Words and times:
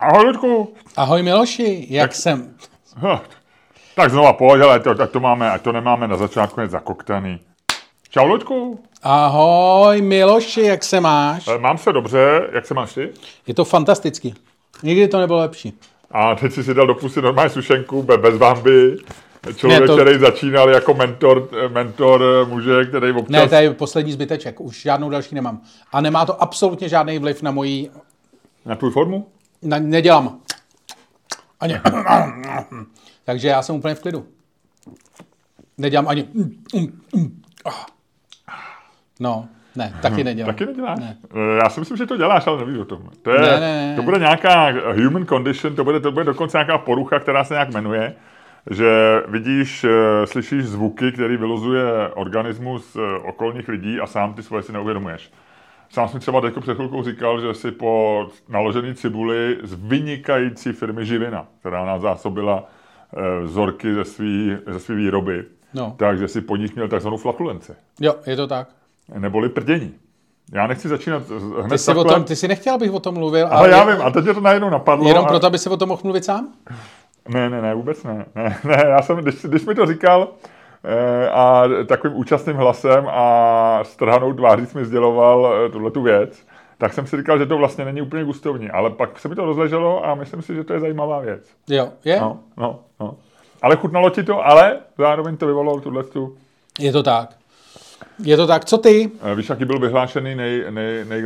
Ahoj, 0.00 0.24
Ludku. 0.26 0.74
Ahoj 0.96 1.22
Miloši, 1.22 1.86
jak 1.90 2.10
tak, 2.10 2.14
jsem? 2.14 2.54
Tak 3.94 4.10
znova 4.10 4.32
pojď, 4.32 4.62
ale 4.62 4.80
to, 4.80 4.90
ať 4.90 5.10
to 5.10 5.20
máme, 5.20 5.50
ať 5.50 5.62
to 5.62 5.72
nemáme 5.72 6.08
na 6.08 6.16
začátku 6.16 6.60
hned 6.60 6.70
zakoktaný. 6.70 7.40
Čau, 8.10 8.26
Ludku. 8.26 8.80
Ahoj 9.02 10.02
Miloši, 10.02 10.60
jak 10.60 10.84
se 10.84 11.00
máš? 11.00 11.48
Eh, 11.48 11.58
mám 11.58 11.78
se 11.78 11.92
dobře, 11.92 12.48
jak 12.52 12.66
se 12.66 12.74
máš 12.74 12.94
ty? 12.94 13.10
Je 13.46 13.54
to 13.54 13.64
fantasticky. 13.64 14.34
Nikdy 14.82 15.08
to 15.08 15.18
nebylo 15.18 15.38
lepší. 15.38 15.72
A 16.10 16.34
teď 16.34 16.52
jsi 16.52 16.64
si 16.64 16.74
dal 16.74 16.86
do 16.86 16.94
pusy 16.94 17.22
normální 17.22 17.50
sušenku, 17.50 18.02
bez 18.02 18.38
bamby. 18.38 18.96
Člověk, 19.56 19.80
ne, 19.80 19.86
to... 19.86 19.96
který 19.96 20.18
začínal 20.18 20.70
jako 20.70 20.94
mentor, 20.94 21.48
mentor 21.68 22.46
muže, 22.48 22.84
který 22.84 23.12
občas... 23.12 23.28
Ne, 23.28 23.48
to 23.48 23.54
je 23.54 23.74
poslední 23.74 24.12
zbyteček, 24.12 24.60
už 24.60 24.82
žádnou 24.82 25.10
další 25.10 25.34
nemám. 25.34 25.60
A 25.92 26.00
nemá 26.00 26.26
to 26.26 26.42
absolutně 26.42 26.88
žádný 26.88 27.18
vliv 27.18 27.42
na 27.42 27.50
moji... 27.50 27.90
Na 28.66 28.76
tvou 28.76 28.90
formu? 28.90 29.26
Na, 29.66 29.78
nedělám. 29.78 30.40
Ani. 31.60 31.80
Takže 33.24 33.48
já 33.48 33.62
jsem 33.62 33.76
úplně 33.76 33.94
v 33.94 34.00
klidu. 34.00 34.26
Nedělám 35.78 36.08
ani... 36.08 36.28
No, 39.20 39.48
ne, 39.76 39.94
taky 40.02 40.24
nedělám. 40.24 40.54
Taky 40.54 40.66
neděláš? 40.66 40.98
Ne. 40.98 41.16
Eh, 41.34 41.58
já 41.62 41.68
si 41.68 41.80
myslím, 41.80 41.96
že 41.96 42.06
to 42.06 42.16
děláš, 42.16 42.46
ale 42.46 42.58
nevím 42.58 42.80
o 42.80 42.84
tom. 42.84 43.02
To, 43.22 43.30
je, 43.30 43.40
ne, 43.40 43.60
ne, 43.60 43.60
ne. 43.60 43.96
to 43.96 44.02
bude 44.02 44.18
nějaká 44.18 44.70
human 44.92 45.26
condition, 45.26 45.74
to 45.74 45.84
bude, 45.84 46.00
to 46.00 46.12
bude 46.12 46.24
dokonce 46.24 46.58
nějaká 46.58 46.78
porucha, 46.78 47.18
která 47.18 47.44
se 47.44 47.54
nějak 47.54 47.72
jmenuje, 47.74 48.14
že 48.70 49.22
vidíš, 49.28 49.84
eh, 49.84 50.26
slyšíš 50.26 50.64
zvuky, 50.64 51.12
který 51.12 51.36
vylozuje 51.36 52.08
organismus 52.14 52.96
eh, 52.96 53.18
okolních 53.18 53.68
lidí 53.68 54.00
a 54.00 54.06
sám 54.06 54.34
ty 54.34 54.42
svoje 54.42 54.62
si 54.62 54.72
neuvědomuješ. 54.72 55.32
Sám 55.88 56.08
jsem 56.08 56.20
třeba 56.20 56.40
teď 56.40 56.54
před 56.60 56.74
chvilkou 56.74 57.02
říkal, 57.02 57.40
že 57.40 57.54
si 57.54 57.70
po 57.70 58.26
naložený 58.48 58.94
cibuli 58.94 59.58
z 59.62 59.74
vynikající 59.74 60.72
firmy 60.72 61.06
Živina, 61.06 61.46
která 61.60 61.84
nás 61.84 62.02
zásobila 62.02 62.64
vzorky 63.42 63.94
ze 63.94 64.04
své 64.04 64.58
ze 64.66 64.80
svý 64.80 64.96
výroby, 64.96 65.44
no. 65.74 65.94
takže 65.98 66.28
si 66.28 66.40
po 66.40 66.56
nich 66.56 66.74
měl 66.74 66.88
takzvanou 66.88 67.16
flatulenci. 67.16 67.72
Jo, 68.00 68.14
je 68.26 68.36
to 68.36 68.46
tak 68.46 68.68
neboli 69.14 69.48
prdění. 69.48 69.94
Já 70.52 70.66
nechci 70.66 70.88
začínat 70.88 71.22
hned 71.60 71.68
ty 71.68 71.78
jsi, 71.78 71.94
o 71.94 72.04
tom, 72.04 72.24
ty 72.24 72.36
jsi 72.36 72.48
nechtěl, 72.48 72.74
abych 72.74 72.92
o 72.92 73.00
tom 73.00 73.14
mluvil. 73.14 73.46
Ale, 73.46 73.56
ale 73.56 73.70
já 73.70 73.84
vím, 73.84 74.02
a 74.06 74.10
teď 74.10 74.24
mě 74.24 74.34
to 74.34 74.40
najednou 74.40 74.70
napadlo. 74.70 75.08
Jenom 75.08 75.24
a... 75.24 75.28
proto, 75.28 75.46
aby 75.46 75.58
si 75.58 75.68
o 75.68 75.76
tom 75.76 75.88
mohl 75.88 76.00
mluvit 76.04 76.24
sám? 76.24 76.48
Ne, 77.28 77.50
ne, 77.50 77.62
ne, 77.62 77.74
vůbec 77.74 78.02
ne. 78.02 78.26
ne, 78.34 78.58
ne 78.64 78.84
já 78.86 79.02
jsem, 79.02 79.16
když, 79.16 79.42
když 79.44 79.66
mi 79.66 79.74
to 79.74 79.86
říkal 79.86 80.28
eh, 80.28 80.48
a 81.32 81.64
takovým 81.86 82.16
účastným 82.16 82.56
hlasem 82.56 83.08
a 83.08 83.80
strhanou 83.82 84.32
tváří 84.32 84.66
mi 84.74 84.84
sděloval 84.84 85.54
eh, 85.66 85.68
tuhle 85.68 85.90
tu 85.90 86.02
věc, 86.02 86.46
tak 86.78 86.92
jsem 86.92 87.06
si 87.06 87.16
říkal, 87.16 87.38
že 87.38 87.46
to 87.46 87.58
vlastně 87.58 87.84
není 87.84 88.02
úplně 88.02 88.24
gustovní, 88.24 88.70
ale 88.70 88.90
pak 88.90 89.18
se 89.18 89.28
mi 89.28 89.34
to 89.34 89.44
rozleželo 89.44 90.06
a 90.06 90.14
myslím 90.14 90.42
si, 90.42 90.54
že 90.54 90.64
to 90.64 90.72
je 90.72 90.80
zajímavá 90.80 91.20
věc. 91.20 91.50
Jo, 91.68 91.88
je? 92.04 92.20
No, 92.20 92.40
no, 92.56 92.80
no. 93.00 93.16
Ale 93.62 93.76
chutnalo 93.76 94.10
ti 94.10 94.22
to, 94.22 94.46
ale 94.46 94.78
zároveň 94.98 95.36
to 95.36 95.46
vyvolalo 95.46 95.80
tuhle 95.80 96.04
tu... 96.04 96.36
Je 96.78 96.92
to 96.92 97.02
tak. 97.02 97.36
Je 98.18 98.36
to 98.36 98.46
tak, 98.46 98.64
co 98.64 98.78
ty? 98.78 99.10
Eh, 99.22 99.34
víš, 99.34 99.48
jaký 99.48 99.64
byl 99.64 99.78
vyhlášený 99.78 100.34
nej, 100.34 100.64
nej, 100.70 101.04
nej, 101.04 101.24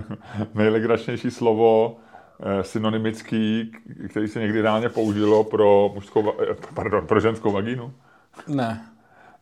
nejlegračnější 0.54 1.30
slovo 1.30 1.96
eh, 2.40 2.64
synonymický, 2.64 3.72
který 4.08 4.28
se 4.28 4.40
někdy 4.40 4.60
reálně 4.60 4.88
použilo 4.88 5.44
pro, 5.44 5.90
mužskou, 5.94 6.32
eh, 6.42 6.54
pardon, 6.74 7.06
pro 7.06 7.20
ženskou 7.20 7.52
vagínu? 7.52 7.92
Ne. 8.48 8.93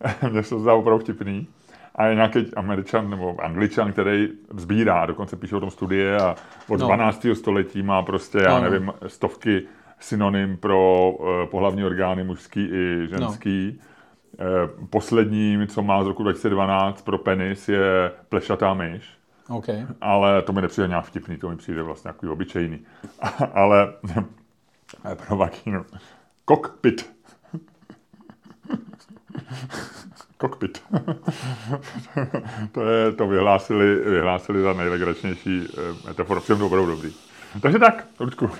Mně 0.30 0.42
se 0.42 0.50
to 0.50 0.58
zdá 0.58 0.74
opravdu 0.74 1.04
vtipný. 1.04 1.48
A 1.94 2.06
je 2.06 2.14
nějaký 2.14 2.54
američan 2.56 3.10
nebo 3.10 3.44
angličan, 3.44 3.92
který 3.92 4.28
sbírá, 4.56 5.06
dokonce 5.06 5.36
píše 5.36 5.56
o 5.56 5.60
tom 5.60 5.70
studie 5.70 6.16
a 6.16 6.36
od 6.68 6.80
no. 6.80 6.86
12. 6.86 7.26
století 7.34 7.82
má 7.82 8.02
prostě, 8.02 8.38
já 8.38 8.58
no. 8.58 8.70
nevím, 8.70 8.92
stovky 9.06 9.62
synonym 10.00 10.56
pro 10.56 11.10
uh, 11.10 11.26
pohlavní 11.50 11.84
orgány 11.84 12.24
mužský 12.24 12.68
i 12.72 13.06
ženský. 13.08 13.78
No 13.78 13.92
Eh, 14.38 14.68
posledním, 14.90 15.66
co 15.66 15.82
má 15.82 16.04
z 16.04 16.06
roku 16.06 16.22
2012 16.22 17.02
pro 17.02 17.18
penis, 17.18 17.68
je 17.68 18.12
plešatá 18.28 18.74
myš. 18.74 19.04
Okay. 19.48 19.86
Ale 20.00 20.42
to 20.42 20.52
mi 20.52 20.62
nepřijde 20.62 20.88
nějak 20.88 21.04
vtipný, 21.04 21.36
to 21.36 21.48
mi 21.48 21.56
přijde 21.56 21.82
vlastně 21.82 22.12
takový 22.12 22.32
obyčejný. 22.32 22.80
ale 23.54 23.92
pro 25.26 25.36
vakínu. 25.36 25.84
Cockpit. 26.48 27.12
Cockpit. 30.40 30.82
to, 32.72 32.90
je, 32.90 33.12
to 33.12 33.26
vyhlásili, 33.26 33.94
vyhlásili 33.94 34.62
za 34.62 34.72
nejlegračnější 34.72 35.68
eh, 35.68 36.08
metaforu. 36.08 36.40
Všem 36.40 36.58
to 36.58 36.68
budou 36.68 36.86
dobrý. 36.86 37.12
Takže 37.60 37.78
tak, 37.78 38.06
Ludku. 38.20 38.50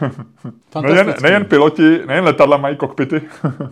Nejen, 0.83 1.15
nejen 1.23 1.45
piloti, 1.45 2.07
nejen 2.07 2.25
letadla 2.25 2.57
mají 2.57 2.77
kokpity, 2.77 3.23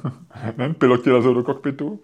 nejen 0.57 0.75
piloti 0.75 1.11
lezou 1.11 1.35
do 1.35 1.43
kokpitu. 1.43 2.01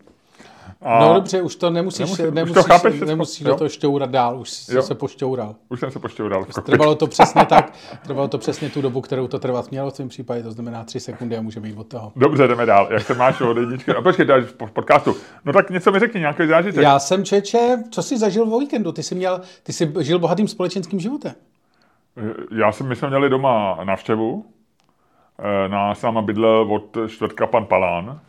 A 0.82 1.00
no 1.00 1.14
dobře, 1.14 1.42
už 1.42 1.56
to 1.56 1.70
nemusíš, 1.70 1.98
nemusí, 1.98 2.22
nemusíš, 2.22 2.56
už 2.56 2.64
to 2.64 2.72
chápeš, 2.72 3.00
nemusíš 3.00 3.46
do 3.46 3.54
toho 3.54 3.68
šťourat 3.68 4.10
dál, 4.10 4.40
už 4.40 4.50
jsi 4.50 4.74
jo. 4.74 4.82
se 4.82 4.94
pošťoural. 4.94 5.54
Už 5.68 5.80
jsem 5.80 5.90
se 5.90 5.98
pošťoural. 5.98 6.44
Trvalo 6.64 6.94
to 6.94 7.06
přesně 7.06 7.46
tak, 7.46 7.72
trvalo 8.06 8.28
to 8.28 8.38
přesně 8.38 8.70
tu 8.70 8.82
dobu, 8.82 9.00
kterou 9.00 9.28
to 9.28 9.38
trvat 9.38 9.70
mělo 9.70 9.90
v 9.90 9.96
tom 9.96 10.08
případě, 10.08 10.42
to 10.42 10.52
znamená 10.52 10.84
tři 10.84 11.00
sekundy 11.00 11.36
a 11.36 11.42
může 11.42 11.60
být 11.60 11.76
od 11.76 11.86
toho. 11.86 12.12
Dobře, 12.16 12.48
jdeme 12.48 12.66
dál. 12.66 12.88
Jak 12.90 13.02
se 13.02 13.14
máš 13.14 13.40
od 13.40 13.56
jedničky? 13.56 13.92
No 13.92 14.02
počkej, 14.02 14.26
dáš 14.26 14.44
v 14.44 14.72
podcastu. 14.72 15.16
No 15.44 15.52
tak 15.52 15.70
něco 15.70 15.92
mi 15.92 15.98
řekni, 15.98 16.20
nějaký 16.20 16.46
zážitek. 16.46 16.82
Já 16.82 16.98
jsem 16.98 17.24
čeče, 17.24 17.82
co 17.90 18.02
jsi 18.02 18.18
zažil 18.18 18.46
v 18.46 18.60
víkendu? 18.60 18.92
Ty 18.92 19.02
jsi 19.02 19.14
měl, 19.14 19.40
ty 19.62 19.72
jsi 19.72 19.92
žil 20.00 20.18
bohatým 20.18 20.48
společenským 20.48 21.00
životem. 21.00 21.32
Já 22.58 22.72
jsem, 22.72 22.88
my 22.88 22.96
jsme 22.96 23.08
měli 23.08 23.30
doma 23.30 23.78
návštěvu. 23.84 24.44
Eh, 25.38 25.68
na 25.68 25.94
sama 25.94 26.22
bydlel 26.22 26.74
od 26.74 26.96
čtvrtka 27.08 27.46
pan 27.46 27.66
Palán. 27.66 28.20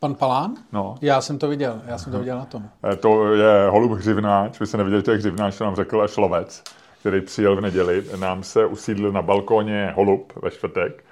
Pan 0.00 0.14
Palán? 0.14 0.54
No. 0.72 0.94
Já 1.02 1.20
jsem 1.20 1.38
to 1.38 1.48
viděl, 1.48 1.82
já 1.86 1.98
jsem 1.98 2.12
to 2.12 2.18
viděl 2.18 2.38
na 2.38 2.44
tom. 2.44 2.62
Eh, 2.92 2.96
to 2.96 3.34
je 3.34 3.68
holub 3.68 3.92
hřivnáč, 3.92 4.60
vy 4.60 4.66
se 4.66 4.76
neviděli, 4.76 5.02
to 5.02 5.10
je 5.10 5.16
hřivnáč, 5.16 5.58
to 5.58 5.64
nám 5.64 5.76
řekl 5.76 6.02
až 6.02 6.16
lovec, 6.16 6.64
který 7.00 7.20
přijel 7.20 7.56
v 7.56 7.60
neděli. 7.60 8.04
Nám 8.20 8.42
se 8.42 8.66
usídlil 8.66 9.12
na 9.12 9.22
balkóně 9.22 9.92
holub 9.96 10.32
ve 10.42 10.50
čtvrtek. 10.50 11.04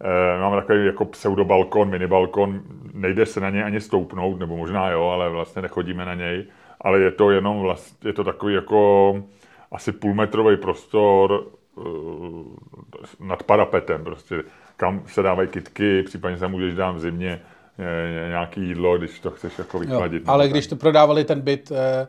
E, 0.00 0.40
máme 0.40 0.56
takový 0.56 0.86
jako 0.86 1.04
pseudobalkon, 1.04 1.88
minibalkon, 1.88 2.60
nejde 2.92 3.26
se 3.26 3.40
na 3.40 3.50
něj 3.50 3.64
ani 3.64 3.80
stoupnout, 3.80 4.38
nebo 4.38 4.56
možná 4.56 4.90
jo, 4.90 5.06
ale 5.06 5.28
vlastně 5.28 5.62
nechodíme 5.62 6.04
na 6.04 6.14
něj. 6.14 6.46
Ale 6.80 7.00
je 7.00 7.10
to 7.10 7.30
jenom 7.30 7.60
vlastně, 7.60 8.08
je 8.08 8.12
to 8.12 8.24
takový 8.24 8.54
jako 8.54 9.14
asi 9.72 9.92
půlmetrový 9.92 10.56
prostor 10.56 11.46
uh, 11.74 11.84
nad 13.20 13.42
parapetem, 13.42 14.04
prostě, 14.04 14.42
kam 14.76 15.02
se 15.06 15.22
dávají 15.22 15.48
kitky, 15.48 16.02
případně 16.02 16.38
se 16.38 16.48
můžeš 16.48 16.74
dát 16.74 16.90
v 16.90 17.00
zimě 17.00 17.40
nějaký 18.28 18.60
jídlo, 18.60 18.98
když 18.98 19.20
to 19.20 19.30
chceš 19.30 19.58
jako 19.58 19.78
vychladit. 19.78 20.22
Jo, 20.26 20.32
ale 20.32 20.48
když 20.48 20.66
to 20.66 20.76
prodávali 20.76 21.24
ten 21.24 21.40
byt 21.40 21.72
eh, 21.72 22.06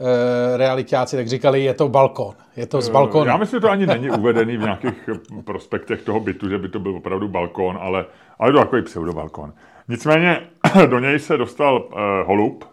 eh, 0.00 0.56
realitáci, 0.56 1.16
tak 1.16 1.28
říkali, 1.28 1.64
je 1.64 1.74
to 1.74 1.88
balkon, 1.88 2.34
je 2.56 2.66
to 2.66 2.80
z 2.80 2.88
eh, 2.88 2.92
balkonu. 2.92 3.26
Já 3.26 3.36
myslím, 3.36 3.56
že 3.56 3.60
to 3.60 3.70
ani 3.70 3.86
není 3.86 4.10
uvedený 4.10 4.56
v 4.56 4.60
nějakých 4.60 5.10
prospektech 5.44 6.02
toho 6.02 6.20
bytu, 6.20 6.48
že 6.48 6.58
by 6.58 6.68
to 6.68 6.78
byl 6.78 6.96
opravdu 6.96 7.28
balkon, 7.28 7.78
ale, 7.80 8.04
ale 8.38 8.52
to 8.52 8.58
takový 8.58 8.82
pseudobalkon. 8.82 9.52
Nicméně 9.88 10.40
do 10.86 10.98
něj 10.98 11.18
se 11.18 11.36
dostal 11.36 11.88
eh, 11.92 12.24
holub, 12.24 12.64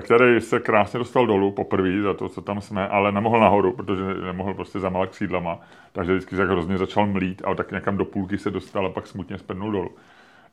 který 0.00 0.40
se 0.40 0.60
krásně 0.60 0.98
dostal 0.98 1.26
dolů 1.26 1.52
poprvé 1.52 2.02
za 2.02 2.14
to, 2.14 2.28
co 2.28 2.40
tam 2.40 2.60
jsme, 2.60 2.88
ale 2.88 3.12
nemohl 3.12 3.40
nahoru, 3.40 3.72
protože 3.72 4.02
nemohl 4.24 4.54
prostě 4.54 4.80
zamalak 4.80 5.10
křídlama, 5.10 5.60
takže 5.92 6.12
vždycky 6.12 6.36
se 6.36 6.44
hrozně 6.44 6.78
začal 6.78 7.06
mlít 7.06 7.42
a 7.44 7.54
tak 7.54 7.72
někam 7.72 7.96
do 7.96 8.04
půlky 8.04 8.38
se 8.38 8.50
dostal 8.50 8.86
a 8.86 8.90
pak 8.90 9.06
smutně 9.06 9.38
spadnul 9.38 9.72
dolů. 9.72 9.90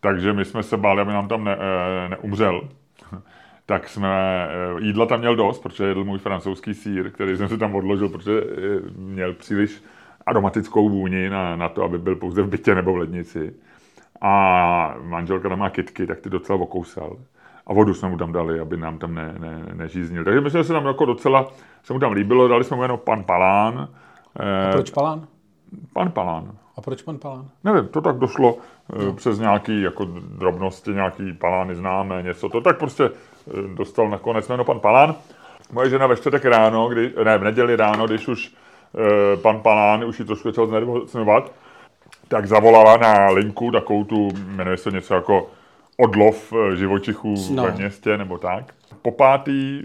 Takže 0.03 0.33
my 0.33 0.45
jsme 0.45 0.63
se 0.63 0.77
báli, 0.77 1.01
aby 1.01 1.13
nám 1.13 1.27
tam 1.27 1.43
ne, 1.43 1.57
eh, 1.59 2.09
neumřel. 2.09 2.61
tak 3.65 3.89
jsme, 3.89 4.09
eh, 4.49 4.81
jídla 4.81 5.05
tam 5.05 5.19
měl 5.19 5.35
dost, 5.35 5.59
protože 5.59 5.83
jedl 5.83 6.03
můj 6.03 6.19
francouzský 6.19 6.73
sír, 6.73 7.11
který 7.11 7.37
jsem 7.37 7.49
si 7.49 7.57
tam 7.57 7.75
odložil, 7.75 8.09
protože 8.09 8.41
měl 8.95 9.33
příliš 9.33 9.83
aromatickou 10.25 10.89
vůni 10.89 11.29
na, 11.29 11.55
na 11.55 11.69
to, 11.69 11.83
aby 11.83 11.97
byl 11.97 12.15
pouze 12.15 12.41
v 12.41 12.47
bytě 12.47 12.75
nebo 12.75 12.93
v 12.93 12.97
lednici. 12.97 13.53
A 14.21 14.95
manželka 15.01 15.49
tam 15.49 15.59
má 15.59 15.69
kitky, 15.69 16.07
tak 16.07 16.19
ty 16.19 16.29
docela 16.29 16.59
okousal 16.59 17.17
a 17.67 17.73
vodu 17.73 17.93
jsme 17.93 18.09
mu 18.09 18.17
tam 18.17 18.31
dali, 18.31 18.59
aby 18.59 18.77
nám 18.77 18.97
tam 18.97 19.15
ne, 19.15 19.35
ne, 19.39 19.65
nežíznil. 19.73 20.23
Takže 20.23 20.41
myslím, 20.41 20.59
že 20.59 20.67
se 20.67 20.73
nám 20.73 20.85
jako 20.85 21.05
docela, 21.05 21.51
se 21.83 21.93
mu 21.93 21.99
tam 21.99 22.11
líbilo, 22.11 22.47
dali 22.47 22.63
jsme 22.63 22.77
mu 22.77 22.83
jenom 22.83 22.99
pan 23.05 23.23
Palán. 23.23 23.89
A 24.35 24.71
proč 24.71 24.91
Palán? 24.91 25.27
Pan 25.93 26.11
Palán. 26.11 26.57
A 26.77 26.81
proč 26.81 27.01
pan 27.01 27.17
Palán? 27.17 27.49
Nevím, 27.63 27.87
to 27.87 28.01
tak 28.01 28.17
došlo 28.17 28.57
no. 29.05 29.13
přes 29.13 29.39
nějaký 29.39 29.81
jako 29.81 30.05
drobnosti, 30.37 30.91
nějaký 30.91 31.33
palány 31.33 31.75
známé, 31.75 32.23
něco. 32.23 32.49
To 32.49 32.61
tak 32.61 32.77
prostě 32.77 33.03
eh, 33.03 33.11
dostal 33.75 34.09
nakonec 34.09 34.47
jméno 34.47 34.65
pan 34.65 34.79
Palán. 34.79 35.15
Moje 35.71 35.89
žena 35.89 36.07
ve 36.07 36.15
čtvrtek 36.15 36.45
ráno, 36.45 36.89
kdy, 36.89 37.13
ne, 37.23 37.37
v 37.37 37.43
neděli 37.43 37.75
ráno, 37.75 38.07
když 38.07 38.27
už 38.27 38.53
eh, 38.53 39.37
pan 39.37 39.59
Palán 39.59 40.03
už 40.03 40.19
ji 40.19 40.25
trošku 40.25 40.49
začal 40.49 40.67
znervozňovat, 40.67 41.51
tak 42.27 42.47
zavolala 42.47 42.97
na 42.97 43.29
linku 43.29 43.71
takovou 43.71 44.03
tu, 44.03 44.29
jmenuje 44.35 44.77
se 44.77 44.91
něco 44.91 45.13
jako 45.13 45.49
odlov 45.97 46.53
živočichů 46.75 47.35
no. 47.51 47.63
ve 47.63 47.71
městě 47.71 48.17
nebo 48.17 48.37
tak. 48.37 48.73
Po 49.01 49.11
pátý 49.11 49.83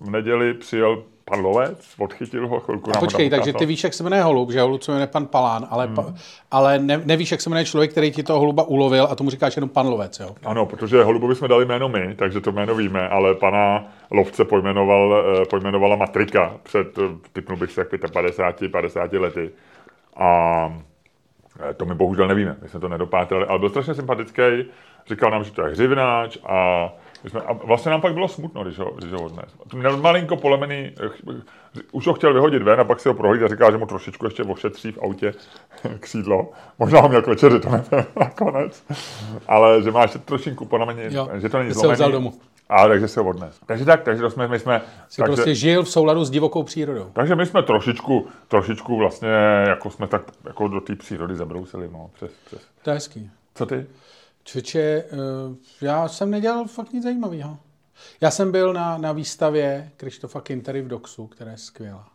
v 0.00 0.10
neděli 0.10 0.54
přijel 0.54 1.02
pan 1.30 1.44
lovec, 1.44 1.94
odchytil 1.98 2.48
ho 2.48 2.60
chvilku. 2.60 2.90
A 2.96 2.98
počkej, 2.98 3.30
takže 3.30 3.52
ty 3.52 3.66
víš, 3.66 3.84
jak 3.84 3.94
se 3.94 4.02
jmenuje 4.02 4.22
holub, 4.22 4.50
že 4.50 4.60
holub 4.60 4.82
se 4.82 4.92
jmenuje 4.92 5.06
pan 5.06 5.26
Palán, 5.26 5.66
ale, 5.70 5.86
hmm. 5.86 5.94
pa, 5.94 6.14
ale 6.50 6.78
ne, 6.78 7.02
nevíš, 7.04 7.30
jak 7.30 7.40
se 7.40 7.50
jmenuje 7.50 7.64
člověk, 7.64 7.90
který 7.90 8.10
ti 8.10 8.22
toho 8.22 8.38
holuba 8.38 8.62
ulovil 8.62 9.08
a 9.10 9.14
tomu 9.14 9.30
říkáš 9.30 9.56
jenom 9.56 9.68
pan 9.68 9.86
lovec, 9.86 10.20
jo? 10.20 10.34
Ano, 10.44 10.66
protože 10.66 11.02
holubovi 11.02 11.34
jsme 11.34 11.48
dali 11.48 11.64
jméno 11.64 11.88
my, 11.88 12.14
takže 12.14 12.40
to 12.40 12.52
jméno 12.52 12.74
víme, 12.74 13.08
ale 13.08 13.34
pana 13.34 13.84
lovce 14.10 14.44
pojmenoval, 14.44 15.24
eh, 15.42 15.46
pojmenovala 15.46 15.96
matrika 15.96 16.54
před, 16.62 16.98
eh, 16.98 17.02
typnul 17.32 17.58
bych 17.58 17.72
se, 17.72 17.80
jak 17.80 18.12
55, 18.12 18.68
50 18.68 19.18
lety. 19.18 19.50
A 20.16 20.30
eh, 21.70 21.74
to 21.74 21.84
my 21.84 21.94
bohužel 21.94 22.28
nevíme, 22.28 22.56
my 22.62 22.68
jsme 22.68 22.80
to 22.80 22.88
nedopátrali, 22.88 23.46
ale 23.46 23.58
byl 23.58 23.68
strašně 23.68 23.94
sympatický, 23.94 24.42
říkal 25.08 25.30
nám, 25.30 25.44
že 25.44 25.52
to 25.52 25.62
je 25.62 25.72
hřivnáč 25.72 26.38
a, 26.46 26.88
jsme, 27.28 27.40
a 27.40 27.52
vlastně 27.52 27.90
nám 27.90 28.00
pak 28.00 28.14
bylo 28.14 28.28
smutno, 28.28 28.64
když 28.64 28.78
ho, 28.78 28.90
když 28.98 29.12
ho 29.12 29.22
odnes. 29.22 29.44
Měl 29.74 29.96
malinko 29.96 30.36
polemený, 30.36 30.92
eh, 31.04 31.08
ch- 31.08 31.42
už 31.92 32.06
ho 32.06 32.14
chtěl 32.14 32.32
vyhodit 32.34 32.62
ven 32.62 32.80
a 32.80 32.84
pak 32.84 33.00
si 33.00 33.08
ho 33.08 33.14
prohlídl 33.14 33.44
a 33.44 33.48
říkal, 33.48 33.72
že 33.72 33.78
mu 33.78 33.86
trošičku 33.86 34.24
ještě 34.24 34.42
ošetří 34.42 34.92
v 34.92 34.98
autě 35.02 35.34
křídlo. 36.00 36.50
Možná 36.78 37.00
ho 37.00 37.08
měl 37.08 37.22
k 37.22 37.26
večeři, 37.26 37.60
to 37.60 37.68
nevím 37.70 38.06
nakonec. 38.20 38.84
Ale 39.48 39.82
že 39.82 39.90
má 39.90 40.02
ještě 40.02 40.18
trošinku 40.18 40.64
polemený, 40.64 41.02
Jo, 41.14 41.28
že 41.38 41.48
to 41.48 41.58
není 41.58 41.70
vzal 41.70 41.96
zlomený. 41.96 42.12
domů. 42.12 42.32
A 42.68 42.88
takže 42.88 43.08
se 43.08 43.20
ho 43.20 43.26
odnes. 43.28 43.60
Takže 43.66 43.84
tak, 43.84 44.02
takže 44.02 44.22
to 44.22 44.30
jsme, 44.30 44.48
my 44.48 44.58
jsme, 44.58 44.80
Jsi 45.08 45.16
takže, 45.22 45.34
prostě 45.36 45.54
žil 45.54 45.82
v 45.82 45.88
souladu 45.90 46.24
s 46.24 46.30
divokou 46.30 46.62
přírodou. 46.62 47.06
takže 47.12 47.34
my 47.34 47.46
jsme 47.46 47.62
trošičku, 47.62 48.26
trošičku 48.48 48.96
vlastně, 48.96 49.28
jako 49.68 49.90
jsme 49.90 50.06
tak 50.06 50.22
jako 50.46 50.68
do 50.68 50.80
té 50.80 50.96
přírody 50.96 51.36
zabrousili, 51.36 51.88
no, 51.92 52.10
přes, 52.14 52.30
přes. 52.46 52.60
To 52.82 52.90
je 52.90 52.94
hezký. 52.94 53.30
Co 53.54 53.66
ty? 53.66 53.86
Čeče, 54.44 54.80
eh, 54.80 55.06
já 55.80 56.08
jsem 56.08 56.30
nedělal 56.30 56.64
fakt 56.64 56.92
nic 56.92 57.04
zajímavého. 57.04 57.58
Já 58.20 58.30
jsem 58.30 58.52
byl 58.52 58.72
na, 58.72 58.98
na 58.98 59.12
výstavě 59.12 59.90
Krištofa 59.96 60.40
Kintery 60.40 60.82
v 60.82 60.88
Doxu, 60.88 61.26
která 61.26 61.50
je 61.50 61.56
skvělá. 61.58 62.08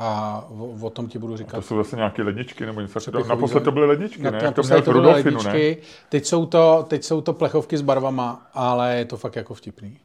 A 0.00 0.44
o, 0.50 0.76
o 0.86 0.90
tom 0.90 1.08
ti 1.08 1.18
budu 1.18 1.32
To 1.32 1.36
říkat. 1.36 1.64
jsou 1.64 1.76
zase 1.76 1.96
nějaké 1.96 2.22
ledničky 2.22 2.66
nebo 2.66 2.80
něco 2.80 3.00
takového. 3.00 3.28
Naposled 3.28 3.64
to 3.64 3.72
byly 3.72 3.86
ledničky, 3.86 4.22
Na, 4.22 4.30
ne? 4.30 4.42
na 4.42 4.50
to 4.52 4.62
to, 4.62 4.68
měl 4.68 4.82
to 4.82 4.90
byly 4.92 5.04
Rudolfinu, 5.04 5.42
ne? 5.42 5.50
ledničky, 5.52 5.82
teď 6.08 6.24
jsou, 6.26 6.46
to, 6.46 6.86
teď 6.88 7.04
jsou 7.04 7.20
to 7.20 7.32
plechovky 7.32 7.78
s 7.78 7.82
barvama, 7.82 8.46
ale 8.54 8.96
je 8.96 9.04
to 9.04 9.16
fakt 9.16 9.36
jako 9.36 9.54
vtipný. 9.54 9.98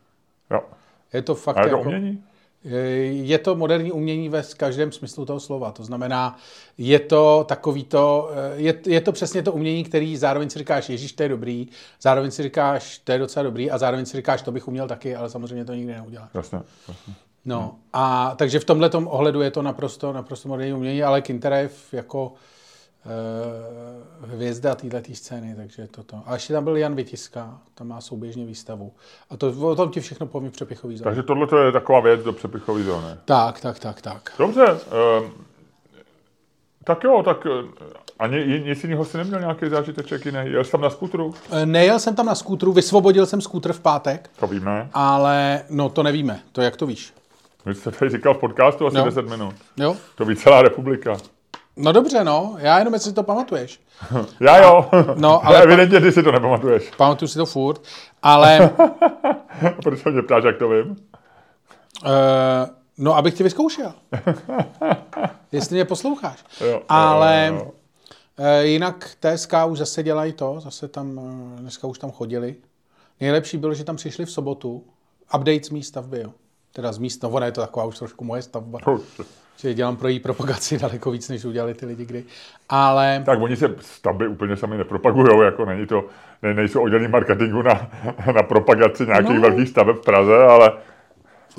Jo. 0.52 0.62
Je 1.14 1.22
to 1.22 1.36
fakt 1.36 1.58
A 1.58 1.62
je 1.64 1.70
to 1.70 1.76
jako... 1.78 1.90
umění? 1.90 2.24
Je 3.10 3.38
to 3.38 3.56
moderní 3.56 3.92
umění 3.92 4.30
ve 4.30 4.44
každém 4.58 4.92
smyslu 4.92 5.26
toho 5.26 5.40
slova. 5.40 5.72
To 5.72 5.84
znamená, 5.84 6.38
je 6.78 7.00
to 7.00 7.46
takový 7.48 7.84
to, 7.84 8.32
je, 8.56 8.80
je 8.86 9.02
to 9.02 9.12
přesně 9.12 9.44
to 9.44 9.52
umění, 9.52 9.84
který 9.84 10.18
zároveň 10.18 10.50
si 10.50 10.60
říkáš, 10.60 10.90
Ježíš, 10.90 11.12
to 11.12 11.24
je 11.24 11.30
dobrý, 11.30 11.68
zároveň 12.02 12.32
si 12.32 12.44
říkáš, 12.44 12.98
to 12.98 13.12
je 13.12 13.18
docela 13.18 13.44
dobrý 13.44 13.72
a 13.72 13.78
zároveň 13.78 14.06
si 14.06 14.18
říkáš, 14.18 14.42
to 14.42 14.52
bych 14.52 14.68
uměl 14.68 14.88
taky, 14.88 15.16
ale 15.16 15.30
samozřejmě 15.30 15.66
to 15.66 15.74
nikdy 15.74 15.94
neuděláš. 15.94 16.30
Jasně. 16.34 16.62
jasně. 16.88 17.14
No 17.46 17.76
a 17.94 18.34
takže 18.36 18.60
v 18.60 18.66
tomhle 18.66 18.90
ohledu 18.90 19.42
je 19.42 19.52
to 19.52 19.62
naprosto, 19.62 20.14
naprosto 20.14 20.50
moderní 20.50 20.74
umění, 20.74 21.04
ale 21.04 21.22
Kinterev 21.22 21.94
jako 21.94 22.34
hvězda 24.22 24.76
této 24.76 25.14
scény, 25.16 25.56
takže 25.56 25.88
toto. 25.88 26.22
A 26.26 26.34
ještě 26.34 26.54
tam 26.54 26.64
byl 26.64 26.78
Jan 26.78 26.96
Vytiska, 26.96 27.58
tam 27.76 27.88
má 27.88 28.02
souběžně 28.02 28.46
výstavu. 28.46 28.92
A 29.30 29.38
to, 29.38 29.48
o 29.60 29.76
tom 29.76 29.90
ti 29.92 30.00
všechno 30.00 30.28
povím 30.28 30.50
v 30.50 30.54
přepichový 30.54 30.98
zóně. 30.98 31.04
Takže 31.04 31.24
tohle 31.24 31.48
to 31.48 31.58
je 31.58 31.72
taková 31.72 32.00
věc 32.00 32.24
do 32.24 32.34
přepichové 32.34 32.84
zóny. 32.84 33.08
Tak, 33.26 33.60
tak, 33.60 33.80
tak, 33.80 34.02
tak. 34.02 34.34
Dobře. 34.40 34.66
Um, 35.22 35.32
tak 36.84 37.04
jo, 37.04 37.24
tak 37.26 37.46
eh, 37.46 37.84
a 38.20 38.28
ně, 38.28 38.60
nic 38.60 38.84
jiného 38.84 39.06
si 39.06 39.18
neměl 39.18 39.40
nějaký 39.40 39.70
zážiteček 39.70 40.26
jiný? 40.26 40.40
Jel 40.44 40.64
jsi 40.64 40.72
tam 40.72 40.82
na 40.82 40.90
skutru? 40.90 41.34
E, 41.52 41.66
Nejel 41.66 42.00
jsem 42.00 42.16
tam 42.16 42.26
na 42.26 42.36
skútru, 42.36 42.74
vysvobodil 42.74 43.26
jsem 43.26 43.42
skútr 43.42 43.74
v 43.74 43.80
pátek, 43.80 44.30
To 44.40 44.48
víme. 44.48 44.90
ale 44.94 45.62
no 45.70 45.90
to 45.90 46.04
nevíme, 46.04 46.40
to 46.52 46.62
jak 46.62 46.78
to 46.78 46.86
víš. 46.86 47.14
My 47.66 47.76
jste 47.76 47.92
tady 47.92 48.12
říkal 48.12 48.34
v 48.34 48.38
podcastu 48.38 48.88
asi 48.88 48.98
Jo. 48.98 49.06
10 49.06 49.30
minut. 49.30 49.56
Jo? 49.78 49.98
To 50.16 50.26
ví 50.26 50.36
celá 50.36 50.62
republika. 50.62 51.18
No 51.76 51.92
dobře, 51.92 52.24
no, 52.24 52.56
já 52.58 52.80
jenom 52.80 52.94
jestli 52.94 53.10
si 53.10 53.16
to 53.16 53.24
pamatuješ. 53.24 53.82
Já 54.40 54.58
jo, 54.64 54.90
No, 55.16 55.46
ale 55.48 55.64
evidentně 55.64 56.02
ty 56.02 56.12
si 56.12 56.24
to 56.24 56.32
nepamatuješ. 56.32 56.92
Pamatuju 56.98 57.30
si 57.30 57.38
to 57.38 57.46
furt, 57.46 57.82
ale 58.24 58.70
Proč 59.84 60.00
se 60.02 60.12
mě 60.12 60.22
ptáš, 60.22 60.44
jak 60.44 60.58
to 60.58 60.70
vím? 60.70 60.96
e, 62.06 62.10
no, 62.98 63.16
abych 63.16 63.34
ti 63.34 63.44
vyzkoušel. 63.44 63.94
jestli 65.52 65.76
mě 65.76 65.86
posloucháš. 65.86 66.44
Jo, 66.62 66.82
Ale 66.90 67.46
jo, 67.50 67.56
jo. 67.56 67.72
e, 68.38 68.66
jinak 68.66 69.10
TSK 69.20 69.54
už 69.68 69.78
zase 69.78 70.04
dělají 70.04 70.34
to, 70.34 70.60
zase 70.60 70.88
tam, 70.88 71.20
e, 71.58 71.62
dneska 71.62 71.88
už 71.88 72.00
tam 72.00 72.12
chodili. 72.12 72.56
Nejlepší 73.20 73.58
bylo, 73.58 73.74
že 73.74 73.84
tam 73.84 73.96
přišli 73.96 74.26
v 74.26 74.32
sobotu, 74.32 74.84
update 75.36 75.64
z 75.64 75.70
mý 75.70 75.84
stavby, 75.84 76.22
jo. 76.22 76.34
Teda 76.72 76.92
z 76.92 76.98
míst, 76.98 77.24
no 77.24 77.30
ona 77.30 77.46
je 77.46 77.52
to 77.52 77.62
taková 77.62 77.86
už 77.86 77.98
trošku 77.98 78.24
moje 78.26 78.42
stavba. 78.42 78.80
Určitě. 78.88 79.24
Že 79.58 79.74
dělám 79.74 79.96
pro 79.98 80.08
její 80.08 80.20
propagaci 80.20 80.78
daleko 80.82 81.12
víc, 81.12 81.30
než 81.30 81.46
udělali 81.46 81.74
ty 81.74 81.86
lidi 81.86 82.06
kdy. 82.06 82.24
Ale 82.70 83.24
Tak 83.26 83.42
oni 83.42 83.56
se 83.56 83.76
stavby 83.82 84.28
úplně 84.28 84.58
sami 84.58 84.78
nepropagujou, 84.78 85.42
jako 85.42 85.66
není 85.66 85.88
to, 85.88 86.06
ne, 86.42 86.54
nejsou 86.54 86.82
oddělení 86.84 87.08
marketingu 87.08 87.62
na, 87.62 87.92
na 88.36 88.44
propagaci 88.44 89.06
nějakých 89.06 89.30
No. 89.30 89.36
no. 89.36 89.42
velkých 89.42 89.70
staveb 89.70 89.98
v 89.98 90.02
Praze, 90.02 90.38
ale 90.38 90.72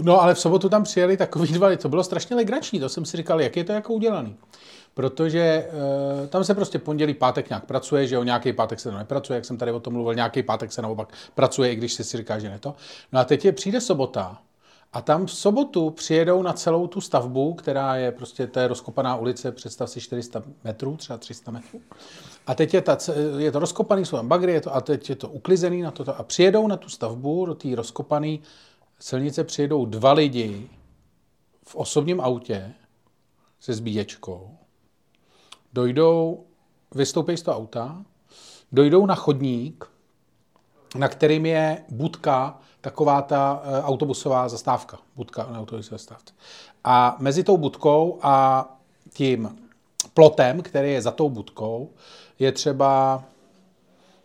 No 0.03 0.23
ale 0.23 0.35
v 0.35 0.39
sobotu 0.39 0.69
tam 0.69 0.83
přijeli 0.83 1.17
takový 1.17 1.53
dva, 1.53 1.77
to 1.77 1.89
bylo 1.89 2.05
strašně 2.05 2.37
legrační, 2.37 2.81
to 2.81 2.89
jsem 2.89 3.05
si 3.05 3.17
říkal, 3.17 3.41
jak 3.41 3.57
je 3.57 3.65
to 3.65 3.73
jako 3.73 3.93
udělaný. 3.93 4.37
Protože 4.95 5.41
e, 5.41 6.27
tam 6.27 6.45
se 6.45 6.55
prostě 6.55 6.79
pondělí, 6.79 7.15
pátek 7.15 7.49
nějak 7.49 7.65
pracuje, 7.65 8.07
že 8.07 8.15
jo, 8.15 8.23
nějaký 8.23 8.53
pátek 8.53 8.81
se 8.81 8.91
to 8.91 8.99
nepracuje, 8.99 9.35
jak 9.37 9.45
jsem 9.45 9.57
tady 9.57 9.73
o 9.73 9.81
tom 9.81 9.93
mluvil, 9.93 10.15
nějaký 10.15 10.43
pátek 10.43 10.73
se 10.73 10.83
naopak 10.83 11.09
pracuje, 11.35 11.73
i 11.73 11.77
když 11.77 11.93
si 11.93 12.05
si 12.05 12.17
říká, 12.17 12.39
že 12.39 12.49
ne 12.49 12.59
to. 12.59 12.75
No 13.13 13.21
a 13.21 13.25
teď 13.25 13.45
je, 13.45 13.53
přijde 13.53 13.81
sobota 13.81 14.39
a 14.95 15.01
tam 15.01 15.27
v 15.27 15.33
sobotu 15.33 15.91
přijedou 15.91 16.43
na 16.43 16.53
celou 16.53 16.87
tu 16.87 17.01
stavbu, 17.01 17.55
která 17.55 17.97
je 17.97 18.13
prostě, 18.13 18.47
to 18.47 18.61
je 18.61 18.69
rozkopaná 18.69 19.17
ulice, 19.17 19.53
představ 19.53 19.91
si 19.91 20.01
400 20.01 20.43
metrů, 20.65 20.97
třeba 20.97 21.19
300 21.19 21.51
metrů. 21.51 21.81
A 22.47 22.55
teď 22.55 22.75
je, 22.75 22.81
ta, 22.81 22.99
je 23.39 23.53
to 23.53 23.59
rozkopaný, 23.59 24.05
jsou 24.05 24.17
tam 24.17 24.29
bagry, 24.29 24.53
je 24.53 24.61
to, 24.61 24.75
a 24.75 24.81
teď 24.81 25.11
je 25.11 25.17
to 25.17 25.29
uklizený 25.29 25.83
na 25.83 25.91
toto. 25.91 26.19
A 26.19 26.23
přijedou 26.23 26.67
na 26.67 26.77
tu 26.77 26.89
stavbu, 26.89 27.47
do 27.47 27.55
té 27.55 27.75
rozkopané 27.75 28.39
silnice 28.99 29.45
přijedou 29.45 29.87
dva 29.87 30.13
lidi 30.13 30.71
v 31.67 31.75
osobním 31.75 32.21
autě 32.21 32.73
se 33.61 33.75
zbíječkou. 33.75 34.57
Dojdou, 35.73 36.45
vystoupí 36.95 37.37
z 37.37 37.43
toho 37.43 37.57
auta, 37.57 38.05
dojdou 38.73 39.07
na 39.07 39.15
chodník, 39.15 39.85
na 40.97 41.09
kterým 41.09 41.47
je 41.47 41.85
budka, 41.89 42.61
taková 42.85 43.23
ta 43.23 43.63
e, 43.65 43.83
autobusová 43.83 44.49
zastávka. 44.49 44.99
Budka 45.17 45.47
na 45.51 45.61
autobusové 45.61 45.99
zastávce. 45.99 46.35
A 46.85 47.17
mezi 47.19 47.45
tou 47.45 47.57
budkou 47.57 48.19
a 48.23 48.67
tím 49.13 49.59
plotem, 50.15 50.63
který 50.63 50.93
je 50.93 51.03
za 51.03 51.11
tou 51.11 51.31
budkou, 51.31 51.91
je 52.39 52.53
třeba 52.53 53.23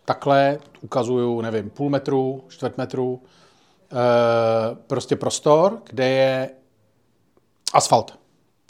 takhle, 0.06 0.60
ukazuju, 0.82 1.42
nevím, 1.42 1.70
půl 1.70 1.90
metru, 1.90 2.44
čtvrt 2.48 2.78
metru, 2.78 3.22
e, 3.22 4.76
prostě 4.76 5.16
prostor, 5.16 5.82
kde 5.90 6.10
je 6.10 6.50
asfalt. 7.74 8.20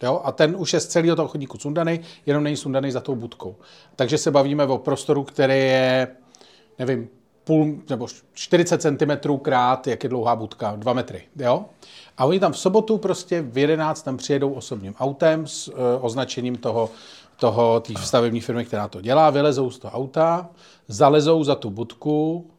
Jo? 0.03 0.21
A 0.23 0.31
ten 0.31 0.55
už 0.55 0.73
je 0.73 0.79
z 0.79 0.87
celého 0.87 1.15
toho 1.15 1.27
chodníku 1.27 1.57
sundaný, 1.57 1.99
jenom 2.25 2.43
není 2.43 2.57
sundaný 2.57 2.91
za 2.91 2.99
tou 2.99 3.15
budkou. 3.15 3.55
Takže 3.95 4.17
se 4.17 4.31
bavíme 4.31 4.65
o 4.65 4.77
prostoru, 4.77 5.23
který 5.23 5.59
je, 5.59 6.07
nevím, 6.79 7.09
půl 7.49 7.75
nebo 7.89 8.07
40 8.33 8.81
cm 8.81 9.37
krát, 9.41 9.87
jak 9.87 10.03
je 10.03 10.09
dlouhá 10.09 10.35
budka, 10.35 10.75
2 10.75 10.93
metry. 10.93 11.23
Jo? 11.35 11.65
A 12.17 12.25
oni 12.25 12.39
tam 12.39 12.51
v 12.51 12.59
sobotu 12.59 12.97
prostě 12.97 13.41
v 13.41 13.57
11 13.57 14.01
tam 14.01 14.17
přijedou 14.17 14.51
osobním 14.53 14.95
autem 14.99 15.47
s 15.47 15.67
e, 15.67 15.71
označením 15.99 16.55
toho, 16.55 16.89
toho 17.39 17.79
té 17.79 17.93
stavební 17.97 18.41
firmy, 18.41 18.65
která 18.65 18.87
to 18.87 19.01
dělá, 19.01 19.29
vylezou 19.29 19.71
z 19.71 19.79
toho 19.79 19.97
auta, 19.97 20.49
zalezou 20.87 21.43
za 21.43 21.55
tu 21.55 21.69
budku, 21.69 22.49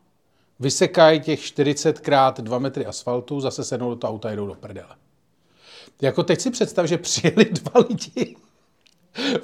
vysekají 0.60 1.20
těch 1.20 1.40
40 1.40 2.00
krát 2.00 2.40
2 2.40 2.58
metry 2.58 2.86
asfaltu, 2.86 3.40
zase 3.40 3.64
sednou 3.64 3.90
do 3.90 3.96
toho 3.96 4.12
auta 4.12 4.28
a 4.28 4.30
jedou 4.30 4.46
do 4.46 4.54
prdele. 4.54 4.96
Jako 6.02 6.22
teď 6.22 6.40
si 6.40 6.50
představ, 6.50 6.86
že 6.86 6.98
přijeli 6.98 7.44
dva 7.50 7.80
lidi 7.88 8.36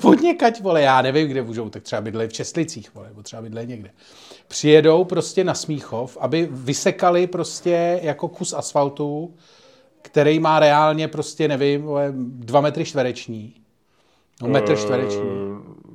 od 0.03 0.21
někať, 0.21 0.61
vole, 0.61 0.83
já 0.83 1.03
nevím, 1.03 1.29
kde 1.29 1.43
můžou, 1.43 1.71
tak 1.71 1.83
třeba 1.83 2.03
bydlej 2.03 2.29
v 2.29 2.33
Česlicích, 2.33 2.95
vole, 2.95 3.09
nebo 3.09 3.23
třeba 3.23 3.43
bydlej 3.43 3.67
někde. 3.67 3.91
Přijedou 4.49 5.05
prostě 5.05 5.45
na 5.45 5.55
Smíchov, 5.55 6.17
aby 6.21 6.49
vysekali 6.51 7.27
prostě 7.27 8.01
jako 8.03 8.29
kus 8.29 8.53
asfaltu, 8.53 9.35
který 10.03 10.39
má 10.39 10.61
reálně 10.61 11.09
prostě, 11.09 11.49
nevím, 11.49 11.83
vole, 11.83 12.13
dva 12.17 12.61
metry 12.61 12.85
čtvereční. 12.85 13.55
No, 14.43 14.49
metr 14.49 14.77
čtvereční. 14.77 15.21
Eh, 15.21 15.87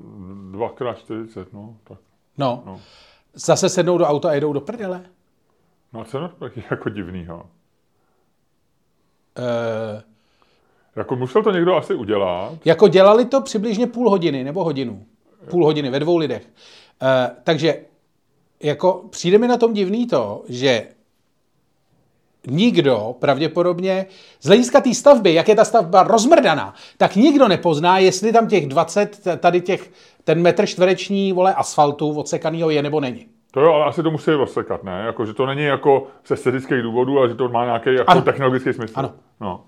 Dvakrát 0.51 0.97
40, 0.97 1.53
no. 1.53 1.77
Tak. 1.83 1.97
No. 2.37 2.63
no. 2.65 2.81
Zase 3.33 3.69
sednou 3.69 3.97
do 3.97 4.05
auta 4.05 4.29
a 4.29 4.33
jedou 4.33 4.53
do 4.53 4.61
prdele. 4.61 5.05
No 5.93 6.01
a 6.01 6.05
co 6.05 6.17
je 6.55 6.63
jako 6.71 6.89
divnýho? 6.89 7.49
E, 9.37 10.03
Jako 10.95 11.15
musel 11.15 11.43
to 11.43 11.51
někdo 11.51 11.75
asi 11.75 11.95
udělat. 11.95 12.53
Jako 12.65 12.87
dělali 12.87 13.25
to 13.25 13.41
přibližně 13.41 13.87
půl 13.87 14.09
hodiny 14.09 14.43
nebo 14.43 14.63
hodinu. 14.63 15.03
Půl 15.49 15.65
hodiny 15.65 15.89
ve 15.89 15.99
dvou 15.99 16.17
lidech. 16.17 16.43
E, 17.01 17.31
takže 17.43 17.77
jako 18.63 19.03
přijde 19.09 19.37
mi 19.37 19.47
na 19.47 19.57
tom 19.57 19.73
divný 19.73 20.07
to, 20.07 20.43
že 20.49 20.87
nikdo 22.47 23.15
pravděpodobně 23.19 24.05
z 24.41 24.47
hlediska 24.47 24.81
té 24.81 24.93
stavby, 24.93 25.33
jak 25.33 25.47
je 25.47 25.55
ta 25.55 25.65
stavba 25.65 26.03
rozmrdaná, 26.03 26.73
tak 26.97 27.15
nikdo 27.15 27.47
nepozná, 27.47 27.97
jestli 27.97 28.33
tam 28.33 28.47
těch 28.47 28.67
20, 28.67 29.27
tady 29.39 29.61
těch, 29.61 29.91
ten 30.23 30.41
metr 30.41 30.65
čtvereční 30.65 31.33
vole 31.33 31.53
asfaltu 31.53 32.19
odsekanýho 32.19 32.69
je 32.69 32.81
nebo 32.81 32.99
není. 32.99 33.25
To 33.53 33.61
jo, 33.61 33.73
ale 33.73 33.85
asi 33.85 34.03
to 34.03 34.11
musí 34.11 34.31
rozsekat, 34.31 34.83
ne? 34.83 35.03
Jako, 35.05 35.25
že 35.25 35.33
to 35.33 35.45
není 35.45 35.63
jako 35.63 36.07
ze 36.27 36.33
estetických 36.33 36.81
důvodů, 36.81 37.19
ale 37.19 37.29
že 37.29 37.35
to 37.35 37.49
má 37.49 37.65
nějaký 37.65 37.89
jako 37.89 38.11
Ano. 38.11 38.21
technologický 38.21 38.73
smysl. 38.73 38.93
Ano. 38.95 39.11
No. 39.41 39.63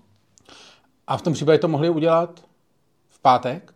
A 1.14 1.18
v 1.18 1.22
tom 1.22 1.34
případě 1.34 1.58
to 1.58 1.68
mohli 1.68 1.90
udělat 1.90 2.30
v 3.10 3.20
pátek, 3.22 3.74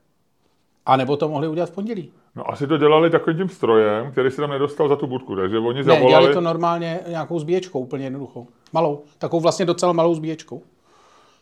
a 0.85 0.97
nebo 0.97 1.17
to 1.17 1.29
mohli 1.29 1.47
udělat 1.47 1.69
v 1.69 1.73
pondělí. 1.73 2.11
no 2.35 2.49
asi 2.51 2.67
to 2.67 2.77
dělali 2.77 3.09
takovým 3.09 3.37
tím 3.37 3.49
strojem, 3.49 4.11
který 4.11 4.31
se 4.31 4.41
tam 4.41 4.49
nedostal 4.49 4.89
za 4.89 4.95
tu 4.95 5.07
budku, 5.07 5.35
takže 5.35 5.57
oni 5.57 5.77
Ne, 5.77 5.83
zavolali... 5.83 6.09
dělali 6.09 6.33
to 6.33 6.41
normálně 6.41 6.99
nějakou 7.07 7.39
zbíječkou, 7.39 7.79
úplně 7.79 8.03
jednoduchou. 8.05 8.47
Malou, 8.73 9.03
takovou 9.17 9.39
vlastně 9.39 9.65
docela 9.65 9.93
malou 9.93 10.15
zbíječkou. 10.15 10.61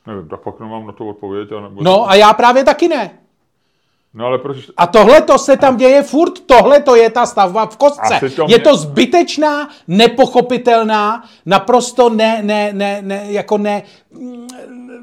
Nevím, 0.07 0.27
tak 0.27 0.39
pak 0.39 0.59
nemám 0.59 0.87
na 0.87 0.93
to 0.93 1.05
odpověď. 1.07 1.51
A 1.51 1.61
nebo... 1.61 1.83
No 1.83 2.09
a 2.09 2.15
já 2.15 2.33
právě 2.33 2.63
taky 2.63 2.87
ne. 2.87 3.11
no 4.13 4.25
ale 4.25 4.37
proč... 4.37 4.57
A 4.77 4.87
tohle 4.87 5.21
to 5.21 5.37
se 5.37 5.57
tam 5.57 5.77
děje 5.77 6.03
furt, 6.03 6.39
tohle 6.45 6.79
to 6.81 6.95
je 6.95 7.09
ta 7.09 7.25
stavba 7.25 7.65
v 7.65 7.77
kostce. 7.77 8.19
To 8.35 8.41
Je 8.41 8.47
mě- 8.47 8.59
to 8.59 8.75
zbytečná, 8.77 9.69
nepochopitelná, 9.87 11.23
naprosto 11.45 12.09
ne, 12.09 12.43
ne, 12.43 12.73
ne, 12.73 13.01
ne, 13.01 13.25
jako 13.27 13.57
ne, 13.57 13.83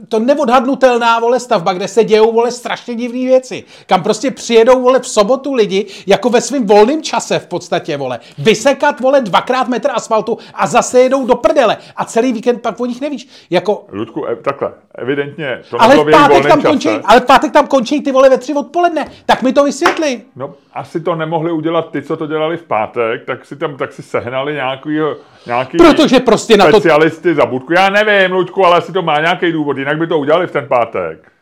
to 0.08 0.18
neodhadnutelná, 0.18 1.18
vole, 1.20 1.40
stavba, 1.40 1.72
kde 1.72 1.88
se 1.88 2.04
dějou, 2.04 2.32
vole, 2.32 2.50
strašně 2.50 2.94
divné 2.94 3.18
věci. 3.18 3.64
Kam 3.86 4.02
prostě 4.02 4.30
přijedou, 4.30 4.82
vole, 4.82 5.00
v 5.00 5.08
sobotu 5.08 5.54
lidi, 5.54 5.86
jako 6.06 6.30
ve 6.30 6.40
svém 6.40 6.66
volném 6.66 7.02
čase 7.02 7.38
v 7.38 7.46
podstatě, 7.46 7.96
vole, 7.96 8.20
vysekat, 8.38 9.00
vole, 9.00 9.20
dvakrát 9.20 9.68
metr 9.68 9.90
asfaltu 9.94 10.38
a 10.54 10.66
zase 10.66 11.00
jedou 11.00 11.26
do 11.26 11.34
prdele. 11.34 11.76
A 11.96 12.04
celý 12.04 12.32
víkend 12.32 12.62
pak 12.62 12.80
o 12.80 12.86
nich 12.86 13.00
nevíš. 13.00 13.28
Jako, 13.50 13.84
Ludku, 13.92 14.26
e, 14.26 14.36
takhle, 14.36 14.72
evidentně, 14.94 15.60
to 15.70 15.82
ale 15.82 15.96
v 15.96 16.10
pátek 16.10 16.42
tam 16.42 16.62
čase. 16.62 16.68
končí, 16.68 16.88
ale 16.88 17.20
v 17.20 17.24
pátek 17.24 17.52
tam 17.52 17.66
končí 17.66 18.02
ty 18.02 18.12
vole 18.12 18.30
ve 18.30 18.38
tři 18.38 18.54
odpoledne. 18.54 19.06
Tak 19.26 19.42
mi 19.42 19.52
to 19.52 19.64
vysvětli. 19.64 20.22
No, 20.36 20.54
asi 20.72 21.00
to 21.00 21.14
nemohli 21.14 21.52
udělat 21.52 21.90
ty, 21.90 22.02
co 22.02 22.16
to 22.16 22.26
dělali 22.26 22.56
v 22.56 22.62
pátek, 22.62 23.24
tak 23.24 23.44
si 23.44 23.56
tam 23.56 23.76
tak 23.76 23.92
si 23.92 24.02
sehnali 24.02 24.52
nějaký, 24.52 24.98
nějaký 25.46 25.76
Protože 25.76 26.20
prostě 26.20 26.56
na 26.56 26.64
to 26.64 26.70
specialisty 26.70 27.34
za 27.34 27.46
budku. 27.46 27.72
Já 27.72 27.90
nevím, 27.90 28.32
Luďku, 28.36 28.66
ale 28.66 28.76
asi 28.76 28.92
to 28.92 29.02
má 29.02 29.20
nějaký 29.20 29.52
důvod, 29.52 29.78
jinak 29.78 29.98
by 29.98 30.06
to 30.06 30.18
udělali 30.18 30.46
v 30.46 30.50
ten 30.52 30.66
pátek. 30.68 31.32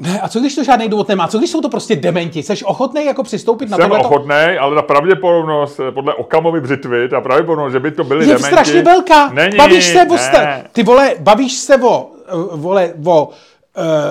Ne, 0.00 0.20
a 0.20 0.28
co 0.28 0.40
když 0.40 0.54
to 0.54 0.64
žádný 0.64 0.88
důvod 0.88 1.08
nemá? 1.08 1.28
Co 1.28 1.38
když 1.38 1.50
jsou 1.50 1.60
to 1.60 1.68
prostě 1.68 1.96
dementi? 1.96 2.42
Jsi 2.42 2.64
ochotný 2.64 3.04
jako 3.04 3.22
přistoupit 3.22 3.70
na 3.70 3.76
Jsem 3.76 3.88
tohle? 3.90 4.04
ochotný, 4.04 4.34
ale 4.60 4.74
ta 4.74 4.82
pravděpodobnost 4.82 5.80
eh, 5.88 5.92
podle 5.92 6.14
Okamovy 6.14 6.60
břitvy, 6.60 7.08
ta 7.08 7.20
pravděpodobnost, 7.20 7.72
že 7.72 7.80
by 7.80 7.90
to 7.90 8.04
byly 8.04 8.20
Je 8.20 8.26
dementi, 8.26 8.46
strašně 8.46 8.82
velká. 8.82 9.28
Není, 9.28 9.56
bavíš 9.56 9.84
se 9.84 10.02
o 10.10 10.12
ne. 10.12 10.18
sta- 10.18 10.60
ty 10.72 10.82
vole, 10.82 11.14
bavíš 11.20 11.52
se 11.52 11.76
o, 11.76 12.10
eh, 12.28 12.56
vole, 12.56 12.92
o 13.06 13.28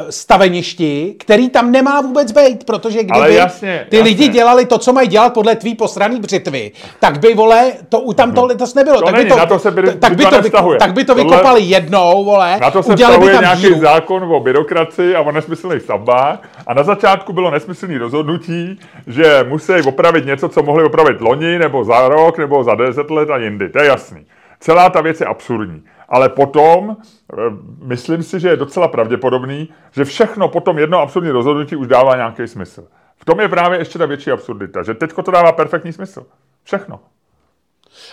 staveništi, 0.09 1.15
který 1.19 1.49
tam 1.49 1.71
nemá 1.71 2.01
vůbec 2.01 2.31
být, 2.31 2.63
protože 2.63 2.99
kdyby 2.99 3.11
Ale 3.19 3.33
jasně, 3.33 3.85
ty 3.89 3.97
jasně. 3.97 4.09
lidi 4.09 4.27
dělali 4.27 4.65
to, 4.65 4.77
co 4.77 4.93
mají 4.93 5.07
dělat 5.07 5.33
podle 5.33 5.55
tvý 5.55 5.75
posraný 5.75 6.19
břitvy, 6.19 6.71
tak 6.99 7.19
by, 7.19 7.33
vole, 7.33 7.71
to, 7.89 7.99
u 7.99 8.13
tam 8.13 8.31
to 8.31 8.45
letos 8.45 8.73
nebylo. 8.73 8.99
To 8.99 9.05
tak 9.05 9.13
není, 9.13 9.23
by 9.25 9.29
to, 9.31 9.37
na 9.37 9.45
to 9.45 9.59
se 9.59 9.71
bry- 9.71 9.93
tak 9.99 10.15
by 10.15 10.25
to, 10.25 10.31
nevztahuje. 10.31 10.79
tak 10.79 10.93
by 10.93 11.03
to 11.05 11.15
Tohle- 11.15 11.23
vykopali 11.31 11.61
jednou, 11.61 12.23
vole, 12.23 12.57
Na 12.61 12.71
to 12.71 12.83
se 12.83 12.93
udělali 12.93 13.17
by 13.25 13.31
tam 13.31 13.41
nějaký 13.41 13.61
díru. 13.61 13.79
zákon 13.79 14.23
o 14.23 14.39
byrokracii 14.39 15.15
a 15.15 15.21
o 15.21 15.31
nesmyslných 15.31 15.81
stavbách. 15.81 16.39
A 16.67 16.73
na 16.73 16.83
začátku 16.83 17.33
bylo 17.33 17.51
nesmyslné 17.51 17.97
rozhodnutí, 17.97 18.79
že 19.07 19.45
musí 19.49 19.73
opravit 19.87 20.25
něco, 20.25 20.49
co 20.49 20.63
mohli 20.63 20.83
opravit 20.83 21.21
loni, 21.21 21.59
nebo 21.59 21.83
za 21.83 22.07
rok, 22.07 22.37
nebo 22.37 22.63
za 22.63 22.75
deset 22.75 23.11
let 23.11 23.29
a 23.29 23.37
jindy. 23.37 23.69
To 23.69 23.79
je 23.79 23.85
jasný. 23.87 24.25
Celá 24.59 24.89
ta 24.89 25.01
věc 25.01 25.19
je 25.19 25.25
absurdní. 25.25 25.81
Ale 26.11 26.29
potom, 26.29 26.97
eh, 27.33 27.35
myslím 27.81 28.23
si, 28.23 28.39
že 28.39 28.49
je 28.49 28.57
docela 28.57 28.87
pravděpodobný, 28.87 29.69
že 29.91 30.05
všechno 30.05 30.47
potom 30.47 30.77
jedno 30.79 30.99
absurdní 30.99 31.31
rozhodnutí 31.31 31.75
už 31.75 31.87
dává 31.87 32.15
nějaký 32.15 32.47
smysl. 32.47 32.87
V 33.15 33.25
tom 33.25 33.39
je 33.39 33.49
právě 33.49 33.79
ještě 33.79 33.99
ta 33.99 34.05
větší 34.05 34.31
absurdita, 34.31 34.83
že 34.83 34.93
teďko 34.93 35.23
to 35.23 35.31
dává 35.31 35.51
perfektní 35.51 35.93
smysl. 35.93 36.25
Všechno. 36.63 36.99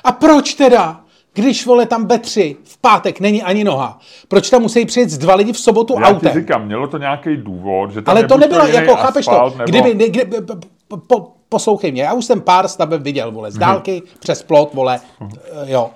A 0.05 0.13
proč 0.13 0.55
teda? 0.55 1.01
Když 1.35 1.67
vole 1.67 1.87
tam 1.87 2.05
Betři 2.05 2.57
v 2.65 2.79
pátek 2.81 3.21
není 3.21 3.43
ani 3.43 3.65
noha. 3.65 3.99
Proč 4.29 4.51
tam 4.51 4.63
musí 4.63 4.87
přijet 4.87 5.11
dva 5.11 5.35
lidi 5.35 5.53
v 5.53 5.59
sobotu 5.59 5.95
Já 6.01 6.07
autem? 6.07 6.33
říkám, 6.33 6.67
mělo 6.67 6.87
to 6.87 6.99
nějaký 6.99 7.37
důvod, 7.37 7.91
že 7.91 8.03
tam 8.03 8.17
Ale 8.17 8.27
to 8.27 8.39
nebylo, 8.39 8.67
jako 8.67 8.97
chápeš 8.97 9.25
to, 9.25 9.31
asfalt, 9.31 9.57
nebo... 9.59 9.69
kdyby, 9.71 9.95
ne, 9.95 10.09
kdy, 10.09 10.25
p- 10.25 10.41
p- 10.41 10.57
po, 11.07 11.33
poslouchej 11.49 11.93
mě, 11.93 12.03
já 12.03 12.13
už 12.13 12.25
jsem 12.25 12.41
pár 12.41 12.69
staveb 12.69 13.03
viděl, 13.03 13.33
vole, 13.33 13.51
z 13.51 13.59
dálky, 13.59 14.03
přes 14.19 14.43
plot, 14.43 14.75
vole, 14.75 15.01
eh, 15.21 15.71
jo. 15.73 15.91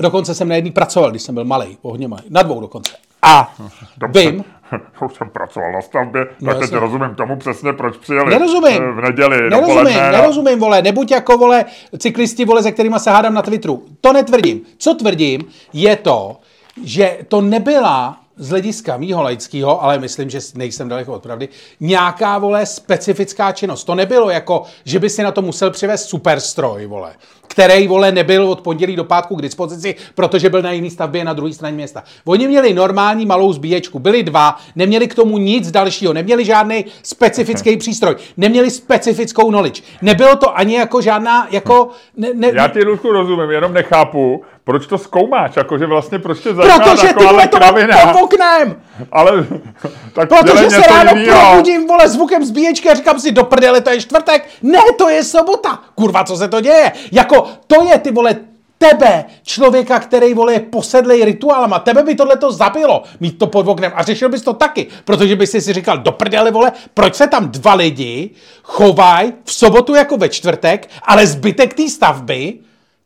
Dokonce 0.00 0.34
jsem 0.34 0.48
na 0.48 0.54
jedný 0.54 0.70
pracoval, 0.70 1.10
když 1.10 1.22
jsem 1.22 1.34
byl 1.34 1.44
malý, 1.44 1.78
hodně 1.82 2.08
malý, 2.08 2.22
na 2.30 2.42
dvou 2.42 2.60
dokonce. 2.60 2.92
A 3.22 3.54
Dobře. 3.96 4.20
vím, 4.30 4.44
Už 5.04 5.14
jsem 5.14 5.30
pracoval 5.30 5.72
na 5.72 5.82
stavbě, 5.82 6.26
No, 6.40 6.52
tak 6.54 6.60
teď 6.62 6.72
rozumím 6.72 7.14
tomu 7.14 7.36
přesně, 7.36 7.72
proč 7.72 7.96
přijeli 7.96 8.30
Nerozumím. 8.30 8.82
eh, 8.82 8.92
v 8.92 9.00
neděli 9.00 9.36
Nerozumím, 9.36 9.66
dopoledne. 9.68 10.12
nerozumím, 10.12 10.58
vole, 10.58 10.82
nebuď 10.82 11.10
jako, 11.10 11.38
vole, 11.38 11.64
cyklisti, 11.98 12.44
vole, 12.44 12.62
se 12.62 12.72
kterými 12.72 12.94
se 12.98 13.10
hádám 13.10 13.34
na 13.34 13.42
Twitteru. 13.42 13.82
To 14.00 14.12
netvrdím. 14.12 14.60
Co 14.78 14.94
tvrdím, 14.94 15.40
je 15.72 15.96
to, 15.96 16.36
že 16.84 17.18
to 17.28 17.40
nebyla 17.40 18.16
z 18.36 18.50
hlediska 18.50 18.96
mýho 18.96 19.22
laického, 19.22 19.82
ale 19.84 19.98
myslím, 19.98 20.30
že 20.30 20.38
nejsem 20.54 20.88
daleko 20.88 21.12
od 21.12 21.22
pravdy, 21.22 21.48
nějaká, 21.80 22.38
vole, 22.38 22.66
specifická 22.66 23.52
činnost. 23.52 23.84
To 23.84 23.94
nebylo 23.94 24.30
jako, 24.30 24.62
že 24.84 24.98
by 24.98 25.10
si 25.10 25.22
na 25.22 25.32
to 25.32 25.42
musel 25.42 25.70
přivést 25.70 26.04
superstroj, 26.04 26.86
vole, 26.86 27.12
který, 27.60 27.88
vole, 27.88 28.12
nebyl 28.12 28.46
od 28.46 28.60
pondělí 28.60 28.96
do 28.96 29.04
pátku 29.04 29.36
k 29.36 29.42
dispozici, 29.42 29.94
protože 30.14 30.50
byl 30.50 30.62
na 30.62 30.72
jiný 30.72 30.90
stavbě 30.90 31.24
na 31.24 31.32
druhé 31.32 31.52
straně 31.52 31.76
města. 31.76 32.04
Oni 32.24 32.48
měli 32.48 32.74
normální 32.74 33.26
malou 33.26 33.52
zbíječku, 33.52 33.98
byli 33.98 34.22
dva, 34.22 34.56
neměli 34.76 35.08
k 35.08 35.14
tomu 35.14 35.38
nic 35.38 35.70
dalšího, 35.70 36.12
neměli 36.12 36.44
žádný 36.44 36.84
specifický 37.02 37.76
přístroj, 37.76 38.16
neměli 38.36 38.70
specifickou 38.70 39.48
knowledge. 39.48 39.82
Nebylo 40.02 40.36
to 40.36 40.58
ani 40.58 40.74
jako 40.74 41.00
žádná, 41.00 41.48
jako... 41.50 41.88
Ne, 42.16 42.28
ne, 42.34 42.50
Já 42.54 42.68
ti, 42.68 42.80
rozumím, 43.12 43.50
jenom 43.50 43.72
nechápu, 43.72 44.42
proč 44.64 44.86
to 44.86 44.98
zkoumáš, 44.98 45.56
jakože 45.56 45.86
vlastně 45.86 46.18
proč 46.18 46.40
tě 46.40 46.54
zajímá 46.54 46.78
protože 46.78 47.06
ty 47.06 47.06
takováhle 47.06 47.32
vole 47.32 47.48
to 47.48 47.56
kravina, 47.56 47.96
pod 48.12 48.22
oknem! 48.22 48.82
ale 49.12 49.46
tak 50.12 50.28
Protože 50.28 50.70
se 50.70 50.80
ráno 50.80 51.10
jinýho. 51.14 51.40
probudím, 51.40 51.86
vole, 51.86 52.08
zvukem 52.08 52.44
zbíječky 52.44 52.90
a 52.90 52.94
říkám 52.94 53.20
si, 53.20 53.32
do 53.32 53.44
prdele, 53.44 53.80
to 53.80 53.90
je 53.90 54.00
čtvrtek. 54.00 54.48
Ne, 54.62 54.82
to 54.98 55.08
je 55.08 55.24
sobota. 55.24 55.78
Kurva, 55.94 56.24
co 56.24 56.36
se 56.36 56.48
to 56.48 56.60
děje? 56.60 56.92
Jako, 57.12 57.46
to 57.66 57.82
je, 57.82 57.98
ty 57.98 58.10
vole, 58.10 58.36
tebe, 58.78 59.24
člověka, 59.42 59.98
který, 59.98 60.34
vole, 60.34 60.52
je 60.52 60.60
posedlej 60.60 61.24
rituálama, 61.24 61.78
tebe 61.78 62.02
by 62.02 62.14
tohle 62.14 62.36
to 62.36 62.52
zabilo, 62.52 63.02
mít 63.20 63.38
to 63.38 63.46
pod 63.46 63.68
oknem 63.68 63.92
a 63.94 64.02
řešil 64.02 64.28
bys 64.28 64.42
to 64.42 64.52
taky, 64.52 64.86
protože 65.04 65.36
bys 65.36 65.50
si 65.50 65.72
říkal, 65.72 65.98
do 65.98 66.12
prdele, 66.12 66.50
vole, 66.50 66.72
proč 66.94 67.14
se 67.14 67.26
tam 67.26 67.48
dva 67.48 67.74
lidi 67.74 68.30
chovají 68.62 69.32
v 69.44 69.52
sobotu 69.52 69.94
jako 69.94 70.16
ve 70.16 70.28
čtvrtek, 70.28 70.90
ale 71.02 71.26
zbytek 71.26 71.74
té 71.74 71.88
stavby, 71.88 72.58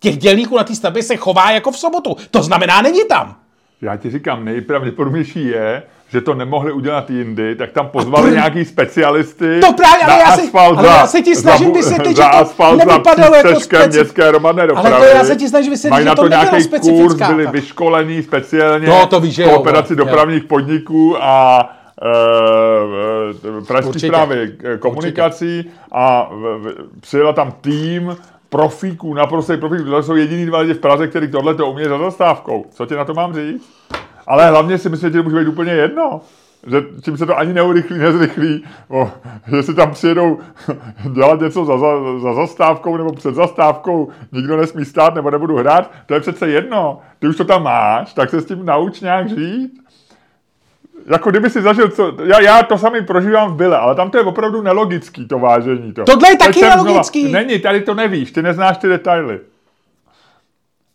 těch 0.04 0.18
dělníků 0.18 0.56
na 0.56 0.64
té 0.64 0.74
stavbě 0.74 1.02
se 1.02 1.16
chová 1.16 1.50
jako 1.50 1.70
v 1.70 1.78
sobotu. 1.78 2.16
To 2.30 2.42
znamená, 2.42 2.82
není 2.82 3.04
tam. 3.08 3.34
Já 3.82 3.96
ti 3.96 4.10
říkám, 4.10 4.44
nejpravděpodobnější 4.44 5.46
je, 5.46 5.82
že 6.08 6.20
to 6.20 6.34
nemohli 6.34 6.72
udělat 6.72 7.10
jindy, 7.10 7.56
tak 7.56 7.72
tam 7.72 7.88
pozvali 7.88 8.30
pr- 8.30 8.32
nějaký 8.34 8.64
specialisty 8.64 9.60
To 9.60 9.72
právě, 9.72 10.04
ale 10.04 10.12
na 10.12 10.18
já 10.20 10.36
si- 10.36 10.42
asfalt 10.42 10.78
ale 10.78 10.88
za, 10.88 10.94
já 10.94 11.06
se 11.06 11.22
ti 11.22 11.36
snažím 11.36 11.66
za, 11.66 11.72
vysvětlit, 11.72 12.16
za 12.16 12.22
že 12.44 12.44
to 12.56 12.76
nevypadalo 12.76 13.34
jako 13.34 13.48
speci- 13.60 13.88
městské 13.88 14.28
hromadné 14.28 14.66
dopravy. 14.66 14.88
Ale 14.94 15.08
to 15.10 15.16
já 15.16 15.24
se 15.24 15.36
ti 15.36 15.48
snažím 15.48 15.70
vysvětlit, 15.70 15.90
Mají 15.94 16.04
že 16.04 16.08
na 16.08 16.14
to 16.14 16.22
to 16.22 16.28
nebyla 16.28 16.44
nějaký 16.58 16.68
kurz, 16.80 17.14
byli 17.14 17.46
vyškolení 17.46 18.22
speciálně 18.22 18.88
No, 18.88 19.06
to 19.06 19.20
víš, 19.20 19.38
jo, 19.38 19.48
kooperaci 19.48 19.92
jo. 19.92 19.96
dopravních 19.96 20.44
podniků 20.44 21.16
a 21.22 21.60
e, 22.02 23.62
pražské 23.66 23.88
Určitě. 23.88 24.06
zprávy 24.06 24.52
eh, 24.64 24.78
komunikací 24.78 25.70
a 25.92 26.28
v, 26.30 26.58
v, 26.58 26.74
přijela 27.00 27.32
tam 27.32 27.52
tým 27.60 28.16
profíků, 28.54 29.14
naprostých 29.14 29.58
profíků. 29.58 29.84
To 29.84 30.02
jsou 30.02 30.14
jediný 30.14 30.46
dva 30.46 30.58
lidi 30.58 30.74
v 30.74 30.78
Praze, 30.78 31.08
který 31.08 31.28
tohle 31.28 31.54
to 31.54 31.70
umí 31.70 31.84
za 31.84 31.98
zastávkou. 31.98 32.66
Co 32.70 32.86
ti 32.86 32.94
na 32.94 33.04
to 33.04 33.14
mám 33.14 33.34
říct? 33.34 33.72
Ale 34.26 34.50
hlavně 34.50 34.78
si 34.78 34.88
myslím, 34.88 35.12
že 35.12 35.18
to 35.18 35.22
může 35.22 35.36
být 35.36 35.48
úplně 35.48 35.72
jedno. 35.72 36.20
Že 36.66 36.82
tím 37.02 37.16
se 37.16 37.26
to 37.26 37.38
ani 37.38 37.52
neurychlí, 37.52 37.98
nezrychlí. 37.98 38.64
O, 38.88 39.10
že 39.46 39.62
si 39.62 39.74
tam 39.74 39.90
přijedou 39.90 40.38
dělat 41.14 41.40
něco 41.40 41.64
za, 41.64 41.78
za, 41.78 42.18
za 42.22 42.34
zastávkou 42.34 42.96
nebo 42.96 43.12
před 43.12 43.34
zastávkou, 43.34 44.08
nikdo 44.32 44.56
nesmí 44.56 44.84
stát 44.84 45.14
nebo 45.14 45.30
nebudu 45.30 45.56
hrát, 45.56 45.90
to 46.06 46.14
je 46.14 46.20
přece 46.20 46.48
jedno. 46.48 47.00
Ty 47.18 47.28
už 47.28 47.36
to 47.36 47.44
tam 47.44 47.62
máš, 47.62 48.14
tak 48.14 48.30
se 48.30 48.40
s 48.40 48.46
tím 48.46 48.66
nauč 48.66 49.00
nějak 49.00 49.28
žít. 49.28 49.83
Jako 51.06 51.30
kdyby 51.30 51.50
si 51.50 51.62
zažil, 51.62 51.88
co, 51.88 52.12
já, 52.24 52.40
já 52.40 52.62
to 52.62 52.78
sami 52.78 53.02
prožívám 53.02 53.52
v 53.52 53.56
Byle, 53.56 53.78
ale 53.78 53.94
tam 53.94 54.10
to 54.10 54.18
je 54.18 54.24
opravdu 54.24 54.62
nelogický, 54.62 55.28
to 55.28 55.38
vážení. 55.38 55.92
To. 55.92 56.04
Tohle 56.04 56.28
je 56.28 56.36
Teď 56.36 56.46
taky 56.46 56.60
nelogický. 56.60 57.32
Není, 57.32 57.58
tady 57.58 57.80
to 57.80 57.94
nevíš, 57.94 58.32
ty 58.32 58.42
neznáš 58.42 58.76
ty 58.78 58.88
detaily. 58.88 59.40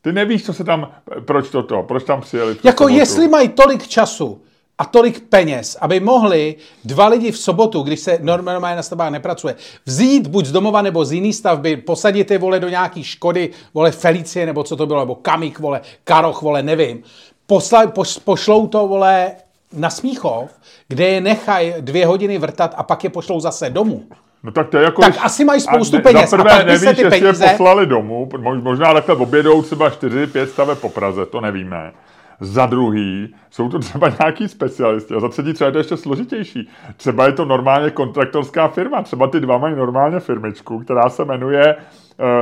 Ty 0.02 0.12
nevíš, 0.12 0.46
co 0.46 0.54
se 0.54 0.64
tam, 0.64 0.92
proč 1.26 1.50
toto, 1.50 1.84
proč 1.84 2.04
tam 2.04 2.22
přijeli. 2.22 2.56
Jako 2.64 2.84
sobotu. 2.84 3.00
jestli 3.00 3.28
mají 3.28 3.50
tolik 3.50 3.88
času 3.88 4.42
a 4.78 4.86
tolik 4.86 5.20
peněz, 5.30 5.78
aby 5.82 6.00
mohli 6.00 6.56
dva 6.86 7.08
lidi 7.08 7.32
v 7.32 7.38
sobotu, 7.38 7.82
když 7.82 8.00
se 8.00 8.20
normálně 8.22 8.76
na 8.76 8.84
stavbách 8.84 9.12
nepracuje, 9.12 9.56
vzít 9.86 10.28
buď 10.28 10.46
z 10.46 10.52
domova 10.52 10.82
nebo 10.82 11.06
z 11.06 11.12
jiný 11.12 11.34
stavby, 11.34 11.78
posadit 11.78 12.32
je 12.32 12.38
vole 12.38 12.60
do 12.60 12.70
nějaký 12.70 13.04
Škody, 13.04 13.50
vole 13.74 13.92
Felicie 13.92 14.46
nebo 14.46 14.64
co 14.64 14.76
to 14.76 14.86
bylo, 14.86 15.00
nebo 15.00 15.16
Kamik, 15.16 15.60
vole 15.60 15.82
Karoch, 16.04 16.42
vole 16.42 16.64
nevím. 16.64 17.04
posla, 17.46 17.88
poš, 17.88 18.18
pošlou 18.18 18.68
to, 18.68 18.88
vole, 18.88 19.32
na 19.74 19.90
Smíchov, 19.90 20.60
kde 20.88 21.08
je 21.08 21.22
nechají 21.22 21.74
dvě 21.80 22.06
hodiny 22.06 22.38
vrtat 22.38 22.74
a 22.78 22.84
pak 22.84 23.04
je 23.04 23.10
pošlou 23.10 23.40
zase 23.40 23.70
domů. 23.70 24.04
No 24.44 24.52
tak 24.52 24.70
to 24.70 24.78
je 24.78 24.84
jako... 24.84 25.02
Tak 25.02 25.16
asi 25.22 25.46
mají 25.46 25.62
spoustu 25.62 25.98
a 25.98 26.00
peněz. 26.00 26.30
Za 26.30 26.38
prvé 26.38 26.52
a 26.52 26.58
pak 26.58 26.66
nevíš, 26.66 26.82
se 26.82 26.94
ty 26.94 27.02
jestli 27.02 27.22
peníze... 27.22 27.46
je 27.46 27.50
poslali 27.50 27.86
domů, 27.86 28.30
mož- 28.32 28.64
možná 28.64 28.94
takhle 28.94 29.16
obědou 29.16 29.62
třeba 29.62 29.90
4-5 29.90 30.46
staveb 30.46 30.80
po 30.80 30.90
Praze, 30.90 31.26
to 31.26 31.42
nevíme. 31.42 31.92
Za 32.40 32.66
druhý, 32.66 33.36
jsou 33.52 33.70
to 33.70 33.80
třeba 33.80 34.12
nějaký 34.20 34.48
specialisti. 34.48 35.14
A 35.14 35.20
za 35.20 35.30
třetí, 35.30 35.54
třeba 35.54 35.66
je 35.66 35.72
to 35.72 35.78
ještě 35.78 35.98
složitější. 35.98 36.70
Třeba 36.98 37.26
je 37.26 37.32
to 37.32 37.46
normálně 37.46 37.92
kontraktorská 37.92 38.68
firma. 38.68 39.02
Třeba 39.02 39.28
ty 39.28 39.40
dva 39.40 39.58
mají 39.58 39.76
normálně 39.76 40.20
firmičku, 40.20 40.80
která 40.80 41.10
se 41.10 41.26
jmenuje 41.26 41.76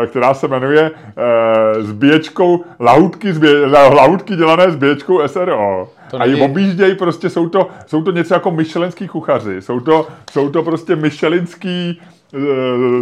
eh, 0.04 0.08
která 0.08 0.34
se 0.34 0.48
jmenuje 0.48 0.92
uh, 0.92 1.84
zbíječkou, 1.84 2.64
lahutky, 2.80 3.34
zbě, 3.34 3.66
lahutky 3.70 4.36
dělané 4.36 4.72
zbíječkou 4.72 5.28
SRO. 5.28 5.90
To 6.12 6.22
a 6.22 6.26
ji 6.26 6.42
objíždějí 6.42 6.96
prostě, 6.96 7.30
jsou 7.30 7.50
to, 7.50 7.70
jsou 7.86 8.04
to 8.04 8.12
něco 8.12 8.34
jako 8.34 8.52
myšelenský 8.52 9.08
kuchaři, 9.08 9.62
jsou 9.62 9.80
to, 9.80 10.08
jsou 10.32 10.50
to 10.50 10.64
prostě 10.64 10.96
myšelinský 10.96 12.02
eh, 12.34 12.40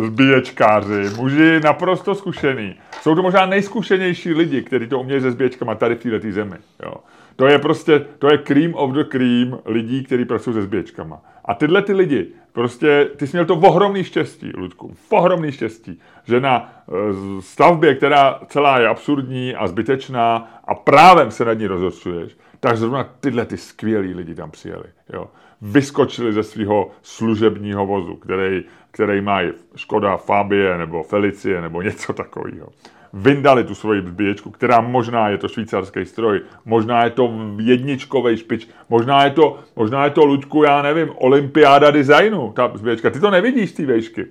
zbíječkáři, 0.05 1.09
muži 1.17 1.59
naprosto 1.63 2.15
zkušený. 2.15 2.75
Jsou 3.01 3.15
to 3.15 3.21
možná 3.21 3.45
nejzkušenější 3.45 4.33
lidi, 4.33 4.62
kteří 4.62 4.88
to 4.88 5.00
umějí 5.00 5.21
se 5.21 5.31
zbíječkama 5.31 5.75
tady 5.75 5.95
v 5.95 6.03
této 6.03 6.31
zemi. 6.31 6.57
Jo. 6.83 6.93
To 7.35 7.47
je 7.47 7.59
prostě, 7.59 8.05
to 8.19 8.31
je 8.31 8.38
cream 8.38 8.74
of 8.74 8.91
the 8.91 9.03
cream 9.03 9.59
lidí, 9.65 10.03
kteří 10.03 10.25
pracují 10.25 10.53
se 10.53 10.62
zbíječkama. 10.62 11.21
A 11.45 11.53
tyhle 11.53 11.81
ty 11.81 11.93
lidi, 11.93 12.27
prostě, 12.53 13.09
ty 13.17 13.27
jsi 13.27 13.38
měl 13.38 13.45
to 13.45 13.55
ohromný 13.55 14.03
štěstí, 14.03 14.51
Ludku, 14.57 14.95
ohromný 15.09 15.51
štěstí, 15.51 16.00
že 16.24 16.39
na 16.39 16.83
eh, 16.88 16.93
stavbě, 17.39 17.95
která 17.95 18.39
celá 18.47 18.79
je 18.79 18.88
absurdní 18.88 19.55
a 19.55 19.67
zbytečná 19.67 20.59
a 20.65 20.75
právem 20.75 21.31
se 21.31 21.45
nad 21.45 21.53
ní 21.53 21.67
rozhodčuješ, 21.67 22.38
tak 22.65 22.77
zrovna 22.77 23.03
tyhle 23.19 23.45
ty 23.45 23.57
skvělí 23.57 24.13
lidi 24.13 24.36
tam 24.36 24.51
přijeli. 24.51 24.86
Jo. 25.13 25.27
Vyskočili 25.62 26.34
ze 26.34 26.43
svého 26.43 26.91
služebního 27.01 27.86
vozu, 27.86 28.15
který, 28.15 28.63
který 28.91 29.22
mají 29.22 29.51
Škoda 29.75 30.17
Fabie 30.17 30.77
nebo 30.77 31.03
Felicie 31.03 31.62
nebo 31.62 31.81
něco 31.81 32.13
takového. 32.13 32.67
Vyndali 33.13 33.63
tu 33.63 33.75
svoji 33.75 34.01
zbíječku, 34.01 34.51
která 34.51 34.81
možná 34.81 35.29
je 35.29 35.38
to 35.38 35.48
švýcarský 35.48 36.05
stroj, 36.05 36.41
možná 36.65 37.03
je 37.03 37.10
to 37.10 37.34
jedničkový 37.60 38.38
špič, 38.38 38.67
možná 38.89 39.24
je 39.24 39.31
to, 39.31 39.60
možná 39.75 40.05
je 40.05 40.12
to 40.12 40.25
Luďku, 40.25 40.63
já 40.63 40.81
nevím, 40.81 41.10
olympiáda 41.15 41.91
designu, 41.91 42.51
ta 42.51 42.72
zbíječka. 42.74 43.10
Ty 43.10 43.19
to 43.19 43.31
nevidíš, 43.31 43.72
ty 43.72 43.86
vejšky. 43.86 44.25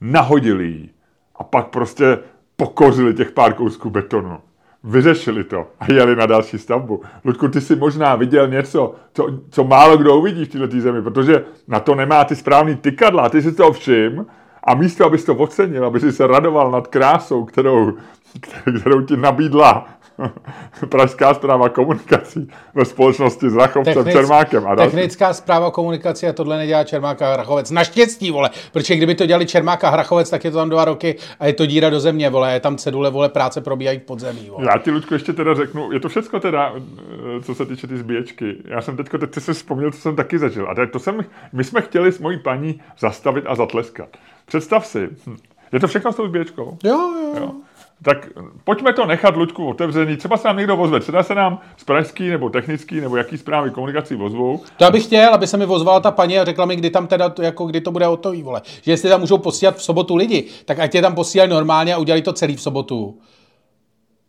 Nahodili 0.00 0.66
ji 0.66 0.88
a 1.36 1.44
pak 1.44 1.68
prostě 1.68 2.18
pokořili 2.56 3.14
těch 3.14 3.30
pár 3.30 3.54
kousků 3.54 3.90
betonu. 3.90 4.38
Vyřešili 4.84 5.44
to 5.44 5.66
a 5.80 5.92
jeli 5.92 6.16
na 6.16 6.26
další 6.26 6.58
stavbu. 6.58 7.02
Ludku, 7.24 7.48
ty 7.48 7.60
si 7.60 7.76
možná 7.76 8.16
viděl 8.16 8.48
něco, 8.48 8.94
co, 9.12 9.28
co 9.50 9.64
málo 9.64 9.96
kdo 9.96 10.16
uvidí 10.16 10.44
v 10.44 10.48
této 10.48 10.80
zemi, 10.80 11.02
protože 11.02 11.44
na 11.68 11.80
to 11.80 11.94
nemá 11.94 12.24
ty 12.24 12.36
správný 12.36 12.76
tykadla. 12.76 13.28
Ty 13.28 13.42
si 13.42 13.52
to 13.52 13.72
všim 13.72 14.26
a 14.64 14.74
místo, 14.74 15.06
abys 15.06 15.24
to 15.24 15.34
ocenil, 15.34 15.86
aby 15.86 16.00
si 16.00 16.12
se 16.12 16.26
radoval 16.26 16.70
nad 16.70 16.86
krásou, 16.86 17.44
kterou, 17.44 17.92
kterou 18.80 19.02
ti 19.02 19.16
nabídla 19.16 19.88
Pražská 20.88 21.34
zpráva 21.34 21.68
komunikací 21.68 22.50
ve 22.74 22.84
společnosti 22.84 23.50
s 23.50 23.56
Rachovcem 23.56 23.94
Technic- 23.94 24.12
Čermákem 24.12 24.66
a 24.66 24.74
další. 24.74 24.90
Technická 24.90 25.32
zpráva 25.32 25.70
komunikace 25.70 26.28
a 26.28 26.32
tohle 26.32 26.56
nedělá 26.58 26.84
Čermák 26.84 27.22
a 27.22 27.32
Hrachovec. 27.32 27.70
Naštěstí, 27.70 28.30
vole, 28.30 28.50
protože 28.72 28.96
kdyby 28.96 29.14
to 29.14 29.26
dělali 29.26 29.46
Čermák 29.46 29.84
a 29.84 29.90
Hrachovec, 29.90 30.30
tak 30.30 30.44
je 30.44 30.50
to 30.50 30.56
tam 30.56 30.70
dva 30.70 30.84
roky 30.84 31.16
a 31.40 31.46
je 31.46 31.52
to 31.52 31.66
díra 31.66 31.90
do 31.90 32.00
země, 32.00 32.30
vole, 32.30 32.52
je 32.52 32.60
tam 32.60 32.76
cedule, 32.76 33.10
vole, 33.10 33.28
práce 33.28 33.60
probíhají 33.60 33.98
v 33.98 34.02
podzemí, 34.02 34.50
vole. 34.50 34.66
Já 34.72 34.78
ti, 34.78 34.90
Ludku, 34.90 35.14
ještě 35.14 35.32
teda 35.32 35.54
řeknu, 35.54 35.92
je 35.92 36.00
to 36.00 36.08
všecko 36.08 36.40
teda, 36.40 36.72
eh, 36.76 37.42
co 37.42 37.54
se 37.54 37.66
týče 37.66 37.86
ty 37.86 37.96
zbíječky. 37.96 38.56
Já 38.64 38.80
jsem 38.82 38.96
teďko, 38.96 39.18
teď 39.18 39.34
si 39.38 39.52
vzpomněl, 39.52 39.90
co 39.92 40.00
jsem 40.00 40.16
taky 40.16 40.38
zažil. 40.38 40.70
A 40.70 40.74
teď 40.74 40.90
to 40.90 40.98
jsem, 40.98 41.24
my 41.52 41.64
jsme 41.64 41.80
chtěli 41.80 42.12
s 42.12 42.18
mojí 42.18 42.38
paní 42.38 42.80
zastavit 42.98 43.44
a 43.48 43.54
zatleskat. 43.54 44.08
Představ 44.46 44.86
si, 44.86 45.08
hm, 45.26 45.36
je 45.72 45.80
to 45.80 45.88
všechno 45.88 46.12
s 46.12 46.16
tou 46.16 46.26
zbíječkou? 46.26 46.78
Jo, 46.84 46.96
jo, 46.96 47.34
jo. 47.40 47.52
Tak 48.02 48.28
pojďme 48.64 48.92
to 48.92 49.06
nechat, 49.06 49.36
Luďku, 49.36 49.68
otevřený. 49.68 50.16
Třeba 50.16 50.36
se 50.36 50.48
nám 50.48 50.56
někdo 50.56 50.76
ozve. 50.76 51.00
Třeba 51.00 51.22
se 51.22 51.34
nám 51.34 51.60
z 51.76 51.84
pražský 51.84 52.28
nebo 52.28 52.50
technický 52.50 53.00
nebo 53.00 53.16
jaký 53.16 53.38
zprávy 53.38 53.70
komunikací 53.70 54.14
ozvou. 54.14 54.60
To 54.76 54.84
já 54.84 54.90
bych 54.90 55.04
chtěl, 55.04 55.34
aby 55.34 55.46
se 55.46 55.56
mi 55.56 55.66
ozvala 55.66 56.00
ta 56.00 56.10
paní 56.10 56.38
a 56.38 56.44
řekla 56.44 56.64
mi, 56.66 56.76
kdy 56.76 56.90
tam 56.90 57.06
teda, 57.06 57.28
to- 57.28 57.42
jako 57.42 57.66
kdy 57.66 57.80
to 57.80 57.90
bude 57.90 58.06
hotový, 58.06 58.42
vole. 58.42 58.62
Že 58.82 58.92
jestli 58.92 59.08
tam 59.08 59.20
můžou 59.20 59.38
posílat 59.38 59.76
v 59.76 59.82
sobotu 59.82 60.16
lidi, 60.16 60.44
tak 60.64 60.78
ať 60.78 60.94
je 60.94 61.02
tam 61.02 61.14
posílají 61.14 61.50
normálně 61.50 61.94
a 61.94 61.98
udělají 61.98 62.22
to 62.22 62.32
celý 62.32 62.56
v 62.56 62.62
sobotu. 62.62 63.18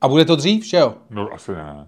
A 0.02 0.08
bude 0.08 0.26
to 0.26 0.36
dřív, 0.36 0.66
že 0.66 0.78
jo? 0.78 0.94
No 1.10 1.28
asi 1.34 1.52
ne. 1.52 1.88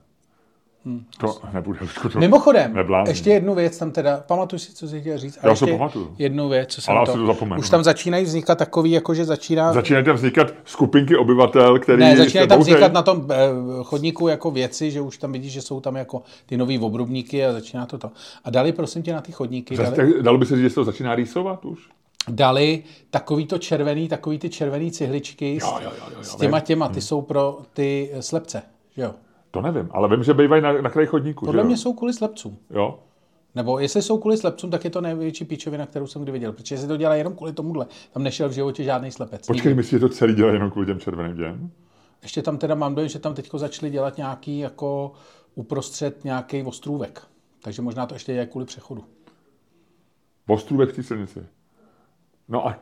To 1.19 1.39
nebude, 1.53 1.79
to 2.11 2.19
Mimochodem, 2.19 2.73
neblázní. 2.73 3.11
ještě 3.11 3.29
jednu 3.29 3.55
věc 3.55 3.77
tam 3.77 3.91
teda, 3.91 4.23
pamatuj 4.27 4.59
si, 4.59 4.73
co 4.73 4.87
jsi 4.87 5.01
chtěl 5.01 5.17
říct. 5.17 5.39
Já 5.43 5.49
ještě 5.49 5.65
pamatuju. 5.65 6.15
Jednu 6.17 6.49
věc, 6.49 6.69
co 6.69 6.81
jsem 6.81 6.97
Ale 6.97 7.05
to, 7.05 7.13
to 7.13 7.25
zapomenu. 7.25 7.59
Už 7.59 7.69
tam 7.69 7.83
začínají 7.83 8.25
vznikat 8.25 8.57
takový, 8.57 8.91
jako 8.91 9.13
že 9.13 9.25
začíná... 9.25 9.73
Začínají 9.73 10.05
tam 10.05 10.15
vznikat 10.15 10.53
skupinky 10.65 11.17
obyvatel, 11.17 11.79
který 11.79 11.99
ne, 11.99 12.17
začínají 12.17 12.47
tam 12.49 12.59
vznikat 12.59 12.93
na 12.93 13.01
tom 13.01 13.27
eh, 13.31 13.37
chodníku 13.83 14.27
jako 14.27 14.51
věci, 14.51 14.91
že 14.91 15.01
už 15.01 15.17
tam 15.17 15.31
vidíš, 15.31 15.53
že 15.53 15.61
jsou 15.61 15.79
tam 15.79 15.95
jako 15.95 16.21
ty 16.45 16.57
nový 16.57 16.79
obrubníky 16.79 17.45
a 17.45 17.51
začíná 17.51 17.85
to 17.85 17.97
to. 17.97 18.11
A 18.43 18.49
dali, 18.49 18.71
prosím 18.71 19.03
tě, 19.03 19.13
na 19.13 19.21
ty 19.21 19.31
chodníky, 19.31 19.75
Zase 19.75 19.95
dali, 19.95 20.23
Dalo 20.23 20.37
by 20.37 20.45
se 20.45 20.55
říct, 20.55 20.63
že 20.63 20.69
se 20.69 20.75
to 20.75 20.83
začíná 20.83 21.15
rýsovat 21.15 21.65
už? 21.65 21.79
dali 22.27 22.83
takový 23.09 23.45
to 23.45 23.57
červený, 23.57 24.07
takový 24.07 24.39
ty 24.39 24.49
červený 24.49 24.91
cihličky 24.91 25.59
Jo, 25.61 25.79
jo, 25.83 25.91
jo, 25.99 26.05
jo, 26.17 26.23
s 26.23 26.35
těma 26.35 26.59
těma, 26.59 26.89
ty 26.89 27.01
jsou 27.01 27.21
pro 27.21 27.59
ty 27.73 28.11
slepce, 28.19 28.61
že 28.95 29.01
jo? 29.01 29.11
To 29.51 29.61
nevím, 29.61 29.89
ale 29.91 30.09
vím, 30.09 30.23
že 30.23 30.33
bývají 30.33 30.61
na, 30.61 30.81
na 30.81 30.89
kraji 30.89 31.07
chodníku. 31.07 31.45
Podle 31.45 31.61
že 31.61 31.65
mě 31.65 31.73
jo? 31.73 31.77
jsou 31.77 31.93
kvůli 31.93 32.13
slepcům. 32.13 32.57
Jo? 32.69 32.99
Nebo 33.55 33.79
jestli 33.79 34.01
jsou 34.01 34.17
kvůli 34.17 34.37
slepcům, 34.37 34.71
tak 34.71 34.83
je 34.83 34.89
to 34.89 35.01
největší 35.01 35.45
píčovina, 35.45 35.85
kterou 35.85 36.07
jsem 36.07 36.23
kdy 36.23 36.31
viděl. 36.31 36.53
Protože 36.53 36.77
si 36.77 36.87
to 36.87 36.97
dělá 36.97 37.15
jenom 37.15 37.35
kvůli 37.35 37.53
tomuhle. 37.53 37.85
Tam 38.13 38.23
nešel 38.23 38.49
v 38.49 38.51
životě 38.51 38.83
žádný 38.83 39.11
slepec. 39.11 39.47
Počkej, 39.47 39.73
myslíš, 39.73 39.91
že 39.91 39.99
to 39.99 40.09
celý 40.09 40.33
dělá 40.33 40.51
jenom 40.51 40.71
kvůli 40.71 40.87
těm 40.87 40.99
červeným 40.99 41.35
děm? 41.35 41.71
Ještě 42.23 42.41
tam 42.41 42.57
teda 42.57 42.75
mám 42.75 42.95
dojem, 42.95 43.09
že 43.09 43.19
tam 43.19 43.33
teďko 43.33 43.57
začali 43.57 43.91
dělat 43.91 44.17
nějaký 44.17 44.59
jako 44.59 45.11
uprostřed 45.55 46.23
nějaký 46.23 46.63
ostrůvek. 46.63 47.21
Takže 47.63 47.81
možná 47.81 48.05
to 48.05 48.15
ještě 48.15 48.31
je 48.31 48.45
kvůli 48.45 48.65
přechodu. 48.65 49.03
Ostrůvek 50.47 50.89
v 50.89 50.95
té 50.95 51.03
silnici. 51.03 51.39
No 52.47 52.67
a 52.67 52.75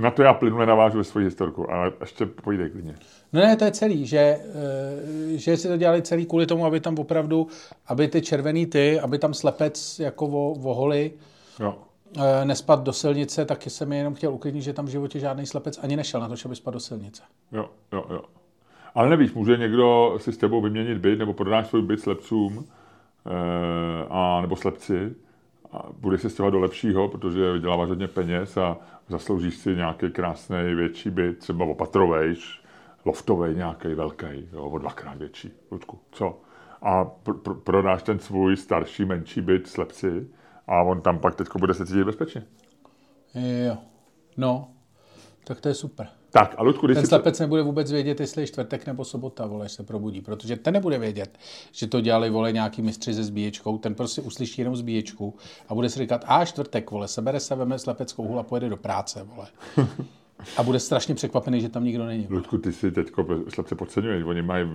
na 0.00 0.10
to 0.10 0.22
já 0.22 0.34
plynule 0.34 0.66
navážu 0.66 0.98
ve 0.98 1.04
svoji 1.04 1.26
historku, 1.26 1.70
ale 1.70 1.92
ještě 2.00 2.26
povídej 2.26 2.70
klidně. 2.70 2.96
No 3.32 3.40
ne, 3.40 3.56
to 3.56 3.64
je 3.64 3.70
celý, 3.70 4.06
že, 4.06 4.18
eh, 4.18 5.38
že 5.38 5.56
si 5.56 5.68
to 5.68 5.76
dělali 5.76 6.02
celý 6.02 6.26
kvůli 6.26 6.46
tomu, 6.46 6.66
aby 6.66 6.80
tam 6.80 6.98
opravdu, 6.98 7.46
aby 7.86 8.08
ty 8.08 8.22
červený 8.22 8.66
ty, 8.66 9.00
aby 9.00 9.18
tam 9.18 9.34
slepec 9.34 9.98
jako 9.98 10.26
vo, 10.26 10.54
voholi 10.54 11.12
Jo. 11.60 11.74
eh, 12.16 12.44
nespad 12.44 12.82
do 12.82 12.92
silnice, 12.92 13.44
tak 13.44 13.62
jsem 13.66 13.92
je 13.92 13.98
jenom 13.98 14.14
chtěl 14.14 14.32
uklidnit, 14.32 14.62
že 14.62 14.72
tam 14.72 14.86
v 14.86 14.88
životě 14.88 15.18
žádný 15.20 15.46
slepec 15.46 15.78
ani 15.82 15.96
nešel 15.96 16.20
na 16.20 16.28
to, 16.28 16.34
aby 16.44 16.56
spadl 16.56 16.74
do 16.76 16.80
silnice. 16.80 17.22
Jo, 17.52 17.70
jo, 17.92 18.04
jo. 18.10 18.20
Ale 18.94 19.08
nevíš, 19.08 19.32
může 19.34 19.56
někdo 19.56 20.14
si 20.20 20.32
s 20.32 20.36
tebou 20.38 20.60
vyměnit 20.60 20.98
byt, 20.98 21.18
nebo 21.18 21.32
prodáš 21.32 21.66
svůj 21.66 21.82
byt 21.82 22.00
slepcům, 22.00 22.66
eh, 23.26 24.06
a, 24.10 24.40
nebo 24.40 24.56
slepci, 24.56 25.14
a 25.72 25.86
budeš 26.00 26.20
se 26.20 26.30
stěhovat 26.30 26.52
do 26.52 26.58
lepšího, 26.60 27.08
protože 27.08 27.52
vyděláváš 27.52 27.88
hodně 27.88 28.08
peněz 28.08 28.56
a 28.56 28.76
zasloužíš 29.08 29.56
si 29.56 29.76
nějaký 29.76 30.10
krásný 30.10 30.56
větší 30.74 31.10
byt, 31.10 31.38
třeba 31.38 31.64
opatrovejš, 31.64 32.60
loftovej 33.06 33.54
nějaký 33.54 33.94
velký, 33.94 34.48
jo, 34.52 34.64
o 34.64 34.78
dvakrát 34.78 35.18
větší, 35.18 35.50
Ludku, 35.70 35.98
co? 36.12 36.40
A 36.82 37.04
pr- 37.04 37.40
pr- 37.42 37.60
prodáš 37.60 38.02
ten 38.02 38.18
svůj 38.18 38.56
starší, 38.56 39.04
menší 39.04 39.40
byt 39.40 39.66
slepci 39.66 40.26
a 40.66 40.82
on 40.82 41.00
tam 41.00 41.18
pak 41.18 41.34
teď 41.34 41.48
bude 41.58 41.74
se 41.74 41.86
cítit 41.86 42.04
bezpečně. 42.04 42.46
Jo. 43.34 43.76
No, 44.36 44.68
tak 45.44 45.60
to 45.60 45.68
je 45.68 45.74
super. 45.74 46.08
Tak, 46.30 46.54
a 46.58 46.62
Ludku, 46.62 46.86
když 46.86 46.96
Ten 46.96 47.06
slepec 47.06 47.40
nebude 47.40 47.62
vůbec 47.62 47.92
vědět, 47.92 48.20
jestli 48.20 48.42
je 48.42 48.46
čtvrtek 48.46 48.86
nebo 48.86 49.04
sobota, 49.04 49.46
vole, 49.46 49.68
se 49.68 49.82
probudí, 49.82 50.20
protože 50.20 50.56
ten 50.56 50.74
nebude 50.74 50.98
vědět, 50.98 51.38
že 51.72 51.86
to 51.86 52.00
dělali, 52.00 52.30
vole, 52.30 52.52
nějaký 52.52 52.82
mistři 52.82 53.14
se 53.14 53.24
zbíječkou, 53.24 53.78
ten 53.78 53.94
prostě 53.94 54.22
uslyší 54.22 54.60
jenom 54.60 54.76
zbíječku 54.76 55.34
a 55.68 55.74
bude 55.74 55.88
si 55.88 55.98
říkat, 55.98 56.24
a 56.26 56.44
čtvrtek, 56.44 56.90
vole, 56.90 57.08
sebere 57.08 57.40
se, 57.40 57.54
veme 57.54 57.78
slepeckou 57.78 58.26
hůl 58.26 58.38
a 58.38 58.42
pojede 58.42 58.68
do 58.68 58.76
práce, 58.76 59.22
vole. 59.22 59.46
A 60.56 60.62
bude 60.62 60.78
strašně 60.78 61.14
překvapený, 61.14 61.60
že 61.60 61.68
tam 61.68 61.84
nikdo 61.84 62.06
není. 62.06 62.26
Ludku, 62.30 62.58
ty 62.58 62.72
si 62.72 62.90
teď 62.92 63.06
slepce 63.48 63.74
podceňuješ. 63.74 64.24
Oni 64.24 64.42
mají 64.42 64.68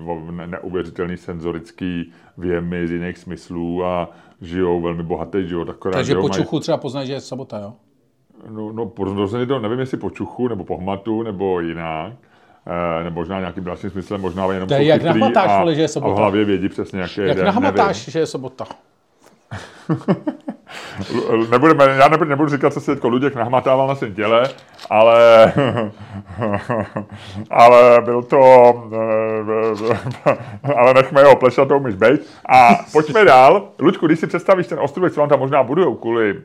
neuvěřitelný 0.45 1.17
senzorický 1.17 2.11
věmy 2.37 2.87
z 2.87 2.91
jiných 2.91 3.17
smyslů 3.17 3.85
a 3.85 4.09
žijou 4.41 4.81
velmi 4.81 5.03
bohatý 5.03 5.47
život. 5.47 5.69
Akorát, 5.69 5.93
Takže 5.93 6.15
po 6.15 6.21
mají- 6.21 6.33
čuchu 6.33 6.59
třeba 6.59 6.77
poznají, 6.77 7.07
že 7.07 7.13
je 7.13 7.21
sobota, 7.21 7.59
jo? 7.59 7.73
No, 8.49 8.71
no 8.71 8.85
po- 8.85 9.03
rozhodně 9.03 9.45
to, 9.45 9.59
nevím, 9.59 9.79
jestli 9.79 9.97
po 9.97 10.09
čuchu, 10.09 10.47
nebo 10.47 10.63
po 10.63 10.77
hmatu, 10.77 11.23
nebo 11.23 11.59
jinak. 11.59 12.13
Eh, 12.99 13.03
nebo 13.03 13.19
možná 13.19 13.39
nějakým 13.39 13.63
dalším 13.63 13.89
smyslem, 13.89 14.21
možná 14.21 14.45
jenom 14.53 14.69
To 14.69 14.73
je 14.73 14.83
jak 14.83 15.03
na 15.03 15.13
chytrý 15.13 15.21
hmatáš, 15.21 15.49
a, 15.51 15.59
vole, 15.59 15.75
že 15.75 15.81
je 15.81 15.85
a 15.85 15.87
sobota. 15.87 16.13
v 16.13 16.17
hlavě 16.17 16.45
vědí 16.45 16.69
přesně, 16.69 16.99
jaký 16.99 17.21
je 17.21 17.27
Jak 17.27 17.37
den, 17.37 17.45
na 17.45 17.51
nevím. 17.51 17.61
hmatáš, 17.63 18.09
že 18.09 18.19
je 18.19 18.25
sobota. 18.25 18.65
nebudeme, 21.51 21.85
já 21.85 22.07
nebudu, 22.07 22.29
nebudu 22.29 22.49
říkat, 22.49 22.73
co 22.73 22.81
si 22.81 22.95
teď 22.95 23.03
Luděk 23.03 23.35
nahmatával 23.35 23.87
na 23.87 23.95
svém 23.95 24.13
těle, 24.13 24.49
ale, 24.89 25.53
ale 27.49 28.01
byl 28.01 28.23
to, 28.23 28.41
ale 30.75 30.93
nechme 30.93 31.21
jeho 31.21 31.35
plešatou 31.35 31.79
myš 31.79 31.95
bejt. 31.95 32.27
A 32.49 32.69
pojďme 32.91 33.25
dál. 33.25 33.69
Luďku, 33.79 34.07
když 34.07 34.19
si 34.19 34.27
představíš 34.27 34.67
ten 34.67 34.79
ostrůvek, 34.79 35.13
co 35.13 35.19
vám 35.19 35.29
tam 35.29 35.39
možná 35.39 35.63
budujou 35.63 35.95
kvůli, 35.95 36.41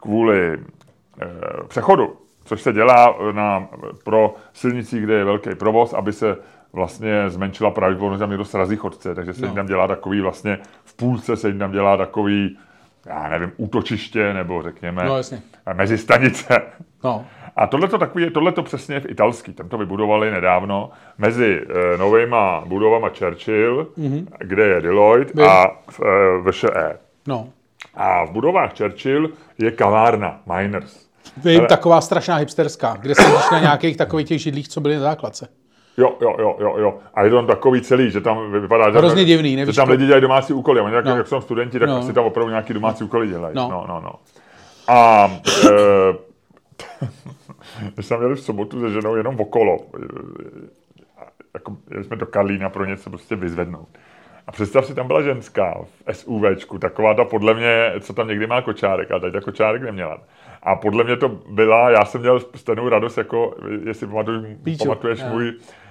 kvůli 0.00 0.52
eh, 0.52 1.26
přechodu, 1.68 2.16
což 2.44 2.62
se 2.62 2.72
dělá 2.72 3.16
na, 3.32 3.68
pro 4.04 4.34
silnici, 4.52 5.00
kde 5.00 5.14
je 5.14 5.24
velký 5.24 5.54
provoz, 5.54 5.92
aby 5.94 6.12
se 6.12 6.36
vlastně 6.72 7.30
zmenšila 7.30 7.70
pravděpodobnost, 7.70 8.18
že 8.18 8.22
tam 8.22 8.30
někdo 8.30 8.44
srazí 8.44 8.76
chodce, 8.76 9.14
takže 9.14 9.34
se 9.34 9.42
no. 9.42 9.46
jim 9.46 9.54
tam 9.54 9.66
dělá 9.66 9.86
takový 9.86 10.20
vlastně, 10.20 10.58
v 10.84 10.96
půlce 10.96 11.36
se 11.36 11.48
jim 11.48 11.58
tam 11.58 11.72
dělá 11.72 11.96
takový, 11.96 12.58
já 13.08 13.28
nevím, 13.28 13.52
útočiště, 13.56 14.34
nebo 14.34 14.62
řekněme, 14.62 15.04
no, 15.04 15.16
jasně. 15.16 15.42
mezistanice. 15.72 16.62
No. 17.04 17.24
A 17.56 17.66
tohle 17.66 17.88
to 17.88 17.98
takový, 17.98 18.30
tohle 18.30 18.52
to 18.52 18.62
přesně 18.62 19.00
v 19.00 19.10
italský, 19.10 19.52
tam 19.52 19.68
to 19.68 19.78
vybudovali 19.78 20.30
nedávno, 20.30 20.90
mezi 21.18 21.66
e, 21.94 21.98
novejma 21.98 22.64
budovama 22.66 23.08
Churchill, 23.08 23.88
mm-hmm. 23.98 24.26
kde 24.38 24.66
je 24.66 24.80
Deloitte, 24.80 25.32
Vím. 25.34 25.50
a 25.50 25.66
v, 25.90 26.00
e, 26.00 26.50
VŠE. 26.50 26.98
No. 27.26 27.48
A 27.94 28.24
v 28.24 28.30
budovách 28.30 28.78
Churchill 28.78 29.30
je 29.58 29.70
kavárna 29.70 30.40
Miners. 30.54 31.08
Vím, 31.44 31.58
Ale... 31.58 31.68
taková 31.68 32.00
strašná 32.00 32.36
hipsterská, 32.36 32.96
kde 33.00 33.14
se 33.14 33.22
na 33.52 33.60
nějakých 33.60 33.96
takových 33.96 34.28
těch 34.28 34.42
židlích, 34.42 34.68
co 34.68 34.80
byly 34.80 34.94
na 34.94 35.00
základce. 35.00 35.48
Jo, 35.98 36.16
jo, 36.20 36.36
jo, 36.38 36.56
jo, 36.60 36.74
jo. 36.78 36.98
A 37.14 37.24
je 37.24 37.30
to 37.30 37.36
tam 37.36 37.46
takový 37.46 37.80
celý, 37.80 38.10
že 38.10 38.20
tam 38.20 38.52
vypadá, 38.52 38.90
že, 38.90 38.98
Hrozně 38.98 39.24
divný, 39.24 39.56
nevíš 39.56 39.74
že 39.74 39.80
tam 39.80 39.88
lidi 39.88 40.06
dělají 40.06 40.22
domácí 40.22 40.52
úkoly. 40.52 40.80
A 40.80 40.88
jak, 40.88 41.04
no. 41.04 41.16
jak 41.16 41.26
jsou 41.26 41.40
studenti, 41.40 41.78
tak 41.78 41.88
no. 41.88 42.02
si 42.02 42.12
tam 42.12 42.24
opravdu 42.24 42.50
nějaký 42.50 42.74
domácí 42.74 43.04
úkoly 43.04 43.28
dělají. 43.28 43.54
No, 43.56 43.68
no, 43.70 43.84
no. 43.88 44.00
no. 44.00 44.12
A 44.88 45.30
e, 45.66 45.70
my 47.96 48.02
jsme 48.02 48.16
měli 48.16 48.34
v 48.34 48.40
sobotu 48.40 48.80
se 48.80 48.90
ženou 48.90 49.14
jenom 49.14 49.40
okolo. 49.40 49.78
Jako, 51.54 51.76
jeli 51.90 52.04
jsme 52.04 52.16
do 52.16 52.26
Karlína 52.26 52.70
pro 52.70 52.84
něco 52.84 53.10
prostě 53.10 53.36
vyzvednout. 53.36 53.88
A 54.46 54.52
představ 54.52 54.86
si, 54.86 54.94
tam 54.94 55.06
byla 55.06 55.22
ženská 55.22 55.78
v 56.06 56.14
SUVčku, 56.14 56.78
taková 56.78 57.14
ta 57.14 57.24
podle 57.24 57.54
mě, 57.54 57.92
co 58.00 58.12
tam 58.12 58.28
někdy 58.28 58.46
má 58.46 58.62
kočárek, 58.62 59.10
a 59.10 59.18
tady 59.18 59.32
ta 59.32 59.40
kočárek 59.40 59.82
neměla. 59.82 60.18
A 60.62 60.76
podle 60.76 61.04
mě 61.04 61.16
to 61.16 61.28
byla, 61.28 61.90
já 61.90 62.04
jsem 62.04 62.20
měl 62.20 62.40
stejnou 62.54 62.88
radost, 62.88 63.18
jako 63.18 63.54
jestli 63.84 64.06
pamatuj, 64.06 64.56
pamatuješ 64.78 65.18
já. 65.20 65.28
můj 65.28 65.48
Eh, 65.48 65.87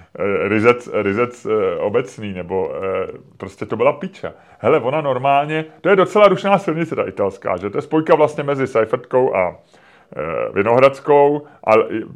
ryzec, 0.48 0.88
ryzec 0.92 1.46
eh, 1.46 1.76
obecný, 1.78 2.32
nebo 2.32 2.70
eh, 2.74 3.06
prostě 3.36 3.66
to 3.66 3.76
byla 3.76 3.92
piča. 3.92 4.32
Hele, 4.58 4.80
ona 4.80 5.00
normálně, 5.00 5.64
to 5.80 5.88
je 5.88 5.96
docela 5.96 6.28
rušná 6.28 6.58
silnice 6.58 6.96
ta 6.96 7.08
italská, 7.08 7.56
že 7.56 7.70
to 7.70 7.78
je 7.78 7.82
spojka 7.82 8.14
vlastně 8.14 8.44
mezi 8.44 8.66
Seifertkou 8.66 9.36
a 9.36 9.56
Vinohradskou 10.52 11.42
a 11.66 11.72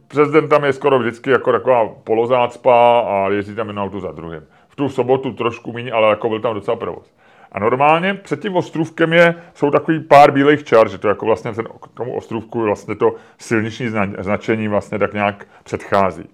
prezident 0.09 0.49
tam 0.49 0.65
je 0.65 0.73
skoro 0.73 0.99
vždycky 0.99 1.31
jako 1.31 1.53
taková 1.53 1.89
polozácpa 2.05 3.01
a 3.01 3.29
jezdí 3.31 3.55
tam 3.55 3.67
jedno 3.67 3.83
auto 3.83 4.01
za 4.01 4.13
druhým. 4.13 4.43
V 4.69 4.77
tu 4.77 4.89
sobotu 4.89 5.33
trošku 5.33 5.73
méně, 5.73 5.93
ale 5.93 6.09
jako 6.09 6.29
byl 6.29 6.41
tam 6.41 6.55
docela 6.55 6.77
provoz. 6.77 7.15
A 7.53 7.59
normálně 7.59 8.15
před 8.15 8.43
tím 8.43 8.57
ostrůvkem 8.57 9.13
je, 9.13 9.35
jsou 9.55 9.71
takový 9.71 10.01
pár 10.01 10.31
bílých 10.31 10.65
čar, 10.65 10.89
že 10.89 10.99
to 10.99 11.09
jako 11.09 11.27
vlastně 11.27 11.53
ten, 11.53 11.65
tomu 11.95 12.17
ostrůvku 12.17 12.63
vlastně 12.63 12.95
to 12.95 13.15
silniční 13.39 13.89
značení 14.19 14.69
vlastně 14.69 14.99
tak 14.99 15.13
nějak 15.13 15.47
předchází. 15.65 16.29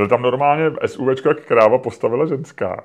Ale 0.00 0.08
tam 0.08 0.22
normálně 0.22 0.70
SUVčko 0.86 1.28
jak 1.28 1.40
kráva 1.40 1.78
postavila 1.78 2.26
ženská. 2.26 2.84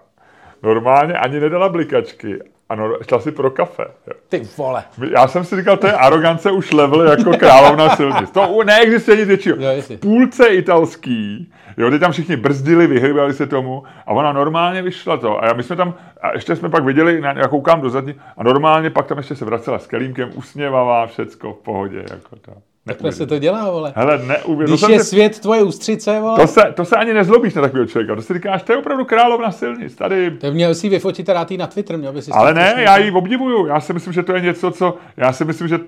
Normálně 0.63 1.13
ani 1.13 1.39
nedala 1.39 1.69
blikačky 1.69 2.39
a 2.69 2.75
no, 2.75 2.97
šla 3.09 3.19
si 3.19 3.31
pro 3.31 3.51
kafe. 3.51 3.83
Ty 4.29 4.41
vole. 4.57 4.83
Já 5.11 5.27
jsem 5.27 5.43
si 5.43 5.55
říkal, 5.55 5.77
to 5.77 5.87
je 5.87 5.93
arogance 5.93 6.51
už 6.51 6.71
level 6.71 7.01
jako 7.01 7.31
královna 7.37 7.95
silnic. 7.95 8.31
To 8.31 8.63
neexistuje 8.63 9.17
nic 9.17 9.27
většího. 9.27 9.55
V 9.81 9.97
půlce 9.99 10.47
italský, 10.47 11.53
jo, 11.77 11.91
ty 11.91 11.99
tam 11.99 12.11
všichni 12.11 12.35
brzdili, 12.35 12.87
vyhybali 12.87 13.33
se 13.33 13.47
tomu 13.47 13.83
a 14.05 14.11
ona 14.11 14.33
normálně 14.33 14.81
vyšla 14.81 15.17
to. 15.17 15.43
A 15.43 15.53
my 15.53 15.63
jsme 15.63 15.75
tam, 15.75 15.93
a 16.21 16.33
ještě 16.33 16.55
jsme 16.55 16.69
pak 16.69 16.83
viděli, 16.83 17.21
já 17.35 17.47
koukám 17.47 17.81
do 17.81 17.89
zadní, 17.89 18.15
a 18.37 18.43
normálně 18.43 18.89
pak 18.89 19.07
tam 19.07 19.17
ještě 19.17 19.35
se 19.35 19.45
vracela 19.45 19.79
s 19.79 19.87
kelímkem, 19.87 20.31
usměvavá, 20.35 21.07
všecko 21.07 21.53
v 21.53 21.57
pohodě. 21.57 22.05
Jako 22.11 22.35
to. 22.35 22.51
Takhle 22.87 23.11
se 23.11 23.27
to 23.27 23.39
dělá, 23.39 23.71
vole. 23.71 23.93
Hele, 23.95 24.17
neuvěř... 24.17 24.69
Když 24.69 24.81
je 24.89 24.99
si... 24.99 25.05
svět 25.05 25.39
tvoje 25.39 25.63
ústřice, 25.63 26.19
vole. 26.19 26.39
To 26.39 26.47
se, 26.47 26.73
to 26.75 26.85
se 26.85 26.95
ani 26.95 27.13
nezlobíš 27.13 27.53
na 27.53 27.61
takového 27.61 27.87
člověka. 27.87 28.15
To 28.15 28.21
si 28.21 28.33
říkáš, 28.33 28.63
to 28.63 28.71
je 28.71 28.77
opravdu 28.77 29.05
královna 29.05 29.51
silnic. 29.51 29.95
Tady... 29.95 30.31
To 30.31 30.51
měl 30.51 30.75
si 30.75 30.89
vyfotit 30.89 31.29
rád 31.29 31.51
na 31.51 31.67
Twitter, 31.67 31.97
měl 31.97 32.13
by 32.13 32.21
si 32.21 32.31
Ale 32.31 32.53
ne, 32.53 32.75
já 32.77 32.97
ji 32.97 33.11
obdivuju. 33.11 33.65
Já 33.65 33.79
si 33.79 33.93
myslím, 33.93 34.13
že 34.13 34.23
to 34.23 34.33
je 34.33 34.41
něco, 34.41 34.71
co... 34.71 34.97
Já 35.17 35.33
si 35.33 35.45
myslím, 35.45 35.67
že 35.67 35.79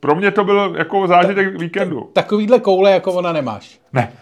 pro 0.00 0.14
mě 0.14 0.30
to 0.30 0.44
byl 0.44 0.74
jako 0.78 1.06
zážitek 1.06 1.52
ta, 1.52 1.58
víkendu. 1.58 2.10
Takovýhle 2.12 2.60
koule 2.60 2.90
jako 2.90 3.12
ona 3.12 3.32
nemáš. 3.32 3.80
Ne, 3.92 4.12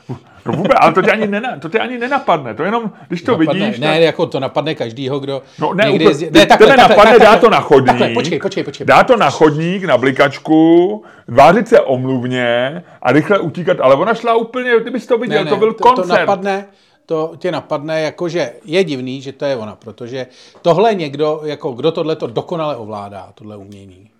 no 0.46 0.52
vůbec, 0.52 0.78
ale 0.80 0.92
to 0.92 1.02
tě 1.02 1.10
ani, 1.10 1.26
nena, 1.26 1.58
to 1.58 1.68
tě 1.68 1.78
ani 1.78 1.98
nenapadne. 1.98 2.54
To 2.54 2.62
jenom, 2.62 2.92
když 3.08 3.22
to 3.22 3.32
napadne, 3.32 3.66
vidíš... 3.66 3.78
Ne, 3.78 3.92
tak... 3.92 4.00
jako 4.00 4.26
to 4.26 4.40
napadne 4.40 4.74
každýho, 4.74 5.20
kdo 5.20 5.42
no, 5.58 5.74
ne, 5.74 5.84
někdy 5.84 6.06
úplně, 6.06 6.30
ne, 6.30 6.46
takhle, 6.46 6.66
takhle, 6.66 6.88
napadne, 6.88 7.18
takhle, 7.18 7.18
dá 7.18 7.36
to 7.36 7.50
na 7.50 7.60
chodník. 7.60 7.86
Takhle, 7.86 8.08
počkej, 8.08 8.38
počkej, 8.38 8.64
počkej. 8.64 8.86
Dá 8.86 9.04
to 9.04 9.16
na 9.16 9.30
chodník, 9.30 9.84
na 9.84 9.98
blikačku, 9.98 11.04
vářit 11.28 11.68
se 11.68 11.80
omluvně 11.80 12.82
a 13.02 13.12
rychle 13.12 13.38
utíkat. 13.38 13.80
Ale 13.80 13.94
ona 13.94 14.14
šla 14.14 14.34
úplně, 14.34 14.70
kdybys 14.80 15.06
to 15.06 15.18
viděl, 15.18 15.38
ne, 15.38 15.44
ne, 15.44 15.50
to 15.50 15.56
byl 15.56 15.74
koncert. 15.74 16.06
To 16.06 16.14
napadne, 16.14 16.66
to 17.06 17.32
tě 17.38 17.52
napadne, 17.52 18.00
jako 18.00 18.28
že 18.28 18.52
je 18.64 18.84
divný, 18.84 19.22
že 19.22 19.32
to 19.32 19.44
je 19.44 19.56
ona, 19.56 19.76
protože 19.76 20.26
tohle 20.62 20.94
někdo, 20.94 21.40
jako 21.44 21.72
kdo 21.72 21.92
tohle 21.92 22.16
to 22.16 22.26
dokonale 22.26 22.76
ovládá, 22.76 23.28
tohle 23.34 23.56
umění, 23.56 24.10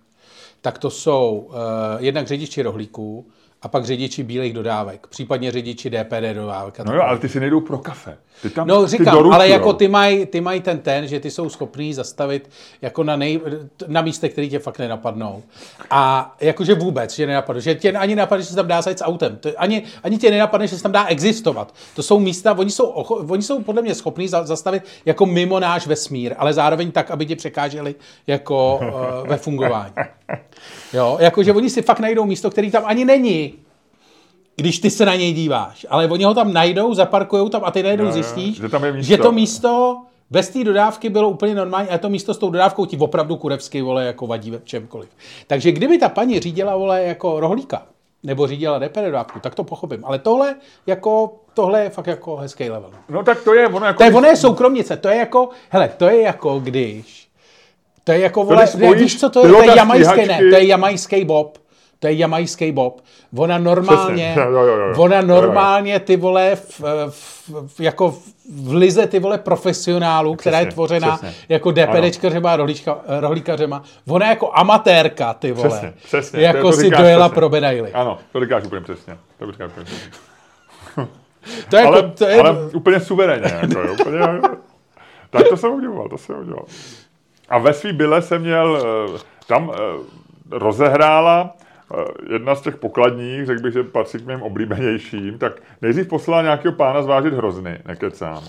tak 0.61 0.77
to 0.77 0.89
jsou 0.89 1.47
uh, 1.47 1.55
jednak 1.99 2.27
řidiči 2.27 2.61
rohlíků, 2.61 3.25
a 3.63 3.67
pak 3.67 3.85
řidiči 3.85 4.23
bílých 4.23 4.53
dodávek, 4.53 5.07
případně 5.07 5.51
řidiči 5.51 5.89
DPD 5.89 6.33
dodávek. 6.33 6.79
No 6.79 6.93
jo, 6.93 7.01
ale 7.01 7.19
ty 7.19 7.29
si 7.29 7.39
nejdou 7.39 7.61
pro 7.61 7.77
kafe. 7.77 8.17
Ty 8.41 8.49
tam, 8.49 8.67
no 8.67 8.87
říkám, 8.87 9.23
ty 9.23 9.29
ale 9.33 9.49
jako 9.49 9.73
ty 9.73 9.87
mají 9.87 10.25
ty 10.25 10.41
maj 10.41 10.59
ten 10.59 10.79
ten, 10.79 11.07
že 11.07 11.19
ty 11.19 11.31
jsou 11.31 11.49
schopní 11.49 11.93
zastavit 11.93 12.49
jako 12.81 13.03
na, 13.03 13.15
nej, 13.15 13.39
na 13.87 14.01
místech, 14.01 14.31
které 14.31 14.47
tě 14.47 14.59
fakt 14.59 14.79
nenapadnou. 14.79 15.43
A 15.89 16.35
jakože 16.41 16.75
vůbec, 16.75 17.15
že 17.15 17.27
nenapadne, 17.27 17.61
že 17.61 17.75
tě 17.75 17.91
ani 17.91 18.15
napadne, 18.15 18.43
že 18.43 18.49
se 18.49 18.55
tam 18.55 18.67
dá 18.67 18.81
zajít 18.81 18.99
s 18.99 19.03
autem. 19.03 19.37
To, 19.37 19.49
ani, 19.57 19.83
ani 20.03 20.17
tě 20.17 20.31
nenapadne, 20.31 20.67
že 20.67 20.77
se 20.77 20.83
tam 20.83 20.91
dá 20.91 21.05
existovat. 21.05 21.73
To 21.95 22.03
jsou 22.03 22.19
místa, 22.19 22.57
oni 22.57 22.71
jsou, 22.71 22.85
oni 23.29 23.43
jsou 23.43 23.63
podle 23.63 23.81
mě 23.81 23.95
schopní 23.95 24.27
zastavit 24.27 24.83
jako 25.05 25.25
mimo 25.25 25.59
náš 25.59 25.87
vesmír, 25.87 26.33
ale 26.37 26.53
zároveň 26.53 26.91
tak, 26.91 27.11
aby 27.11 27.25
ti 27.25 27.35
překáželi 27.35 27.95
jako 28.27 28.79
uh, 29.21 29.27
ve 29.27 29.37
fungování. 29.37 29.93
Jo, 30.93 31.17
jakože 31.19 31.53
oni 31.53 31.69
si 31.69 31.81
fakt 31.81 31.99
najdou 31.99 32.25
místo, 32.25 32.49
který 32.49 32.71
tam 32.71 32.83
ani 32.85 33.05
není 33.05 33.53
když 34.55 34.79
ty 34.79 34.89
se 34.89 35.05
na 35.05 35.15
něj 35.15 35.33
díváš. 35.33 35.85
Ale 35.89 36.07
oni 36.07 36.23
ho 36.23 36.33
tam 36.33 36.53
najdou, 36.53 36.93
zaparkují 36.93 37.49
tam 37.49 37.61
a 37.65 37.71
ty 37.71 37.83
najednou 37.83 38.11
zjistíš, 38.11 38.57
že, 38.57 38.69
tam 38.69 38.83
je 38.83 38.91
místo. 38.91 39.07
že 39.07 39.17
to 39.17 39.31
místo 39.31 40.01
bez 40.31 40.49
té 40.49 40.63
dodávky 40.63 41.09
bylo 41.09 41.29
úplně 41.29 41.55
normální 41.55 41.89
a 41.89 41.97
to 41.97 42.09
místo 42.09 42.33
s 42.33 42.37
tou 42.37 42.49
dodávkou 42.49 42.85
ti 42.85 42.97
opravdu 42.97 43.37
kurevsky 43.37 43.81
vole 43.81 44.05
jako 44.05 44.27
vadí 44.27 44.51
ve 44.51 44.59
čemkoliv. 44.63 45.09
Takže 45.47 45.71
kdyby 45.71 45.97
ta 45.97 46.09
paní 46.09 46.39
řídila 46.39 46.75
vole 46.75 47.03
jako 47.03 47.39
rohlíka, 47.39 47.81
nebo 48.23 48.47
řídila 48.47 48.79
DPD 48.79 49.05
dodávku, 49.05 49.39
tak 49.39 49.55
to 49.55 49.63
pochopím. 49.63 50.05
Ale 50.05 50.19
tohle 50.19 50.55
jako 50.87 51.35
tohle 51.53 51.83
je 51.83 51.89
fakt 51.89 52.07
jako 52.07 52.35
hezký 52.35 52.69
level. 52.69 52.91
No 53.09 53.23
tak 53.23 53.43
to 53.43 53.53
je, 53.53 53.67
ono 53.67 53.85
jako... 53.85 53.97
To 53.97 54.03
je, 54.03 54.13
ono 54.13 54.27
je 54.27 54.35
soukromnice, 54.35 54.97
to 54.97 55.09
je 55.09 55.15
jako, 55.15 55.49
hele, 55.69 55.89
to 55.97 56.05
je 56.05 56.21
jako 56.21 56.59
když, 56.59 57.22
to 58.03 58.11
je 58.11 58.19
jako, 58.19 58.43
vole, 58.43 58.67
ne, 58.77 58.93
víš 58.93 59.19
co, 59.19 59.29
to 59.29 59.47
je, 59.47 59.53
to 59.53 59.61
je 59.61 59.77
jamajský, 59.77 60.25
ne, 60.25 60.37
to 60.37 60.55
je 60.55 60.65
jamajský 60.65 61.25
bob. 61.25 61.57
To 61.99 62.07
je 62.07 62.13
jamajský 62.13 62.71
bob. 62.71 63.01
Ona 63.37 63.57
normálně, 63.57 64.35
jo, 64.37 64.51
jo, 64.51 64.65
jo. 64.65 64.93
ona 64.97 65.21
normálně 65.21 65.99
ty 65.99 66.17
vole 66.17 66.55
v, 66.55 66.81
v, 67.09 67.67
v, 67.67 67.79
jako 67.79 68.11
v 68.51 68.73
lize 68.73 69.07
ty 69.07 69.19
vole 69.19 69.37
profesionálů, 69.37 70.35
která 70.35 70.59
je 70.59 70.65
tvořena 70.65 71.17
přesně. 71.17 71.35
jako 71.49 71.71
DPDčkařema 71.71 72.53
a 72.53 72.57
rohlíkařema. 73.19 73.83
Ona 74.07 74.29
jako 74.29 74.51
amatérka, 74.53 75.33
ty 75.33 75.51
vole. 75.51 75.69
Přesně, 75.69 75.93
přesně. 76.03 76.41
Jako 76.41 76.61
to, 76.61 76.71
to 76.71 76.73
si 76.73 76.89
dojela 76.89 77.29
přesně. 77.29 77.35
pro 77.35 77.49
medaily. 77.49 77.91
Ano, 77.91 78.17
to 78.31 78.39
říkáš 78.39 78.63
úplně 78.63 78.81
přesně. 78.81 79.17
To 79.39 79.51
říkáš 79.51 79.71
úplně 79.71 79.85
přesně. 79.85 80.11
to 81.69 81.77
je, 81.77 81.83
ale, 81.83 81.97
jako, 81.97 82.09
to 82.09 82.25
je... 82.25 82.41
ale 82.41 82.55
úplně 82.73 82.99
suverénně. 82.99 83.51
Jako, 83.61 83.93
úplně, 84.01 84.19
tak 85.29 85.47
to 85.47 85.57
jsem 85.57 85.71
udělal, 85.71 86.09
to 86.09 86.17
jsem 86.17 86.39
udělal. 86.39 86.65
A 87.49 87.57
ve 87.57 87.73
svý 87.73 87.93
byle 87.93 88.21
jsem 88.21 88.41
měl, 88.41 88.83
eh, 89.15 89.19
tam 89.47 89.71
eh, 89.73 89.77
rozehrála 90.51 91.55
Eh, 91.93 92.33
jedna 92.33 92.55
z 92.55 92.61
těch 92.61 92.75
pokladních, 92.75 93.45
řekl 93.45 93.61
bych, 93.61 93.73
že 93.73 93.83
patří 93.83 94.17
k 94.17 94.27
mým 94.27 94.41
oblíbenějším, 94.41 95.37
tak 95.37 95.53
nejdřív 95.81 96.07
poslala 96.07 96.41
nějakého 96.41 96.73
pána 96.75 97.01
zvážit 97.01 97.33
hrozny, 97.33 97.79
nekecám. 97.85 98.43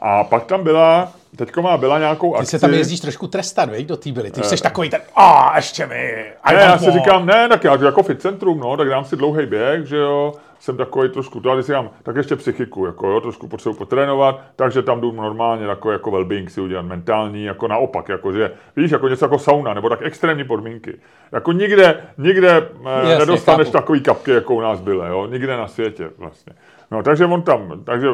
A 0.00 0.24
pak 0.24 0.44
tam 0.44 0.64
byla, 0.64 1.12
teďko 1.36 1.62
má 1.62 1.76
byla 1.76 1.98
nějakou 1.98 2.34
akci. 2.34 2.46
Ty 2.46 2.50
se 2.50 2.58
tam 2.58 2.74
jezdíš 2.74 3.00
trošku 3.00 3.26
trestat, 3.26 3.70
veď, 3.70 3.86
do 3.86 3.96
té 3.96 4.12
byly. 4.12 4.30
Ty 4.30 4.42
jsi 4.42 4.62
takový 4.62 4.90
ten, 4.90 5.00
a 5.16 5.52
ještě 5.56 5.86
mi, 5.86 6.24
Ne, 6.52 6.60
já 6.60 6.78
si 6.78 6.90
říkám, 6.90 7.26
ne, 7.26 7.48
tak 7.48 7.64
já 7.64 7.84
jako 7.84 8.02
fit 8.02 8.22
centrum, 8.22 8.60
no, 8.60 8.76
tak 8.76 8.88
dám 8.88 9.04
si 9.04 9.16
dlouhý 9.16 9.46
běh, 9.46 9.86
že 9.86 9.96
jo, 9.96 10.34
jsem 10.62 10.76
takový 10.76 11.08
trošku, 11.08 11.40
to, 11.40 11.50
ale 11.50 11.62
si 11.62 11.66
říkám, 11.66 11.90
tak 12.02 12.16
ještě 12.16 12.36
psychiku, 12.36 12.86
jako 12.86 13.08
jo, 13.08 13.20
trošku 13.20 13.48
potřebuji 13.48 13.74
potrénovat, 13.74 14.40
takže 14.56 14.82
tam 14.82 15.00
jdu 15.00 15.12
normálně 15.12 15.66
jako, 15.66 15.92
jako 15.92 16.10
well-being 16.10 16.46
si 16.46 16.60
udělat, 16.60 16.82
mentální, 16.82 17.44
jako 17.44 17.68
naopak, 17.68 18.08
jako 18.08 18.32
že, 18.32 18.52
víš, 18.76 18.90
jako 18.90 19.08
něco 19.08 19.24
jako 19.24 19.38
sauna, 19.38 19.74
nebo 19.74 19.88
tak 19.88 20.02
extrémní 20.02 20.44
podmínky. 20.44 20.98
Jako 21.32 21.52
nikde, 21.52 22.02
nikde 22.18 22.68
Jasně, 22.84 23.18
nedostaneš 23.18 23.66
chápu. 23.66 23.78
takový 23.78 24.00
kapky, 24.00 24.30
jako 24.30 24.54
u 24.54 24.60
nás 24.60 24.80
byly, 24.80 25.08
jo, 25.08 25.26
nikde 25.26 25.56
na 25.56 25.66
světě 25.66 26.10
vlastně. 26.18 26.52
No, 26.90 27.02
takže 27.02 27.26
on 27.26 27.42
tam, 27.42 27.84
takže 27.84 28.08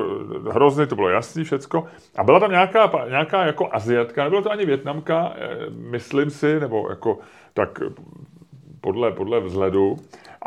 hrozně 0.50 0.86
to 0.86 0.94
bylo 0.96 1.08
jasný 1.08 1.44
všecko. 1.44 1.84
A 2.16 2.24
byla 2.24 2.40
tam 2.40 2.50
nějaká, 2.50 2.90
nějaká 3.08 3.46
jako 3.46 3.68
Aziatka, 3.72 4.24
nebyla 4.24 4.42
to 4.42 4.50
ani 4.50 4.66
Větnamka, 4.66 5.32
eh, 5.36 5.48
myslím 5.70 6.30
si, 6.30 6.60
nebo 6.60 6.86
jako 6.90 7.18
tak 7.54 7.80
podle, 8.80 9.12
podle 9.12 9.40
vzhledu. 9.40 9.96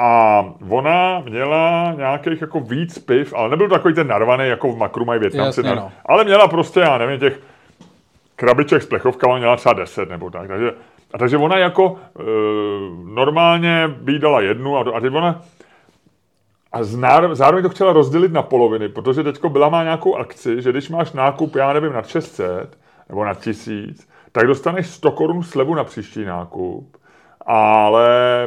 A 0.03 0.43
ona 0.69 1.19
měla 1.19 1.93
nějakých 1.97 2.41
jako 2.41 2.59
víc 2.59 2.99
piv, 2.99 3.33
ale 3.33 3.49
nebyl 3.49 3.69
takový 3.69 3.93
ten 3.93 4.07
narvaný, 4.07 4.47
jako 4.47 4.71
v 4.71 4.77
makru 4.77 5.05
mají 5.05 5.19
Větnamci. 5.19 5.59
Jasně, 5.59 5.75
no. 5.75 5.91
Ale 6.05 6.23
měla 6.23 6.47
prostě, 6.47 6.79
já 6.79 6.97
nevím, 6.97 7.19
těch 7.19 7.39
krabiček 8.35 8.81
s 8.81 8.85
plechovkama 8.85 9.37
měla 9.37 9.55
třeba 9.55 9.73
10 9.73 10.09
nebo 10.09 10.29
tak. 10.29 10.47
Takže, 10.47 10.71
a 11.13 11.17
takže 11.17 11.37
ona 11.37 11.57
jako 11.57 11.95
e, 12.19 12.23
normálně 13.13 13.87
by 13.87 14.19
dala 14.19 14.41
jednu 14.41 14.77
a, 14.77 14.97
a 14.97 14.99
teď 14.99 15.13
ona 15.13 15.41
a 16.71 16.83
zároveň 17.33 17.63
to 17.63 17.69
chtěla 17.69 17.93
rozdělit 17.93 18.31
na 18.31 18.41
poloviny, 18.41 18.89
protože 18.89 19.23
teďko 19.23 19.49
byla 19.49 19.69
má 19.69 19.83
nějakou 19.83 20.15
akci, 20.15 20.61
že 20.61 20.71
když 20.71 20.89
máš 20.89 21.11
nákup, 21.11 21.55
já 21.55 21.73
nevím, 21.73 21.93
na 21.93 22.03
600 22.03 22.77
nebo 23.09 23.25
na 23.25 23.33
1000, 23.33 24.07
tak 24.31 24.47
dostaneš 24.47 24.87
100 24.87 25.11
korun 25.11 25.43
slevu 25.43 25.75
na 25.75 25.83
příští 25.83 26.25
nákup, 26.25 26.97
ale 27.45 28.43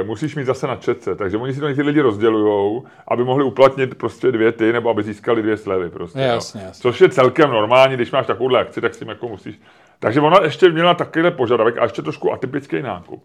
e, 0.00 0.04
musíš 0.04 0.36
mít 0.36 0.44
zase 0.44 0.66
na 0.66 0.76
četce, 0.76 1.14
takže 1.14 1.36
oni 1.36 1.54
si 1.54 1.60
to 1.60 1.74
ty 1.74 1.82
lidi 1.82 2.00
rozdělují, 2.00 2.82
aby 3.08 3.24
mohli 3.24 3.44
uplatnit 3.44 3.94
prostě 3.94 4.32
dvě 4.32 4.52
ty, 4.52 4.72
nebo 4.72 4.90
aby 4.90 5.02
získali 5.02 5.42
dvě 5.42 5.56
slevy 5.56 5.90
prostě. 5.90 6.18
Jasně, 6.20 6.62
jasně. 6.62 6.82
Což 6.82 7.00
je 7.00 7.08
celkem 7.08 7.50
normální, 7.50 7.94
když 7.94 8.10
máš 8.10 8.26
takovouhle 8.26 8.60
akci, 8.60 8.80
tak 8.80 8.94
s 8.94 8.98
tím 8.98 9.08
jako 9.08 9.28
musíš. 9.28 9.60
Takže 9.98 10.20
ona 10.20 10.42
ještě 10.42 10.70
měla 10.70 10.94
takovýhle 10.94 11.30
požadavek 11.30 11.78
a 11.78 11.82
ještě 11.82 12.02
trošku 12.02 12.32
atypický 12.32 12.82
nákup. 12.82 13.24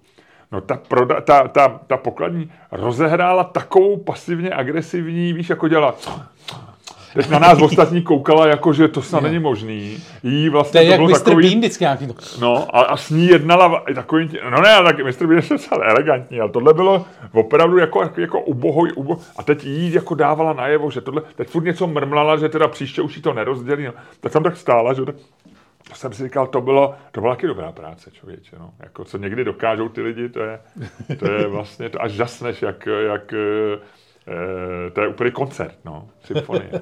No 0.52 0.62
ta, 0.62 0.80
proda, 0.88 1.22
ta, 1.22 1.48
ta, 1.48 1.80
ta 1.88 1.98
pokladní 1.98 2.52
rozehrála 2.72 3.44
takovou 3.44 3.98
pasivně 3.98 4.50
agresivní, 4.50 5.34
víš, 5.34 5.50
jako 5.50 5.68
dělala 5.68 5.96
Teď 7.14 7.30
na 7.30 7.40
nás 7.40 7.62
ostatní 7.62 8.02
koukala, 8.02 8.48
jako 8.48 8.74
že 8.74 8.88
to 8.88 9.02
snad 9.02 9.24
není 9.24 9.40
možný. 9.40 9.98
Jí 10.24 10.50
vlastně 10.50 10.82
to 10.82 10.86
je 10.88 10.98
to 10.98 11.04
jak 11.04 11.12
Mr. 11.12 11.20
Takový, 11.20 11.48
Bean 11.48 11.60
vždycky 11.60 11.84
nějaký 11.84 12.08
to. 12.08 12.14
No 12.42 12.76
a, 12.76 12.82
a 12.82 12.98
s 12.98 13.10
ní 13.10 13.28
jednala 13.28 13.84
takový, 13.96 14.30
no 14.50 14.62
ne, 14.62 14.84
tak 14.84 15.00
Mr. 15.00 15.28
Bean 15.28 15.42
je 15.44 15.50
docela 15.50 15.86
elegantní, 15.86 16.40
ale 16.40 16.52
tohle 16.52 16.74
bylo 16.74 17.06
opravdu 17.34 17.78
jako, 17.78 18.02
jako, 18.02 18.22
jako 18.22 18.42
ubohoj, 18.42 18.92
ubo, 18.96 19.18
a 19.38 19.44
teď 19.44 19.66
jí 19.66 19.94
jako 19.94 20.16
dávala 20.16 20.54
najevo, 20.54 20.92
že 20.92 21.02
tohle, 21.02 21.22
teď 21.36 21.50
furt 21.50 21.64
něco 21.64 21.88
mrmlala, 21.88 22.38
že 22.38 22.50
teda 22.50 22.68
příště 22.68 23.02
už 23.02 23.16
jí 23.16 23.22
to 23.22 23.34
nerozdělí, 23.34 23.86
no. 23.86 23.94
tak 24.20 24.32
jsem 24.32 24.44
tak 24.44 24.58
stála, 24.58 24.94
že 24.94 25.06
to 25.06 25.14
jsem 25.94 26.14
si 26.14 26.24
říkal, 26.24 26.48
to 26.48 26.62
bylo, 26.62 26.96
to 27.12 27.22
byla 27.22 27.36
taky 27.36 27.48
dobrá 27.48 27.72
práce, 27.72 28.12
člověče, 28.12 28.56
no. 28.60 28.74
Jako, 28.80 29.06
co 29.06 29.18
někdy 29.18 29.44
dokážou 29.44 29.90
ty 29.90 30.02
lidi, 30.02 30.30
to 30.30 30.40
je, 30.40 30.60
to 31.20 31.32
je 31.32 31.48
vlastně, 31.48 31.90
to 31.90 32.02
až 32.02 32.12
žasneš, 32.12 32.62
jak, 32.62 32.88
jak 33.08 33.34
e, 34.28 34.92
to 34.92 35.02
je 35.02 35.08
úplně 35.08 35.32
koncert, 35.32 35.76
no, 35.86 36.08
symfonie. 36.24 36.70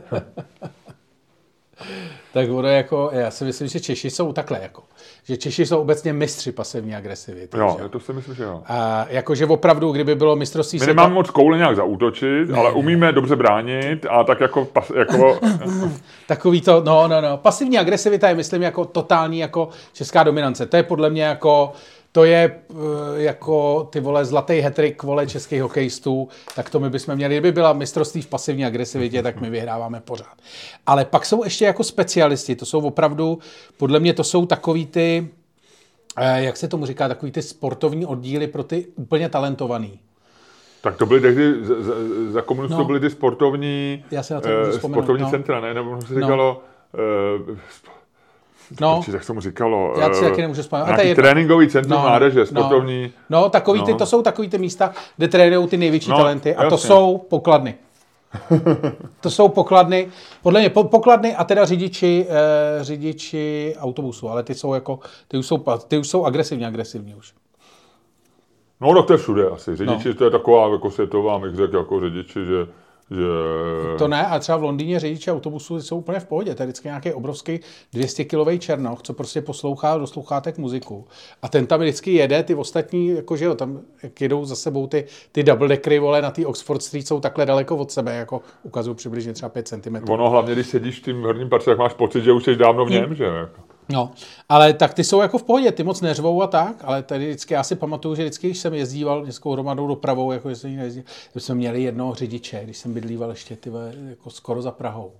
tak 2.33 2.49
ono 2.49 2.67
jako, 2.67 3.09
já 3.13 3.31
si 3.31 3.45
myslím, 3.45 3.67
že 3.67 3.79
Češi 3.79 4.09
jsou 4.09 4.33
takhle 4.33 4.59
jako, 4.61 4.83
že 5.23 5.37
Češi 5.37 5.65
jsou 5.65 5.81
obecně 5.81 6.13
mistři 6.13 6.51
pasivní 6.51 6.95
agresivity. 6.95 7.57
Jo, 7.57 7.77
že? 7.83 7.89
to 7.89 7.99
si 7.99 8.13
myslím, 8.13 8.35
že 8.35 8.43
jo. 8.43 8.63
A 8.65 9.05
jakože 9.09 9.45
opravdu, 9.45 9.91
kdyby 9.91 10.15
bylo 10.15 10.35
mistrovství 10.35 10.79
My 10.79 10.85
nemáme 10.85 11.13
moc 11.13 11.29
koule 11.29 11.57
nějak 11.57 11.75
zaútočit, 11.75 12.49
ne, 12.49 12.57
ale 12.57 12.69
ne. 12.69 12.75
umíme 12.75 13.11
dobře 13.11 13.35
bránit 13.35 14.05
a 14.09 14.23
tak 14.23 14.39
jako, 14.39 14.65
pas, 14.65 14.91
jako... 14.95 15.39
Takový 16.27 16.61
to, 16.61 16.83
no, 16.85 17.07
no, 17.07 17.21
no. 17.21 17.37
Pasivní 17.37 17.77
agresivita 17.77 18.29
je, 18.29 18.35
myslím, 18.35 18.61
jako 18.61 18.85
totální 18.85 19.39
jako 19.39 19.69
česká 19.93 20.23
dominance. 20.23 20.65
To 20.65 20.77
je 20.77 20.83
podle 20.83 21.09
mě 21.09 21.23
jako 21.23 21.73
to 22.15 22.23
je 22.23 22.51
eh, 22.69 22.75
jako 23.15 23.87
ty 23.91 23.99
vole 23.99 24.25
zlatý 24.25 24.53
hetrik 24.53 25.03
vole 25.03 25.27
českých 25.27 25.61
hokejistů, 25.61 26.27
tak 26.55 26.69
to 26.69 26.79
my 26.79 26.89
bychom 26.89 27.15
měli. 27.15 27.35
Kdyby 27.35 27.51
byla 27.51 27.73
mistrovství 27.73 28.21
v 28.21 28.27
pasivní 28.27 28.65
agresivitě, 28.65 29.23
tak 29.23 29.41
my 29.41 29.49
vyhráváme 29.49 29.99
pořád. 29.99 30.33
Ale 30.85 31.05
pak 31.05 31.25
jsou 31.25 31.43
ještě 31.43 31.65
jako 31.65 31.83
specialisti, 31.83 32.55
to 32.55 32.65
jsou 32.65 32.79
opravdu, 32.79 33.39
podle 33.77 33.99
mě 33.99 34.13
to 34.13 34.23
jsou 34.23 34.45
takový 34.45 34.85
ty, 34.85 35.27
eh, 36.17 36.43
jak 36.43 36.57
se 36.57 36.67
tomu 36.67 36.85
říká, 36.85 37.07
takový 37.07 37.31
ty 37.31 37.41
sportovní 37.41 38.05
oddíly 38.05 38.47
pro 38.47 38.63
ty 38.63 38.87
úplně 38.95 39.29
talentovaný. 39.29 39.99
Tak 40.81 40.97
to 40.97 41.05
byly 41.05 41.21
tehdy, 41.21 41.65
za, 41.65 41.93
za 42.29 42.41
komunistů 42.41 42.77
no. 42.77 42.85
byly 42.85 42.99
ty 42.99 43.09
sportovní, 43.09 44.05
Já 44.11 44.23
se 44.23 44.33
na 44.33 44.41
to 44.41 44.49
eh, 44.49 44.73
sportovní 44.73 45.23
no. 45.23 45.29
centra, 45.29 45.59
ne? 45.59 45.73
Nebo 45.73 46.01
se 46.01 46.13
no. 46.13 46.19
říkalo, 46.21 46.61
no. 46.93 47.55
No, 48.81 49.01
tak 49.11 49.23
se 49.23 49.33
mu 49.33 49.41
říkalo. 49.41 49.93
Já 49.99 50.13
si 50.13 50.23
taky 50.23 50.41
nemůžu 50.41 50.61
vzpomenout. 50.61 50.87
Nějaký 50.87 51.15
tréninkový 51.15 51.69
centrum 51.69 51.97
no, 51.97 52.01
mládeže, 52.01 52.39
no. 52.39 52.45
sportovní. 52.45 53.13
No, 53.29 53.41
no 53.41 53.49
takový 53.49 53.79
no. 53.79 53.85
Ty, 53.85 53.93
to 53.93 54.05
jsou 54.05 54.21
takový 54.21 54.49
ty 54.49 54.57
místa, 54.57 54.93
kde 55.17 55.27
trénují 55.27 55.67
ty 55.67 55.77
největší 55.77 56.09
no, 56.09 56.17
talenty 56.17 56.55
a 56.55 56.63
jasně. 56.63 56.69
to 56.69 56.77
jsou 56.77 57.17
pokladny. 57.29 57.75
to 59.21 59.29
jsou 59.29 59.49
pokladny, 59.49 60.07
podle 60.43 60.59
mě 60.59 60.69
pokladny 60.69 61.35
a 61.35 61.43
teda 61.43 61.65
řidiči, 61.65 62.27
eh, 62.29 62.83
řidiči 62.83 63.75
autobusu, 63.79 64.29
ale 64.29 64.43
ty 64.43 64.55
jsou 64.55 64.73
jako, 64.73 64.99
ty 65.27 65.37
už 65.37 65.47
jsou, 65.47 65.63
ty 65.87 65.97
už 65.97 66.07
jsou 66.07 66.25
agresivně 66.25 66.67
agresivní 66.67 67.15
už. 67.15 67.33
No, 68.81 68.93
tak 68.93 69.05
to 69.05 69.13
je 69.13 69.17
všude 69.17 69.49
asi. 69.49 69.75
Řidiči, 69.75 70.07
no. 70.07 70.15
to 70.15 70.23
je 70.23 70.31
taková 70.31 70.71
jako 70.71 70.91
světová, 70.91 71.39
bych 71.39 71.55
řekl, 71.55 71.77
jako 71.77 71.99
řidiči, 71.99 72.45
že 72.45 72.67
že... 73.11 73.97
To 73.97 74.07
ne, 74.07 74.25
a 74.25 74.39
třeba 74.39 74.57
v 74.57 74.63
Londýně 74.63 74.99
řidiči 74.99 75.31
autobusu 75.31 75.81
jsou 75.81 75.97
úplně 75.97 76.19
v 76.19 76.25
pohodě. 76.25 76.55
To 76.55 76.63
je 76.63 76.67
vždycky 76.67 76.87
nějaký 76.87 77.13
obrovský 77.13 77.59
200 77.93 78.25
kilový 78.25 78.59
černoch, 78.59 79.01
co 79.01 79.13
prostě 79.13 79.41
poslouchá 79.41 79.97
do 79.97 80.07
sluchátek 80.07 80.57
muziku. 80.57 81.07
A 81.41 81.47
ten 81.47 81.67
tam 81.67 81.79
vždycky 81.79 82.13
jede, 82.13 82.43
ty 82.43 82.55
ostatní, 82.55 83.07
jakože 83.07 83.45
jo, 83.45 83.55
tam 83.55 83.81
jak 84.03 84.21
jedou 84.21 84.45
za 84.45 84.55
sebou 84.55 84.87
ty, 84.87 85.05
ty 85.31 85.43
double 85.43 85.67
deckery, 85.67 85.99
vole, 85.99 86.21
na 86.21 86.31
té 86.31 86.45
Oxford 86.45 86.81
Street 86.81 87.07
jsou 87.07 87.19
takhle 87.19 87.45
daleko 87.45 87.77
od 87.77 87.91
sebe, 87.91 88.15
jako 88.15 88.41
ukazují 88.63 88.95
přibližně 88.95 89.33
třeba 89.33 89.49
5 89.49 89.67
cm. 89.67 89.95
Ono 90.09 90.29
hlavně, 90.29 90.53
když 90.53 90.67
sedíš 90.67 90.99
v 90.99 91.03
tím 91.03 91.21
horním 91.21 91.49
patře, 91.49 91.71
tak 91.71 91.77
máš 91.77 91.93
pocit, 91.93 92.23
že 92.23 92.31
už 92.31 92.43
jsi 92.43 92.55
dávno 92.55 92.85
v 92.85 92.89
něm, 92.89 93.05
hmm. 93.05 93.15
že 93.15 93.23
jako. 93.23 93.61
No, 93.89 94.11
ale 94.49 94.73
tak 94.73 94.93
ty 94.93 95.03
jsou 95.03 95.21
jako 95.21 95.37
v 95.37 95.43
pohodě, 95.43 95.71
ty 95.71 95.83
moc 95.83 96.01
neřvou 96.01 96.41
a 96.41 96.47
tak, 96.47 96.75
ale 96.81 97.03
tady 97.03 97.25
vždycky, 97.27 97.53
já 97.53 97.63
si 97.63 97.75
pamatuju, 97.75 98.15
že 98.15 98.23
vždycky, 98.23 98.47
když 98.47 98.59
jsem 98.59 98.73
jezdíval 98.73 99.23
městskou 99.23 99.51
hromadou 99.51 99.87
dopravou, 99.87 100.31
jako 100.31 100.49
že 100.49 100.55
jsem 100.55 100.75
nejezdil, 100.75 101.03
jsme 101.35 101.55
měli 101.55 101.83
jednoho 101.83 102.15
řidiče, 102.15 102.61
když 102.63 102.77
jsem 102.77 102.93
bydlíval 102.93 103.29
ještě 103.29 103.55
ty, 103.55 103.71
jako 104.09 104.29
skoro 104.29 104.61
za 104.61 104.71
Prahou 104.71 105.11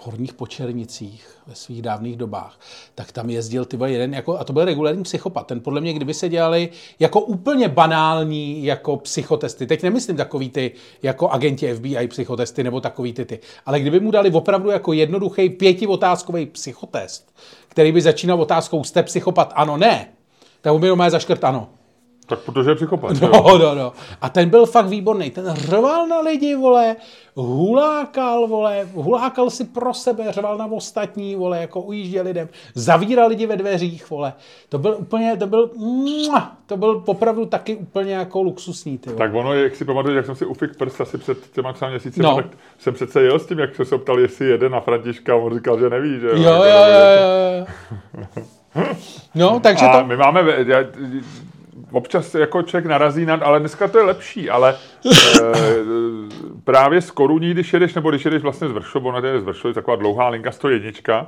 v 0.00 0.06
Horních 0.06 0.34
Počernicích 0.34 1.28
ve 1.46 1.54
svých 1.54 1.82
dávných 1.82 2.16
dobách, 2.16 2.60
tak 2.94 3.12
tam 3.12 3.30
jezdil 3.30 3.64
ty 3.64 3.78
jeden, 3.86 4.14
jako, 4.14 4.38
a 4.38 4.44
to 4.44 4.52
byl 4.52 4.64
regulární 4.64 5.02
psychopat. 5.02 5.46
Ten 5.46 5.60
podle 5.60 5.80
mě, 5.80 5.92
kdyby 5.92 6.14
se 6.14 6.28
dělali 6.28 6.68
jako 6.98 7.20
úplně 7.20 7.68
banální 7.68 8.64
jako 8.64 8.96
psychotesty, 8.96 9.66
teď 9.66 9.82
nemyslím 9.82 10.16
takový 10.16 10.50
ty 10.50 10.72
jako 11.02 11.28
agenti 11.28 11.74
FBI 11.74 12.08
psychotesty 12.08 12.64
nebo 12.64 12.80
takový 12.80 13.12
ty 13.12 13.24
ty, 13.24 13.38
ale 13.66 13.80
kdyby 13.80 14.00
mu 14.00 14.10
dali 14.10 14.30
opravdu 14.30 14.70
jako 14.70 14.92
jednoduchý 14.92 15.48
pětiotázkový 15.48 16.46
psychotest, 16.46 17.34
který 17.68 17.92
by 17.92 18.00
začínal 18.00 18.40
otázkou 18.42 18.84
jste 18.84 19.02
psychopat, 19.02 19.52
ano, 19.56 19.76
ne, 19.76 20.08
tak 20.60 20.78
by 20.78 20.86
doma 20.86 21.10
zaškrt 21.10 21.44
ano. 21.44 21.68
Tak 22.26 22.38
protože 22.38 22.70
je 22.70 22.74
psychopat. 22.74 23.20
No, 23.20 23.58
no, 23.58 23.74
no. 23.74 23.92
A 24.20 24.28
ten 24.28 24.50
byl 24.50 24.66
fakt 24.66 24.86
výborný. 24.86 25.30
Ten 25.30 25.54
řval 25.54 26.06
na 26.06 26.20
lidi, 26.20 26.54
vole, 26.54 26.96
hulákal, 27.34 28.46
vole, 28.46 28.88
hulákal 28.94 29.50
si 29.50 29.64
pro 29.64 29.94
sebe, 29.94 30.32
řval 30.32 30.58
na 30.58 30.66
ostatní, 30.66 31.36
vole, 31.36 31.60
jako 31.60 31.80
ujížděl 31.80 32.24
lidem, 32.24 32.48
zavíral 32.74 33.28
lidi 33.28 33.46
ve 33.46 33.56
dveřích, 33.56 34.10
vole. 34.10 34.32
To 34.68 34.78
byl 34.78 34.96
úplně, 34.98 35.36
to 35.36 35.46
byl, 35.46 35.70
to 36.66 36.76
byl 36.76 37.02
opravdu 37.06 37.46
taky 37.46 37.76
úplně 37.76 38.14
jako 38.14 38.42
luxusní, 38.42 38.98
ty, 38.98 39.10
vole. 39.10 39.18
Tak 39.18 39.34
ono, 39.34 39.54
jak 39.54 39.76
si 39.76 39.84
pamatuješ, 39.84 40.16
jak 40.16 40.26
jsem 40.26 40.34
si 40.36 40.46
ufik 40.46 40.76
prst 40.76 41.00
asi 41.00 41.18
před 41.18 41.38
těma 41.52 41.72
třeba 41.72 41.90
měsíci, 41.90 42.22
no. 42.22 42.36
tak 42.36 42.46
jsem 42.78 42.94
přece 42.94 43.22
jel 43.22 43.38
s 43.38 43.46
tím, 43.46 43.58
jak 43.58 43.74
jsem 43.74 43.84
se 43.84 43.98
ptal, 43.98 44.20
jestli 44.20 44.46
jede 44.46 44.68
na 44.68 44.80
Františka, 44.80 45.32
a 45.32 45.36
on 45.36 45.54
říkal, 45.54 45.80
že 45.80 45.90
neví, 45.90 46.20
že 46.20 46.26
jo. 46.26 46.36
Jo, 46.36 46.64
jo, 46.64 46.84
jo, 46.88 47.06
jo. 47.58 47.66
No, 49.34 49.60
takže 49.60 49.86
a 49.86 49.98
to... 50.00 50.06
my 50.06 50.16
máme, 50.16 50.40
já, 50.66 50.78
občas 51.92 52.34
jako 52.34 52.62
člověk 52.62 52.86
narazí 52.86 53.26
nad, 53.26 53.42
ale 53.42 53.60
dneska 53.60 53.88
to 53.88 53.98
je 53.98 54.04
lepší, 54.04 54.50
ale 54.50 54.74
e, 54.74 55.12
právě 56.64 57.00
z 57.00 57.10
Koruní, 57.10 57.50
když 57.50 57.72
jedeš, 57.72 57.94
nebo 57.94 58.10
když 58.10 58.24
jedeš 58.24 58.42
vlastně 58.42 58.68
z 58.68 58.72
Vršov, 58.72 59.04
ona 59.04 59.28
je 59.28 59.40
z 59.40 59.44
Vršov, 59.44 59.74
taková 59.74 59.96
dlouhá 59.96 60.28
linka 60.28 60.52
101, 60.52 61.26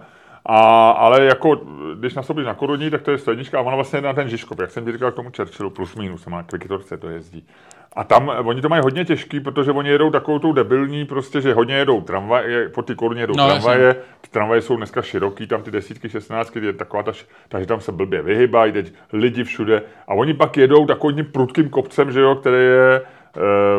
a, 0.48 0.90
ale 0.90 1.24
jako, 1.24 1.60
když 1.94 2.14
nastoupíš 2.14 2.46
na 2.46 2.54
Koruní, 2.54 2.90
tak 2.90 3.02
to 3.02 3.10
je 3.10 3.18
101 3.18 3.58
a 3.58 3.62
ona 3.62 3.74
vlastně 3.74 4.00
na 4.00 4.12
ten 4.12 4.28
Žižkov, 4.28 4.58
jak 4.60 4.70
jsem 4.70 4.84
ti 4.84 4.92
říkal 4.92 5.12
k 5.12 5.14
tomu 5.14 5.30
Churchillu, 5.36 5.70
plus 5.70 5.96
minus, 5.96 6.26
má 6.26 6.42
kvikitorce 6.42 6.96
to 6.96 7.08
jezdí. 7.08 7.46
A 7.92 8.04
tam 8.04 8.28
oni 8.44 8.60
to 8.60 8.68
mají 8.68 8.82
hodně 8.82 9.04
těžký, 9.04 9.40
protože 9.40 9.72
oni 9.72 9.90
jedou 9.90 10.10
takovou 10.10 10.38
tou 10.38 10.52
debilní, 10.52 11.04
prostě, 11.04 11.40
že 11.40 11.54
hodně 11.54 11.74
jedou 11.74 12.00
tramvaje, 12.00 12.68
po 12.68 12.82
ty 12.82 12.94
koruně 12.94 13.22
jedou 13.22 13.34
no, 13.36 13.46
tramvaje, 13.46 13.94
ty 14.20 14.30
tramvaje 14.30 14.62
jsou 14.62 14.76
dneska 14.76 15.02
široký, 15.02 15.46
tam 15.46 15.62
ty 15.62 15.70
desítky, 15.70 16.08
šestnáctky, 16.08 16.66
je 16.66 16.72
taková 16.72 17.02
ta, 17.02 17.12
takže 17.48 17.66
tam 17.66 17.80
se 17.80 17.92
blbě 17.92 18.22
vyhybají, 18.22 18.72
teď 18.72 18.92
lidi 19.12 19.44
všude. 19.44 19.82
A 20.08 20.14
oni 20.14 20.34
pak 20.34 20.56
jedou 20.56 20.86
takovým 20.86 21.24
prudkým 21.24 21.68
kopcem, 21.68 22.12
že 22.12 22.20
jo, 22.20 22.34
který 22.34 22.56
je, 22.56 23.02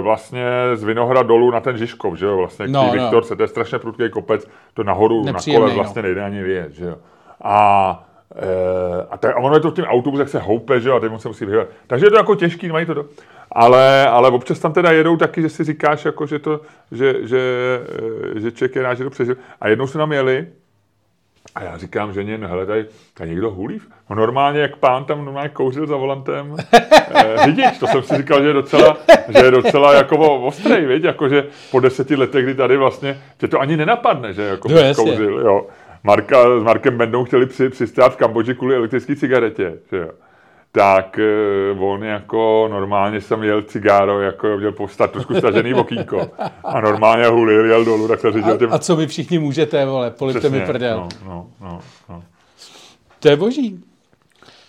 vlastně 0.01 0.45
z 0.73 0.83
Vinohra 0.83 1.23
dolů 1.23 1.51
na 1.51 1.59
ten 1.59 1.77
Žižkov, 1.77 2.15
že 2.15 2.25
jo, 2.25 2.37
vlastně 2.37 2.65
k 2.65 2.69
No, 2.69 2.81
no, 2.81 2.87
no. 2.87 2.93
Viktorce, 2.93 3.35
to 3.35 3.43
je 3.43 3.47
strašně 3.47 3.79
prudký 3.79 4.09
kopec, 4.09 4.47
to 4.73 4.83
nahoru 4.83 5.25
na 5.25 5.33
kole 5.53 5.73
vlastně 5.73 6.01
no. 6.01 6.05
nejde 6.05 6.23
ani 6.23 6.43
vyjet, 6.43 6.71
že 6.71 6.85
jo. 6.85 6.95
A, 7.41 8.09
e, 8.35 9.07
a, 9.09 9.17
tak, 9.17 9.35
a 9.35 9.39
ono 9.39 9.55
je 9.55 9.61
to 9.61 9.71
v 9.71 9.73
tím 9.73 9.85
autobuse, 9.85 10.21
jak 10.21 10.29
se 10.29 10.39
houpe, 10.39 10.81
že 10.81 10.89
jo, 10.89 10.95
a 10.95 10.99
teď 10.99 11.11
on 11.11 11.19
se 11.19 11.27
musí 11.27 11.45
vyhýbat. 11.45 11.67
Takže 11.87 12.05
je 12.05 12.09
to 12.09 12.17
jako 12.17 12.35
těžký, 12.35 12.71
mají 12.71 12.85
to 12.85 12.93
do... 12.93 13.05
Ale, 13.51 14.07
ale 14.07 14.29
občas 14.29 14.59
tam 14.59 14.73
teda 14.73 14.91
jedou 14.91 15.17
taky, 15.17 15.41
že 15.41 15.49
si 15.49 15.63
říkáš, 15.63 16.05
jako, 16.05 16.25
že, 16.25 16.39
to, 16.39 16.61
že, 16.91 17.27
že, 17.27 17.39
e, 18.35 18.39
že 18.39 18.51
člověk 18.51 18.75
je 18.75 18.81
rád, 18.81 18.93
že 18.93 19.03
to 19.03 19.09
přežil. 19.09 19.35
A 19.61 19.67
jednou 19.67 19.87
se 19.87 19.97
nám 19.97 20.11
jeli, 20.11 20.47
a 21.55 21.63
já 21.63 21.77
říkám 21.77 22.13
ženě, 22.13 22.37
no 22.37 22.47
hele, 22.47 22.65
tady, 22.65 22.85
tady 23.13 23.29
někdo 23.29 23.51
hulí. 23.51 23.81
No 24.09 24.15
normálně, 24.15 24.59
jak 24.61 24.75
pán 24.75 25.05
tam 25.05 25.25
normálně 25.25 25.49
kouřil 25.49 25.87
za 25.87 25.95
volantem 25.95 26.55
eh, 26.73 27.35
řidič. 27.45 27.77
To 27.79 27.87
jsem 27.87 28.03
si 28.03 28.17
říkal, 28.17 28.41
že 28.41 28.47
je 28.47 28.53
docela, 28.53 28.97
že 29.27 29.45
je 29.45 29.51
docela 29.51 29.93
jako 29.93 30.17
o- 30.17 30.45
ostrej, 30.45 30.85
viď? 30.85 31.03
Jako, 31.03 31.29
že 31.29 31.45
po 31.71 31.79
deseti 31.79 32.15
letech, 32.15 32.43
kdy 32.43 32.55
tady 32.55 32.77
vlastně, 32.77 33.21
tě 33.37 33.47
to 33.47 33.59
ani 33.59 33.77
nenapadne, 33.77 34.33
že 34.33 34.41
jako 34.41 34.67
No, 34.67 34.75
no, 34.83 34.95
kouřil, 34.95 35.39
jo. 35.39 35.67
Marka, 36.03 36.59
s 36.59 36.63
Markem 36.63 36.97
Bendou 36.97 37.23
chtěli 37.25 37.45
při, 37.45 37.69
přistát 37.69 38.09
v 38.13 38.17
Kambodži 38.17 38.55
kvůli 38.55 38.75
elektrické 38.75 39.15
cigaretě, 39.15 39.73
že 39.91 39.97
jo. 39.97 40.09
Tak 40.71 41.19
eh, 41.19 41.79
on 41.79 42.03
jako 42.03 42.67
normálně 42.71 43.21
jsem 43.21 43.43
jel 43.43 43.61
cigáro, 43.61 44.21
jako 44.21 44.57
měl 44.57 44.71
postat 44.71 45.11
trošku 45.11 45.35
stažený 45.35 45.73
okýnko. 45.73 46.31
A 46.63 46.81
normálně 46.81 47.27
hulil, 47.27 47.65
jel 47.65 47.85
dolů, 47.85 48.07
tak 48.07 48.19
se 48.19 48.31
řídil 48.31 48.57
těm... 48.57 48.73
A, 48.73 48.79
co 48.79 48.95
vy 48.95 49.07
všichni 49.07 49.39
můžete, 49.39 49.85
vole, 49.85 50.11
polipte 50.11 50.49
mi 50.49 50.61
prdel. 50.61 50.97
no, 50.97 51.09
no, 51.25 51.47
no, 51.61 51.79
no. 52.09 52.23
To 53.19 53.29
je 53.29 53.35
boží. 53.35 53.83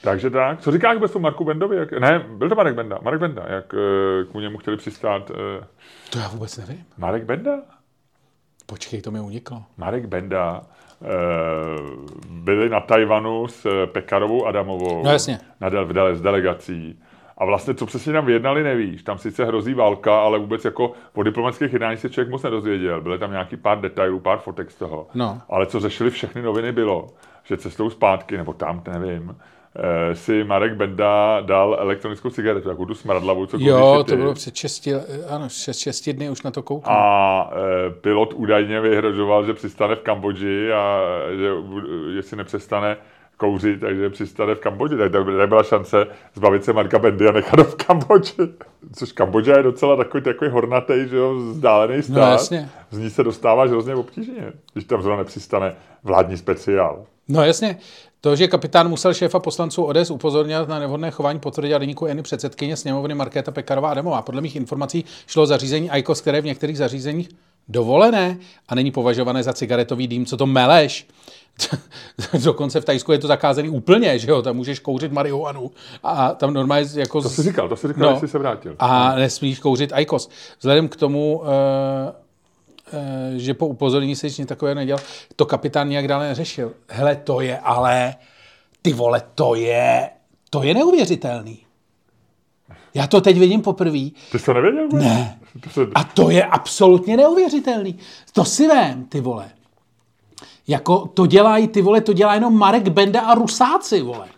Takže 0.03 0.31
tak. 0.31 0.61
Co 0.61 0.71
říkáš 0.73 0.99
bez 0.99 1.15
Marku 1.15 1.45
Bendovi? 1.45 1.77
Jak, 1.77 1.93
ne, 1.93 2.27
byl 2.37 2.49
to 2.49 2.55
Marek 2.55 2.75
Benda. 2.75 2.99
Marek 3.03 3.21
Benda, 3.21 3.45
jak 3.49 3.75
eh, 3.75 4.25
k 4.33 4.35
němu 4.35 4.59
chtěli 4.59 4.77
přistát. 4.77 5.31
eh, 5.31 5.65
To 6.11 6.19
já 6.19 6.29
vůbec 6.29 6.57
nevím. 6.59 6.85
Marek 6.99 7.25
Benda? 7.25 7.53
Počkej, 8.70 9.02
to 9.02 9.11
mi 9.11 9.20
uniklo. 9.20 9.62
Marek 9.76 10.06
Benda 10.06 10.62
eh, 10.62 11.06
byli 12.30 12.68
na 12.68 12.80
Tajvanu 12.80 13.48
s 13.48 13.66
eh, 13.66 13.87
Pekarovou 13.87 14.46
Adamovou. 14.46 15.02
No 15.04 15.12
jasně. 15.12 15.38
Na 15.61 15.68
v 15.68 15.92
dele, 15.92 16.16
s 16.16 16.22
delegací. 16.22 16.98
A 17.38 17.44
vlastně, 17.44 17.74
co 17.74 17.87
přesně 17.87 18.12
tam 18.12 18.26
vyjednali, 18.26 18.62
nevíš. 18.62 19.02
Tam 19.02 19.18
sice 19.18 19.44
hrozí 19.44 19.74
válka, 19.74 20.20
ale 20.20 20.38
vůbec 20.38 20.64
jako 20.64 20.92
o 21.14 21.22
diplomatických 21.22 21.72
jednání 21.72 21.98
se 21.98 22.11
člověk 22.11 22.30
moc 22.30 22.42
nedozvěděl. 22.42 23.00
Byly 23.00 23.18
tam 23.18 23.30
nějaký 23.30 23.56
pár 23.56 23.80
detailů, 23.80 24.20
pár 24.20 24.38
fotek 24.38 24.70
z 24.70 24.74
toho. 24.74 25.06
No. 25.14 25.42
Ale 25.48 25.66
co 25.66 25.80
řešili 25.80 26.11
všechny 26.11 26.42
noviny 26.42 26.72
bylo, 26.72 27.06
že 27.44 27.56
cestou 27.56 27.90
zpátky, 27.90 28.37
nebo 28.37 28.52
tam, 28.52 28.83
nevím, 28.92 29.37
si 30.12 30.44
Marek 30.44 30.74
Benda 30.74 31.40
dal 31.40 31.76
elektronickou 31.80 32.30
cigaretu, 32.30 32.68
jako 32.68 32.87
tu 32.87 32.94
smradlavou, 32.94 33.46
co 33.46 33.56
Jo, 33.61 34.04
to 34.06 34.16
bylo 34.16 34.35
před 34.35 34.56
6, 34.56 34.88
ano, 35.28 35.48
6, 35.48 35.78
6 35.78 36.09
dny 36.09 36.30
už 36.30 36.42
na 36.42 36.50
to 36.50 36.62
koukám. 36.62 36.94
A 36.96 37.50
e, 37.87 37.90
pilot 37.90 38.33
údajně 38.33 38.80
vyhrožoval, 38.80 39.46
že 39.46 39.54
přistane 39.54 39.96
v 39.96 40.00
Kambodži 40.00 40.72
a 40.72 41.00
že 41.37 41.50
jestli 42.16 42.37
nepřestane 42.37 42.96
kouřit, 43.37 43.80
takže 43.80 44.11
přistane 44.11 44.54
v 44.54 44.59
Kambodži. 44.59 44.96
Tak 44.96 45.12
to 45.12 45.24
nebyla 45.24 45.62
šance 45.62 46.06
zbavit 46.35 46.64
se 46.64 46.72
Marka 46.72 46.98
Bendy 46.98 47.28
a 47.28 47.33
nechat 47.33 47.59
ho 47.59 47.64
v 47.64 47.74
Kambodži. 47.74 48.35
Což 48.96 49.12
Kambodža 49.12 49.56
je 49.56 49.62
docela 49.62 49.96
takový, 49.96 50.22
takový 50.22 50.50
hornatý, 50.50 50.94
že 51.09 51.16
jo, 51.16 51.35
vzdálený 51.35 52.02
stát. 52.02 52.14
No, 52.14 52.33
jasně. 52.33 52.68
Z 52.90 52.98
ní 52.98 53.11
se 53.11 53.24
dostáváš 53.24 53.70
hrozně 53.70 53.94
obtížně, 53.94 54.52
když 54.72 54.85
tam 54.85 55.02
zrovna 55.02 55.18
nepřistane 55.18 55.74
vládní 56.04 56.37
speciál. 56.37 57.04
No 57.28 57.44
jasně. 57.44 57.78
To, 58.20 58.37
že 58.37 58.48
kapitán 58.48 58.88
musel 58.88 59.14
šéfa 59.14 59.38
poslanců 59.38 59.85
ODS 59.85 60.11
upozornit 60.11 60.68
na 60.68 60.78
nevhodné 60.78 61.11
chování, 61.11 61.38
potvrdila 61.40 61.78
deníku 61.78 62.06
Eny 62.06 62.22
předsedkyně 62.22 62.76
sněmovny 62.76 63.14
Markéta 63.14 63.50
Pekarová 63.50 63.90
Adamová. 63.90 64.22
Podle 64.22 64.40
mých 64.40 64.56
informací 64.56 65.04
šlo 65.26 65.42
o 65.42 65.46
zařízení 65.46 65.90
ICOS, 65.96 66.20
které 66.20 66.40
v 66.40 66.44
některých 66.44 66.78
zařízeních 66.78 67.28
dovolené 67.68 68.38
a 68.68 68.74
není 68.74 68.90
považované 68.90 69.42
za 69.42 69.52
cigaretový 69.52 70.06
dým. 70.06 70.26
Co 70.26 70.37
to 70.37 70.46
meleš? 70.46 71.06
Dokonce 72.44 72.80
v 72.80 72.85
Tajsku 72.85 73.12
je 73.12 73.18
to 73.18 73.26
zakázaný 73.26 73.68
úplně, 73.68 74.18
že 74.18 74.30
jo, 74.30 74.42
tam 74.42 74.56
můžeš 74.56 74.78
kouřit 74.78 75.12
marihuanu 75.12 75.70
a 76.02 76.28
tam 76.35 76.54
normálně 76.54 76.87
jako... 76.94 77.22
To 77.22 77.28
jsi 77.28 77.42
říkal, 77.42 77.68
to 77.68 77.76
jsi 77.76 77.88
říkal, 77.88 78.11
No. 78.14 78.20
jsi 78.20 78.28
se 78.28 78.38
vrátil. 78.38 78.74
a 78.78 79.14
nesmíš 79.14 79.59
kouřit 79.59 79.92
ICOS. 79.98 80.28
Vzhledem 80.59 80.88
k 80.88 80.96
tomu, 80.96 81.42
eh, 81.44 82.12
že 83.37 83.55
po 83.55 83.66
upozornění 83.66 84.16
se 84.16 84.26
nic 84.26 84.46
takového 84.46 84.74
nedělal, 84.74 85.03
to 85.37 85.46
kapitán 85.46 85.88
nějak 85.88 86.09
dále 86.09 86.29
neřešil. 86.29 86.72
Hele, 86.88 87.16
to 87.16 87.40
je 87.40 87.59
ale, 87.59 88.14
ty 88.83 88.92
vole, 88.92 89.22
to 89.35 89.55
je, 89.55 90.11
to 90.50 90.62
je 90.62 90.74
neuvěřitelný. 90.74 91.59
Já 92.94 93.07
to 93.07 93.20
teď 93.20 93.38
vidím 93.38 93.62
poprvé. 93.62 94.09
Ty 94.33 94.38
jsi 94.38 94.44
to 94.44 94.53
nevěděl? 94.53 94.88
Ne. 94.92 95.38
Se, 95.70 95.81
A 95.94 96.05
to 96.05 96.31
je 96.31 96.44
absolutně 96.44 97.16
neuvěřitelný. 97.16 97.98
To 98.33 98.44
si 98.44 98.68
vem, 98.68 99.05
ty 99.05 99.20
vole. 99.20 99.50
Jako 100.68 101.07
to 101.07 101.26
dělají, 101.26 101.68
ty 101.68 101.83
vole, 101.83 102.00
to 102.00 102.12
dělá 102.12 102.35
jenom 102.35 102.59
Marek 102.59 102.88
Benda 102.88 103.20
a 103.20 103.35
Rusáci, 103.35 104.03
vole. 104.03 104.29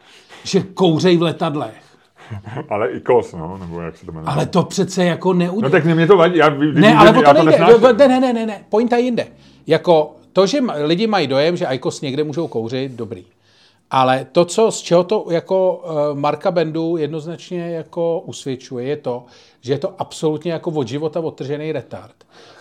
Že 0.44 0.62
kouřej 0.62 1.16
v 1.16 1.22
letadlech. 1.22 1.91
ale 2.68 2.90
i 2.90 3.00
kos, 3.00 3.32
no, 3.32 3.58
nebo 3.58 3.80
jak 3.80 3.96
se 3.96 4.06
to 4.06 4.12
jmenuje. 4.12 4.34
Ale 4.34 4.46
to 4.46 4.62
přece 4.62 5.04
jako 5.04 5.32
neudělá. 5.32 5.62
No 5.62 5.70
tak 5.70 5.84
mě 5.84 6.06
to 6.06 6.16
vadí, 6.16 6.38
já, 6.38 6.48
když 6.48 6.74
Ne, 6.74 6.94
ale 6.94 7.10
o 7.10 7.22
to 7.22 7.32
nejde. 7.32 7.50
nesnáším. 7.50 7.82
Ne, 7.98 8.08
ne, 8.08 8.20
ne, 8.20 8.32
ne, 8.32 8.46
ne. 8.46 8.64
Pointa 8.68 8.96
je 8.96 9.02
jinde. 9.02 9.26
Jako 9.66 10.16
to, 10.32 10.46
že 10.46 10.58
lidi 10.84 11.06
mají 11.06 11.26
dojem, 11.26 11.56
že 11.56 11.66
IQOS 11.70 12.00
někde 12.00 12.24
můžou 12.24 12.48
kouřit, 12.48 12.92
dobrý. 12.92 13.24
Ale 13.90 14.26
to, 14.32 14.44
co, 14.44 14.70
z 14.70 14.80
čeho 14.80 15.04
to 15.04 15.26
jako 15.30 15.82
uh, 15.84 16.18
Marka 16.18 16.50
Bendu 16.50 16.96
jednoznačně 16.96 17.70
jako 17.70 18.20
usvědčuje, 18.26 18.86
je 18.86 18.96
to, 18.96 19.24
že 19.60 19.72
je 19.72 19.78
to 19.78 19.94
absolutně 19.98 20.52
jako 20.52 20.70
od 20.70 20.88
života 20.88 21.20
odtržený 21.20 21.72
retard. 21.72 22.14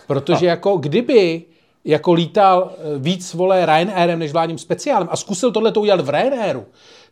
Protože 0.06 0.46
jako 0.46 0.76
kdyby 0.76 1.42
jako 1.84 2.12
lítal 2.12 2.70
eh, 2.72 2.98
víc 2.98 3.34
vole 3.34 3.66
Ryanairem 3.66 4.18
než 4.18 4.32
vládním 4.32 4.58
speciálem 4.58 5.08
a 5.10 5.16
zkusil 5.16 5.52
tohle 5.52 5.72
to 5.72 5.80
udělat 5.80 6.00
v 6.00 6.10
Ryanairu, 6.10 6.64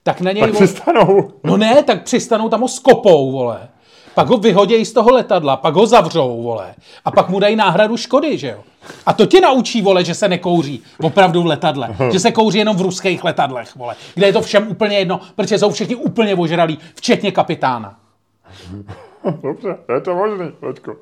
tak 0.03 0.21
na 0.21 0.33
něj... 0.33 0.43
Tak 0.43 0.53
přistanou. 0.53 1.31
No 1.45 1.57
ne, 1.57 1.83
tak 1.83 2.03
přistanou 2.03 2.49
tam 2.49 2.61
ho 2.61 2.69
skopou, 2.69 3.33
vole. 3.33 3.69
Pak 4.15 4.29
ho 4.29 4.37
vyhodějí 4.37 4.85
z 4.85 4.93
toho 4.93 5.11
letadla, 5.11 5.57
pak 5.57 5.75
ho 5.75 5.87
zavřou, 5.87 6.43
vole. 6.43 6.75
A 7.05 7.11
pak 7.11 7.29
mu 7.29 7.41
dají 7.41 7.57
náhradu 7.57 7.97
škody, 7.97 8.39
že 8.39 8.49
jo? 8.49 8.59
A 9.07 9.13
to 9.13 9.27
tě 9.27 9.41
naučí, 9.41 9.83
vole, 9.83 10.05
že 10.05 10.15
se 10.15 10.29
nekouří 10.29 10.83
opravdu 11.03 11.43
v 11.43 11.47
letadle. 11.47 11.97
Že 12.13 12.21
se 12.21 12.33
kouří 12.33 12.59
jenom 12.59 12.77
v 12.77 12.81
ruských 12.81 13.25
letadlech, 13.25 13.77
vole. 13.77 13.97
Kde 14.15 14.27
je 14.27 14.33
to 14.33 14.41
všem 14.41 14.69
úplně 14.69 14.99
jedno, 14.99 15.21
protože 15.37 15.59
jsou 15.59 15.71
všichni 15.71 15.95
úplně 15.95 16.35
ožralí, 16.35 16.79
včetně 16.95 17.33
kapitána. 17.33 17.99
Dobře, 19.43 19.77
je 19.95 20.01
to 20.01 20.15
možný, 20.15 20.51
Vaďko. 20.61 20.97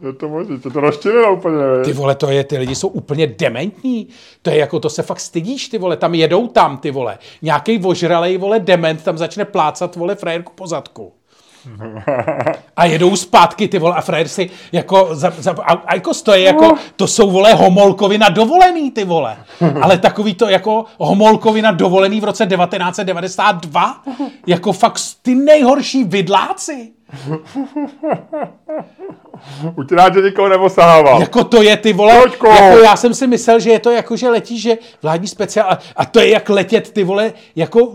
Je 0.00 0.12
to 0.12 0.28
možný, 0.28 0.60
to 0.60 0.70
to 0.70 0.80
rozčililo 0.80 1.32
úplně, 1.32 1.56
Ty 1.84 1.92
vole, 1.92 2.14
to 2.14 2.30
je, 2.30 2.44
ty 2.44 2.58
lidi 2.58 2.74
jsou 2.74 2.88
úplně 2.88 3.26
dementní. 3.26 4.08
To 4.42 4.50
je 4.50 4.56
jako, 4.56 4.80
to 4.80 4.90
se 4.90 5.02
fakt 5.02 5.20
stydíš, 5.20 5.68
ty 5.68 5.78
vole, 5.78 5.96
tam 5.96 6.14
jedou 6.14 6.48
tam, 6.48 6.78
ty 6.78 6.90
vole. 6.90 7.18
Nějaký 7.42 7.80
ožralej, 7.84 8.38
vole, 8.38 8.60
dement 8.60 9.04
tam 9.04 9.18
začne 9.18 9.44
plácat, 9.44 9.96
vole, 9.96 10.14
frajerku 10.14 10.52
po 10.54 10.66
zadku. 10.66 11.12
A 12.76 12.84
jedou 12.84 13.16
zpátky, 13.16 13.68
ty 13.68 13.78
vole, 13.78 13.94
a 13.96 14.00
frajer 14.00 14.28
si 14.28 14.50
jako, 14.72 15.08
za, 15.12 15.32
za, 15.38 15.54
a, 15.62 15.72
a 15.72 15.94
jako 15.94 16.14
stojí, 16.14 16.44
jako, 16.44 16.74
to 16.96 17.06
jsou, 17.06 17.30
vole, 17.30 17.54
homolkovi 17.54 18.18
na 18.18 18.28
dovolený, 18.28 18.90
ty 18.90 19.04
vole. 19.04 19.36
Ale 19.82 19.98
takový 19.98 20.34
to, 20.34 20.48
jako, 20.48 20.84
homolkovi 20.98 21.62
na 21.62 21.72
dovolený 21.72 22.20
v 22.20 22.24
roce 22.24 22.46
1992, 22.46 24.02
jako 24.46 24.72
fakt 24.72 25.00
ty 25.22 25.34
nejhorší 25.34 26.04
vidláci. 26.04 26.92
Utíná, 29.76 30.12
že 30.14 30.20
nikoho 30.22 30.48
neosahával. 30.48 31.20
Jako 31.20 31.44
to 31.44 31.62
je 31.62 31.76
ty 31.76 31.92
vole, 31.92 32.14
jako 32.14 32.48
já 32.84 32.96
jsem 32.96 33.14
si 33.14 33.26
myslel, 33.26 33.60
že 33.60 33.70
je 33.70 33.78
to 33.78 33.90
jako, 33.90 34.16
že 34.16 34.28
letí, 34.28 34.58
že 34.60 34.78
vládní 35.02 35.28
speciál, 35.28 35.66
a, 35.70 35.78
a 35.96 36.04
to 36.04 36.20
je 36.20 36.28
jak 36.28 36.48
letět 36.48 36.90
ty 36.92 37.04
vole, 37.04 37.32
jako 37.56 37.92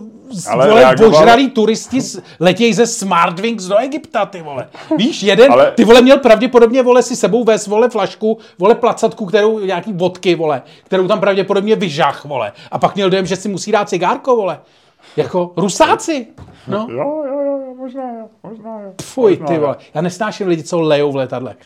Ale 0.50 0.70
vole, 0.70 0.82
reagoval- 0.84 1.18
ožralí 1.22 1.50
turisti 1.50 1.98
letějí 2.40 2.74
ze 2.74 2.88
Smartwings 2.88 3.64
do 3.64 3.78
Egypta, 3.78 4.26
ty 4.26 4.42
vole. 4.42 4.68
Víš, 4.98 5.24
jeden, 5.24 5.52
Ale- 5.52 5.72
ty 5.72 5.84
vole 5.86 6.02
měl 6.02 6.18
pravděpodobně, 6.18 6.84
vole, 6.84 7.04
si 7.04 7.16
sebou 7.16 7.44
vést, 7.44 7.68
vole, 7.68 7.90
flašku, 7.90 8.38
vole, 8.60 8.76
placatku, 8.76 9.26
kterou, 9.26 9.60
nějaký 9.60 9.94
vodky, 9.94 10.36
vole, 10.36 10.62
kterou 10.84 11.08
tam 11.08 11.20
pravděpodobně 11.20 11.76
vyžach, 11.76 12.26
vole. 12.26 12.52
A 12.72 12.80
pak 12.80 12.96
měl 12.96 13.10
dojem, 13.10 13.26
že 13.26 13.36
si 13.36 13.50
musí 13.50 13.72
dát 13.72 13.90
cigárko, 13.90 14.36
vole. 14.36 14.60
Jako 15.18 15.52
rusáci. 15.58 16.28
No, 16.68 16.88
Jo, 16.92 17.24
jo, 17.28 17.40
jo, 17.46 17.49
jo, 17.70 17.76
možná 17.76 18.04
jo, 18.04 18.28
možná 18.44 18.82
jo. 18.82 18.94
fuj, 19.02 19.32
možná 19.32 19.48
ty 19.48 19.58
vole. 19.58 19.76
Já 19.94 20.02
nesnáším 20.02 20.48
lidi, 20.48 20.64
co 20.64 20.82
lejou 20.82 21.12
v 21.12 21.16
letadlech. 21.16 21.58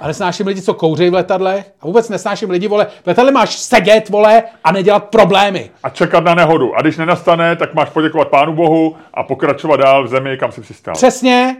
A 0.00 0.06
nesnáším 0.06 0.46
lidi, 0.46 0.62
co 0.62 0.74
kouří 0.74 1.10
v 1.10 1.14
letadlech. 1.14 1.72
A 1.80 1.86
vůbec 1.86 2.08
nesnáším 2.08 2.50
lidi, 2.50 2.68
vole, 2.68 2.86
v 3.02 3.06
letadle 3.06 3.32
máš 3.32 3.58
sedět, 3.58 4.08
vole, 4.08 4.42
a 4.64 4.72
nedělat 4.72 5.04
problémy. 5.04 5.70
A 5.82 5.90
čekat 5.90 6.24
na 6.24 6.34
nehodu. 6.34 6.76
A 6.76 6.82
když 6.82 6.96
nenastane, 6.96 7.56
tak 7.56 7.74
máš 7.74 7.90
poděkovat 7.90 8.28
Pánu 8.28 8.52
Bohu 8.52 8.96
a 9.14 9.22
pokračovat 9.22 9.76
dál 9.76 10.04
v 10.04 10.08
zemi, 10.08 10.36
kam 10.36 10.52
si 10.52 10.60
přistál. 10.60 10.94
Přesně. 10.94 11.56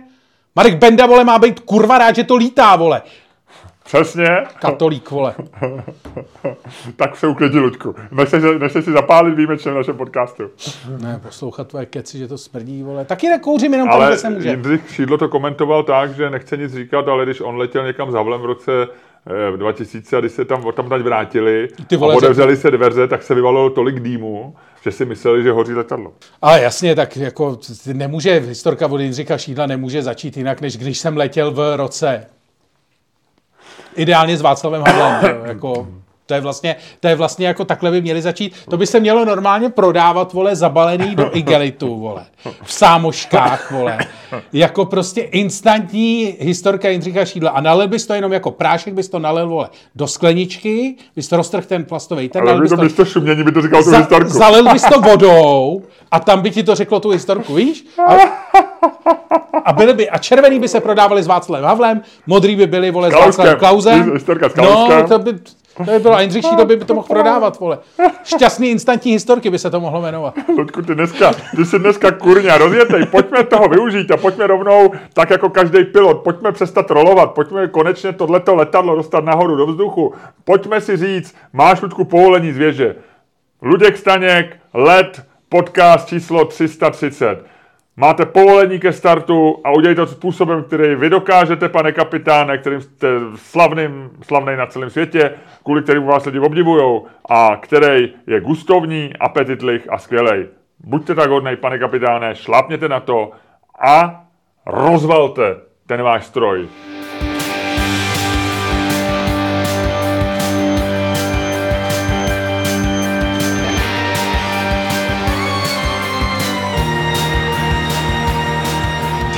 Marek 0.57 0.75
Benda, 0.75 1.07
vole, 1.07 1.25
má 1.25 1.39
být 1.39 1.61
kurva 1.61 1.99
rád, 1.99 2.17
že 2.17 2.25
to 2.25 2.37
lítá, 2.37 2.77
vole. 2.77 3.03
Přesně. 3.93 4.27
Katolík, 4.61 5.11
vole. 5.11 5.35
tak 6.97 7.17
se 7.17 7.27
uklidí, 7.27 7.59
Luďku. 7.59 7.95
Než 8.11 8.33
než 8.59 8.73
si 8.73 8.93
zapálit 8.93 9.35
výjimečně 9.35 9.71
v 9.73 9.75
našem 9.75 9.97
podcastu. 9.97 10.51
Ne, 11.03 11.21
poslouchat 11.23 11.69
tvoje 11.69 11.87
keci, 11.87 12.19
že 12.19 12.29
to 12.29 12.39
smrdí, 12.39 12.83
vole. 12.83 13.05
Taky 13.05 13.29
nekouřím, 13.29 13.73
jenom 13.73 13.91
ale 13.91 14.09
tam, 14.09 14.19
se 14.19 14.31
může. 14.31 14.51
Jindřich 14.51 14.91
Šídlo 14.91 15.19
to 15.19 15.29
komentoval 15.29 15.83
tak, 15.83 16.15
že 16.15 16.31
nechce 16.31 16.57
nic 16.57 16.75
říkat, 16.75 17.09
ale 17.09 17.25
když 17.25 17.41
on 17.41 17.57
letěl 17.57 17.87
někam 17.87 18.11
za 18.11 18.23
v 18.23 18.45
roce 18.45 18.89
v 19.53 19.57
2000 19.57 20.17
a 20.17 20.21
když 20.21 20.33
se 20.33 20.45
tam 20.45 20.65
tam 20.73 20.89
tady 20.89 21.03
vrátili 21.03 21.69
Ty 21.87 21.97
vole, 21.97 22.15
a 22.15 22.17
otevřeli 22.17 22.57
se 22.57 22.71
dveře, 22.71 23.09
tak 23.09 23.23
se 23.23 23.35
vyvalilo 23.35 23.71
tolik 23.71 24.01
dýmu, 24.01 24.57
že 24.83 24.93
si 24.93 25.05
mysleli, 25.05 25.43
že 25.43 25.53
hoří 25.53 25.75
letadlo. 25.75 26.13
Ale 26.43 26.63
jasně, 26.63 26.95
tak 26.95 27.17
jako 27.17 27.59
nemůže, 27.93 28.41
historka 28.41 28.87
od 28.87 29.01
Jindřicha 29.01 29.39
Šídla 29.39 29.67
nemůže 29.67 30.03
začít 30.03 30.37
jinak, 30.37 30.61
než 30.61 30.77
když 30.77 30.99
jsem 30.99 31.17
letěl 31.17 31.51
v 31.51 31.77
roce. 31.77 32.27
Ideálně 33.97 34.37
s 34.37 34.41
Václavem 34.43 34.83
Havlem, 34.87 35.41
jako 35.45 35.87
to 36.31 36.35
je 36.35 36.41
vlastně, 36.41 36.77
to 37.01 37.09
je 37.09 37.15
vlastně 37.15 37.47
jako 37.47 37.65
takhle 37.65 37.91
by 37.91 38.03
měli 38.03 38.23
začít. 38.23 38.55
To 38.71 38.77
by 38.77 38.87
se 38.87 39.01
mělo 39.01 39.25
normálně 39.25 39.69
prodávat, 39.69 40.33
vole, 40.33 40.57
zabalený 40.57 41.15
do 41.17 41.37
igelitu, 41.37 42.01
vole. 42.01 42.25
V 42.63 42.73
sámoškách, 42.73 43.71
vole. 43.71 43.99
Jako 44.53 44.85
prostě 44.85 45.21
instantní 45.21 46.37
historka 46.41 46.89
Jindřicha 46.89 47.25
Šídla. 47.25 47.51
A 47.51 47.61
nalil 47.61 47.89
bys 47.89 48.07
to 48.07 48.15
jenom 48.15 48.33
jako 48.33 48.51
prášek, 48.51 48.95
bys 48.95 49.09
to 49.09 49.19
nalil, 49.19 49.49
vole, 49.49 49.69
do 49.95 50.07
skleničky, 50.07 50.95
bys 51.17 51.29
to 51.29 51.37
roztrhl 51.37 51.67
ten 51.67 51.85
plastový 51.85 52.29
ten. 52.29 52.49
Ale 52.49 52.61
by 52.61 52.69
to, 52.69 52.77
bys 52.77 52.93
to 52.93 53.05
šumění 53.05 53.45
by 53.45 53.53
to 53.53 53.63
říkal 53.63 53.85
tu 53.85 53.91
historku. 53.91 54.31
Zalil 54.31 54.73
bys 54.73 54.83
to 54.83 55.01
vodou 55.01 55.83
a 56.11 56.21
tam 56.21 56.41
by 56.41 56.51
ti 56.51 56.63
to 56.63 56.75
řeklo 56.75 57.01
tu 57.01 57.11
historku, 57.11 57.55
víš? 57.55 57.87
A, 58.07 58.15
a, 59.65 59.73
byly 59.73 59.95
by, 59.95 60.11
a 60.11 60.19
červený 60.19 60.59
by 60.59 60.69
se 60.69 60.81
prodávali 60.81 61.23
s 61.23 61.27
Václavem 61.27 61.67
Havlem, 61.67 62.03
modrý 62.27 62.57
by 62.57 62.67
byly, 62.67 62.91
vole, 62.91 63.11
s 63.11 63.15
Václavem 63.15 63.59
Klausem. 63.59 64.13
Historka 64.13 64.49
s 64.49 64.55
no, 64.55 65.05
to 65.09 65.19
by, 65.19 65.35
to 65.77 65.83
by 65.83 65.99
bylo, 65.99 66.15
a 66.15 66.21
Jindřich 66.21 66.45
Šídlo 66.45 66.65
by 66.65 66.77
to 66.77 66.95
mohl 66.95 67.07
prodávat, 67.07 67.61
vole. 67.61 67.79
Šťastný 68.25 68.71
instantní 68.71 69.13
historky 69.13 69.51
by 69.51 69.59
se 69.59 69.71
to 69.71 69.81
mohlo 69.81 70.03
jmenovat. 70.03 70.35
Ludku, 70.57 70.83
ty 70.83 70.95
dneska, 70.95 71.33
ty 71.57 71.65
jsi 71.65 71.79
dneska 71.79 72.11
kurňa 72.11 72.59
rozjetej, 72.59 73.07
pojďme 73.07 73.45
toho 73.45 73.69
využít 73.69 74.11
a 74.11 74.17
pojďme 74.17 74.47
rovnou, 74.47 74.93
tak 75.13 75.31
jako 75.31 75.51
každý 75.51 75.85
pilot, 75.85 76.19
pojďme 76.19 76.53
přestat 76.53 76.91
rolovat, 76.91 77.31
pojďme 77.31 77.69
konečně 77.69 78.13
tohleto 78.13 78.55
letadlo 78.55 78.97
dostat 78.97 79.25
nahoru 79.25 79.57
do 79.57 79.67
vzduchu, 79.67 80.15
pojďme 80.45 80.81
si 80.81 80.97
říct, 80.97 81.35
máš 81.53 81.83
Ludku 81.83 82.05
povolení 82.05 82.53
z 82.53 82.59
věže. 82.59 82.95
Luděk 83.63 83.97
Staněk, 83.97 84.57
let, 84.75 85.27
podcast 85.49 86.09
číslo 86.09 86.45
330. 86.45 87.45
Máte 88.01 88.27
povolení 88.27 88.79
ke 88.79 88.93
startu 88.93 89.61
a 89.65 89.71
udělejte 89.71 90.01
to 90.01 90.07
způsobem, 90.07 90.63
který 90.65 90.95
vy 90.95 91.11
dokážete, 91.11 91.69
pane 91.69 91.93
kapitáne, 91.93 92.59
kterým 92.59 92.81
jste 92.81 93.09
slavným, 93.35 94.11
slavný 94.23 94.57
na 94.57 94.67
celém 94.67 94.91
světě, 94.91 95.35
kvůli 95.65 95.83
kterým 95.83 96.03
vás 96.03 96.27
lidi 96.27 96.39
obdivují 96.39 97.01
a 97.29 97.57
který 97.57 98.13
je 98.27 98.41
gustovní, 98.41 99.13
apetitlich 99.21 99.87
a 99.91 99.99
skvělý. 99.99 100.47
Buďte 100.85 101.15
tak 101.15 101.31
hodnej, 101.31 101.57
pane 101.57 101.79
kapitáne, 101.79 102.35
šlápněte 102.35 102.89
na 102.89 103.01
to 103.01 103.31
a 103.81 104.25
rozvalte 104.67 105.57
ten 105.87 106.03
váš 106.03 106.27
stroj. 106.27 106.69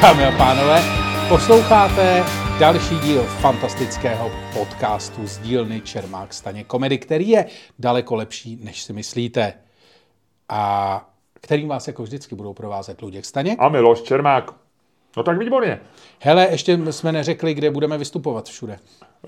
Dámy 0.03 0.25
a 0.25 0.31
pánové, 0.39 0.81
posloucháte 1.29 2.25
další 2.61 2.99
díl 2.99 3.23
fantastického 3.23 4.31
podcastu 4.59 5.27
z 5.27 5.39
dílny 5.39 5.81
Čermák 5.81 6.35
Staně 6.35 6.65
komedy, 6.65 6.99
který 6.99 7.29
je 7.29 7.47
daleko 7.79 8.15
lepší, 8.15 8.59
než 8.63 8.83
si 8.83 8.93
myslíte. 8.93 9.55
A 10.49 11.05
kterým 11.41 11.69
vás 11.69 11.87
jako 11.87 12.03
vždycky 12.03 12.35
budou 12.35 12.55
provázet 12.55 13.03
Luděk 13.03 13.25
Staněk. 13.25 13.57
A 13.59 13.69
Miloš 13.69 14.03
Čermák. 14.03 14.51
No 15.17 15.23
tak 15.23 15.39
výborně. 15.39 15.81
Hele, 16.21 16.49
ještě 16.51 16.93
jsme 16.93 17.13
neřekli, 17.13 17.55
kde 17.55 17.71
budeme 17.71 17.99
vystupovat 17.99 18.49
všude. 18.49 18.79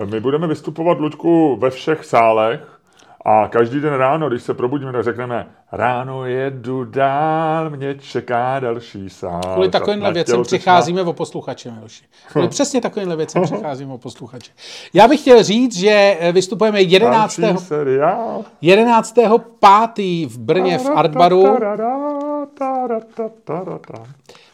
My 0.05 0.21
budeme 0.21 0.47
vystupovat, 0.47 1.01
Luďku, 1.01 1.57
ve 1.57 1.71
všech 1.71 2.05
sálech 2.05 2.81
a 3.27 3.49
každý 3.49 3.81
den 3.81 3.95
ráno, 3.95 4.29
když 4.29 4.43
se 4.43 4.55
probudíme, 4.55 4.93
tak 4.93 5.05
řekneme, 5.05 5.47
ráno 5.73 6.27
jedu 6.27 6.85
dál, 6.85 7.71
mě 7.71 7.95
čeká 7.95 8.61
další 8.61 9.11
sál. 9.11 9.41
Kvůli 9.53 9.69
takovýmhle 9.69 10.13
věcem 10.13 10.43
přicházíme 10.43 11.03
o 11.03 11.13
posluchače, 11.13 11.71
Miloši. 11.71 12.05
Kvůli 12.29 12.49
přesně 12.49 12.81
takovýmhle 12.81 13.17
věcem 13.17 13.43
přicházíme 13.43 13.93
o 13.93 13.99
posluchače. 13.99 14.53
Já 14.95 15.09
bych 15.09 15.21
chtěl 15.21 15.43
říct, 15.43 15.77
že 15.77 16.19
vystupujeme 16.33 16.83
11. 16.83 17.41
11. 18.61 19.15
5. 19.95 20.29
v 20.29 20.39
Brně 20.39 20.79
v 20.79 20.91
Artbaru. 20.95 21.57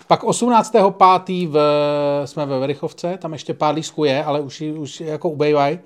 Pak 0.07 0.25
18. 0.25 0.75
5. 1.25 1.49
V, 1.49 1.59
jsme 2.25 2.47
ve 2.47 2.59
Verichovce, 2.59 3.19
tam 3.19 3.33
ještě 3.33 3.55
pár 3.55 3.75
lísků 3.75 4.05
je, 4.05 4.25
ale 4.25 4.41
už, 4.41 4.61
už 4.61 5.01
jako 5.01 5.31
ubejvají 5.31 5.79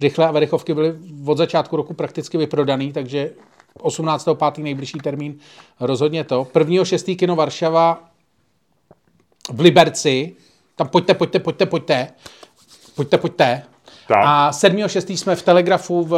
rychle 0.00 0.26
a 0.26 0.30
Verichovky 0.30 0.74
byly 0.74 0.94
od 1.26 1.38
začátku 1.38 1.76
roku 1.76 1.94
prakticky 1.94 2.38
vyprodaný, 2.38 2.92
takže 2.92 3.30
18.5. 3.78 4.62
nejbližší 4.62 4.98
termín 4.98 5.38
rozhodně 5.80 6.24
to. 6.24 6.46
1.6. 6.54 7.16
kino 7.16 7.36
Varšava 7.36 8.04
v 9.52 9.60
Liberci, 9.60 10.36
tam 10.76 10.88
pojďte, 10.88 11.14
pojďte, 11.14 11.38
pojďte, 11.38 11.66
pojďte, 11.66 12.08
pojďte, 12.96 13.18
pojďte. 13.18 13.62
Tak. 14.08 14.24
A 14.24 14.50
7.6. 14.50 15.16
jsme 15.16 15.36
v 15.36 15.42
Telegrafu 15.42 16.04
v, 16.04 16.10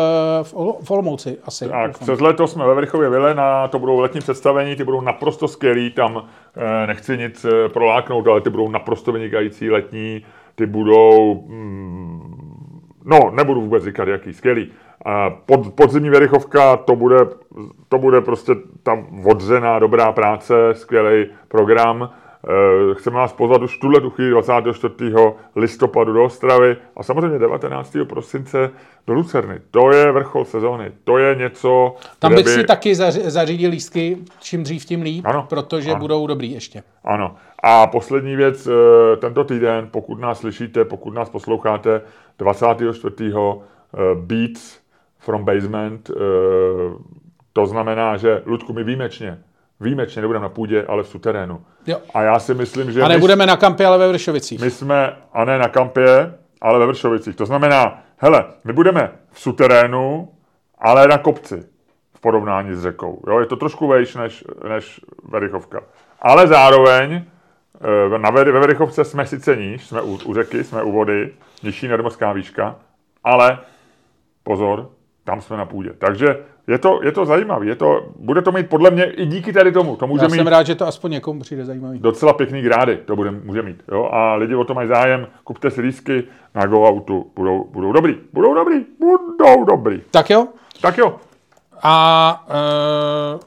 v, 0.42 0.52
v 0.82 0.90
Olomouci 0.90 1.38
asi. 1.44 1.68
Tak, 1.68 1.98
přes 1.98 2.20
leto 2.20 2.46
jsme 2.46 2.66
ve 2.66 2.74
Verchově 2.74 3.10
Vilena, 3.10 3.68
to 3.68 3.78
budou 3.78 4.00
letní 4.00 4.20
představení, 4.20 4.76
ty 4.76 4.84
budou 4.84 5.00
naprosto 5.00 5.48
skvělý, 5.48 5.90
tam 5.90 6.28
eh, 6.56 6.86
nechci 6.86 7.18
nic 7.18 7.44
eh, 7.44 7.68
proláknout, 7.68 8.26
ale 8.26 8.40
ty 8.40 8.50
budou 8.50 8.68
naprosto 8.68 9.12
vynikající 9.12 9.70
letní, 9.70 10.24
ty 10.54 10.66
budou 10.66 11.44
mm, 11.46 12.39
no, 13.04 13.30
nebudu 13.30 13.60
vůbec 13.60 13.84
říkat, 13.84 14.08
jaký, 14.08 14.32
skvělý. 14.32 14.72
Pod, 15.46 15.74
podzimní 15.74 16.10
Věrychovka, 16.10 16.76
to 16.76 16.96
bude, 16.96 17.18
to 17.88 17.98
bude 17.98 18.20
prostě 18.20 18.52
tam 18.82 19.26
odřená 19.26 19.78
dobrá 19.78 20.12
práce, 20.12 20.54
skvělý 20.72 21.26
program. 21.48 22.10
Eh, 22.48 22.94
chceme 22.94 23.16
vás 23.16 23.32
pozvat 23.32 23.62
už 23.62 23.78
tuhle 23.78 24.00
tu 24.00 24.10
chvíli 24.10 24.30
24. 24.30 24.94
listopadu 25.56 26.12
do 26.12 26.24
Ostravy 26.24 26.76
a 26.96 27.02
samozřejmě 27.02 27.38
19. 27.38 27.96
prosince 28.04 28.70
do 29.06 29.14
Lucerny. 29.14 29.60
To 29.70 29.92
je 29.92 30.12
vrchol 30.12 30.44
sezóny. 30.44 30.92
To 31.04 31.18
je 31.18 31.34
něco, 31.34 31.94
Tam 32.18 32.34
bych 32.34 32.44
by... 32.44 32.50
si 32.50 32.64
taky 32.64 32.94
zařídil 33.24 33.70
lístky, 33.70 34.18
čím 34.40 34.62
dřív, 34.62 34.84
tím 34.84 35.02
líp, 35.02 35.26
ano, 35.26 35.46
protože 35.48 35.90
ano. 35.90 36.00
budou 36.00 36.26
dobrý 36.26 36.52
ještě. 36.52 36.82
Ano. 37.04 37.36
A 37.62 37.86
poslední 37.86 38.36
věc, 38.36 38.66
eh, 38.66 39.16
tento 39.16 39.44
týden, 39.44 39.88
pokud 39.90 40.20
nás 40.20 40.38
slyšíte, 40.38 40.84
pokud 40.84 41.14
nás 41.14 41.30
posloucháte, 41.30 42.00
24. 42.38 43.62
Eh, 43.94 43.98
Beats 44.14 44.80
from 45.18 45.44
Basement, 45.44 46.10
to 47.52 47.66
znamená, 47.66 48.16
že 48.16 48.42
Ludku, 48.46 48.72
my 48.72 48.84
výjimečně 48.84 49.38
výjimečně 49.80 50.22
nebudeme 50.22 50.42
na 50.42 50.48
půdě, 50.48 50.84
ale 50.88 51.02
v 51.02 51.08
suterénu. 51.08 51.64
Jo. 51.86 51.98
A 52.14 52.22
já 52.22 52.38
si 52.38 52.54
myslím, 52.54 52.92
že... 52.92 53.02
A 53.02 53.08
nebudeme 53.08 53.42
my, 53.42 53.46
na 53.46 53.56
kampě, 53.56 53.86
ale 53.86 53.98
ve 53.98 54.08
Vršovicích. 54.08 54.60
My 54.60 54.70
jsme, 54.70 55.16
a 55.32 55.44
ne 55.44 55.58
na 55.58 55.68
kampě, 55.68 56.34
ale 56.60 56.78
ve 56.78 56.86
Vršovicích. 56.86 57.36
To 57.36 57.46
znamená, 57.46 58.02
hele, 58.16 58.44
my 58.64 58.72
budeme 58.72 59.12
v 59.32 59.40
suterénu, 59.40 60.28
ale 60.78 61.08
na 61.08 61.18
kopci 61.18 61.64
v 62.14 62.20
porovnání 62.20 62.74
s 62.74 62.82
řekou. 62.82 63.22
Jo, 63.26 63.40
je 63.40 63.46
to 63.46 63.56
trošku 63.56 63.86
vejš 63.86 64.14
než, 64.14 64.44
než 64.68 65.00
Verichovka. 65.28 65.80
Ale 66.20 66.46
zároveň 66.46 67.12
eh, 68.14 68.18
na, 68.18 68.30
ve 68.30 68.44
Verichovce 68.44 69.04
jsme 69.04 69.26
sice 69.26 69.56
níž, 69.56 69.86
jsme 69.86 70.02
u, 70.02 70.18
u 70.24 70.34
řeky, 70.34 70.64
jsme 70.64 70.82
u 70.82 70.92
vody, 70.92 71.32
nižší 71.62 71.88
nadmorská 71.88 72.32
výška, 72.32 72.76
ale 73.24 73.58
pozor, 74.42 74.90
tam 75.24 75.40
jsme 75.40 75.56
na 75.56 75.64
půdě. 75.64 75.90
Takže 75.98 76.36
je 76.70 76.78
to, 76.78 77.00
je 77.02 77.12
to 77.12 77.26
zajímavé. 77.26 77.66
Je 77.66 77.76
to, 77.76 78.06
bude 78.16 78.42
to 78.42 78.52
mít 78.52 78.68
podle 78.68 78.90
mě 78.90 79.04
i 79.04 79.26
díky 79.26 79.52
tady 79.52 79.72
tomu. 79.72 79.96
To 79.96 80.06
může 80.06 80.24
Já 80.24 80.28
mít 80.28 80.36
jsem 80.36 80.46
rád, 80.46 80.66
že 80.66 80.74
to 80.74 80.86
aspoň 80.86 81.10
někomu 81.10 81.40
přijde 81.40 81.64
zajímavý. 81.64 81.98
Docela 81.98 82.32
pěkný 82.32 82.62
grády 82.62 82.96
to 82.96 83.16
bude, 83.16 83.30
může 83.30 83.62
mít. 83.62 83.82
Jo? 83.92 84.08
A 84.12 84.34
lidi 84.34 84.54
o 84.54 84.64
to 84.64 84.74
mají 84.74 84.88
zájem. 84.88 85.26
Kupte 85.44 85.70
si 85.70 85.80
lísky 85.80 86.24
na 86.54 86.66
Go 86.66 86.88
Autu. 86.88 87.30
Budou, 87.36 87.64
budou 87.64 87.92
dobrý. 87.92 88.16
Budou 88.32 88.54
dobrý. 88.54 88.84
Budou 89.00 89.64
dobrý. 89.64 90.02
Tak 90.10 90.30
jo. 90.30 90.46
Tak 90.80 90.98
jo. 90.98 91.16
A 91.82 92.46
uh... 93.34 93.40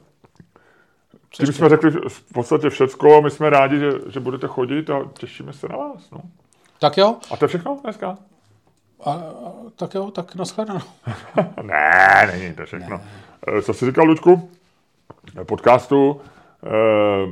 Tím 1.30 1.46
jsme 1.46 1.68
řekli 1.68 1.90
v 1.90 2.32
podstatě 2.32 2.70
všecko. 2.70 3.22
My 3.22 3.30
jsme 3.30 3.50
rádi, 3.50 3.78
že, 3.78 3.90
že 4.08 4.20
budete 4.20 4.46
chodit 4.46 4.90
a 4.90 5.00
těšíme 5.18 5.52
se 5.52 5.68
na 5.68 5.76
vás. 5.76 6.10
No. 6.10 6.18
Tak 6.80 6.96
jo. 6.96 7.16
A 7.30 7.36
to 7.36 7.44
je 7.44 7.48
všechno 7.48 7.78
dneska? 7.82 8.16
A, 9.04 9.18
tak 9.76 9.94
jo, 9.94 10.10
tak 10.10 10.34
nashledanou. 10.34 10.80
ne, 11.62 12.30
není 12.32 12.54
to 12.54 12.64
všechno. 12.64 13.00
Ne. 13.52 13.62
Co 13.62 13.74
jsi 13.74 13.86
říkal, 13.86 14.04
Luďku? 14.04 14.50
Podcastu. 15.46 16.20
Eh, 16.66 17.28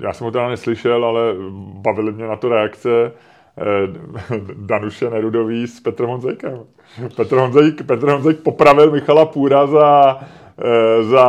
já 0.00 0.12
jsem 0.12 0.24
ho 0.24 0.30
teda 0.30 0.48
neslyšel, 0.48 1.04
ale 1.04 1.22
bavili 1.74 2.12
mě 2.12 2.26
na 2.26 2.36
to 2.36 2.48
reakce. 2.48 3.12
Danuše 4.54 5.10
Nerudový 5.10 5.66
s 5.66 5.80
Petrem 5.80 6.08
Honzejkem. 6.08 6.60
Petr 7.16 7.36
Honzejk, 7.36 7.82
Petr 7.86 8.08
Honzejk 8.08 8.40
popravil 8.40 8.90
Michala 8.90 9.26
Půra 9.26 9.66
za, 9.66 10.18
za 11.00 11.26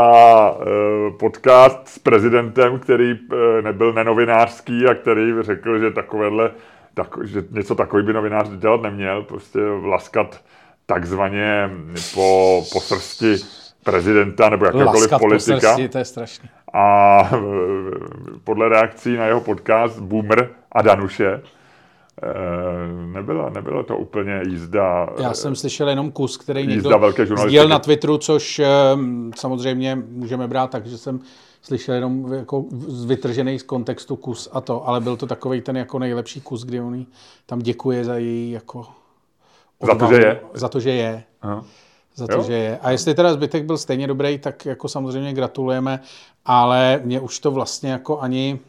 podcast 1.19 1.87
s 1.87 1.99
prezidentem, 1.99 2.79
který 2.79 3.19
nebyl 3.61 3.93
nenovinářský 3.93 4.85
a 4.87 4.93
který 4.93 5.33
řekl, 5.41 5.79
že 5.79 5.91
takovéhle, 5.91 6.51
tak, 6.93 7.17
že 7.23 7.43
něco 7.51 7.75
takový 7.75 8.03
by 8.03 8.13
novinář 8.13 8.49
dělat 8.49 8.81
neměl, 8.81 9.23
prostě 9.23 9.59
laskat 9.83 10.41
takzvaně 10.85 11.69
po, 12.13 12.63
po 12.73 12.79
srsti 12.79 13.35
prezidenta 13.83 14.49
nebo 14.49 14.65
jakéhokoliv 14.65 15.09
politika. 15.19 15.55
Po 15.55 15.59
srsti, 15.59 15.89
to 15.89 15.97
je 15.97 16.05
strašné. 16.05 16.49
A 16.73 17.21
podle 18.43 18.69
reakcí 18.69 19.17
na 19.17 19.25
jeho 19.25 19.41
podcast 19.41 19.99
Boomer 19.99 20.49
a 20.71 20.81
Danuše 20.81 21.27
eh, 21.33 21.41
nebyla, 23.13 23.49
nebyla 23.49 23.83
to 23.83 23.97
úplně 23.97 24.41
jízda. 24.47 25.07
Já 25.17 25.33
jsem 25.33 25.55
slyšel 25.55 25.89
jenom 25.89 26.11
kus, 26.11 26.37
který 26.37 26.67
někdo 26.67 27.11
sdělil 27.35 27.69
na 27.69 27.79
Twitteru, 27.79 28.17
což 28.17 28.59
eh, 28.59 28.67
samozřejmě 29.35 29.95
můžeme 29.95 30.47
brát 30.47 30.69
tak, 30.71 30.85
že 30.85 30.97
jsem 30.97 31.19
slyšel 31.61 31.95
jenom 31.95 32.33
jako 32.33 32.65
vytržený 33.05 33.59
z 33.59 33.63
kontextu 33.63 34.15
kus 34.15 34.49
a 34.51 34.61
to, 34.61 34.87
ale 34.87 35.01
byl 35.01 35.17
to 35.17 35.27
takový 35.27 35.61
ten 35.61 35.77
jako 35.77 35.99
nejlepší 35.99 36.41
kus, 36.41 36.63
kdy 36.63 36.81
on 36.81 37.05
tam 37.45 37.59
děkuje 37.59 38.05
za 38.05 38.17
její 38.17 38.51
jako 38.51 38.87
za 39.81 39.95
to, 39.95 40.07
že 40.13 40.21
je? 40.21 40.41
Za 40.53 40.69
to, 40.69 40.79
že 40.79 40.89
je. 40.91 41.23
Aha. 41.41 41.65
Za 42.15 42.27
to, 42.27 42.33
jo? 42.33 42.43
že 42.43 42.53
je. 42.53 42.77
A 42.77 42.91
jestli 42.91 43.15
teda 43.15 43.33
zbytek 43.33 43.65
byl 43.65 43.77
stejně 43.77 44.07
dobrý, 44.07 44.37
tak 44.37 44.65
jako 44.65 44.87
samozřejmě 44.87 45.33
gratulujeme, 45.33 45.99
ale 46.45 47.01
mně 47.03 47.19
už 47.19 47.39
to 47.39 47.51
vlastně 47.51 47.91
jako 47.91 48.19
ani... 48.19 48.59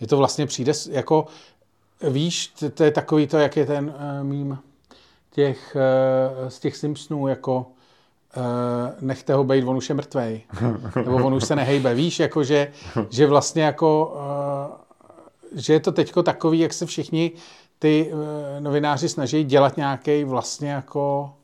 Je 0.00 0.06
to 0.06 0.16
vlastně 0.16 0.46
přijde 0.46 0.72
jako... 0.90 1.26
Víš, 2.10 2.46
to, 2.46 2.70
to 2.70 2.84
je 2.84 2.90
takový 2.90 3.26
to, 3.26 3.38
jak 3.38 3.56
je 3.56 3.66
ten 3.66 3.94
uh, 3.94 4.26
mým 4.26 4.58
těch, 5.30 5.76
uh, 6.42 6.48
z 6.48 6.58
těch 6.58 6.76
Simpsonů, 6.76 7.28
jako 7.28 7.66
uh, 8.36 8.42
nechte 9.00 9.34
ho 9.34 9.44
být, 9.44 9.64
on 9.64 9.76
už 9.76 9.88
je 9.88 9.94
mrtvej. 9.94 10.42
Nebo 10.96 11.16
on 11.26 11.34
už 11.34 11.44
se 11.44 11.56
nehejbe. 11.56 11.94
Víš, 11.94 12.20
jako 12.20 12.44
že, 12.44 12.72
že 13.10 13.26
vlastně 13.26 13.62
jako... 13.62 14.16
Uh, 14.70 14.88
že 15.52 15.72
je 15.72 15.80
to 15.80 15.92
teďko 15.92 16.22
takový, 16.22 16.58
jak 16.58 16.72
se 16.72 16.86
všichni 16.86 17.32
ty 17.78 18.12
eh, 18.12 18.60
novináři 18.60 19.08
snaží 19.08 19.44
dělat 19.44 19.76
nějaký 19.76 20.24
vlastně 20.24 20.70
jako 20.70 21.34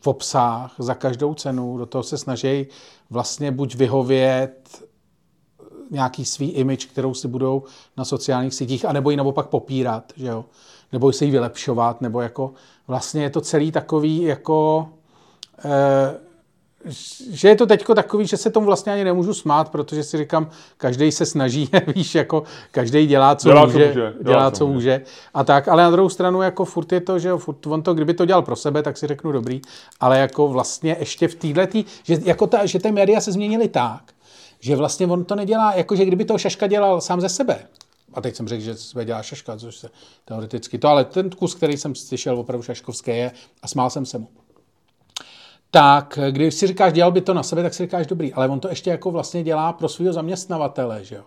v 0.00 0.06
obsah 0.06 0.74
za 0.78 0.94
každou 0.94 1.34
cenu. 1.34 1.78
Do 1.78 1.86
toho 1.86 2.02
se 2.02 2.18
snaží 2.18 2.66
vlastně 3.10 3.50
buď 3.50 3.74
vyhovět 3.74 4.84
nějaký 5.90 6.24
svý 6.24 6.50
image, 6.50 6.86
kterou 6.86 7.14
si 7.14 7.28
budou 7.28 7.62
na 7.96 8.04
sociálních 8.04 8.54
sítích, 8.54 8.84
anebo 8.84 9.10
ji 9.10 9.16
naopak 9.16 9.46
popírat, 9.46 10.12
že 10.16 10.26
jo? 10.26 10.44
Nebo 10.94 11.12
se 11.12 11.24
ji 11.24 11.30
vylepšovat, 11.30 12.00
nebo 12.00 12.20
jako 12.20 12.52
vlastně 12.88 13.22
je 13.22 13.30
to 13.30 13.40
celý 13.40 13.72
takový 13.72 14.22
jako 14.22 14.88
eh, 15.64 16.14
že 17.30 17.48
je 17.48 17.56
to 17.56 17.66
teďko 17.66 17.94
takový, 17.94 18.26
že 18.26 18.36
se 18.36 18.50
tomu 18.50 18.66
vlastně 18.66 18.92
ani 18.92 19.04
nemůžu 19.04 19.34
smát, 19.34 19.68
protože 19.68 20.02
si 20.02 20.18
říkám, 20.18 20.50
každý 20.76 21.12
se 21.12 21.26
snaží, 21.26 21.70
víš, 21.94 22.14
jako 22.14 22.42
každý 22.70 23.06
dělá, 23.06 23.36
co 23.36 23.48
dělá, 23.48 23.66
může, 23.66 23.78
co 23.78 23.86
může, 23.88 23.94
dělá, 23.94 24.12
dělá, 24.22 24.50
co 24.50 24.66
může. 24.66 24.74
může. 24.74 25.02
A 25.34 25.44
tak, 25.44 25.68
ale 25.68 25.82
na 25.82 25.90
druhou 25.90 26.08
stranu, 26.08 26.42
jako 26.42 26.64
furt 26.64 26.92
je 26.92 27.00
to, 27.00 27.18
že 27.18 27.32
furt, 27.36 27.66
on 27.66 27.82
to, 27.82 27.94
kdyby 27.94 28.14
to 28.14 28.24
dělal 28.24 28.42
pro 28.42 28.56
sebe, 28.56 28.82
tak 28.82 28.96
si 28.96 29.06
řeknu 29.06 29.32
dobrý, 29.32 29.60
ale 30.00 30.18
jako 30.18 30.48
vlastně 30.48 30.96
ještě 30.98 31.28
v 31.28 31.34
této, 31.34 31.78
že, 32.02 32.18
jako 32.24 32.46
ta, 32.46 32.66
že 32.66 32.78
ty 32.78 32.92
média 32.92 33.20
se 33.20 33.32
změnily 33.32 33.68
tak, 33.68 34.02
že 34.60 34.76
vlastně 34.76 35.06
on 35.06 35.24
to 35.24 35.34
nedělá, 35.34 35.74
jako 35.74 35.96
že 35.96 36.04
kdyby 36.04 36.24
to 36.24 36.38
Šaška 36.38 36.66
dělal 36.66 37.00
sám 37.00 37.20
ze 37.20 37.28
sebe, 37.28 37.58
a 38.14 38.20
teď 38.20 38.36
jsem 38.36 38.48
řekl, 38.48 38.62
že 38.62 38.76
sebe 38.76 39.04
dělá 39.04 39.22
Šaška, 39.22 39.56
což 39.56 39.76
se 39.76 39.90
teoreticky 40.24 40.78
to, 40.78 40.88
ale 40.88 41.04
ten 41.04 41.30
kus, 41.30 41.54
který 41.54 41.76
jsem 41.76 41.94
slyšel 41.94 42.38
opravdu 42.38 42.62
šaškovské 42.62 43.16
je 43.16 43.32
a 43.62 43.68
smál 43.68 43.90
jsem 43.90 44.06
se 44.06 44.18
mu 44.18 44.28
tak 45.74 46.18
když 46.30 46.54
si 46.54 46.66
říkáš, 46.66 46.92
dělal 46.92 47.12
by 47.12 47.20
to 47.20 47.34
na 47.34 47.42
sebe, 47.42 47.62
tak 47.62 47.74
si 47.74 47.82
říkáš 47.82 48.06
dobrý, 48.06 48.32
ale 48.32 48.48
on 48.48 48.60
to 48.60 48.68
ještě 48.68 48.90
jako 48.90 49.10
vlastně 49.10 49.42
dělá 49.42 49.72
pro 49.72 49.88
svého 49.88 50.12
zaměstnavatele, 50.12 51.04
že 51.04 51.14
jo. 51.14 51.22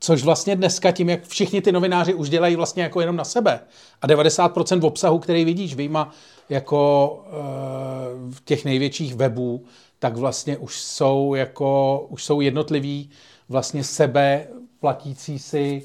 Což 0.00 0.22
vlastně 0.22 0.56
dneska 0.56 0.90
tím, 0.90 1.08
jak 1.08 1.26
všichni 1.26 1.62
ty 1.62 1.72
novináři 1.72 2.14
už 2.14 2.30
dělají 2.30 2.56
vlastně 2.56 2.82
jako 2.82 3.00
jenom 3.00 3.16
na 3.16 3.24
sebe 3.24 3.60
a 4.02 4.06
90% 4.06 4.80
v 4.80 4.84
obsahu, 4.84 5.18
který 5.18 5.44
vidíš 5.44 5.74
vyjma 5.74 6.10
jako 6.48 7.12
uh, 7.26 8.34
těch 8.44 8.64
největších 8.64 9.14
webů, 9.14 9.64
tak 9.98 10.16
vlastně 10.16 10.58
už 10.58 10.80
jsou 10.80 11.34
jako, 11.34 12.00
už 12.08 12.24
jsou 12.24 12.40
jednotliví 12.40 13.10
vlastně 13.48 13.84
sebe 13.84 14.46
platící 14.80 15.38
si 15.38 15.84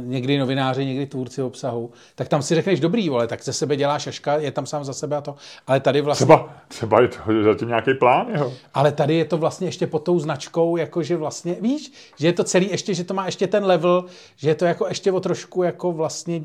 někdy 0.00 0.38
novináři, 0.38 0.86
někdy 0.86 1.06
tvůrci 1.06 1.42
obsahu, 1.42 1.90
tak 2.14 2.28
tam 2.28 2.42
si 2.42 2.54
řekneš, 2.54 2.80
dobrý, 2.80 3.08
vole, 3.08 3.26
tak 3.26 3.44
ze 3.44 3.52
sebe 3.52 3.76
dělá 3.76 3.98
šaška, 3.98 4.36
je 4.36 4.52
tam 4.52 4.66
sám 4.66 4.84
za 4.84 4.92
sebe 4.92 5.16
a 5.16 5.20
to. 5.20 5.34
Ale 5.66 5.80
tady 5.80 6.00
vlastně... 6.00 6.26
Třeba, 6.26 6.54
třeba 6.68 7.00
je 7.02 7.08
to 7.08 7.20
zatím 7.44 7.68
nějaký 7.68 7.94
plán, 7.94 8.26
jo. 8.34 8.52
Ale 8.74 8.92
tady 8.92 9.14
je 9.14 9.24
to 9.24 9.38
vlastně 9.38 9.68
ještě 9.68 9.86
pod 9.86 9.98
tou 9.98 10.18
značkou, 10.18 10.76
jakože 10.76 11.16
vlastně, 11.16 11.56
víš, 11.60 11.92
že 12.18 12.26
je 12.26 12.32
to 12.32 12.44
celý 12.44 12.70
ještě, 12.70 12.94
že 12.94 13.04
to 13.04 13.14
má 13.14 13.26
ještě 13.26 13.46
ten 13.46 13.64
level, 13.64 14.04
že 14.36 14.48
je 14.48 14.54
to 14.54 14.64
jako 14.64 14.86
ještě 14.86 15.12
o 15.12 15.20
trošku 15.20 15.62
jako 15.62 15.92
vlastně 15.92 16.42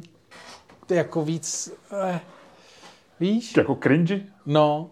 jako 0.89 1.25
víc, 1.25 1.73
eh, 1.91 2.19
víš? 3.19 3.57
Jako 3.57 3.77
cringy? 3.83 4.21
No, 4.45 4.89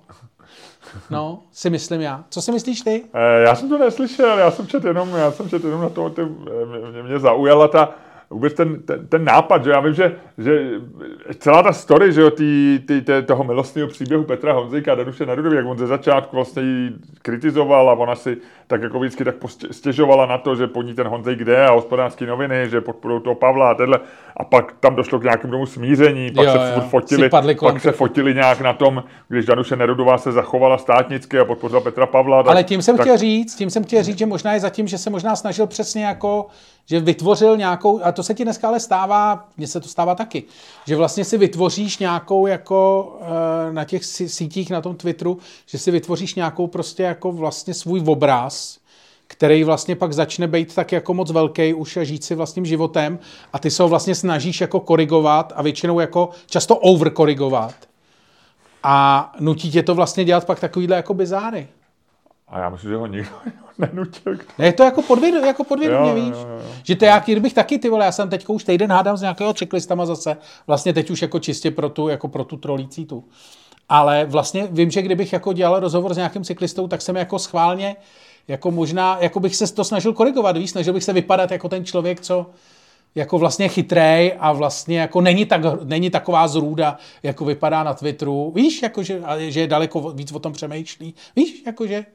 No, 1.09 1.39
si 1.51 1.69
myslím 1.69 2.01
já. 2.01 2.23
Co 2.29 2.41
si 2.41 2.51
myslíš 2.51 2.81
ty? 2.81 3.03
Eh, 3.13 3.41
já 3.41 3.55
jsem 3.55 3.69
to 3.69 3.77
neslyšel, 3.77 4.37
já 4.37 4.51
jsem 4.51 4.67
četl 4.67 4.87
jenom, 4.87 5.09
já 5.15 5.31
jsem 5.31 5.49
četl 5.49 5.65
jenom 5.65 5.81
na 5.81 5.89
to, 5.89 6.09
ty, 6.09 6.21
mě, 6.91 7.03
mě 7.03 7.19
zaujala 7.19 7.67
ta, 7.67 7.95
vůbec 8.29 8.53
ten, 8.53 8.81
ten, 8.81 9.07
ten 9.07 9.25
nápad, 9.25 9.63
že 9.63 9.71
já 9.71 9.79
vím, 9.79 9.93
že, 9.93 10.15
že 10.37 10.71
celá 11.37 11.63
ta 11.63 11.73
story, 11.73 12.13
že 12.13 12.21
jo, 12.21 12.31
tý, 12.31 12.79
tý, 12.87 13.01
tý, 13.01 13.13
toho 13.25 13.43
milostného 13.43 13.87
příběhu 13.87 14.23
Petra 14.23 14.53
Honzíka 14.53 14.91
a 14.91 14.95
Danuše 14.95 15.25
Nerudový, 15.25 15.55
jak 15.55 15.65
on 15.65 15.77
ze 15.77 15.87
začátku 15.87 16.35
vlastně 16.35 16.63
ji 16.63 16.91
kritizoval 17.21 17.89
a 17.89 17.93
ona 17.93 18.15
si 18.15 18.37
tak 18.67 18.81
jako 18.81 18.99
vždycky 18.99 19.25
tak 19.25 19.35
stěžovala 19.71 20.25
na 20.25 20.37
to, 20.37 20.55
že 20.55 20.67
po 20.67 20.81
ní 20.81 20.93
ten 20.93 21.07
Honzík 21.07 21.39
jde 21.39 21.65
a 21.65 21.71
hospodářské 21.71 22.25
noviny, 22.25 22.69
že 22.69 22.81
podporují 22.81 23.21
toho 23.21 23.35
Pavla 23.35 23.71
a 23.71 23.73
tenhle. 23.73 23.99
A 24.39 24.43
pak 24.43 24.75
tam 24.79 24.95
došlo 24.95 25.19
k 25.19 25.23
nějakému 25.23 25.53
tomu 25.53 25.65
smíření, 25.65 26.31
pak 26.31 26.45
jo, 26.45 26.51
se 26.51 26.73
jo. 26.75 26.81
fotili, 26.89 27.29
pak 27.59 27.81
se 27.81 27.91
fotili 27.91 28.33
nějak 28.33 28.61
na 28.61 28.73
tom, 28.73 29.03
když 29.27 29.45
Danuše 29.45 29.75
Nerudová 29.75 30.17
se 30.17 30.31
zachovala 30.31 30.77
státnicky 30.77 31.39
a 31.39 31.45
podpořila 31.45 31.81
Petra 31.81 32.05
Pavla. 32.05 32.43
Tak, 32.43 32.51
Ale 32.51 32.63
tím 32.63 32.81
jsem 32.81 32.97
tak... 32.97 33.05
chtěl 33.05 33.17
říct, 33.17 33.55
tím 33.55 33.69
jsem 33.69 33.83
chtěl 33.83 34.03
říct, 34.03 34.17
že 34.17 34.25
možná 34.25 34.53
je 34.53 34.59
zatím, 34.59 34.87
že 34.87 34.97
se 34.97 35.09
možná 35.09 35.35
snažil 35.35 35.67
přesně 35.67 36.05
jako 36.05 36.47
že 36.89 36.99
vytvořil 36.99 37.57
nějakou, 37.57 38.03
a 38.03 38.11
to 38.11 38.23
se 38.23 38.33
ti 38.33 38.43
dneska 38.43 38.67
ale 38.67 38.79
stává, 38.79 39.47
mně 39.57 39.67
se 39.67 39.79
to 39.79 39.87
stává 39.87 40.15
taky, 40.15 40.43
že 40.87 40.95
vlastně 40.95 41.25
si 41.25 41.37
vytvoříš 41.37 41.97
nějakou 41.97 42.47
jako 42.47 43.11
eh, 43.21 43.73
na 43.73 43.83
těch 43.83 44.05
sítích, 44.05 44.69
na 44.69 44.81
tom 44.81 44.95
Twitteru, 44.95 45.37
že 45.65 45.77
si 45.77 45.91
vytvoříš 45.91 46.35
nějakou 46.35 46.67
prostě 46.67 47.03
jako 47.03 47.31
vlastně 47.31 47.73
svůj 47.73 48.03
obraz, 48.05 48.79
který 49.31 49.63
vlastně 49.63 49.95
pak 49.95 50.13
začne 50.13 50.47
být 50.47 50.75
tak 50.75 50.91
jako 50.91 51.13
moc 51.13 51.31
velký 51.31 51.73
už 51.73 51.97
a 51.97 52.03
žít 52.03 52.23
si 52.23 52.35
vlastním 52.35 52.65
životem 52.65 53.19
a 53.53 53.59
ty 53.59 53.71
se 53.71 53.83
ho 53.83 53.89
vlastně 53.89 54.15
snažíš 54.15 54.61
jako 54.61 54.79
korigovat 54.79 55.53
a 55.55 55.61
většinou 55.61 55.99
jako 55.99 56.29
často 56.45 56.75
overkorigovat. 56.75 57.75
A 58.83 59.31
nutí 59.39 59.71
tě 59.71 59.83
to 59.83 59.95
vlastně 59.95 60.25
dělat 60.25 60.45
pak 60.45 60.59
takovýhle 60.59 60.95
jako 60.95 61.13
bizáry. 61.13 61.67
A 62.47 62.59
já 62.59 62.69
myslím, 62.69 62.89
že 62.89 62.97
ho 62.97 63.07
nikdo 63.07 63.29
nenutil. 63.77 64.37
Ne, 64.57 64.65
je 64.65 64.73
to 64.73 64.83
jako, 64.83 65.01
podvěd, 65.01 65.45
jako 65.45 65.63
podvědomě, 65.63 66.13
víš? 66.13 66.33
Jo, 66.33 66.47
jo. 66.49 66.71
Že 66.83 66.95
to 66.95 67.05
já, 67.05 67.19
kdybych 67.19 67.53
taky, 67.53 67.79
ty 67.79 67.89
vole, 67.89 68.05
já 68.05 68.11
jsem 68.11 68.29
teď 68.29 68.45
už 68.47 68.63
týden 68.63 68.91
hádám 68.91 69.17
s 69.17 69.21
nějakého 69.21 69.53
cyklistama 69.53 70.05
zase, 70.05 70.37
vlastně 70.67 70.93
teď 70.93 71.09
už 71.09 71.21
jako 71.21 71.39
čistě 71.39 71.71
pro 71.71 71.89
tu, 71.89 72.07
jako 72.07 72.27
pro 72.27 72.43
tu 72.43 72.57
trolící 72.57 73.05
tu. 73.05 73.23
Ale 73.89 74.25
vlastně 74.25 74.67
vím, 74.71 74.91
že 74.91 75.01
kdybych 75.01 75.33
jako 75.33 75.53
dělal 75.53 75.79
rozhovor 75.79 76.13
s 76.13 76.17
nějakým 76.17 76.43
cyklistou, 76.43 76.87
tak 76.87 77.01
jsem 77.01 77.15
jako 77.15 77.39
schválně, 77.39 77.95
jako 78.49 78.71
možná, 78.71 79.17
jako 79.21 79.39
bych 79.39 79.55
se 79.55 79.73
to 79.73 79.83
snažil 79.83 80.13
korigovat, 80.13 80.57
víš, 80.57 80.71
snažil 80.71 80.93
bych 80.93 81.03
se 81.03 81.13
vypadat 81.13 81.51
jako 81.51 81.69
ten 81.69 81.85
člověk, 81.85 82.21
co, 82.21 82.49
jako 83.15 83.37
vlastně 83.37 83.67
chytrej 83.67 84.33
a 84.39 84.51
vlastně 84.51 84.99
jako 84.99 85.21
není, 85.21 85.45
tak, 85.45 85.61
není 85.83 86.09
taková 86.09 86.47
zrůda, 86.47 86.97
jako 87.23 87.45
vypadá 87.45 87.83
na 87.83 87.93
Twitteru. 87.93 88.51
Víš, 88.55 88.81
jako 88.81 89.03
že, 89.03 89.21
že 89.37 89.59
je 89.59 89.67
daleko 89.67 90.11
víc 90.11 90.31
o 90.31 90.39
tom 90.39 90.53
přemýšlí. 90.53 91.13
Víš, 91.35 91.63
jakože 91.65 92.05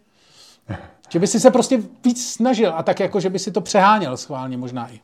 že 1.08 1.18
by 1.18 1.26
si 1.26 1.40
se 1.40 1.50
prostě 1.50 1.82
víc 2.04 2.32
snažil 2.32 2.72
a 2.74 2.82
tak 2.82 3.00
jako, 3.00 3.20
že 3.20 3.30
by 3.30 3.38
si 3.38 3.52
to 3.52 3.60
přeháněl 3.60 4.16
schválně 4.16 4.56
možná 4.56 4.92
i. 4.92 5.00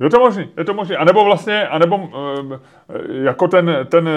Je 0.00 0.10
to 0.10 0.20
možný, 0.20 0.48
je 0.56 0.64
to 0.64 0.74
možný. 0.74 0.96
A 0.96 1.04
nebo 1.04 1.24
vlastně, 1.24 1.68
a 1.68 1.78
nebo 1.78 2.08
eh, 2.12 2.58
jako 3.24 3.48
ten, 3.48 3.86
ten 3.88 4.08
eh, 4.08 4.12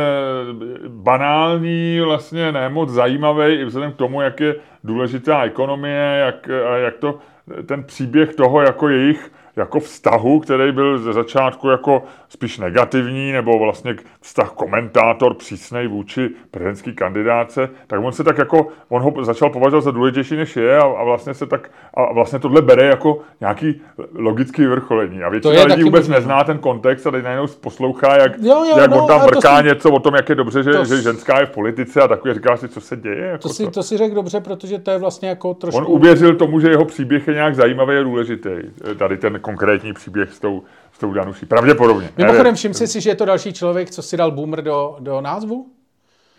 banální, 0.88 2.00
vlastně 2.06 2.52
nemoc 2.52 2.90
zajímavý 2.90 3.54
i 3.54 3.66
vzhledem 3.66 3.92
k 3.92 3.96
tomu, 3.96 4.22
jak 4.22 4.40
je 4.40 4.56
důležitá 4.84 5.44
ekonomie, 5.44 6.24
jak, 6.26 6.50
a 6.50 6.78
jak 6.78 6.98
to, 6.98 7.20
ten 7.66 7.84
příběh 7.84 8.36
toho 8.36 8.62
jako 8.62 8.90
jejich 8.90 9.32
jako 9.56 9.80
vztahu, 9.80 10.40
který 10.40 10.72
byl 10.72 10.98
ze 10.98 11.14
začátku 11.14 11.70
jako 11.70 12.04
spíš 12.30 12.60
negativní, 12.60 13.32
nebo 13.32 13.60
vlastně 13.60 13.96
vztah 14.22 14.52
komentátor 14.52 15.34
přísnej 15.34 15.88
vůči 15.88 16.30
prezidentský 16.52 16.94
kandidáce, 16.94 17.70
tak 17.88 18.00
on 18.04 18.12
se 18.12 18.24
tak 18.24 18.38
jako, 18.38 18.68
on 18.90 19.02
ho 19.02 19.24
začal 19.24 19.50
považovat 19.50 19.82
za 19.82 19.92
důležitější, 19.92 20.36
než 20.36 20.56
je 20.56 20.78
a, 20.78 20.84
a 20.84 21.04
vlastně 21.04 21.34
se 21.34 21.46
tak, 21.46 21.72
a 21.94 22.14
vlastně 22.14 22.40
tohle 22.40 22.62
bere 22.62 22.86
jako 22.86 23.20
nějaký 23.40 23.82
logický 24.16 24.62
vyvrcholení. 24.62 25.24
A 25.24 25.30
většina 25.30 25.64
lidí 25.64 25.84
vůbec 25.84 26.08
možná. 26.08 26.16
nezná 26.16 26.44
ten 26.44 26.58
kontext 26.58 27.08
a 27.08 27.12
teď 27.12 27.24
najednou 27.24 27.48
poslouchá, 27.62 28.18
jak, 28.18 28.32
jo, 28.42 28.66
jo, 28.66 28.78
jak 28.78 28.92
no, 28.92 29.02
on 29.02 29.08
tam 29.08 29.22
vrká 29.22 29.58
si, 29.58 29.68
něco 29.68 29.92
o 29.92 30.00
tom, 30.00 30.16
jak 30.16 30.30
je 30.30 30.36
dobře, 30.36 30.64
že, 30.64 30.72
to, 30.72 30.86
že 30.86 31.02
ženská 31.02 31.40
je 31.40 31.46
v 31.46 31.52
politice 31.52 32.02
a 32.02 32.08
takový 32.08 32.34
říká 32.34 32.58
si, 32.58 32.68
co 32.68 32.82
se 32.82 32.96
děje. 32.96 33.26
Jako 33.26 33.48
to, 33.48 33.50
si, 33.50 33.64
to. 33.64 33.72
to 33.72 33.84
si 33.84 33.98
řekl 33.98 34.16
dobře, 34.16 34.40
protože 34.40 34.80
to 34.80 34.92
je 34.92 34.98
vlastně 34.98 35.30
jako 35.30 35.54
trošku... 35.54 35.78
On 35.78 35.86
uvěřil 35.88 36.36
tomu, 36.36 36.60
že 36.60 36.70
jeho 36.70 36.86
příběh 36.86 37.28
je 37.28 37.34
nějak 37.34 37.56
zajímavý 37.56 37.98
a 37.98 38.04
důležitý. 38.04 38.50
Tady 38.98 39.18
ten 39.18 39.40
konkrétní 39.46 39.94
příběh 39.94 40.34
s 40.34 40.40
tou, 40.40 40.64
s 40.94 41.00
tou 41.00 41.14
Danuší. 41.14 41.46
Pravděpodobně. 41.46 42.10
Mimochodem, 42.18 42.56
všim 42.56 42.74
si 42.74 42.88
si, 42.88 43.02
že 43.02 43.10
je 43.10 43.16
to 43.16 43.26
další 43.26 43.54
člověk, 43.54 43.92
co 43.92 44.02
si 44.02 44.18
dal 44.18 44.32
boomer 44.32 44.62
do, 44.62 44.98
do 45.00 45.22
názvu? 45.22 45.66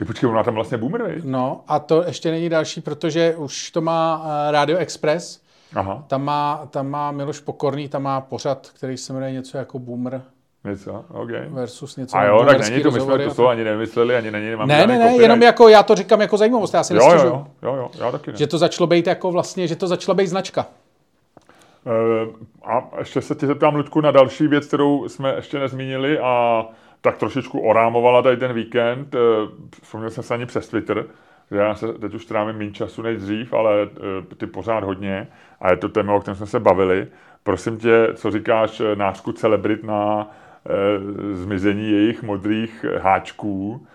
Je, 0.01 0.07
počkej, 0.07 0.29
ona 0.29 0.43
tam 0.43 0.55
vlastně 0.55 0.79
boomer, 0.79 1.03
vej? 1.03 1.21
No, 1.25 1.61
a 1.69 1.79
to 1.79 2.05
ještě 2.07 2.31
není 2.31 2.49
další, 2.49 2.81
protože 2.81 3.37
už 3.37 3.71
to 3.71 3.81
má 3.81 4.19
uh, 4.19 4.53
Radio 4.53 4.79
Express. 4.79 5.41
Aha. 5.75 6.05
Tam 6.07 6.25
má, 6.25 6.67
tam 6.71 6.89
má 6.89 7.13
Miloš 7.13 7.41
Pokorný, 7.41 7.89
tam 7.89 8.03
má 8.03 8.21
pořad, 8.21 8.71
který 8.75 8.97
se 8.97 9.13
jmenuje 9.13 9.33
něco 9.33 9.59
jako 9.59 9.79
Boomer. 9.79 10.23
Něco, 10.65 11.05
OK. 11.09 11.31
Versus 11.49 11.97
něco. 11.97 12.17
A 12.17 12.25
jo, 12.25 12.45
tak 12.45 12.71
není 12.71 12.83
to, 12.83 12.91
my 12.91 13.01
jsme 13.01 13.19
to 13.19 13.35
slovo 13.35 13.51
ani 13.51 13.65
nevymysleli, 13.65 14.17
ani 14.17 14.31
není, 14.31 14.51
nemám 14.51 14.69
Ne, 14.69 14.87
ne, 14.87 14.99
ne, 14.99 15.17
jenom 15.17 15.43
jako 15.43 15.69
já 15.69 15.83
to 15.83 15.95
říkám 15.95 16.21
jako 16.21 16.37
zajímavost, 16.37 16.75
já 16.75 16.85
si 16.85 16.95
jo, 16.95 17.01
jo, 17.13 17.19
jo, 17.25 17.47
jo, 17.63 17.75
jo, 17.77 17.91
já 17.99 18.13
taky 18.13 18.31
ne. 18.33 18.37
Že 18.37 18.47
to 18.47 18.59
začalo 18.59 18.87
být 18.87 19.07
jako 19.07 19.33
vlastně, 19.33 19.69
že 19.69 19.77
to 19.77 19.87
začalo 19.87 20.15
být 20.15 20.27
značka. 20.27 20.67
Eh, 21.87 22.27
a 22.65 22.91
ještě 22.99 23.21
se 23.21 23.35
ti 23.35 23.47
zeptám, 23.47 23.75
Ludku, 23.75 24.01
na 24.01 24.11
další 24.11 24.49
věc, 24.49 24.67
kterou 24.67 25.09
jsme 25.09 25.35
ještě 25.35 25.59
nezmínili 25.59 26.19
a 26.19 26.65
tak 27.01 27.19
trošičku 27.19 27.61
orámovala 27.61 28.23
tady 28.23 28.37
ten 28.37 28.53
víkend. 28.53 29.15
Eh, 29.15 29.19
vzpomněl 29.83 30.11
jsem 30.11 30.25
se 30.25 30.35
ani 30.35 30.47
přes 30.47 30.69
Twitter, 30.69 31.05
že 31.51 31.57
já 31.57 31.75
se 31.75 31.93
teď 31.93 32.15
už 32.15 32.25
trávím 32.25 32.57
méně 32.57 32.73
času 32.73 33.03
než 33.03 33.19
dřív, 33.19 33.55
ale 33.55 33.83
eh, 33.83 34.35
ty 34.35 34.47
pořád 34.47 34.85
hodně 34.85 35.29
a 35.61 35.71
je 35.71 35.77
to 35.77 35.89
téma, 35.89 36.15
o 36.15 36.21
kterém 36.21 36.37
jsme 36.37 36.47
se 36.47 36.61
bavili. 36.61 37.07
Prosím 37.43 37.79
tě, 37.79 38.09
co 38.15 38.31
říkáš 38.31 38.83
nářku 38.95 39.33
celebrit 39.33 39.85
na 39.85 40.31
zmizení 41.33 41.91
jejich 41.91 42.23
modrých 42.23 42.85
háčků, 42.99 43.87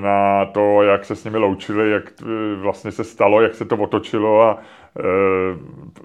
na 0.00 0.46
to, 0.46 0.82
jak 0.82 1.04
se 1.04 1.16
s 1.16 1.24
nimi 1.24 1.38
loučili, 1.38 1.90
jak 1.90 2.12
vlastně 2.56 2.92
se 2.92 3.04
stalo, 3.04 3.40
jak 3.40 3.54
se 3.54 3.64
to 3.64 3.76
otočilo 3.76 4.42
a 4.42 4.58
Eh, 4.98 5.58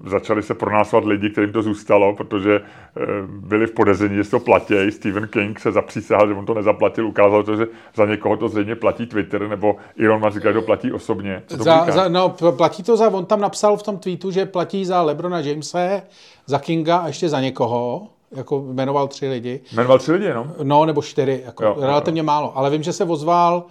začali 0.10 0.44
se 0.44 0.54
pronásovat 0.54 1.06
lidi, 1.06 1.30
kterým 1.30 1.52
to 1.52 1.62
zůstalo, 1.62 2.16
protože 2.16 2.56
eh, 2.56 3.02
byli 3.28 3.68
v 3.68 3.72
podezření, 3.72 4.16
že 4.16 4.30
to 4.30 4.40
platí. 4.40 4.92
Stephen 4.92 5.28
King 5.28 5.60
se 5.60 5.72
zapřísahal, 5.72 6.28
že 6.28 6.34
on 6.34 6.46
to 6.46 6.54
nezaplatil, 6.54 7.08
ukázal 7.08 7.44
to, 7.44 7.56
že 7.56 7.68
za 7.96 8.06
někoho 8.06 8.38
to 8.38 8.50
zřejmě 8.50 8.76
platí 8.76 9.06
Twitter, 9.06 9.48
nebo 9.48 9.76
Elon 10.04 10.22
Musk 10.22 10.38
říká, 10.38 10.52
že 10.52 10.60
to 10.60 10.62
platí 10.62 10.92
osobně. 10.92 11.44
to 11.48 11.64
za, 11.64 11.86
za, 11.92 12.08
no, 12.08 12.36
platí 12.58 12.84
to 12.84 12.98
za, 12.98 13.10
on 13.10 13.26
tam 13.26 13.42
napsal 13.42 13.78
v 13.78 13.84
tom 13.84 13.98
tweetu, 13.98 14.32
že 14.32 14.46
platí 14.46 14.86
za 14.86 15.02
Lebrona 15.02 15.40
Jamese, 15.40 16.02
za 16.46 16.60
Kinga 16.60 16.98
a 16.98 17.08
ještě 17.08 17.30
za 17.30 17.42
někoho 17.42 18.08
jako 18.32 18.62
jmenoval 18.62 19.08
tři 19.08 19.28
lidi. 19.30 19.62
Jmenoval 19.72 20.00
tři 20.00 20.12
lidi 20.12 20.26
jenom? 20.26 20.54
No, 20.64 20.86
nebo 20.86 21.02
čtyři, 21.02 21.44
jako 21.46 21.64
jo, 21.64 21.76
relativně 21.80 22.20
jo. 22.20 22.26
málo. 22.26 22.58
Ale 22.58 22.70
vím, 22.70 22.84
že 22.84 22.94
se 22.94 23.04
ozval 23.04 23.64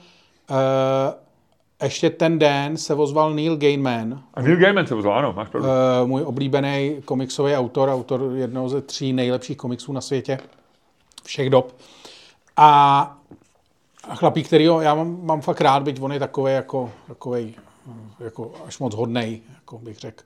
uh, 0.51 0.57
ještě 1.83 2.11
ten 2.11 2.39
den 2.39 2.77
se 2.77 2.95
ozval 2.95 3.35
Neil 3.35 3.57
Gaiman. 3.57 4.23
A 4.35 4.43
Neil 4.43 4.57
Gaiman 4.57 4.87
se 4.87 4.95
ozval, 4.95 5.19
ano, 5.19 5.33
máš 5.33 5.49
pravdu. 5.49 5.69
Uh, 5.69 6.09
můj 6.09 6.23
oblíbený 6.23 6.97
komiksový 7.05 7.55
autor, 7.55 7.89
autor 7.89 8.33
jednoho 8.35 8.69
ze 8.69 8.81
tří 8.81 9.13
nejlepších 9.13 9.57
komiksů 9.57 9.93
na 9.93 10.01
světě 10.01 10.39
všech 11.25 11.51
dob. 11.51 11.77
A 12.57 13.19
chlapík, 14.15 14.47
který 14.47 14.65
já 14.65 14.95
mám, 14.95 15.19
mám 15.23 15.41
fakt 15.41 15.61
rád, 15.61 15.83
byť 15.83 16.01
on 16.01 16.13
je 16.13 16.19
takový 16.19 16.53
jako, 16.53 16.91
takovej, 17.09 17.55
jako 18.21 18.53
až 18.67 18.79
moc 18.79 18.95
hodnej, 18.95 19.41
jako 19.55 19.79
bych 19.79 19.99
řekl. 19.99 20.25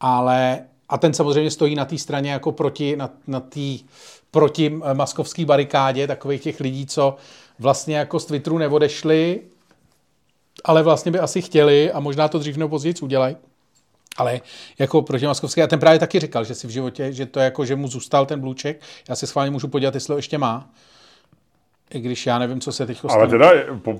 Ale 0.00 0.60
a 0.88 0.98
ten 0.98 1.14
samozřejmě 1.14 1.50
stojí 1.50 1.74
na 1.74 1.84
té 1.84 1.98
straně 1.98 2.32
jako 2.32 2.52
proti, 2.52 2.96
na, 2.96 3.10
na 3.26 3.40
tý, 3.40 3.80
proti 4.30 4.70
maskovské 4.92 5.44
barikádě 5.44 6.06
takových 6.06 6.42
těch 6.42 6.60
lidí, 6.60 6.86
co 6.86 7.16
vlastně 7.58 7.96
jako 7.96 8.20
z 8.20 8.26
Twitteru 8.26 8.58
neodešli 8.58 9.40
ale 10.64 10.82
vlastně 10.82 11.12
by 11.12 11.18
asi 11.18 11.42
chtěli 11.42 11.92
a 11.92 12.00
možná 12.00 12.28
to 12.28 12.38
dřív 12.38 12.56
nebo 12.56 12.68
později 12.68 12.94
udělají. 13.02 13.36
Ale 14.16 14.40
jako 14.78 15.02
proti 15.02 15.26
Maskovský, 15.26 15.62
a 15.62 15.66
ten 15.66 15.80
právě 15.80 15.98
taky 15.98 16.20
říkal, 16.20 16.44
že 16.44 16.54
si 16.54 16.66
v 16.66 16.70
životě, 16.70 17.12
že 17.12 17.26
to 17.26 17.40
jako, 17.40 17.64
že 17.64 17.76
mu 17.76 17.88
zůstal 17.88 18.26
ten 18.26 18.40
blůček, 18.40 18.80
já 19.08 19.16
se 19.16 19.26
schválně 19.26 19.50
můžu 19.50 19.68
podívat, 19.68 19.94
jestli 19.94 20.12
ho 20.12 20.18
ještě 20.18 20.38
má, 20.38 20.70
i 21.90 22.00
když 22.00 22.26
já 22.26 22.38
nevím, 22.38 22.60
co 22.60 22.72
se 22.72 22.86
teď 22.86 22.98
stane. 22.98 23.14
Ale 23.14 23.28
teda 23.28 23.50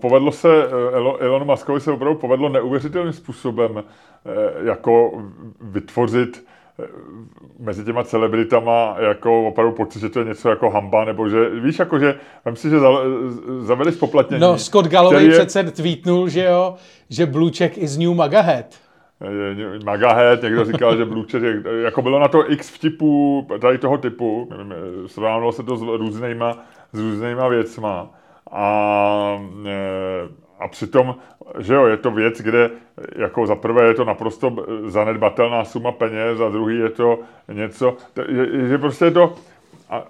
povedlo 0.01 0.33
se, 0.33 0.49
eh, 0.49 1.25
Elon 1.25 1.47
Muskovi 1.47 1.81
se 1.81 1.93
opravdu 1.93 2.19
povedlo 2.19 2.49
neuvěřitelným 2.49 3.13
způsobem 3.13 3.85
eh, 3.85 4.69
jako 4.69 5.23
vytvořit 5.61 6.45
Eh, 6.49 6.58
mezi 7.59 7.85
těma 7.85 8.05
celebritama 8.05 8.97
jako 8.99 9.47
opravdu 9.47 9.73
pocit, 9.73 9.99
že 10.01 10.09
to 10.09 10.19
je 10.19 10.25
něco 10.25 10.49
jako 10.49 10.71
hamba, 10.71 11.05
nebo 11.05 11.29
že, 11.29 11.51
víš, 11.51 11.79
jako 11.79 11.99
že, 11.99 12.15
vem 12.45 12.57
si, 12.57 12.71
že 12.71 12.77
zavedli 13.61 13.93
spoplatnění. 13.93 14.41
No, 14.41 14.59
Scott 14.59 14.87
Galloway 14.87 15.25
je... 15.25 15.31
přece 15.31 15.65
tweetnul, 15.65 16.29
že 16.29 16.45
jo, 16.45 16.75
že 17.11 17.27
Bluček 17.27 17.79
is 17.79 17.97
new 17.97 18.15
Magahead. 18.15 18.67
Magahead, 19.85 20.43
někdo 20.43 20.65
říkal, 20.65 20.97
že 20.97 21.05
Bluček, 21.05 21.43
jako 21.85 22.03
bylo 22.03 22.19
na 22.19 22.29
to 22.29 22.53
x 22.53 22.69
vtipů 22.69 23.47
tady 23.61 23.79
toho 23.79 23.99
typu, 23.99 24.49
srovnalo 25.07 25.53
se 25.53 25.63
to 25.63 25.77
s 25.77 25.83
různýma, 25.83 26.59
s 26.93 26.99
různýma 26.99 27.49
věcma. 27.49 28.11
A 28.51 29.43
e, 29.67 30.49
a 30.61 30.69
přitom, 30.69 31.15
že 31.59 31.75
jo, 31.75 31.87
je 31.87 31.97
to 31.97 32.11
věc, 32.11 32.41
kde 32.41 32.71
jako 33.17 33.47
za 33.47 33.55
prvé 33.55 33.85
je 33.85 33.95
to 33.95 34.05
naprosto 34.05 34.57
zanedbatelná 34.87 35.65
suma 35.65 35.93
peněz, 35.93 36.39
za 36.39 36.49
druhý 36.49 36.79
je 36.79 36.91
to 36.91 37.19
něco, 37.53 37.97
že, 38.29 38.69
že 38.69 38.79
prostě 38.79 39.05
je 39.05 39.11
to... 39.11 39.35
A, 39.91 40.05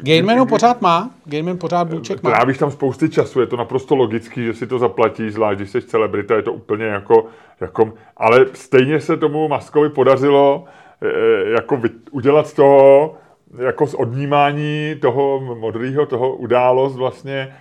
Gainmanu 0.00 0.46
pořád 0.46 0.80
má, 0.80 1.10
Gainman 1.24 1.58
pořád 1.58 1.84
Bluček 1.84 2.22
má. 2.22 2.30
Trávíš 2.30 2.58
tam 2.58 2.70
spousty 2.70 3.08
času, 3.08 3.40
je 3.40 3.46
to 3.46 3.56
naprosto 3.56 3.94
logický, 3.94 4.44
že 4.44 4.54
si 4.54 4.66
to 4.66 4.78
zaplatíš, 4.78 5.32
zvlášť 5.32 5.58
když 5.58 5.70
jsi 5.70 5.82
celebrita, 5.82 6.36
je 6.36 6.42
to 6.42 6.52
úplně 6.52 6.84
jako, 6.84 7.26
jako 7.60 7.92
ale 8.16 8.46
stejně 8.52 9.00
se 9.00 9.16
tomu 9.16 9.48
Maskovi 9.48 9.88
podařilo 9.90 10.64
e, 11.02 11.08
e, 11.08 11.50
jako 11.50 11.80
udělat 12.10 12.46
z 12.46 12.52
toho, 12.52 13.14
jako 13.58 13.86
z 13.86 13.94
odnímání 13.94 14.94
toho 15.00 15.40
modrého, 15.40 16.06
toho 16.06 16.36
událost 16.36 16.96
vlastně 16.96 17.56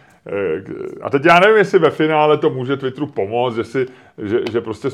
a 1.01 1.09
teď 1.09 1.25
já 1.25 1.39
nevím, 1.39 1.57
jestli 1.57 1.80
ve 1.80 1.89
finále 1.89 2.38
to 2.38 2.49
může 2.49 2.78
Twitteru 2.78 3.07
pomoct, 3.07 3.55
že, 3.55 3.63
si, 3.63 3.86
že, 4.17 4.39
že 4.51 4.61
prostě 4.61 4.89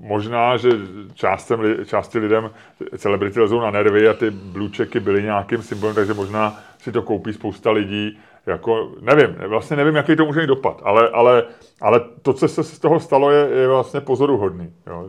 možná, 0.00 0.56
že 0.56 0.70
částem, 1.14 1.60
části 1.84 2.18
lidem 2.18 2.50
celebrity 2.98 3.40
lezou 3.40 3.60
na 3.60 3.70
nervy 3.70 4.08
a 4.08 4.14
ty 4.14 4.30
blučeky 4.30 5.00
byly 5.00 5.22
nějakým 5.22 5.62
symbolem, 5.62 5.94
takže 5.94 6.14
možná 6.14 6.60
si 6.78 6.92
to 6.92 7.02
koupí 7.02 7.32
spousta 7.32 7.70
lidí. 7.70 8.18
Jako, 8.46 8.92
nevím, 9.00 9.36
vlastně 9.46 9.76
nevím, 9.76 9.96
jaký 9.96 10.16
to 10.16 10.24
může 10.24 10.40
mít 10.40 10.46
dopad, 10.46 10.80
ale, 10.84 11.08
ale, 11.08 11.44
ale 11.80 12.00
to, 12.22 12.32
co 12.32 12.48
se 12.48 12.64
z 12.64 12.78
toho 12.78 13.00
stalo, 13.00 13.30
je, 13.30 13.48
je 13.48 13.68
vlastně 13.68 14.00
pozoruhodný. 14.00 14.72
Jo 14.86 15.08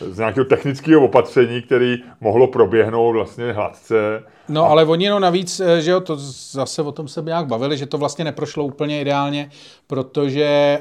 z 0.00 0.18
nějakého 0.18 0.44
technického 0.44 1.04
opatření, 1.04 1.62
který 1.62 1.96
mohlo 2.20 2.46
proběhnout 2.46 3.12
vlastně 3.12 3.52
hladce. 3.52 4.22
No, 4.48 4.64
a... 4.64 4.68
ale 4.68 4.84
oni 4.84 5.08
no 5.08 5.18
navíc, 5.18 5.60
eh, 5.60 5.80
že 5.80 5.90
jo, 5.90 6.00
to 6.00 6.16
zase 6.50 6.82
o 6.82 6.92
tom 6.92 7.08
se 7.08 7.22
nějak 7.22 7.46
bavili, 7.46 7.76
že 7.76 7.86
to 7.86 7.98
vlastně 7.98 8.24
neprošlo 8.24 8.64
úplně 8.64 9.00
ideálně, 9.00 9.50
protože 9.86 10.78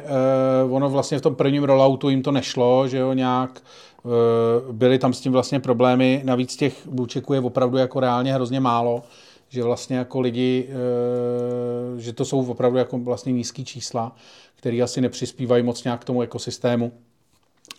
uh, 0.66 0.76
ono 0.76 0.89
vlastně 0.89 1.18
v 1.18 1.22
tom 1.22 1.36
prvním 1.36 1.64
rolloutu 1.64 2.09
jim 2.09 2.22
to 2.22 2.32
nešlo, 2.32 2.88
že 2.88 2.97
jo, 2.97 3.14
nějak 3.14 3.61
uh, 4.03 4.11
byly 4.76 4.99
tam 4.99 5.14
s 5.14 5.22
tím 5.22 5.32
vlastně 5.32 5.59
problémy, 5.59 6.22
navíc 6.24 6.55
těch 6.55 6.88
bůčeků 6.88 7.34
je 7.34 7.39
opravdu 7.39 7.78
jako 7.78 7.99
reálně 7.99 8.34
hrozně 8.34 8.59
málo, 8.59 9.03
že 9.49 9.64
vlastně 9.64 9.97
jako 9.97 10.20
lidi, 10.20 10.70
že 11.97 12.14
to 12.14 12.26
jsou 12.26 12.45
opravdu 12.45 12.78
jako 12.78 12.97
vlastně 12.97 13.34
nízký 13.34 13.66
čísla, 13.66 14.16
které 14.55 14.82
asi 14.82 15.01
nepřispívají 15.01 15.64
moc 15.64 15.84
nějak 15.84 16.01
k 16.01 16.05
tomu 16.05 16.22
ekosystému. 16.22 16.91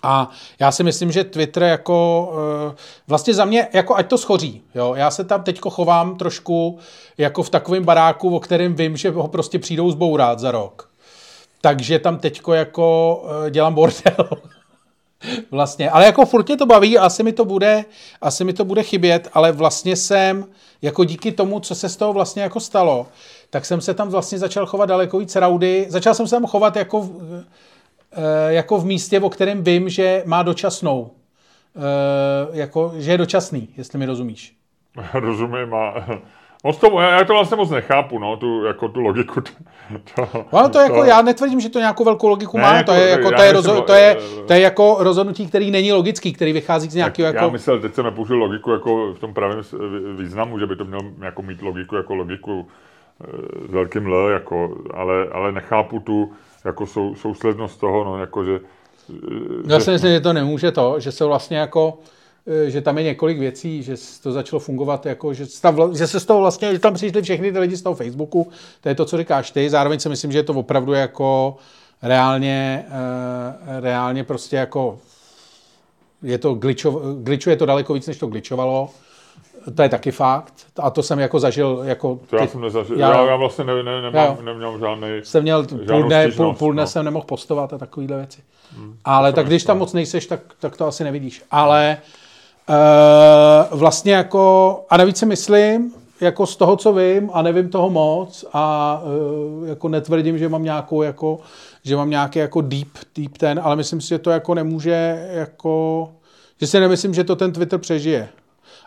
A 0.02 0.30
já 0.58 0.72
si 0.72 0.82
myslím, 0.82 1.12
že 1.12 1.24
Twitter 1.24 1.62
jako 1.62 2.30
eh, 2.70 2.76
vlastně 3.08 3.34
za 3.34 3.44
mě, 3.44 3.68
jako 3.72 3.96
ať 3.96 4.06
to 4.08 4.18
schoří. 4.18 4.62
Jo? 4.74 4.94
Já 4.96 5.10
se 5.10 5.24
tam 5.24 5.42
teďko 5.42 5.70
chovám 5.70 6.16
trošku 6.16 6.78
jako 7.18 7.42
v 7.42 7.50
takovém 7.50 7.84
baráku, 7.84 8.36
o 8.36 8.40
kterém 8.40 8.74
vím, 8.74 8.96
že 8.96 9.10
ho 9.10 9.28
prostě 9.28 9.58
přijdou 9.58 9.90
zbourat 9.90 10.38
za 10.38 10.50
rok. 10.50 10.90
Takže 11.60 11.98
tam 11.98 12.18
teďko 12.18 12.54
jako 12.54 13.22
eh, 13.46 13.50
dělám 13.50 13.74
bordel. 13.74 14.28
vlastně. 15.50 15.90
Ale 15.90 16.06
jako 16.06 16.26
furt 16.26 16.48
mě 16.48 16.56
to 16.56 16.66
baví, 16.66 16.98
asi 16.98 17.22
mi 17.22 17.32
to 17.32 17.44
bude, 17.44 17.84
asi 18.20 18.44
mi 18.44 18.52
to 18.52 18.64
bude 18.64 18.82
chybět, 18.82 19.28
ale 19.32 19.52
vlastně 19.52 19.96
jsem, 19.96 20.46
jako 20.82 21.04
díky 21.04 21.32
tomu, 21.32 21.60
co 21.60 21.74
se 21.74 21.88
z 21.88 21.96
toho 21.96 22.12
vlastně 22.12 22.42
jako 22.42 22.60
stalo, 22.60 23.06
tak 23.50 23.64
jsem 23.64 23.80
se 23.80 23.94
tam 23.94 24.08
vlastně 24.08 24.38
začal 24.38 24.66
chovat 24.66 24.86
daleko 24.86 25.18
víc 25.18 25.36
raudy. 25.36 25.86
Začal 25.88 26.14
jsem 26.14 26.26
se 26.26 26.36
tam 26.36 26.46
chovat 26.46 26.76
jako 26.76 27.08
jako 28.48 28.78
v 28.78 28.84
místě, 28.84 29.20
o 29.20 29.30
kterém 29.30 29.64
vím, 29.64 29.88
že 29.88 30.22
má 30.26 30.42
dočasnou. 30.42 31.10
Eh, 31.76 32.48
jako, 32.52 32.92
že 32.96 33.10
je 33.10 33.18
dočasný, 33.18 33.68
jestli 33.76 33.98
mi 33.98 34.06
rozumíš. 34.06 34.56
Rozumím 35.14 35.74
a 35.74 35.94
Moc 36.66 36.76
to, 36.76 37.00
já 37.00 37.24
to 37.24 37.32
vlastně 37.32 37.56
moc 37.56 37.70
nechápu, 37.70 38.18
no, 38.18 38.36
tu, 38.36 38.64
jako 38.64 38.88
tu 38.88 39.00
logiku. 39.00 39.40
To, 40.16 40.26
to, 40.26 40.44
no, 40.52 40.68
to 40.68 40.78
jako, 40.78 40.94
to, 40.94 41.04
já 41.04 41.22
netvrdím, 41.22 41.60
že 41.60 41.68
to 41.68 41.78
nějakou 41.78 42.04
velkou 42.04 42.28
logiku 42.28 42.56
ne, 42.56 42.62
má, 42.62 42.82
to 42.82 42.92
je, 42.92 43.08
jako, 43.08 43.30
to, 43.30 43.42
je 43.42 43.52
rozho- 43.52 43.82
to, 43.82 43.92
je, 43.92 44.16
to 44.46 44.52
je 44.52 44.60
jako 44.60 44.96
rozhodnutí, 45.00 45.46
který 45.46 45.70
není 45.70 45.92
logický, 45.92 46.32
který 46.32 46.52
vychází 46.52 46.90
z 46.90 46.94
nějakého 46.94 47.26
jako... 47.26 47.44
Já 47.44 47.48
myslel, 47.48 47.80
teď 47.80 47.94
jsem 47.94 48.04
nepoužil 48.04 48.36
logiku 48.36 48.70
jako 48.70 49.12
v 49.12 49.18
tom 49.18 49.34
pravém 49.34 49.60
významu, 50.16 50.58
že 50.58 50.66
by 50.66 50.76
to 50.76 50.84
mělo 50.84 51.02
jako 51.20 51.42
mít 51.42 51.62
logiku 51.62 51.96
jako 51.96 52.14
logiku 52.14 52.68
e, 53.20 53.68
s 53.68 53.70
velkým 53.70 54.06
L, 54.06 54.28
jako, 54.28 54.76
ale, 54.94 55.28
ale 55.32 55.52
nechápu 55.52 56.00
tu 56.00 56.32
jako 56.64 56.86
sou, 56.86 57.14
souslednost 57.14 57.80
toho, 57.80 58.04
no, 58.04 58.18
jako, 58.18 58.44
že... 58.44 58.60
Já 59.68 59.80
si 59.80 59.90
myslím, 59.90 60.10
že 60.10 60.20
to 60.20 60.32
nemůže 60.32 60.72
to, 60.72 61.00
že 61.00 61.12
se 61.12 61.24
vlastně 61.24 61.56
jako 61.56 61.98
Eh, 62.46 62.70
že 62.70 62.80
tam 62.80 62.98
je 62.98 63.04
několik 63.04 63.38
věcí, 63.38 63.82
že 63.82 63.94
to 64.22 64.32
začalo 64.32 64.60
fungovat, 64.60 65.06
jako, 65.06 65.34
že, 65.34 65.46
stav, 65.46 65.74
že 65.96 66.06
se 66.06 66.20
z 66.20 66.24
toho 66.24 66.40
vlastně, 66.40 66.72
že 66.72 66.78
tam 66.78 66.94
přišli 66.94 67.22
všechny 67.22 67.52
ty 67.52 67.58
lidi 67.58 67.76
z 67.76 67.82
toho 67.82 67.94
Facebooku, 67.94 68.50
to 68.80 68.88
je 68.88 68.94
to, 68.94 69.04
co 69.04 69.16
říkáš 69.16 69.50
ty, 69.50 69.70
zároveň 69.70 70.00
si 70.00 70.08
myslím, 70.08 70.32
že 70.32 70.38
je 70.38 70.42
to 70.42 70.52
opravdu 70.52 70.92
jako 70.92 71.56
reálně, 72.02 72.86
eh, 72.88 73.80
reálně 73.80 74.24
prostě 74.24 74.56
jako 74.56 74.98
je 76.22 76.38
to 76.38 76.54
glitcho, 76.54 76.90
glitchuje 77.14 77.56
to 77.56 77.66
daleko 77.66 77.94
víc, 77.94 78.06
než 78.06 78.18
to 78.18 78.26
glitchovalo. 78.26 78.90
To 79.74 79.82
je 79.82 79.88
taky 79.88 80.10
fakt. 80.10 80.54
A 80.78 80.90
to 80.90 81.02
jsem 81.02 81.18
jako 81.18 81.40
zažil. 81.40 81.80
Jako 81.84 82.20
to 82.30 82.36
já 82.36 82.46
jsem 82.46 82.60
nezažil. 82.60 82.98
Já, 82.98 83.10
já, 83.12 83.26
já 83.26 83.36
vlastně 83.36 83.64
ne, 83.64 83.82
ne, 83.82 84.02
nemám, 84.02 84.44
neměl 84.44 84.78
žádný. 84.78 85.08
Jsem 85.22 85.42
měl 85.42 85.64
půl 85.64 86.02
dne, 86.02 86.28
půl, 86.36 86.54
půl 86.54 86.72
dne 86.72 86.82
no. 86.82 86.86
jsem 86.86 87.04
nemohl 87.04 87.24
postovat 87.24 87.72
a 87.72 87.78
takovéhle 87.78 88.16
věci. 88.16 88.42
Hmm, 88.76 88.96
Ale 89.04 89.32
tak 89.32 89.46
když 89.46 89.64
tam 89.64 89.78
moc 89.78 89.92
nejseš, 89.92 90.26
tak, 90.26 90.40
tak 90.60 90.76
to 90.76 90.86
asi 90.86 91.04
nevidíš. 91.04 91.42
Ale 91.50 91.96
Uh, 92.68 93.78
vlastně 93.78 94.12
jako, 94.14 94.84
a 94.90 94.96
navíc 94.96 95.16
si 95.16 95.26
myslím, 95.26 95.92
jako 96.20 96.46
z 96.46 96.56
toho, 96.56 96.76
co 96.76 96.92
vím, 96.92 97.30
a 97.32 97.42
nevím 97.42 97.68
toho 97.68 97.90
moc, 97.90 98.44
a 98.52 99.02
uh, 99.04 99.68
jako 99.68 99.88
netvrdím, 99.88 100.38
že 100.38 100.48
mám 100.48 100.62
nějakou, 100.62 101.02
jako, 101.02 101.40
že 101.82 101.96
mám 101.96 102.10
nějaký 102.10 102.38
jako 102.38 102.60
deep, 102.60 102.88
deep 103.16 103.38
ten, 103.38 103.60
ale 103.64 103.76
myslím 103.76 104.00
si, 104.00 104.08
že 104.08 104.18
to 104.18 104.30
jako 104.30 104.54
nemůže, 104.54 105.28
jako, 105.30 106.08
že 106.60 106.66
si 106.66 106.80
nemyslím, 106.80 107.14
že 107.14 107.24
to 107.24 107.36
ten 107.36 107.52
Twitter 107.52 107.78
přežije. 107.78 108.28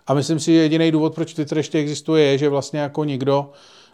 A 0.07 0.13
myslím 0.13 0.39
si, 0.39 0.51
že 0.51 0.57
jediný 0.57 0.91
důvod, 0.91 1.15
proč 1.15 1.33
Twitter 1.33 1.57
ještě 1.57 1.79
existuje, 1.79 2.25
je, 2.25 2.37
že 2.37 2.49
vlastně 2.49 2.79
jako 2.79 3.03
nikdo, 3.03 3.49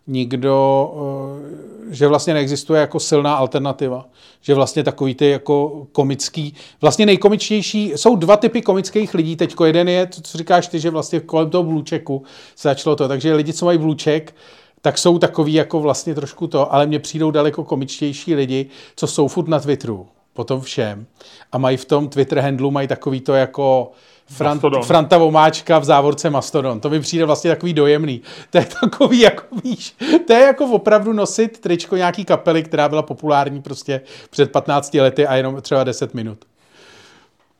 nikdo, 0.08 0.94
eh, 0.96 1.96
že 1.96 2.08
vlastně 2.08 2.34
neexistuje 2.34 2.82
jako 2.82 3.00
silná 3.00 3.36
alternativa. 3.36 4.06
Že 4.42 4.54
vlastně 4.54 4.84
takový 4.84 5.16
ty 5.16 5.30
jako 5.30 5.88
komický, 5.92 6.56
vlastně 6.82 7.06
nejkomičnější, 7.06 7.92
jsou 7.96 8.16
dva 8.16 8.38
typy 8.38 8.62
komických 8.62 9.14
lidí. 9.14 9.36
Teďko 9.36 9.66
jeden 9.66 9.90
je, 9.90 10.08
co 10.24 10.38
říkáš 10.38 10.68
ty, 10.68 10.80
že 10.80 10.90
vlastně 10.90 11.20
kolem 11.20 11.50
toho 11.50 11.64
blůčeku 11.64 12.24
se 12.56 12.68
začalo 12.68 12.96
to. 12.96 13.08
Takže 13.08 13.34
lidi, 13.34 13.54
co 13.54 13.66
mají 13.66 13.78
blůček, 13.78 14.36
tak 14.82 14.98
jsou 14.98 15.20
takový 15.20 15.54
jako 15.54 15.80
vlastně 15.80 16.16
trošku 16.16 16.48
to, 16.48 16.74
ale 16.74 16.86
mně 16.86 17.00
přijdou 17.00 17.32
daleko 17.32 17.64
komičtější 17.64 18.36
lidi, 18.36 18.70
co 18.96 19.08
jsou 19.08 19.28
furt 19.28 19.48
na 19.48 19.60
Twitteru, 19.60 20.08
potom 20.34 20.62
všem. 20.62 21.06
A 21.52 21.58
mají 21.58 21.78
v 21.78 21.86
tom 21.86 22.10
Twitter 22.10 22.40
handlu, 22.40 22.72
mají 22.72 22.88
takový 22.88 23.22
to 23.22 23.34
jako, 23.34 23.92
Frant, 24.26 24.62
Franta 24.86 25.18
Vomáčka 25.18 25.80
v 25.80 25.84
závorce 25.84 26.30
Mastodon. 26.30 26.80
To 26.80 26.90
mi 26.90 27.00
přijde 27.00 27.26
vlastně 27.26 27.50
takový 27.52 27.74
dojemný. 27.74 28.22
To 28.50 28.58
je 28.58 28.68
takový, 28.82 29.20
jako 29.20 29.44
víš, 29.64 29.96
to 30.28 30.34
je 30.34 30.40
jako 30.40 30.66
opravdu 30.66 31.14
nosit 31.14 31.60
tričko 31.60 31.96
nějaký 31.96 32.26
kapely, 32.26 32.64
která 32.64 32.90
byla 32.90 33.02
populární 33.02 33.62
prostě 33.62 34.02
před 34.30 34.52
15 34.52 34.94
lety 34.94 35.28
a 35.28 35.36
jenom 35.36 35.62
třeba 35.62 35.84
10 35.84 36.14
minut. 36.14 36.46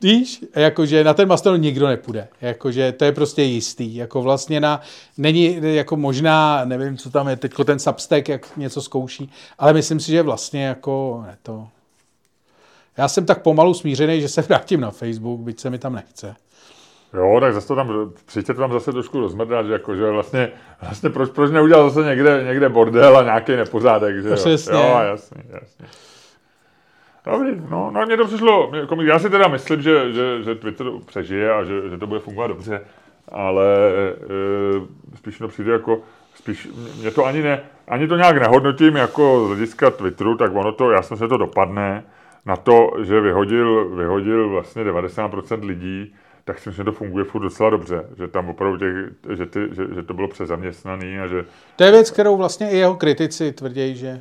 Víš, 0.00 0.44
jakože 0.56 1.04
na 1.04 1.14
ten 1.14 1.28
Mastodon 1.28 1.60
nikdo 1.60 1.88
nepůjde. 1.88 2.28
Jakože 2.40 2.92
to 2.92 3.04
je 3.04 3.12
prostě 3.12 3.42
jistý. 3.42 3.94
Jako 3.94 4.22
vlastně 4.22 4.60
na, 4.60 4.80
není 5.18 5.58
jako 5.62 5.96
možná, 5.96 6.64
nevím, 6.64 6.96
co 6.96 7.10
tam 7.10 7.28
je, 7.28 7.36
teďko 7.36 7.64
ten 7.64 7.78
Substack, 7.78 8.28
jak 8.28 8.56
něco 8.56 8.82
zkouší, 8.82 9.30
ale 9.58 9.72
myslím 9.72 10.00
si, 10.00 10.12
že 10.12 10.22
vlastně 10.22 10.64
jako 10.64 11.22
ne 11.26 11.36
to. 11.42 11.68
Já 12.96 13.08
jsem 13.08 13.26
tak 13.26 13.42
pomalu 13.42 13.74
smířený, 13.74 14.20
že 14.20 14.28
se 14.28 14.42
vrátím 14.42 14.80
na 14.80 14.90
Facebook, 14.90 15.40
byť 15.40 15.60
se 15.60 15.70
mi 15.70 15.78
tam 15.78 15.94
nechce. 15.94 16.36
Jo, 17.14 17.38
tak 17.40 17.54
zase 17.54 17.68
to 17.68 17.76
tam, 17.76 18.12
přijďte 18.26 18.54
to 18.54 18.60
tam 18.60 18.72
zase 18.72 18.92
trošku 18.92 19.20
rozmrdat, 19.20 19.66
že, 19.66 19.72
jako, 19.72 19.96
že 19.96 20.10
vlastně, 20.10 20.52
vlastně 20.82 21.10
proč, 21.10 21.30
proč 21.30 21.50
neudělal 21.50 21.90
zase 21.90 22.08
někde, 22.08 22.44
někde 22.48 22.68
bordel 22.68 23.18
a 23.18 23.22
nějaký 23.22 23.56
nepořádek, 23.56 24.22
že 24.22 24.28
jo? 24.28 24.34
Přesně. 24.34 24.74
Jo, 24.74 25.00
jasně, 25.02 25.42
jasně. 25.50 25.86
Dobrý, 27.26 27.62
no, 27.70 27.90
no 27.90 28.06
mně 28.06 28.16
to 28.16 28.26
přišlo, 28.26 28.70
jako, 28.74 29.02
já 29.02 29.18
si 29.18 29.30
teda 29.30 29.48
myslím, 29.48 29.82
že, 29.82 30.12
že, 30.12 30.42
že 30.42 30.54
Twitter 30.54 30.86
přežije 31.06 31.52
a 31.52 31.64
že, 31.64 31.88
že 31.90 31.98
to 31.98 32.06
bude 32.06 32.20
fungovat 32.20 32.46
dobře, 32.46 32.80
ale 33.28 33.66
e, 35.14 35.16
spíš 35.16 35.38
to 35.38 35.48
přijde 35.48 35.72
jako, 35.72 36.00
spíš 36.34 36.68
mě 37.00 37.10
to 37.10 37.24
ani 37.24 37.42
ne, 37.42 37.62
ani 37.88 38.08
to 38.08 38.16
nějak 38.16 38.36
nehodnotím 38.36 38.96
jako 38.96 39.44
z 39.44 39.46
hlediska 39.46 39.90
Twitteru, 39.90 40.36
tak 40.36 40.54
ono 40.54 40.72
to, 40.72 40.90
já 40.90 41.02
jsem 41.02 41.16
se 41.16 41.28
to 41.28 41.36
dopadne 41.36 42.04
na 42.46 42.56
to, 42.56 42.90
že 43.02 43.20
vyhodil, 43.20 43.88
vyhodil 43.88 44.48
vlastně 44.48 44.84
90% 44.84 45.64
lidí, 45.66 46.14
tak 46.44 46.58
si 46.58 46.68
myslím, 46.68 46.82
že 46.82 46.90
to 46.90 46.96
funguje 46.96 47.24
furt 47.24 47.42
docela 47.42 47.70
dobře, 47.70 48.04
že 48.18 48.28
tam 48.28 48.48
opravdu 48.48 48.78
těch, 48.78 49.36
že, 49.36 49.46
ty, 49.46 49.60
že, 49.72 49.94
že 49.94 50.02
to 50.02 50.14
bylo 50.14 50.28
přezaměstnaný 50.28 51.18
a 51.18 51.26
že... 51.26 51.44
To 51.76 51.84
je 51.84 51.90
věc, 51.90 52.10
kterou 52.10 52.36
vlastně 52.36 52.70
i 52.70 52.76
jeho 52.76 52.94
kritici 52.94 53.52
tvrdí, 53.52 53.96
že 53.96 54.20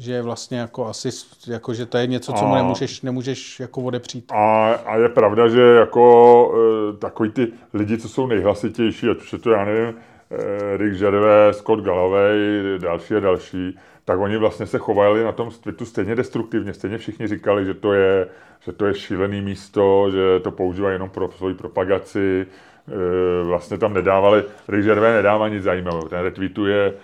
že 0.00 0.12
je 0.12 0.22
vlastně 0.22 0.58
jako 0.58 0.86
asi, 0.86 1.08
jako 1.46 1.74
že 1.74 1.86
to 1.86 1.98
je 1.98 2.06
něco, 2.06 2.32
co 2.32 2.44
mu 2.44 2.54
nemůžeš, 2.54 3.02
nemůžeš 3.02 3.60
jako 3.60 3.82
odepřít. 3.82 4.32
A, 4.32 4.72
a 4.72 4.96
je 4.96 5.08
pravda, 5.08 5.48
že 5.48 5.62
jako 5.62 6.54
e, 6.94 6.96
takový 6.96 7.30
ty 7.30 7.52
lidi, 7.74 7.98
co 7.98 8.08
jsou 8.08 8.26
nejhlasitější, 8.26 9.08
ať 9.08 9.16
už 9.16 9.32
je 9.32 9.38
to, 9.38 9.50
já 9.50 9.64
nevím, 9.64 9.94
e, 10.30 10.76
Rick 10.76 10.98
Gervais, 10.98 11.56
Scott 11.58 11.80
Galloway, 11.80 12.38
další 12.78 13.14
a 13.14 13.20
další, 13.20 13.78
tak 14.08 14.20
oni 14.20 14.36
vlastně 14.36 14.66
se 14.66 14.78
chovali 14.78 15.24
na 15.24 15.32
tom 15.32 15.50
Twitteru 15.50 15.86
stejně 15.86 16.14
destruktivně. 16.14 16.74
Stejně 16.74 16.98
všichni 16.98 17.28
říkali, 17.28 17.64
že 17.64 17.74
to 17.74 17.92
je, 17.92 18.28
že 18.60 18.72
to 18.72 18.86
je 18.86 18.94
šílený 18.94 19.40
místo, 19.40 20.10
že 20.10 20.40
to 20.40 20.50
používají 20.50 20.94
jenom 20.94 21.10
pro 21.10 21.30
svoji 21.30 21.54
propagaci. 21.54 22.46
E, 22.88 23.44
vlastně 23.44 23.78
tam 23.78 23.94
nedávali, 23.94 24.44
Gervais 24.68 25.16
nedává 25.16 25.48
nic 25.48 25.62
zajímavého. 25.62 26.08
Ten 26.08 26.18
retweetuje, 26.18 26.94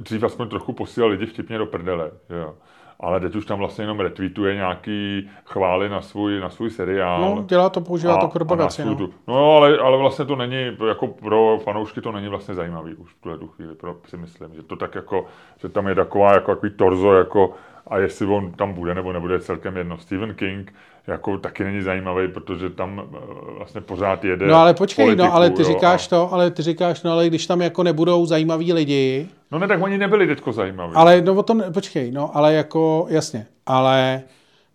dřív 0.00 0.22
aspoň 0.22 0.48
trochu 0.48 0.72
posílal 0.72 1.10
lidi 1.10 1.26
vtipně 1.26 1.58
do 1.58 1.66
prdele. 1.66 2.10
Jo 2.30 2.54
ale 3.00 3.20
teď 3.20 3.34
už 3.34 3.46
tam 3.46 3.58
vlastně 3.58 3.84
jenom 3.84 4.00
retweetuje 4.00 4.54
nějaký 4.54 5.30
chvály 5.44 5.88
na 5.88 6.02
svůj, 6.02 6.40
na 6.40 6.50
svůj 6.50 6.70
seriál. 6.70 7.20
No, 7.20 7.44
dělá 7.48 7.70
to, 7.70 7.80
používá 7.80 8.14
a, 8.14 8.20
to 8.20 8.28
k 8.28 8.32
propagaci. 8.32 8.84
No. 8.84 9.08
no, 9.26 9.56
ale, 9.56 9.78
ale 9.78 9.98
vlastně 9.98 10.24
to 10.24 10.36
není, 10.36 10.76
jako 10.88 11.06
pro 11.06 11.58
fanoušky 11.64 12.00
to 12.00 12.12
není 12.12 12.28
vlastně 12.28 12.54
zajímavý 12.54 12.94
už 12.94 13.10
v 13.12 13.20
tuhle 13.20 13.38
chvíli, 13.56 13.74
pro, 13.74 13.96
si 14.06 14.16
myslím, 14.16 14.54
že 14.54 14.62
to 14.62 14.76
tak 14.76 14.94
jako, 14.94 15.26
že 15.58 15.68
tam 15.68 15.88
je 15.88 15.94
taková 15.94 16.32
jako 16.32 16.54
takový 16.54 16.72
torzo, 16.72 17.14
jako 17.14 17.54
a 17.86 17.98
jestli 17.98 18.26
on 18.26 18.52
tam 18.52 18.72
bude 18.72 18.94
nebo 18.94 19.12
nebude 19.12 19.40
celkem 19.40 19.76
jedno. 19.76 19.98
Stephen 19.98 20.34
King 20.34 20.74
jako 21.08 21.38
taky 21.38 21.64
není 21.64 21.82
zajímavý, 21.82 22.28
protože 22.28 22.70
tam 22.70 23.02
eh, 23.14 23.18
vlastně 23.56 23.80
pořád 23.80 24.24
jede 24.24 24.46
No 24.46 24.56
ale 24.56 24.74
počkej, 24.74 25.04
politiku, 25.04 25.26
no 25.26 25.34
ale 25.34 25.50
ty 25.50 25.62
jo, 25.62 25.68
říkáš 25.68 26.06
a... 26.06 26.10
to, 26.10 26.32
ale 26.32 26.50
ty 26.50 26.62
říkáš, 26.62 27.02
no 27.02 27.12
ale 27.12 27.26
když 27.26 27.46
tam 27.46 27.60
jako 27.60 27.82
nebudou 27.82 28.26
zajímaví 28.26 28.72
lidi. 28.72 29.28
No 29.52 29.58
ne, 29.58 29.68
tak 29.68 29.82
oni 29.82 29.98
nebyli 29.98 30.26
teďko 30.26 30.52
zajímaví. 30.52 30.92
Ale 30.94 31.20
no 31.20 31.34
o 31.34 31.42
tom, 31.42 31.64
počkej, 31.74 32.12
no 32.12 32.36
ale 32.36 32.54
jako, 32.54 33.06
jasně, 33.10 33.46
ale 33.66 34.22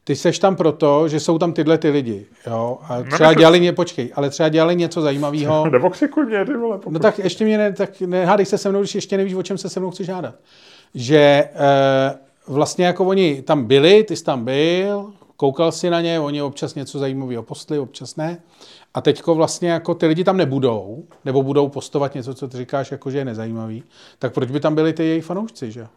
ty 0.04 0.16
seš 0.16 0.40
tam 0.40 0.56
proto, 0.56 1.08
že 1.08 1.20
jsou 1.20 1.38
tam 1.38 1.54
tyhle 1.54 1.78
ty 1.78 1.90
lidi, 1.90 2.26
jo, 2.48 2.78
a 2.90 2.98
no, 2.98 3.04
třeba 3.12 3.30
no, 3.30 3.36
dělali, 3.36 3.60
ně, 3.60 3.74
počkej, 3.74 4.12
ale 4.16 4.30
třeba 4.30 4.50
dělali 4.50 4.76
něco 4.76 5.02
zajímavého. 5.02 5.70
Nevokřikuj 5.70 6.26
mě, 6.26 6.46
ty 6.46 6.54
vole. 6.54 6.78
Pokud. 6.78 6.94
No 6.94 7.00
tak 7.00 7.20
ještě 7.20 7.46
mě, 7.46 7.58
ne, 7.58 7.74
tak 7.74 8.02
nehádej 8.02 8.46
se 8.46 8.58
se 8.58 8.70
mnou, 8.70 8.80
když 8.80 8.96
ještě 8.96 9.18
nevíš, 9.18 9.34
o 9.34 9.44
čem 9.44 9.58
se 9.58 9.70
se 9.70 9.80
mnou 9.80 9.92
chci 9.92 10.04
žádat. 10.04 10.36
Že 10.96 11.18
e, 11.18 11.50
vlastně 12.48 12.86
jako 12.86 13.06
oni 13.06 13.42
tam 13.42 13.66
byli, 13.66 14.04
ty 14.04 14.16
jsi 14.16 14.24
tam 14.24 14.46
byl, 14.46 15.14
koukal 15.38 15.72
si 15.72 15.90
na 15.90 16.02
ně, 16.02 16.20
oni 16.20 16.42
občas 16.42 16.76
něco 16.76 17.00
zajímavého 17.00 17.44
postli, 17.44 17.80
občas 17.80 18.16
ne. 18.16 18.38
A 18.94 19.02
teďko 19.02 19.36
vlastně 19.36 19.70
jako 19.70 19.96
ty 19.96 20.08
lidi 20.08 20.24
tam 20.24 20.38
nebudou, 20.38 21.04
nebo 21.26 21.44
budou 21.44 21.70
postovat 21.70 22.16
něco, 22.16 22.34
co 22.34 22.48
ty 22.48 22.58
říkáš, 22.58 22.92
jako 22.92 23.12
že 23.12 23.18
je 23.18 23.26
nezajímavý, 23.26 23.84
tak 24.20 24.34
proč 24.34 24.52
by 24.52 24.60
tam 24.60 24.76
byli 24.76 24.94
ty 24.94 25.04
její 25.04 25.22
fanoušci, 25.22 25.72
že? 25.72 25.88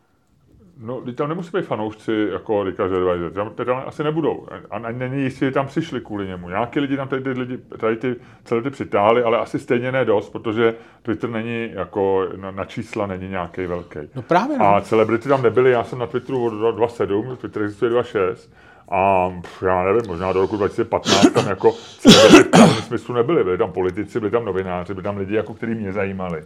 No, 0.80 1.02
tam 1.14 1.28
nemusí 1.28 1.50
být 1.54 1.64
fanoušci 1.64 2.28
jako 2.32 2.64
Ricka 2.64 2.88
Gervaise, 2.88 3.30
tam, 3.30 3.50
tam 3.54 3.82
asi 3.86 4.04
nebudou. 4.04 4.46
A 4.70 4.76
ani 4.76 4.98
není 4.98 5.22
jistý, 5.22 5.44
že 5.44 5.50
tam 5.50 5.66
přišli 5.66 6.00
kvůli 6.00 6.26
němu. 6.26 6.48
Nějaký 6.48 6.80
lidi 6.80 6.96
tam 6.96 7.08
tady 7.08 7.22
ty 7.22 7.30
lidi, 7.30 7.58
tady 7.58 7.96
ty, 7.96 8.16
celé 8.44 8.62
ty 8.62 8.70
přitáhli, 8.70 9.22
ale 9.22 9.38
asi 9.38 9.58
stejně 9.58 9.92
ne 9.92 10.04
dost, 10.04 10.30
protože 10.30 10.74
Twitter 11.02 11.30
není 11.30 11.70
jako, 11.72 12.28
na, 12.36 12.50
na 12.50 12.64
čísla 12.64 13.06
není 13.06 13.28
nějaký 13.28 13.66
velký. 13.66 13.98
No 14.14 14.22
právě. 14.22 14.58
No. 14.58 14.64
A 14.64 14.80
celebrity 14.80 15.28
tam 15.28 15.42
nebyly, 15.42 15.70
já 15.70 15.84
jsem 15.84 15.98
na 15.98 16.06
Twitteru 16.06 16.44
od 16.44 16.76
2.7, 16.76 17.36
Twitter 17.36 17.62
existuje 17.62 17.90
2.6, 17.90 18.50
a 18.90 19.32
já 19.66 19.84
nevím, 19.84 20.02
možná 20.08 20.32
do 20.32 20.40
roku 20.40 20.56
2015 20.56 21.30
tam 21.30 21.46
jako 21.48 21.72
v 21.72 22.84
smyslu 22.86 23.14
nebyly. 23.14 23.44
Byli 23.44 23.58
tam 23.58 23.72
politici, 23.72 24.20
byli 24.20 24.30
tam 24.30 24.44
novináři, 24.44 24.94
byli 24.94 25.04
tam 25.04 25.16
lidi, 25.16 25.34
jako, 25.34 25.54
který 25.54 25.74
mě 25.74 25.92
zajímali. 25.92 26.42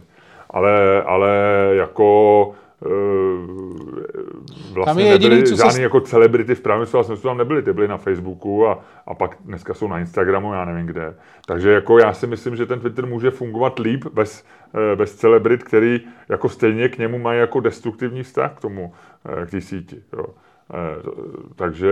Ale, 0.49 1.03
ale 1.03 1.29
jako 1.71 2.51
Eh, 2.85 3.47
vlastně 4.73 4.85
Tam 4.85 4.99
je 4.99 5.05
jediný, 5.05 5.29
nebyly 5.29 5.49
co 5.49 5.57
se 5.57 5.63
žádný 5.63 5.75
s- 5.75 5.79
jako 5.79 5.99
celebrity 6.01 6.55
v 6.55 6.61
pravém 6.61 6.85
slova 6.85 7.03
smyslu 7.03 7.29
tam 7.29 7.37
nebyly, 7.37 7.61
ty 7.63 7.73
byly 7.73 7.87
na 7.87 7.97
Facebooku 7.97 8.67
a, 8.67 8.79
a 9.07 9.13
pak 9.13 9.37
dneska 9.45 9.73
jsou 9.73 9.87
na 9.87 9.99
Instagramu, 9.99 10.53
já 10.53 10.65
nevím 10.65 10.85
kde. 10.85 11.15
Takže 11.45 11.71
jako 11.71 11.99
já 11.99 12.13
si 12.13 12.27
myslím, 12.27 12.55
že 12.55 12.65
ten 12.65 12.79
Twitter 12.79 13.05
může 13.05 13.31
fungovat 13.31 13.79
líp 13.79 14.05
bez, 14.13 14.45
eh, 14.93 14.95
bez 14.95 15.15
celebrit, 15.15 15.63
který 15.63 16.01
jako 16.29 16.49
stejně 16.49 16.89
k 16.89 16.97
němu 16.97 17.19
mají 17.19 17.39
jako 17.39 17.59
destruktivní 17.59 18.23
vztah 18.23 18.53
k 18.57 18.61
tomu, 18.61 18.93
eh, 19.41 19.45
k 19.45 19.51
té 19.51 19.61
síti. 19.61 20.01
Jo. 20.17 20.25
Eh, 20.73 21.01
Takže 21.55 21.89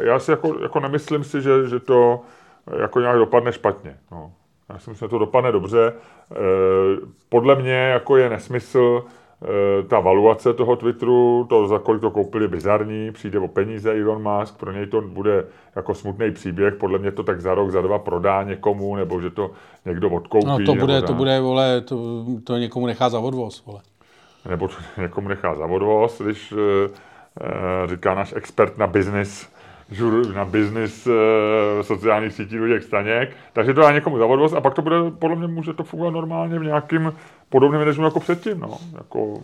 já- 0.00 0.18
si 0.18 0.30
jako, 0.30 0.54
jako 0.62 0.80
nemyslím 0.80 1.24
si, 1.24 1.42
že, 1.42 1.68
že 1.68 1.80
to 1.80 2.20
jako 2.80 3.00
nějak 3.00 3.18
dopadne 3.18 3.52
špatně. 3.52 3.96
No. 4.12 4.32
Já 4.68 4.78
si 4.78 4.90
myslím, 4.90 5.06
že 5.06 5.10
to 5.10 5.18
dopadne 5.18 5.52
dobře. 5.52 5.92
Eh, 6.32 6.36
Podle 7.28 7.54
mě 7.54 7.72
jako 7.74 8.16
je 8.16 8.30
nesmysl 8.30 9.04
eh, 9.44 9.82
ta 9.82 10.00
valuace 10.00 10.54
toho 10.54 10.76
Twitteru, 10.76 11.46
to 11.48 11.66
za 11.66 11.78
kolik 11.78 12.00
to 12.00 12.10
koupili, 12.10 12.48
bizarní, 12.48 13.12
přijde 13.12 13.38
o 13.38 13.48
peníze 13.48 14.00
Elon 14.00 14.22
Musk, 14.22 14.56
pro 14.58 14.72
něj 14.72 14.86
to 14.86 15.00
bude 15.00 15.44
jako 15.76 15.94
smutný 15.94 16.30
příběh, 16.30 16.74
podle 16.74 16.98
mě 16.98 17.12
to 17.12 17.22
tak 17.22 17.40
za 17.40 17.54
rok, 17.54 17.70
za 17.70 17.80
dva 17.80 17.98
prodá 17.98 18.42
někomu, 18.42 18.96
nebo 18.96 19.20
že 19.20 19.30
to 19.30 19.50
někdo 19.86 20.10
odkoupí. 20.10 20.46
No 20.46 20.58
to 20.66 20.74
bude, 20.74 21.00
dá, 21.00 21.06
to 21.06 21.14
bude, 21.14 21.40
vole, 21.40 21.80
to, 21.80 22.24
to 22.44 22.56
někomu 22.56 22.86
nechá 22.86 23.08
za 23.08 23.20
odvoz, 23.20 23.66
vole. 23.66 23.80
Nebo 24.48 24.68
to 24.68 24.74
někomu 25.00 25.28
nechá 25.28 25.54
za 25.54 25.66
odvoz, 25.66 26.20
když 26.20 26.52
eh, 26.52 26.56
eh, 26.56 27.11
říká 27.86 28.14
náš 28.14 28.32
expert 28.36 28.78
na 28.78 28.86
business, 28.86 29.52
na 30.34 30.44
business 30.44 31.06
eh, 31.06 31.82
sociálních 31.82 32.32
sítí 32.32 32.58
Luděk 32.58 32.82
Staněk, 32.82 33.36
takže 33.52 33.74
to 33.74 33.80
dá 33.80 33.92
někomu 33.92 34.18
za 34.18 34.26
odvoz 34.26 34.52
a 34.52 34.60
pak 34.60 34.74
to 34.74 34.82
bude, 34.82 34.96
podle 35.18 35.36
mě 35.36 35.46
může 35.46 35.72
to 35.72 35.84
fungovat 35.84 36.10
normálně 36.10 36.58
v 36.58 36.64
nějakým 36.64 37.12
podobném 37.48 37.80
režimu 37.80 38.04
jako 38.04 38.20
předtím, 38.20 38.60
no. 38.60 38.78
Jako, 38.96 39.42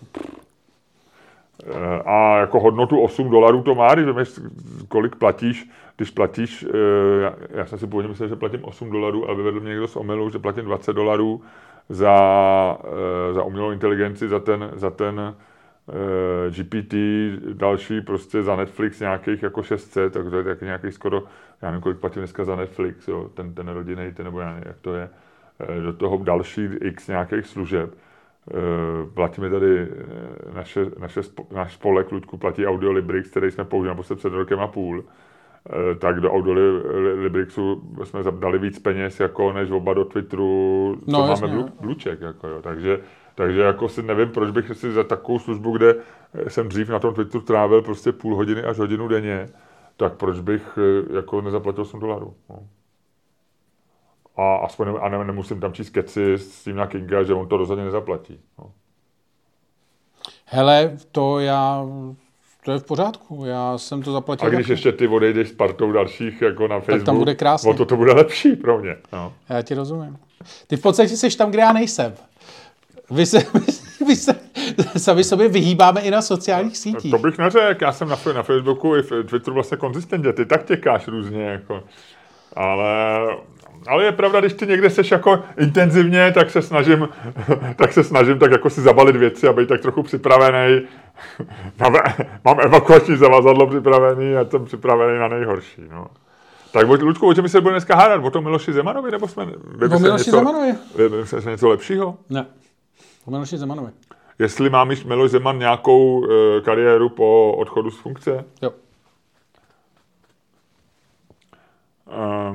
Eh, 1.66 2.03
a 2.07 2.39
jako 2.39 2.61
hodnotu 2.61 3.01
8 3.01 3.30
dolarů 3.30 3.62
to 3.62 3.74
má, 3.74 3.95
když 3.95 4.16
víš, 4.16 4.41
kolik 4.89 5.16
platíš, 5.16 5.70
když 5.97 6.11
platíš, 6.11 6.66
eh, 6.74 7.22
já, 7.22 7.34
já 7.51 7.66
jsem 7.66 7.78
si 7.78 7.86
původně 7.86 8.09
myslel, 8.09 8.28
že 8.28 8.36
platím 8.36 8.64
8 8.64 8.91
dolarů, 8.91 9.28
ale 9.28 9.36
vyvedl 9.36 9.61
mě 9.61 9.68
někdo 9.70 9.89
z 9.89 9.97
omylu, 9.97 10.30
že 10.30 10.39
platím 10.39 10.64
20 10.64 10.93
dolarů 10.93 11.43
za, 11.89 12.78
eh, 12.84 13.34
za 13.34 13.43
umělou 13.43 13.70
inteligenci, 13.70 14.28
za 14.28 14.41
ten, 14.41 14.70
za 14.74 14.91
ten 14.91 15.20
eh, 15.20 15.34
GPT, 16.51 16.95
další 17.53 18.01
prostě 18.01 18.43
za 18.43 18.57
Netflix 18.57 19.01
nějakých 19.01 19.43
jako 19.43 19.62
600, 19.62 20.12
tak 20.12 20.30
to 20.30 20.36
je 20.36 20.45
taky 20.45 20.64
nějakých 20.64 20.95
skoro, 20.95 21.22
já 21.62 21.68
nevím, 21.70 21.82
kolik 21.82 21.99
platím 21.99 22.20
dneska 22.20 22.45
za 22.45 22.57
Netflix, 22.57 23.09
jo, 23.09 23.30
ten, 23.34 23.55
ten 23.55 23.68
rodinný, 23.68 24.12
ten, 24.12 24.24
nebo 24.24 24.41
já 24.41 24.49
nevím, 24.49 24.64
jak 24.66 24.78
to 24.80 24.95
je, 24.95 25.11
Eh, 25.61 25.80
do 25.80 25.93
toho 25.93 26.18
další 26.24 26.64
x 26.64 27.09
nějakých 27.09 27.47
služeb. 27.47 27.95
Eh, 28.51 28.55
platíme 29.14 29.51
tady 29.51 29.78
eh, 29.80 29.86
naše, 30.55 30.86
naše, 30.99 31.20
spo- 31.20 31.47
náš 31.55 31.74
spolek 31.74 32.12
Ludku 32.12 32.36
platí 32.39 32.66
Audiolibrix, 32.66 33.30
který 33.30 33.51
jsme 33.51 33.64
použili 33.64 33.89
naposled 33.89 34.16
před 34.18 34.32
rokem 34.32 34.61
a 34.61 34.66
půl. 34.66 35.05
Eh, 35.70 35.95
tak 35.95 36.20
do 36.20 36.32
Audiolibrixu 36.32 37.82
jsme 38.05 38.20
dali 38.41 38.59
víc 38.59 38.78
peněz 38.78 39.20
jako 39.20 39.53
než 39.53 39.70
oba 39.70 39.95
do 39.95 40.05
Twitteru, 40.05 40.97
co 41.05 41.11
No, 41.11 41.18
máme 41.18 41.30
jasně, 41.30 41.49
blu, 41.49 41.61
no. 41.62 41.68
bluček. 41.80 42.20
Jako, 42.20 42.49
jo. 42.49 42.62
Takže, 42.62 43.01
takže 43.39 43.61
jako 43.61 43.89
si 43.89 44.03
nevím, 44.03 44.28
proč 44.28 44.51
bych 44.51 44.70
si 44.72 44.93
za 44.93 45.05
takovou 45.05 45.39
službu, 45.39 45.76
kde 45.76 45.95
jsem 46.49 46.68
dřív 46.68 46.89
na 46.89 46.99
tom 46.99 47.14
Twitteru 47.14 47.45
trávil 47.45 47.82
prostě 47.82 48.12
půl 48.12 48.36
hodiny 48.36 48.62
až 48.62 48.78
hodinu 48.78 49.09
denně, 49.09 49.49
tak 49.97 50.12
proč 50.12 50.41
bych 50.41 50.78
eh, 50.78 51.16
jako 51.16 51.41
nezaplatil 51.41 51.82
8 51.82 52.01
dolarů. 52.01 52.34
No. 52.51 52.57
A 54.36 54.57
aspoň 54.57 54.89
a 55.01 55.09
ne, 55.09 55.24
nemusím 55.24 55.61
tam 55.61 55.72
číst 55.72 55.91
keci 55.91 56.34
s 56.34 56.53
Stephena 56.53 56.86
Kinga, 56.86 57.22
že 57.22 57.34
on 57.34 57.49
to 57.49 57.57
rozhodně 57.57 57.84
nezaplatí. 57.84 58.41
No. 58.59 58.72
Hele, 60.45 60.97
to 61.12 61.39
já, 61.39 61.86
to 62.64 62.72
je 62.72 62.78
v 62.78 62.84
pořádku, 62.84 63.45
já 63.45 63.78
jsem 63.78 64.03
to 64.03 64.12
zaplatil. 64.12 64.47
A 64.47 64.51
když 64.51 64.66
taky. 64.66 64.72
ještě 64.72 64.93
ty 64.93 65.09
odejdeš 65.09 65.49
s 65.49 65.53
partou 65.53 65.93
dalších 65.93 66.43
jako 66.43 66.68
na 66.68 66.80
Facebook, 66.80 67.07
tam 67.07 67.18
bude 67.18 67.34
krásně. 67.34 67.70
o 67.70 67.74
to 67.74 67.84
to 67.84 67.97
bude 67.97 68.12
lepší 68.12 68.57
pro 68.57 68.78
mě. 68.78 68.97
No. 69.12 69.32
Já 69.49 69.62
ti 69.62 69.74
rozumím. 69.74 70.18
Ty 70.66 70.76
v 70.76 70.82
podstatě 70.82 71.16
jsi 71.16 71.36
tam, 71.36 71.51
kde 71.51 71.61
já 71.61 71.72
nejsem. 71.72 72.14
Vy 73.11 73.27
se, 73.27 73.39
vy 74.07 74.17
se 74.17 74.35
sami 74.97 75.25
sobě 75.25 75.49
vyhýbáme 75.49 76.01
i 76.01 76.11
na 76.11 76.23
sociálních 76.23 76.77
sítích. 76.77 77.11
To 77.11 77.19
bych 77.19 77.39
neřekl, 77.39 77.85
já 77.85 77.93
jsem 77.93 78.09
na, 78.09 78.17
na 78.35 78.43
Facebooku 78.43 78.97
i 78.97 79.03
v 79.03 79.25
Twitteru 79.25 79.55
vlastně 79.55 79.77
konzistentně, 79.77 80.33
ty 80.33 80.47
tak 80.47 80.65
těkáš 80.65 81.09
různě, 81.09 81.43
jako. 81.43 81.83
Ale, 82.57 82.87
ale 83.87 84.05
je 84.05 84.13
pravda, 84.13 84.41
když 84.41 84.53
ty 84.53 84.67
někde 84.67 84.91
seš 84.91 85.11
jako 85.11 85.43
intenzivně, 85.59 86.33
tak 86.33 86.51
se 86.51 86.63
snažím, 86.63 87.09
tak 87.77 87.93
se 87.93 88.05
snažím 88.05 88.39
tak 88.39 88.51
jako 88.51 88.71
si 88.71 88.81
zabalit 88.81 89.17
věci 89.17 89.49
a 89.49 89.53
být 89.53 89.69
tak 89.69 89.81
trochu 89.81 90.03
připravený. 90.03 90.81
Mám, 91.81 91.93
mám 92.45 92.61
evakuační 92.61 93.17
zavazadlo 93.17 93.67
připravený 93.67 94.37
a 94.37 94.45
jsem 94.45 94.65
připravený 94.65 95.19
na 95.19 95.29
nejhorší, 95.29 95.83
no. 95.91 96.07
Tak 96.73 96.89
Luďku, 96.89 97.29
o 97.29 97.35
čem 97.35 97.49
se 97.49 97.61
bude 97.61 97.73
dneska 97.73 97.97
hádat? 97.97 98.25
O 98.25 98.31
tom 98.31 98.45
Miloši 98.45 98.73
Zemanovi, 98.73 99.11
nebo 99.11 99.29
jsme... 99.29 99.47
O 99.95 99.99
Miloši 99.99 100.31
Zemanovi. 100.31 100.75
Vymysleli 100.97 101.45
něco 101.47 101.69
lepšího? 101.69 102.17
Ne. 102.31 102.47
Po 103.29 103.33
Miloši 103.33 103.59
Zemanovi. 103.59 103.93
Jestli 104.39 104.70
má 104.70 104.85
mít 104.85 105.05
Miloš 105.05 105.31
Zeman 105.31 105.59
nějakou 105.59 106.31
e, 106.31 106.61
kariéru 106.61 107.09
po 107.09 107.55
odchodu 107.59 107.91
z 107.91 107.99
funkce? 107.99 108.45
Jo. 108.62 108.72
E, 112.11 112.55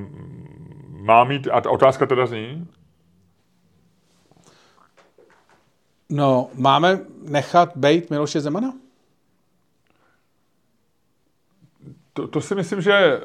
má 0.89 1.23
mít, 1.23 1.47
a 1.51 1.61
ta 1.61 1.69
otázka 1.69 2.05
teda 2.05 2.25
zní, 2.25 2.67
No, 6.09 6.49
máme 6.53 6.99
nechat 7.21 7.77
bejt 7.77 8.09
Miloše 8.09 8.41
Zemana? 8.41 8.73
to, 12.13 12.27
to 12.27 12.41
si 12.41 12.55
myslím, 12.55 12.81
že 12.81 13.21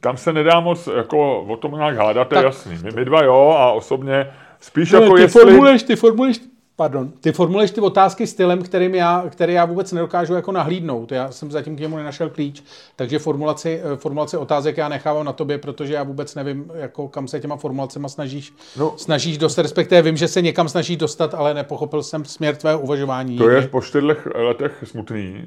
tam 0.00 0.16
se 0.16 0.32
nedá 0.32 0.60
moc 0.60 0.86
jako 0.86 1.42
o 1.42 1.56
tom 1.56 1.72
nějak 1.72 1.96
hádat, 1.96 2.28
to 2.28 2.34
je 2.34 2.44
jasný. 2.44 2.78
My, 2.82 2.90
my 2.90 3.04
dva 3.04 3.22
jo 3.22 3.54
a 3.58 3.72
osobně 3.72 4.32
spíš 4.66 4.92
Ne, 4.92 5.00
jako 5.02 5.14
ty 5.14 5.20
jestli... 5.22 5.40
formuluješ, 5.40 5.82
ty 5.82 5.96
formuluješ, 5.96 6.40
pardon, 6.76 7.12
ty 7.20 7.32
formuluješ 7.32 7.70
ty 7.70 7.80
otázky 7.80 8.26
stylem, 8.26 8.62
kterým 8.62 8.94
já, 8.94 9.24
který 9.30 9.52
já 9.54 9.64
vůbec 9.64 9.92
nedokážu 9.92 10.34
jako 10.34 10.52
nahlídnout. 10.52 11.12
Já 11.12 11.30
jsem 11.32 11.50
zatím 11.50 11.76
k 11.76 11.80
němu 11.80 11.96
nenašel 11.96 12.30
klíč, 12.30 12.62
takže 12.96 13.18
formulaci, 13.18 13.80
eh, 13.92 13.96
formulaci 13.96 14.36
otázek 14.36 14.76
já 14.76 14.88
nechávám 14.88 15.26
na 15.26 15.32
tobě, 15.32 15.58
protože 15.58 15.94
já 15.94 16.02
vůbec 16.02 16.34
nevím, 16.34 16.70
jako 16.74 17.08
kam 17.08 17.28
se 17.28 17.40
těma 17.40 17.56
formulacema 17.56 18.08
snažíš, 18.08 18.52
No. 18.76 18.84
no. 18.84 18.94
snažíš 18.96 19.38
dostat, 19.38 19.62
respektive 19.62 20.02
vím, 20.02 20.16
že 20.16 20.28
se 20.28 20.42
někam 20.42 20.68
snaží 20.68 20.96
dostat, 20.96 21.34
ale 21.34 21.54
nepochopil 21.54 22.02
jsem 22.02 22.24
směr 22.24 22.56
tvého 22.56 22.80
uvažování. 22.80 23.38
To 23.38 23.48
je 23.48 23.68
po 23.68 23.80
čtyřech 23.80 24.28
letech 24.34 24.84
smutný. 24.84 25.44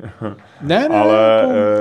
Ne, 0.62 0.90
ne, 0.90 0.98
ale, 0.98 1.18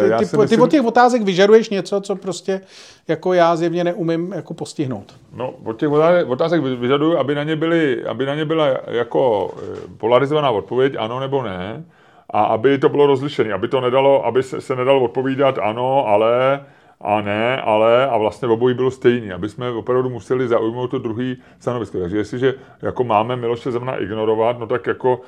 jako, 0.03 0.19
ty, 0.19 0.25
ty, 0.25 0.31
ty 0.31 0.37
myslím- 0.37 0.61
od 0.61 0.71
těch 0.71 0.85
otázek 0.85 1.23
vyžaduješ 1.23 1.71
něco, 1.71 2.01
co 2.01 2.17
prostě 2.17 2.61
jako 3.09 3.33
já 3.33 3.57
zjevně 3.57 3.85
neumím 3.85 4.33
jako 4.33 4.55
postihnout. 4.55 5.15
No, 5.37 5.55
od 5.65 5.79
těch 5.79 5.89
otázek, 5.89 6.29
otázek 6.29 6.63
vy- 6.63 6.77
vyžaduju, 6.77 7.19
aby 7.19 7.35
na, 7.35 7.43
ně 7.43 7.57
byly, 7.57 8.05
aby 8.05 8.27
na 8.27 8.35
ně 8.35 8.45
byla 8.45 8.69
jako 8.87 9.51
eh, 9.57 9.77
polarizovaná 9.99 10.51
odpověď, 10.51 10.95
ano 10.99 11.21
nebo 11.21 11.43
ne, 11.43 11.85
a 12.31 12.45
aby 12.45 12.79
to 12.79 12.89
bylo 12.89 13.07
rozlišené, 13.07 13.53
aby 13.53 13.69
to 13.69 13.81
nedalo, 13.81 14.27
aby 14.27 14.43
se, 14.43 14.61
se 14.61 14.77
nedalo 14.77 15.01
odpovídat 15.01 15.59
ano, 15.59 16.07
ale 16.07 16.61
a 17.01 17.21
ne, 17.21 17.61
ale 17.61 18.07
a 18.07 18.17
vlastně 18.17 18.49
obojí 18.49 18.75
bylo 18.75 18.91
stejný, 18.91 19.33
aby 19.33 19.49
jsme 19.49 19.71
opravdu 19.71 20.11
museli 20.11 20.49
zaujmout 20.49 20.91
to 20.91 20.99
druhý 20.99 21.37
stanovisko. 21.59 22.01
Takže 22.01 22.17
jestliže 22.17 22.55
jako 22.83 23.05
máme 23.05 23.37
Miloše 23.37 23.71
Zemana 23.71 23.97
ignorovat, 23.97 24.59
no 24.59 24.67
tak 24.67 24.87
jako 24.87 25.21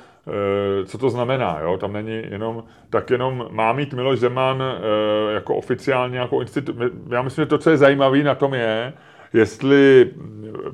e, 0.81 0.85
co 0.85 0.97
to 0.97 1.09
znamená, 1.09 1.59
jo? 1.61 1.77
Tam 1.77 1.93
není 1.93 2.21
jenom, 2.29 2.63
tak 2.89 3.09
jenom 3.09 3.45
má 3.49 3.73
mít 3.73 3.93
Miloš 3.93 4.19
Zeman 4.19 4.63
e, 4.63 5.33
jako 5.33 5.55
oficiálně 5.55 6.13
nějakou 6.13 6.41
instituci. 6.41 6.79
Já 7.09 7.21
myslím, 7.21 7.41
že 7.43 7.49
to, 7.49 7.57
co 7.57 7.69
je 7.69 7.77
zajímavé 7.77 8.23
na 8.23 8.35
tom 8.35 8.53
je, 8.53 8.93
jestli 9.33 10.11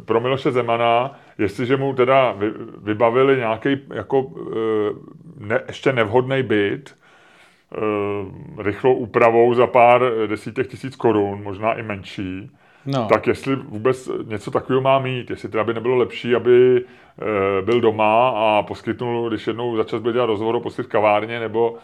pro 0.06 0.20
Miloše 0.20 0.52
Zemana, 0.52 1.20
jestliže 1.38 1.78
mu 1.78 1.94
teda 1.94 2.32
vy, 2.32 2.52
vybavili 2.78 3.38
nějaký 3.38 3.78
jako 3.94 4.32
e, 4.38 5.46
ne, 5.46 5.62
ještě 5.68 5.94
nevhodný 5.94 6.44
byt, 6.44 6.96
e, 7.76 8.64
rychlou 8.64 8.94
úpravou 8.94 9.54
za 9.54 9.68
pár 9.68 10.02
desítek 10.28 10.68
tisíc 10.68 10.96
korun, 10.96 11.44
možná 11.44 11.74
i 11.74 11.84
menší, 11.84 12.52
No. 12.88 13.08
tak 13.14 13.28
jestli 13.28 13.56
vůbec 13.56 14.10
něco 14.28 14.52
takového 14.52 14.82
má 14.82 15.00
mít, 15.00 15.30
jestli 15.30 15.50
teda 15.50 15.64
by 15.64 15.74
nebylo 15.74 15.96
lepší, 15.96 16.36
aby 16.36 16.78
e, 16.78 17.62
byl 17.62 17.82
doma 17.82 18.30
a 18.30 18.64
poskytnul, 18.64 19.30
když 19.30 19.48
jednou 19.48 19.78
začas 19.78 20.02
byl 20.02 20.12
dělat 20.12 20.26
rozhovor, 20.26 20.60
poskyt 20.60 20.88
kavárně, 20.88 21.40
nebo 21.40 21.78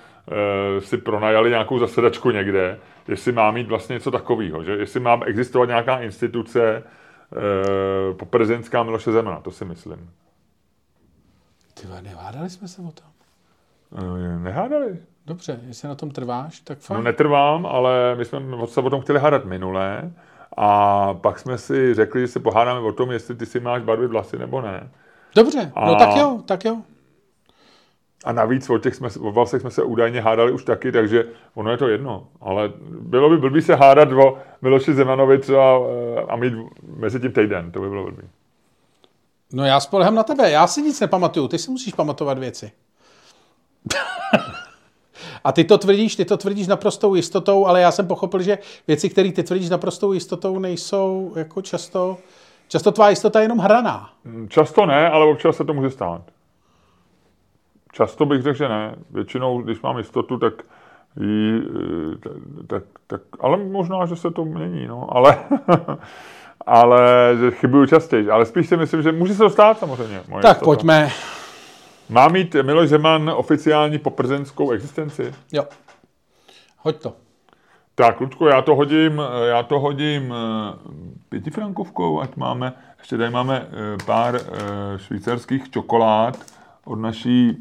si 0.80 0.97
pronajali 0.97 1.49
nějakou 1.49 1.80
zasedačku 1.80 2.32
někde, 2.32 2.80
jestli 3.07 3.32
má 3.32 3.51
mít 3.51 3.67
vlastně 3.67 3.93
něco 3.93 4.11
takového, 4.11 4.63
že 4.63 4.72
jestli 4.72 4.99
má 4.99 5.19
existovat 5.26 5.67
nějaká 5.69 5.99
instituce 5.99 6.63
e, 6.78 6.84
po 8.13 8.26
prezidentská 8.26 8.84
Miloše 8.84 9.11
Zemana, 9.11 9.39
to 9.39 9.51
si 9.51 9.65
myslím. 9.65 10.09
Ty 11.74 11.88
nevádali 12.01 12.49
jsme 12.49 12.67
se 12.67 12.82
o 12.82 12.91
tom. 12.91 13.07
E, 13.97 14.39
nehádali. 14.39 14.99
Dobře, 15.26 15.59
jestli 15.67 15.88
na 15.88 15.95
tom 15.95 16.11
trváš, 16.11 16.59
tak 16.59 16.80
fajn. 16.80 16.97
No 16.97 17.03
netrvám, 17.03 17.65
ale 17.65 18.15
my 18.15 18.26
jsme 18.26 18.41
se 18.65 18.82
o 18.82 18.89
tom 18.89 19.01
chtěli 19.01 19.19
hádat 19.19 19.45
minulé 19.45 20.11
a 20.57 21.13
pak 21.13 21.39
jsme 21.39 21.57
si 21.57 21.93
řekli, 21.93 22.22
že 22.22 22.28
se 22.28 22.39
pohádáme 22.39 22.80
o 22.80 22.91
tom, 22.91 23.11
jestli 23.11 23.36
ty 23.36 23.45
si 23.45 23.59
máš 23.59 23.82
barvit 23.82 24.11
vlasy 24.11 24.39
nebo 24.39 24.61
ne. 24.61 24.89
Dobře, 25.36 25.72
A- 25.76 25.86
no 25.86 25.95
tak 25.95 26.15
jo, 26.15 26.41
tak 26.45 26.65
jo. 26.65 26.82
A 28.24 28.32
navíc 28.32 28.69
o 28.69 28.78
těch 28.78 28.95
jsme, 28.95 29.09
o 29.19 29.32
Valsech 29.32 29.61
jsme 29.61 29.72
se 29.72 29.84
údajně 29.84 30.22
hádali 30.22 30.51
už 30.51 30.63
taky, 30.63 30.91
takže 30.91 31.26
ono 31.55 31.72
je 31.72 31.78
to 31.78 31.88
jedno. 31.88 32.28
Ale 32.41 32.72
bylo 32.89 33.30
by 33.30 33.38
blbý 33.38 33.61
se 33.61 33.76
hádat 33.76 34.11
o 34.11 34.38
Miloši 34.61 34.93
Zemanovi 34.93 35.38
třeba 35.38 35.80
a 36.28 36.36
mít 36.36 36.53
mezi 36.95 37.19
tím 37.19 37.32
týden. 37.32 37.72
To 37.72 37.80
by 37.80 37.89
bylo 37.89 38.03
blbý. 38.03 38.24
No 39.53 39.65
já 39.65 39.80
spolehám 39.80 40.15
na 40.15 40.24
tebe. 40.24 40.51
Já 40.51 40.67
si 40.67 40.82
nic 40.82 40.99
nepamatuju. 40.99 41.47
Ty 41.47 41.57
si 41.57 41.72
musíš 41.72 41.93
pamatovat 41.93 42.39
věci. 42.39 42.72
A 45.43 45.51
ty 45.51 45.63
to 45.63 45.78
tvrdíš, 45.78 46.15
ty 46.15 46.26
to 46.26 46.38
tvrdíš 46.38 46.67
naprostou 46.67 47.15
jistotou, 47.15 47.65
ale 47.65 47.82
já 47.82 47.91
jsem 47.91 48.07
pochopil, 48.07 48.41
že 48.41 48.57
věci, 48.88 49.09
které 49.09 49.32
ty 49.32 49.43
tvrdíš 49.43 49.69
naprostou 49.69 50.13
jistotou, 50.13 50.59
nejsou 50.59 51.34
jako 51.36 51.61
často, 51.61 52.17
často 52.67 52.91
tvá 52.91 53.09
jistota 53.09 53.39
je 53.39 53.43
jenom 53.43 53.57
hraná. 53.57 54.09
Často 54.47 54.86
ne, 54.86 55.09
ale 55.09 55.26
občas 55.26 55.55
se 55.55 55.65
to 55.65 55.74
může 55.74 55.89
stát. 55.89 56.22
Často 57.91 58.25
bych 58.25 58.41
řekl, 58.41 58.57
že 58.57 58.69
ne. 58.69 58.95
Většinou, 59.11 59.61
když 59.61 59.81
mám 59.81 59.97
jistotu, 59.97 60.37
tak 60.37 60.53
jí, 61.19 61.61
tak, 62.19 62.31
tak, 62.67 62.83
tak, 63.07 63.21
ale 63.39 63.57
možná, 63.57 64.05
že 64.05 64.15
se 64.15 64.31
to 64.31 64.45
mění, 64.45 64.87
no, 64.87 65.15
ale, 65.15 65.37
ale 66.65 66.99
že 67.39 67.51
chybuju 67.51 67.85
častěji. 67.85 68.29
Ale 68.29 68.45
spíš 68.45 68.67
si 68.67 68.77
myslím, 68.77 69.01
že 69.01 69.11
může 69.11 69.33
se 69.33 69.39
to 69.39 69.49
stát 69.49 69.79
samozřejmě. 69.79 70.21
Moje 70.27 70.41
tak 70.41 70.49
jistota. 70.49 70.65
pojďme 70.65 71.11
má 72.11 72.27
mít 72.27 72.55
Miloš 72.61 72.89
Zeman 72.89 73.29
oficiální 73.29 73.99
poprezenskou 73.99 74.71
existenci? 74.71 75.33
Jo. 75.51 75.65
Hoď 76.77 77.01
to. 77.01 77.13
Tak, 77.95 78.21
Ludko, 78.21 78.47
já 78.47 78.61
to 78.61 78.75
hodím, 78.75 79.21
já 79.43 79.63
to 79.63 79.79
hodím 79.79 80.33
eh, 80.33 80.73
pětifrankovkou, 81.29 82.21
ať 82.21 82.35
máme, 82.35 82.73
ještě 82.99 83.17
tady 83.17 83.29
máme 83.29 83.67
eh, 83.67 83.97
pár 84.05 84.35
eh, 84.35 84.41
švýcarských 84.97 85.69
čokolád 85.69 86.37
od 86.85 86.95
naší 86.95 87.57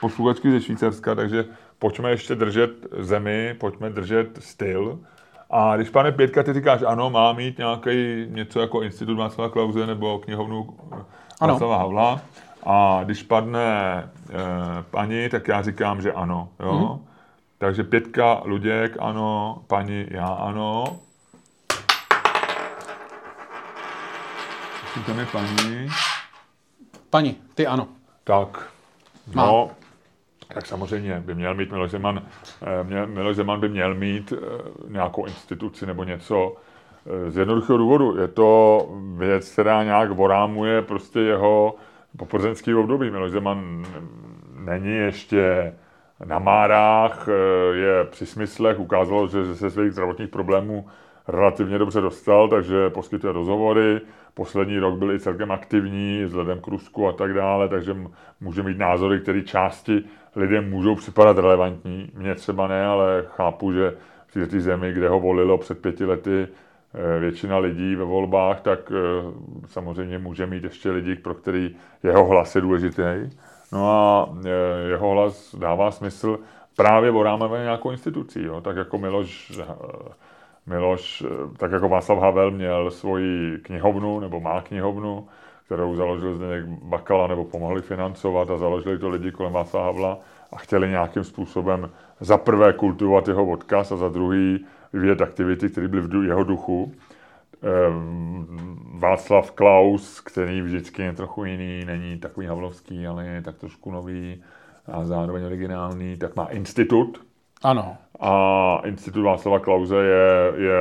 posluchačky 0.00 0.50
ze 0.50 0.60
Švýcarska, 0.60 1.14
takže 1.14 1.44
pojďme 1.78 2.10
ještě 2.10 2.34
držet 2.34 2.70
zemi, 2.98 3.56
pojďme 3.60 3.90
držet 3.90 4.28
styl. 4.38 4.98
A 5.50 5.76
když, 5.76 5.90
pane 5.90 6.12
Pětka, 6.12 6.42
ty 6.42 6.52
říkáš, 6.52 6.82
ano, 6.86 7.10
má 7.10 7.32
mít 7.32 7.58
nějaký 7.58 8.26
něco 8.28 8.60
jako 8.60 8.82
Institut 8.82 9.18
Václava 9.18 9.50
Klauze 9.50 9.86
nebo 9.86 10.18
knihovnu 10.18 10.76
Václava 11.40 11.76
Havla, 11.76 12.20
a 12.66 13.00
když 13.04 13.22
padne 13.22 13.98
e, 13.98 14.42
paní, 14.90 15.28
tak 15.28 15.48
já 15.48 15.62
říkám, 15.62 16.02
že 16.02 16.12
ano. 16.12 16.48
Jo? 16.60 16.72
Mm-hmm. 16.72 17.00
Takže 17.58 17.84
pětka 17.84 18.40
Luděk, 18.44 18.96
ano, 19.00 19.58
paní, 19.66 20.06
já 20.10 20.26
ano. 20.26 20.84
Tam 25.06 25.18
je 25.18 25.26
paní. 25.26 25.88
Paní, 27.10 27.36
ty 27.54 27.66
ano. 27.66 27.88
Tak, 28.24 28.70
no, 29.34 29.68
Má. 29.68 29.85
Tak 30.54 30.66
samozřejmě 30.66 31.22
by 31.26 31.34
měl 31.34 31.54
mít 31.54 31.72
Miloš 31.72 31.90
Zeman, 31.90 32.22
eh, 32.62 33.06
Miloš 33.06 33.36
Zeman 33.36 33.60
by 33.60 33.68
měl 33.68 33.94
mít 33.94 34.32
eh, 34.32 34.38
nějakou 34.88 35.26
instituci 35.26 35.86
nebo 35.86 36.04
něco 36.04 36.56
z 37.28 37.36
jednoduchého 37.36 37.78
důvodu. 37.78 38.20
Je 38.20 38.28
to 38.28 38.80
věc, 39.16 39.52
která 39.52 39.84
nějak 39.84 40.10
vorámuje 40.10 40.82
prostě 40.82 41.20
jeho 41.20 41.74
po 42.16 42.26
plzeňský 42.26 42.74
období. 42.74 43.10
Miloš 43.10 43.30
Zeman 43.30 43.84
není 44.58 44.96
ještě 44.96 45.72
na 46.24 46.38
Márách, 46.38 47.28
eh, 47.28 47.76
je 47.76 48.04
při 48.04 48.26
smyslech, 48.26 48.80
ukázalo, 48.80 49.28
že 49.28 49.54
se 49.54 49.70
svých 49.70 49.92
zdravotních 49.92 50.28
problémů 50.28 50.86
relativně 51.28 51.78
dobře 51.78 52.00
dostal, 52.00 52.48
takže 52.48 52.90
poskytuje 52.90 53.32
rozhovory. 53.32 54.00
Poslední 54.34 54.78
rok 54.78 54.98
byl 54.98 55.12
i 55.12 55.20
celkem 55.20 55.50
aktivní 55.50 56.24
vzhledem 56.24 56.60
k 56.60 56.66
Rusku 56.66 57.08
a 57.08 57.12
tak 57.12 57.34
dále, 57.34 57.68
takže 57.68 57.96
může 58.40 58.62
mít 58.62 58.78
názory, 58.78 59.20
které 59.20 59.42
části 59.42 60.04
lidem 60.36 60.70
můžou 60.70 60.94
připadat 60.94 61.38
relevantní. 61.38 62.10
Mně 62.14 62.34
třeba 62.34 62.68
ne, 62.68 62.86
ale 62.86 63.24
chápu, 63.36 63.72
že 63.72 63.96
v 64.26 64.46
té 64.46 64.60
zemi, 64.60 64.92
kde 64.92 65.08
ho 65.08 65.20
volilo 65.20 65.58
před 65.58 65.78
pěti 65.82 66.04
lety 66.04 66.48
Eh, 66.96 67.20
většina 67.20 67.58
lidí 67.58 67.96
ve 67.96 68.04
volbách, 68.04 68.60
tak 68.60 68.92
eh, 68.92 69.32
samozřejmě 69.66 70.18
může 70.18 70.46
mít 70.46 70.64
ještě 70.64 70.90
lidi, 70.90 71.14
pro 71.14 71.34
který 71.34 71.76
jeho 72.02 72.26
hlas 72.26 72.54
je 72.54 72.60
důležitý. 72.60 73.02
No 73.72 73.90
a 73.90 74.28
eh, 74.44 74.88
jeho 74.88 75.10
hlas 75.10 75.54
dává 75.54 75.90
smysl 75.90 76.38
právě 76.76 77.10
o 77.10 77.56
nějakou 77.56 77.90
institucí, 77.90 78.42
jo? 78.42 78.60
tak 78.60 78.76
jako 78.76 78.98
Miloš, 78.98 79.60
Miloš, 80.66 81.24
tak 81.56 81.72
jako 81.72 81.88
Václav 81.88 82.18
Havel 82.18 82.50
měl 82.50 82.90
svoji 82.90 83.58
knihovnu, 83.58 84.20
nebo 84.20 84.40
má 84.40 84.60
knihovnu, 84.60 85.28
kterou 85.66 85.96
založil 85.96 86.34
Zdeněk 86.34 86.64
Bakala, 86.66 87.26
nebo 87.26 87.44
pomohli 87.44 87.82
financovat 87.82 88.50
a 88.50 88.58
založili 88.58 88.98
to 88.98 89.08
lidi 89.08 89.32
kolem 89.32 89.52
Václava 89.52 89.86
Havla 89.86 90.18
a 90.52 90.56
chtěli 90.56 90.88
nějakým 90.88 91.24
způsobem 91.24 91.90
za 92.20 92.38
prvé 92.38 92.72
kultivovat 92.72 93.28
jeho 93.28 93.46
odkaz 93.46 93.92
a 93.92 93.96
za 93.96 94.08
druhý 94.08 94.66
vyvíjet 94.92 95.22
aktivity, 95.22 95.68
které 95.68 95.88
byly 95.88 96.02
v 96.02 96.24
jeho 96.24 96.44
duchu. 96.44 96.92
Ehm, 97.62 98.46
Václav 98.98 99.50
Klaus, 99.50 100.20
který 100.20 100.62
vždycky 100.62 101.02
je 101.02 101.12
trochu 101.12 101.44
jiný, 101.44 101.84
není 101.84 102.18
takový 102.18 102.46
havlovský, 102.46 103.06
ale 103.06 103.26
je 103.26 103.42
tak 103.42 103.56
trošku 103.56 103.90
nový 103.90 104.42
a 104.86 105.04
zároveň 105.04 105.44
originální, 105.44 106.16
tak 106.16 106.36
má 106.36 106.44
institut. 106.44 107.25
Ano. 107.62 107.96
A 108.20 108.80
institut 108.84 109.22
Václava 109.22 109.58
Klauze 109.58 109.96
je, 109.96 110.52
je 110.56 110.78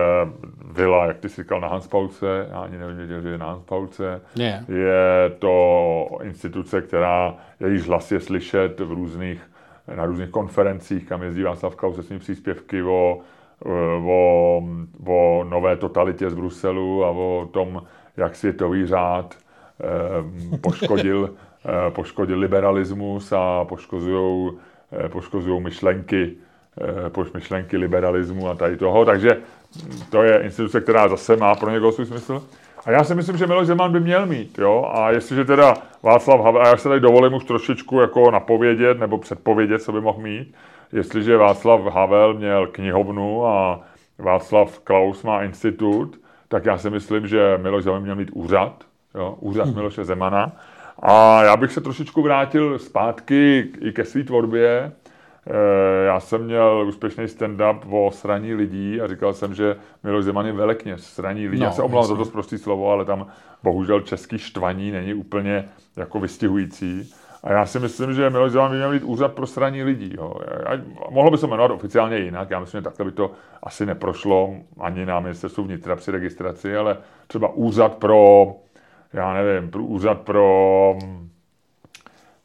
vila, 0.71 1.05
jak 1.05 1.17
ty 1.17 1.30
jsi 1.30 1.41
říkal, 1.41 1.61
na 1.61 1.67
Hanspauce. 1.67 2.47
Já 2.51 2.59
ani 2.59 2.78
nevěděl, 2.78 3.21
že 3.21 3.30
je 3.30 3.38
na 3.38 3.45
Hanspauce. 3.45 4.21
Je. 4.36 4.65
Je 4.67 5.30
to 5.39 6.07
instituce, 6.23 6.82
která, 6.82 7.36
jejíž 7.59 7.88
hlas 7.88 8.11
je 8.11 8.19
slyšet 8.19 8.80
v 8.80 8.91
různých, 8.91 9.51
na 9.95 10.05
různých 10.05 10.30
konferencích, 10.30 11.05
kam 11.07 11.23
jezdí 11.23 11.43
Václav 11.43 11.76
Klaus 11.76 11.95
se 11.95 12.03
svými 12.03 12.19
příspěvky 12.19 12.84
o 12.84 13.19
Eh, 13.65 14.01
o, 14.05 14.63
o 15.07 15.43
nové 15.43 15.76
totalitě 15.76 16.30
z 16.30 16.34
Bruselu 16.34 17.05
a 17.05 17.09
o 17.09 17.49
tom, 17.51 17.82
jak 18.17 18.36
světový 18.36 18.86
řád 18.86 19.36
eh, 19.82 20.57
poškodil, 20.57 21.36
eh, 21.65 21.91
poškodil 21.91 22.39
liberalismus 22.39 23.32
a 23.32 23.65
poškozují 23.65 24.51
poškozují 25.09 25.61
myšlenky, 25.61 26.34
myšlenky 27.34 27.78
liberalismu 27.78 28.49
a 28.49 28.55
tady 28.55 28.78
toho. 28.78 29.05
Takže 29.05 29.38
to 30.09 30.23
je 30.23 30.41
instituce, 30.41 30.82
která 30.82 31.07
zase 31.07 31.36
má 31.36 31.55
pro 31.55 31.71
někoho 31.71 31.91
svůj 31.91 32.05
smysl. 32.05 32.43
A 32.86 32.91
já 32.91 33.03
si 33.03 33.15
myslím, 33.15 33.38
že 33.38 33.47
Miloš 33.47 33.67
Zeman 33.67 33.91
by 33.91 33.99
měl 33.99 34.26
mít, 34.26 34.59
jo. 34.59 34.91
A 34.93 35.11
jestliže 35.11 35.45
teda 35.45 35.73
Václav 36.03 36.41
Havel, 36.41 36.61
a 36.61 36.67
já 36.67 36.78
se 36.78 36.89
tady 36.89 36.99
dovolím 36.99 37.34
už 37.34 37.43
trošičku 37.43 37.99
jako 37.99 38.32
napovědět 38.32 38.99
nebo 38.99 39.17
předpovědět, 39.17 39.82
co 39.82 39.91
by 39.91 40.01
mohl 40.01 40.21
mít, 40.21 40.55
jestliže 40.93 41.38
Václav 41.38 41.82
Havel 41.82 42.34
měl 42.34 42.67
knihovnu 42.67 43.45
a 43.45 43.82
Václav 44.17 44.80
Klaus 44.80 45.23
má 45.23 45.43
institut, 45.43 46.19
tak 46.47 46.65
já 46.65 46.78
si 46.78 46.89
myslím, 46.89 47.28
že 47.28 47.59
Miloš 47.61 47.84
Zeman 47.84 48.01
měl 48.01 48.15
mít 48.15 48.32
úřad, 48.34 48.84
jo, 49.15 49.38
úřad 49.39 49.65
hmm. 49.65 49.76
Miloše 49.76 50.05
Zemana. 50.05 50.51
A 50.99 51.43
já 51.43 51.57
bych 51.57 51.71
se 51.71 51.82
trošičku 51.82 52.21
vrátil 52.21 52.80
zpátky 52.80 53.69
i 53.82 53.91
ke 53.91 54.05
své 54.05 54.23
tvorbě. 54.23 54.91
Eh, 55.48 56.06
já 56.06 56.20
jsem 56.20 56.43
měl 56.43 56.86
úspěšný 56.88 57.26
stand-up 57.26 57.80
o 57.89 58.12
sraní 58.12 58.54
lidí 58.54 59.02
a 59.02 59.08
říkal 59.08 59.34
jsem, 59.34 59.56
že 59.56 59.76
Miloš 60.04 60.26
Zeman 60.26 60.46
je 60.46 60.52
velekně 60.52 60.98
sraní 60.98 61.48
lidí. 61.48 61.62
No, 61.62 61.66
já 61.66 61.72
se 61.72 61.82
omlouvám 61.82 62.08
za 62.08 62.16
to 62.16 62.26
prostý 62.26 62.58
slovo, 62.58 62.91
ale 62.91 63.06
tam 63.06 63.28
bohužel 63.64 64.02
český 64.02 64.38
štvaní 64.38 64.91
není 64.91 65.14
úplně 65.14 65.66
jako 65.96 66.20
vystihující. 66.20 67.14
A 67.43 67.52
já 67.52 67.66
si 67.66 67.80
myslím, 67.80 68.14
že 68.14 68.30
Miloš 68.30 68.52
Zeman 68.52 68.72
by 68.72 68.78
měl 68.78 68.91
být 68.91 69.04
úřad 69.04 69.34
pro 69.34 69.48
straní 69.48 69.84
lidí. 69.84 70.14
Jo. 70.18 70.36
mohlo 71.10 71.32
by 71.32 71.38
se 71.38 71.48
jmenovat 71.48 71.72
oficiálně 71.72 72.18
jinak, 72.18 72.50
já 72.50 72.60
myslím, 72.60 72.80
že 72.80 72.84
takhle 72.84 73.06
by 73.06 73.12
to 73.12 73.32
asi 73.64 73.86
neprošlo 73.86 74.56
ani 74.80 75.06
na 75.06 75.20
ministerstvu 75.20 75.64
vnitra 75.64 75.96
při 75.96 76.12
registraci, 76.12 76.78
ale 76.78 76.98
třeba 77.28 77.54
úřad 77.54 77.96
pro, 77.96 78.48
já 79.14 79.34
nevím, 79.34 79.72
úřad 79.78 80.22
pro 80.22 80.98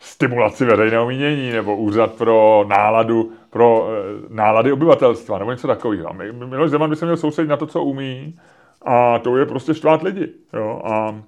stimulaci 0.01 0.65
veřejného 0.65 1.07
mínění 1.07 1.53
nebo 1.53 1.77
úřad 1.77 2.13
pro 2.15 2.65
náladu, 2.69 3.33
pro 3.51 3.89
eh, 3.91 4.27
nálady 4.29 4.73
obyvatelstva 4.73 5.39
nebo 5.39 5.51
něco 5.51 5.67
takového. 5.67 6.09
A 6.11 6.13
Miloš 6.33 6.71
Zeman 6.71 6.91
by 6.91 6.97
se 6.97 7.05
měl 7.05 7.17
soustředit 7.17 7.49
na 7.49 7.57
to, 7.57 7.67
co 7.67 7.83
umí 7.83 8.39
a 8.83 9.19
to 9.19 9.37
je 9.37 9.47
prostě 9.47 9.75
štvát 9.75 10.03
lidi. 10.03 10.29
Jo. 10.53 10.83
A 10.85 11.21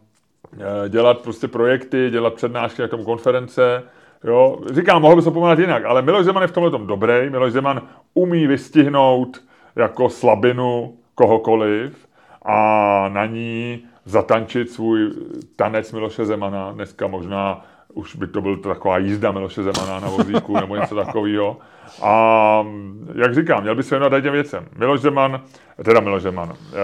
Eh, 0.60 0.88
dělat 0.88 1.18
prostě 1.20 1.48
projekty, 1.48 2.10
dělat 2.10 2.34
přednášky 2.34 2.82
na 2.82 2.88
tom 2.88 3.04
konference. 3.04 3.82
Jo. 4.24 4.58
Říkám, 4.70 5.02
mohl 5.02 5.16
by 5.16 5.22
se 5.22 5.30
pomenat 5.30 5.58
jinak, 5.58 5.84
ale 5.84 6.02
Miloš 6.02 6.24
Zeman 6.24 6.42
je 6.42 6.46
v 6.46 6.52
tomhle 6.52 6.70
tom 6.70 6.86
dobrý. 6.86 7.30
Miloš 7.30 7.52
Zeman 7.52 7.82
umí 8.14 8.46
vystihnout 8.46 9.42
jako 9.76 10.08
slabinu 10.08 10.94
kohokoliv 11.14 12.08
a 12.44 13.08
na 13.08 13.26
ní 13.26 13.84
zatančit 14.04 14.70
svůj 14.70 15.10
tanec 15.56 15.92
Miloše 15.92 16.24
Zemana. 16.24 16.72
Dneska 16.72 17.06
možná 17.06 17.66
už 17.94 18.16
by 18.16 18.26
to 18.26 18.40
byl 18.40 18.56
taková 18.56 18.98
jízda 18.98 19.32
Miloše 19.32 19.62
Zemana 19.62 20.00
na 20.00 20.08
vozíku 20.08 20.60
nebo 20.60 20.76
něco 20.76 20.94
takového. 20.94 21.56
A 22.02 22.66
jak 23.14 23.34
říkám, 23.34 23.62
měl 23.62 23.74
by 23.74 23.82
se 23.82 23.94
věnovat 23.94 24.20
těm 24.20 24.32
věcem. 24.32 24.64
Miloš 24.78 25.00
Zeman, 25.00 25.40
teda 25.84 26.00
Miloš 26.00 26.22
Zeman, 26.22 26.52
eh, 26.52 26.76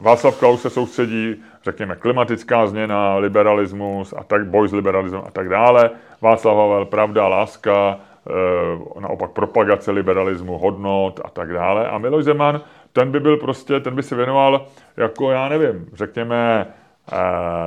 Václav 0.00 0.38
Klaus 0.38 0.62
se 0.62 0.70
soustředí, 0.70 1.34
řekněme, 1.64 1.96
klimatická 1.96 2.66
změna, 2.66 3.16
liberalismus 3.16 4.14
a 4.16 4.22
tak, 4.22 4.46
boj 4.46 4.68
s 4.68 4.72
liberalismem 4.72 5.22
a 5.26 5.30
tak 5.30 5.48
dále. 5.48 5.90
Václav 6.20 6.56
Havel, 6.56 6.84
pravda, 6.84 7.28
láska, 7.28 7.98
eh, 8.30 9.00
naopak 9.00 9.30
propagace 9.30 9.90
liberalismu, 9.90 10.58
hodnot 10.58 11.20
a 11.24 11.30
tak 11.30 11.52
dále. 11.52 11.88
A 11.88 11.98
Miloš 11.98 12.24
Zeman, 12.24 12.60
ten 12.92 13.10
by 13.10 13.20
byl 13.20 13.36
prostě, 13.36 13.80
ten 13.80 13.94
by 13.94 14.02
se 14.02 14.16
věnoval 14.16 14.66
jako, 14.96 15.30
já 15.30 15.48
nevím, 15.48 15.86
řekněme, 15.92 16.66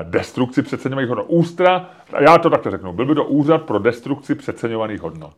destrukci 0.03 0.61
přeceňovaných 0.61 1.09
hodnot. 1.09 1.25
Ústra, 1.29 1.89
já 2.19 2.37
to 2.37 2.49
takto 2.49 2.71
řeknu, 2.71 2.93
byl 2.93 3.05
by 3.05 3.15
to 3.15 3.25
úřad 3.25 3.61
pro 3.61 3.79
destrukci 3.79 4.35
přeceňovaných 4.35 5.01
hodnot 5.01 5.35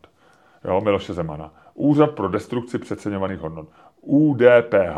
jo, 0.66 0.82
Miloše 0.82 1.14
Zemana. 1.14 1.52
Úřad 1.74 2.12
pro 2.12 2.28
destrukci 2.28 2.80
přeceňovaných 2.80 3.40
hodnot. 3.40 3.68
UDPH, 4.02 4.98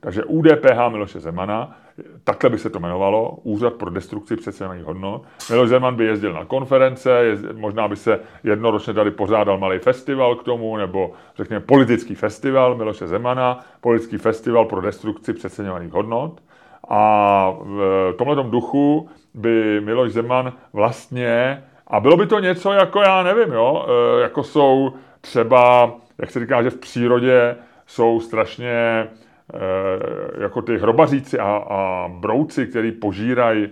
takže 0.00 0.24
UDPH 0.24 0.88
Miloše 0.90 1.20
Zemana, 1.20 1.76
takhle 2.24 2.50
by 2.50 2.58
se 2.58 2.70
to 2.70 2.78
jmenovalo, 2.78 3.30
Úřad 3.42 3.74
pro 3.74 3.90
destrukci 3.90 4.36
přeceňovaných 4.36 4.84
hodnot. 4.84 5.22
Miloš 5.50 5.68
Zeman 5.68 5.96
by 5.96 6.04
jezdil 6.04 6.32
na 6.32 6.44
konference, 6.44 7.10
jezd, 7.10 7.44
možná 7.52 7.88
by 7.88 7.96
se 7.96 8.20
jednoročně 8.44 8.94
tady 8.94 9.10
pořádal 9.10 9.58
malý 9.58 9.78
festival 9.78 10.36
k 10.36 10.42
tomu, 10.42 10.76
nebo 10.76 11.12
řekněme 11.36 11.60
politický 11.60 12.14
festival 12.14 12.74
Miloše 12.74 13.06
Zemana, 13.06 13.58
politický 13.80 14.18
festival 14.18 14.64
pro 14.64 14.80
destrukci 14.80 15.32
přeceňovaných 15.32 15.92
hodnot. 15.92 16.40
A 16.90 17.54
v 17.60 18.14
tomhle 18.18 18.44
duchu 18.44 19.08
by 19.34 19.80
Miloš 19.80 20.12
Zeman 20.12 20.52
vlastně 20.72 21.62
a 21.86 22.00
bylo 22.00 22.16
by 22.16 22.26
to 22.26 22.38
něco 22.38 22.72
jako, 22.72 23.00
já 23.00 23.22
nevím, 23.22 23.52
jo, 23.52 23.86
e, 23.88 24.20
jako 24.22 24.42
jsou 24.42 24.92
třeba, 25.20 25.92
jak 26.18 26.30
se 26.30 26.40
říká, 26.40 26.62
že 26.62 26.70
v 26.70 26.78
přírodě 26.78 27.56
jsou 27.86 28.20
strašně 28.20 28.70
e, 28.70 29.08
jako 30.42 30.62
ty 30.62 30.78
hrobaříci 30.78 31.38
a, 31.38 31.64
a 31.70 32.08
brouci, 32.08 32.66
který 32.66 32.92
požírají 32.92 33.68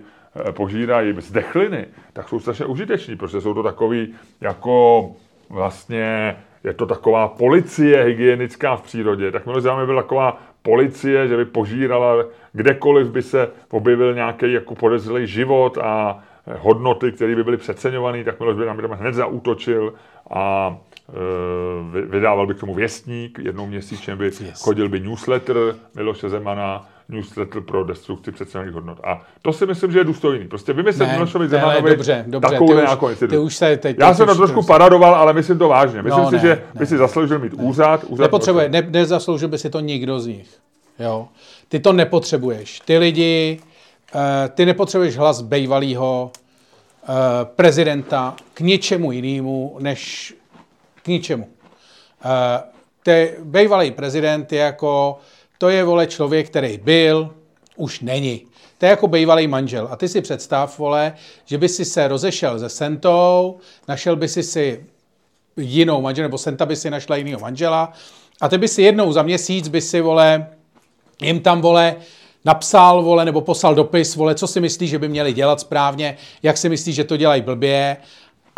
požírají 0.52 1.14
zdechliny, 1.18 1.86
tak 2.12 2.28
jsou 2.28 2.40
strašně 2.40 2.66
užiteční, 2.66 3.16
protože 3.16 3.40
jsou 3.40 3.54
to 3.54 3.62
takový 3.62 4.14
jako 4.40 5.10
vlastně 5.50 6.36
je 6.64 6.74
to 6.74 6.86
taková 6.86 7.28
policie 7.28 8.02
hygienická 8.04 8.76
v 8.76 8.82
přírodě. 8.82 9.32
Tak 9.32 9.46
mi 9.46 9.52
by 9.52 9.86
byla 9.86 10.02
taková 10.02 10.40
policie, 10.68 11.28
že 11.28 11.36
by 11.36 11.44
požírala 11.44 12.28
kdekoliv 12.52 13.10
by 13.10 13.22
se 13.22 13.48
objevil 13.70 14.14
nějaký 14.14 14.52
jako 14.52 14.74
podezřelý 14.74 15.26
život 15.26 15.78
a 15.80 16.20
hodnoty, 16.60 17.12
které 17.12 17.36
by 17.36 17.44
byly 17.44 17.56
přeceňované, 17.56 18.24
tak 18.24 18.40
Miloš 18.40 18.56
by 18.56 18.66
nám 18.66 18.78
hned 18.78 19.14
zautočil 19.14 19.94
a 20.30 20.76
e, 21.08 22.06
vydával 22.06 22.46
by 22.46 22.54
k 22.54 22.60
tomu 22.60 22.74
věstník, 22.74 23.38
jednou 23.38 23.66
měsíčně 23.66 24.16
by 24.16 24.24
yes. 24.24 24.62
chodil 24.62 24.88
by 24.88 25.00
newsletter 25.00 25.56
Miloše 25.96 26.28
Zemana, 26.28 26.88
newsletter 27.08 27.62
pro 27.62 27.84
destrukci 27.84 28.32
přeceňovaných 28.32 28.74
hodnot. 28.74 29.00
A 29.04 29.22
to 29.42 29.52
si 29.52 29.66
myslím, 29.66 29.92
že 29.92 29.98
je 29.98 30.04
důstojný. 30.04 30.48
Prostě 30.48 30.72
vymyslet 30.72 31.12
Milošovi 31.12 31.48
Zemanovi 31.48 31.90
dobře, 31.90 32.24
dobře, 32.26 32.50
takovou 32.50 32.74
nějakou 32.74 33.08
instituci. 33.08 33.38
Už 33.38 33.56
se 33.56 33.76
teď, 33.76 33.96
Já 34.00 34.14
jsem 34.14 34.26
to 34.26 34.34
trošku 34.34 34.62
paradoval, 34.62 35.14
ale 35.14 35.32
myslím 35.32 35.58
to 35.58 35.68
vážně. 35.68 36.02
Myslím 36.02 36.22
no, 36.22 36.30
si, 36.30 36.36
ne, 36.36 36.40
že 36.40 36.48
ne, 36.48 36.80
by 36.80 36.86
si 36.86 36.98
zasloužil 36.98 37.38
mít 37.38 37.52
ne. 37.52 37.64
úřad. 37.64 38.04
úřad 38.04 38.22
Nepotřebuje, 38.22 38.68
ne, 38.68 38.82
nezasloužil 38.90 39.48
by 39.48 39.58
si 39.58 39.70
to 39.70 39.80
nikdo 39.80 40.20
z 40.20 40.26
nich. 40.26 40.48
Jo? 40.98 41.28
Ty 41.68 41.80
to 41.80 41.92
nepotřebuješ. 41.92 42.80
Ty 42.80 42.98
lidi 42.98 43.60
Eh, 44.14 44.48
ty 44.48 44.66
nepotřebuješ 44.66 45.16
hlas 45.16 45.40
bejvalého 45.40 46.30
eh, 47.02 47.06
prezidenta 47.44 48.36
k 48.54 48.60
něčemu 48.60 49.12
jinému, 49.12 49.76
než 49.80 50.34
k 51.02 51.08
ničemu. 51.08 51.48
Eh, 52.24 52.62
ty 53.02 53.34
bejvalý 53.42 53.90
prezident 53.90 54.52
je 54.52 54.58
jako, 54.58 55.18
to 55.58 55.68
je, 55.68 55.84
vole, 55.84 56.06
člověk, 56.06 56.46
který 56.46 56.78
byl, 56.78 57.34
už 57.76 58.00
není. 58.00 58.42
To 58.78 58.86
je 58.86 58.90
jako 58.90 59.06
bývalý 59.08 59.46
manžel. 59.46 59.88
A 59.90 59.96
ty 59.96 60.08
si 60.08 60.20
představ, 60.20 60.78
vole, 60.78 61.14
že 61.44 61.58
by 61.58 61.68
si 61.68 61.84
se 61.84 62.08
rozešel 62.08 62.58
se 62.58 62.68
Sentou, 62.68 63.56
našel 63.88 64.16
by 64.16 64.28
si 64.28 64.42
si 64.42 64.84
jinou 65.56 66.00
manžel, 66.00 66.22
nebo 66.22 66.38
Senta 66.38 66.66
by 66.66 66.76
si 66.76 66.90
našla 66.90 67.16
jiného 67.16 67.40
manžela 67.40 67.92
a 68.40 68.48
ty 68.48 68.58
by 68.58 68.68
si 68.68 68.82
jednou 68.82 69.12
za 69.12 69.22
měsíc 69.22 69.68
by 69.68 69.80
si, 69.80 70.00
vole, 70.00 70.46
jim 71.22 71.40
tam, 71.40 71.60
vole, 71.60 71.96
napsal, 72.44 73.02
vole, 73.02 73.24
nebo 73.24 73.40
poslal 73.40 73.74
dopis, 73.74 74.16
vole, 74.16 74.34
co 74.34 74.46
si 74.46 74.60
myslí, 74.60 74.86
že 74.86 74.98
by 74.98 75.08
měli 75.08 75.32
dělat 75.32 75.60
správně, 75.60 76.16
jak 76.42 76.56
si 76.56 76.68
myslí, 76.68 76.92
že 76.92 77.04
to 77.04 77.16
dělají 77.16 77.42
blbě 77.42 77.96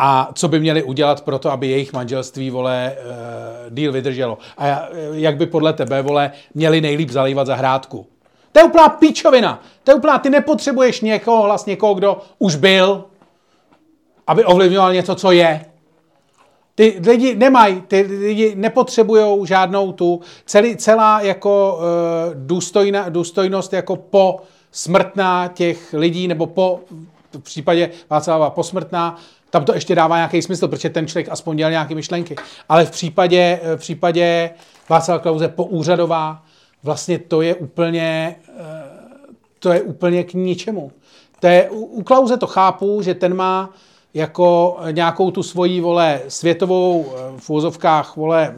a 0.02 0.28
co 0.34 0.48
by 0.48 0.60
měli 0.60 0.82
udělat 0.82 1.20
pro 1.20 1.38
to, 1.38 1.50
aby 1.50 1.68
jejich 1.68 1.92
manželství, 1.92 2.50
vole, 2.50 2.96
uh, 2.98 3.74
díl 3.74 3.92
vydrželo. 3.92 4.38
A 4.58 4.88
jak 5.12 5.36
by 5.36 5.46
podle 5.46 5.72
tebe, 5.72 6.02
vole, 6.02 6.30
měli 6.54 6.80
nejlíp 6.80 7.10
zalívat 7.10 7.46
zahrádku. 7.46 8.06
To 8.52 8.60
je 8.60 8.64
úplná 8.64 8.88
píčovina. 8.88 9.62
To 9.84 9.90
je 9.90 9.94
úplná, 9.94 10.18
ty 10.18 10.30
nepotřebuješ 10.30 11.00
někoho, 11.00 11.42
hlas 11.42 11.66
někoho, 11.66 11.94
kdo 11.94 12.18
už 12.38 12.56
byl, 12.56 13.04
aby 14.26 14.44
ovlivňoval 14.44 14.92
něco, 14.92 15.14
co 15.14 15.32
je. 15.32 15.64
Ty 16.74 17.00
lidi 17.06 17.34
nemají, 17.34 17.80
ty 17.80 18.00
lidi 18.00 18.54
nepotřebují 18.54 19.46
žádnou 19.46 19.92
tu, 19.92 20.20
celý, 20.46 20.76
celá 20.76 21.20
jako 21.20 21.78
uh, 21.78 21.82
důstojna, 22.34 23.08
důstojnost 23.08 23.72
jako 23.72 23.96
po 23.96 24.40
smrtná 24.72 25.48
těch 25.48 25.92
lidí, 25.92 26.28
nebo 26.28 26.46
po, 26.46 26.80
v 27.32 27.42
případě 27.42 27.90
Václava 28.10 28.50
posmrtná, 28.50 29.16
tam 29.50 29.64
to 29.64 29.74
ještě 29.74 29.94
dává 29.94 30.16
nějaký 30.16 30.42
smysl, 30.42 30.68
protože 30.68 30.90
ten 30.90 31.06
člověk 31.06 31.28
aspoň 31.28 31.56
dělal 31.56 31.70
nějaké 31.70 31.94
myšlenky. 31.94 32.36
Ale 32.68 32.84
v 32.84 32.90
případě, 32.90 33.60
v 33.76 33.78
případě 33.78 34.50
Václava 34.88 35.18
Klauze 35.18 35.48
poúřadová, 35.48 36.42
vlastně 36.82 37.18
to 37.18 37.42
je 37.42 37.54
úplně, 37.54 38.36
uh, 38.48 39.34
to 39.58 39.72
je 39.72 39.82
úplně 39.82 40.24
k 40.24 40.34
ničemu. 40.34 40.92
To 41.40 41.46
je, 41.46 41.70
u 41.70 42.02
Klauze 42.02 42.36
to 42.36 42.46
chápu, 42.46 43.02
že 43.02 43.14
ten 43.14 43.34
má 43.34 43.70
jako 44.14 44.78
nějakou 44.90 45.30
tu 45.30 45.42
svoji, 45.42 45.80
vole, 45.80 46.20
světovou 46.28 47.06
eh, 47.06 47.18
v 47.38 47.50
úzovkách, 47.50 48.16
vole, 48.16 48.56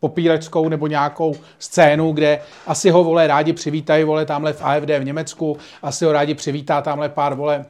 popíračskou 0.00 0.68
nebo 0.68 0.86
nějakou 0.86 1.34
scénu, 1.58 2.12
kde 2.12 2.40
asi 2.66 2.90
ho, 2.90 3.04
vole, 3.04 3.26
rádi 3.26 3.52
přivítají, 3.52 4.04
vole, 4.04 4.26
tamhle 4.26 4.52
v 4.52 4.62
AFD 4.62 4.88
v 4.98 5.04
Německu, 5.04 5.56
asi 5.82 6.04
ho 6.04 6.12
rádi 6.12 6.34
přivítá 6.34 6.82
tamhle 6.82 7.08
pár, 7.08 7.34
vole, 7.34 7.64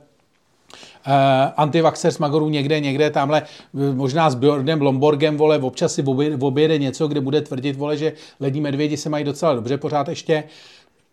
antivaxer 1.57 2.12
s 2.12 2.18
Magorů 2.18 2.48
někde, 2.48 2.80
někde, 2.80 3.11
tamhle. 3.11 3.42
Možná 3.72 4.30
s 4.30 4.34
Bjornem 4.34 4.82
Lomborgem, 4.82 5.36
vole, 5.36 5.59
občas 5.59 5.94
si 5.94 6.05
objede 6.40 6.78
něco, 6.78 7.09
kde 7.09 7.20
bude 7.20 7.40
tvrdit, 7.40 7.76
vole, 7.76 7.96
že 7.96 8.12
lední 8.40 8.61
medvědi 8.61 8.96
se 8.96 9.09
mají 9.09 9.24
docela 9.24 9.55
dobře 9.55 9.76
pořád 9.76 10.09
ještě 10.09 10.44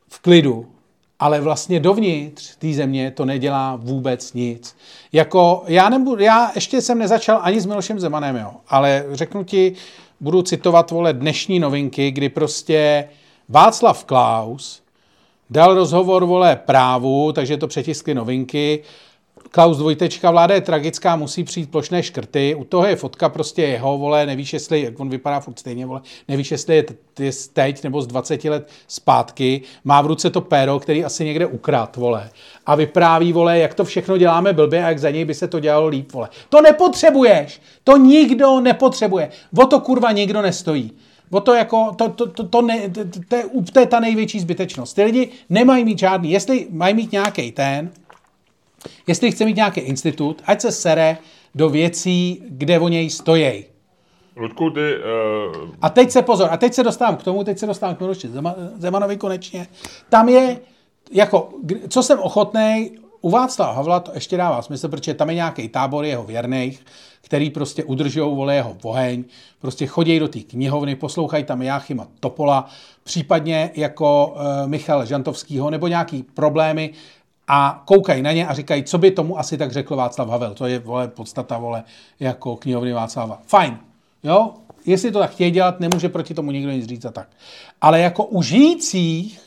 v 0.07 0.19
klidu. 0.19 0.65
Ale 1.19 1.41
vlastně 1.41 1.79
dovnitř 1.79 2.55
té 2.55 2.73
země 2.73 3.11
to 3.11 3.25
nedělá 3.25 3.75
vůbec 3.75 4.33
nic. 4.33 4.75
Jako 5.13 5.63
já, 5.67 5.89
nebudu, 5.89 6.23
já 6.23 6.51
ještě 6.55 6.81
jsem 6.81 6.99
nezačal 6.99 7.39
ani 7.41 7.61
s 7.61 7.65
Milošem 7.65 7.99
Zemanem, 7.99 8.35
jo, 8.35 8.51
ale 8.67 9.05
řeknu 9.11 9.43
ti, 9.43 9.73
budu 10.19 10.41
citovat 10.41 10.91
vole 10.91 11.13
dnešní 11.13 11.59
novinky, 11.59 12.11
kdy 12.11 12.29
prostě 12.29 13.09
Václav 13.49 14.05
Klaus 14.05 14.81
dal 15.49 15.73
rozhovor 15.73 16.25
vole 16.25 16.55
právu, 16.55 17.31
takže 17.31 17.57
to 17.57 17.67
přetiskly 17.67 18.13
novinky 18.13 18.83
Klaus 19.51 19.77
dvojtečka, 19.77 20.31
vláda 20.31 20.55
je 20.55 20.61
tragická, 20.61 21.15
musí 21.15 21.43
přijít 21.43 21.71
plošné 21.71 22.03
škrty, 22.03 22.55
u 22.55 22.63
toho 22.63 22.85
je 22.85 22.95
fotka 22.95 23.29
prostě 23.29 23.61
jeho, 23.61 23.97
vole, 23.97 24.25
nevíš, 24.25 24.53
jestli, 24.53 24.95
on 24.97 25.09
vypadá 25.09 25.39
furt 25.39 25.59
stejně, 25.59 25.85
vole, 25.85 26.01
nevíš, 26.27 26.51
jestli 26.51 26.75
je 26.75 26.85
teď 27.53 27.83
nebo 27.83 28.01
z 28.01 28.07
20 28.07 28.43
let 28.43 28.69
zpátky, 28.87 29.61
má 29.83 30.01
v 30.01 30.05
ruce 30.05 30.29
to 30.29 30.41
péro, 30.41 30.79
který 30.79 31.05
asi 31.05 31.25
někde 31.25 31.45
ukrát, 31.45 31.95
vole, 31.97 32.29
a 32.65 32.75
vypráví, 32.75 33.33
vole, 33.33 33.59
jak 33.59 33.73
to 33.73 33.83
všechno 33.83 34.17
děláme 34.17 34.53
blbě 34.53 34.83
a 34.83 34.87
jak 34.87 34.99
za 34.99 35.09
něj 35.09 35.25
by 35.25 35.33
se 35.33 35.47
to 35.47 35.59
dělalo 35.59 35.87
líp, 35.87 36.11
vole. 36.11 36.29
To 36.49 36.61
nepotřebuješ, 36.61 37.61
to 37.83 37.97
nikdo 37.97 38.59
nepotřebuje, 38.59 39.29
o 39.57 39.65
to 39.65 39.79
kurva 39.79 40.11
nikdo 40.11 40.41
nestojí. 40.41 40.91
O 41.31 41.39
to 41.39 41.53
jako, 41.53 41.93
to, 41.95 42.09
to, 42.09 42.27
to, 42.27 42.47
to, 42.47 42.61
ne, 42.61 42.89
to, 42.89 43.01
to, 43.27 43.35
je, 43.35 43.43
to 43.73 43.79
je 43.79 43.85
ta 43.85 43.99
největší 43.99 44.39
zbytečnost. 44.39 44.95
Ty 44.95 45.03
lidi 45.03 45.29
nemají 45.49 45.85
mít 45.85 45.99
žádný, 45.99 46.31
jestli 46.31 46.67
mají 46.69 46.93
mít 46.93 47.11
nějaký 47.11 47.51
ten, 47.51 47.89
Jestli 49.07 49.31
chce 49.31 49.45
mít 49.45 49.55
nějaký 49.55 49.79
institut, 49.81 50.41
ať 50.45 50.61
se 50.61 50.71
sere 50.71 51.17
do 51.55 51.69
věcí, 51.69 52.43
kde 52.49 52.79
o 52.79 52.87
něj 52.87 53.09
stojí. 53.09 53.65
Ludku, 54.35 54.69
ty... 54.69 54.79
Uh... 54.79 55.69
A 55.81 55.89
teď 55.89 56.11
se 56.11 56.21
pozor, 56.21 56.47
a 56.51 56.57
teď 56.57 56.73
se 56.73 56.83
dostávám 56.83 57.15
k 57.15 57.23
tomu, 57.23 57.43
teď 57.43 57.57
se 57.57 57.67
dostávám 57.67 57.95
k 57.95 57.99
Miloši 57.99 58.29
Zemanovi 58.77 59.17
konečně. 59.17 59.67
Tam 60.09 60.29
je, 60.29 60.59
jako, 61.11 61.49
co 61.89 62.03
jsem 62.03 62.19
ochotný, 62.19 62.91
u 63.21 63.29
Václava 63.29 63.71
Havla 63.71 63.99
to 63.99 64.11
ještě 64.13 64.37
dává 64.37 64.61
smysl, 64.61 64.87
protože 64.87 65.13
tam 65.13 65.29
je 65.29 65.35
nějaký 65.35 65.69
tábor 65.69 66.05
jeho 66.05 66.23
věrných, 66.23 66.85
který 67.21 67.49
prostě 67.49 67.83
udržují 67.83 68.35
vole 68.35 68.55
jeho 68.55 68.77
oheň, 68.83 69.23
prostě 69.59 69.87
chodí 69.87 70.19
do 70.19 70.27
té 70.27 70.39
knihovny, 70.39 70.95
poslouchají 70.95 71.43
tam 71.43 71.61
Jáchyma 71.61 72.07
Topola, 72.19 72.69
případně 73.03 73.71
jako 73.75 74.27
uh, 74.27 74.41
Michal 74.69 75.05
Žantovskýho, 75.05 75.69
nebo 75.69 75.87
nějaký 75.87 76.23
problémy, 76.23 76.89
a 77.47 77.83
koukají 77.85 78.21
na 78.21 78.31
ně 78.31 78.47
a 78.47 78.53
říkají, 78.53 78.83
co 78.83 78.97
by 78.97 79.11
tomu 79.11 79.39
asi 79.39 79.57
tak 79.57 79.71
řekl 79.71 79.95
Václav 79.95 80.29
Havel. 80.29 80.53
To 80.53 80.65
je, 80.65 80.79
vole, 80.79 81.07
podstata, 81.07 81.57
vole, 81.57 81.83
jako 82.19 82.55
knihovny 82.55 82.93
Václava. 82.93 83.39
Fajn, 83.47 83.77
jo? 84.23 84.53
Jestli 84.85 85.11
to 85.11 85.19
tak 85.19 85.31
chtějí 85.31 85.51
dělat, 85.51 85.79
nemůže 85.79 86.09
proti 86.09 86.33
tomu 86.33 86.51
nikdo 86.51 86.71
nic 86.71 86.85
říct 86.85 87.05
a 87.05 87.11
tak. 87.11 87.27
Ale 87.81 87.99
jako 87.99 88.25
u 88.25 88.41
žijících 88.41 89.41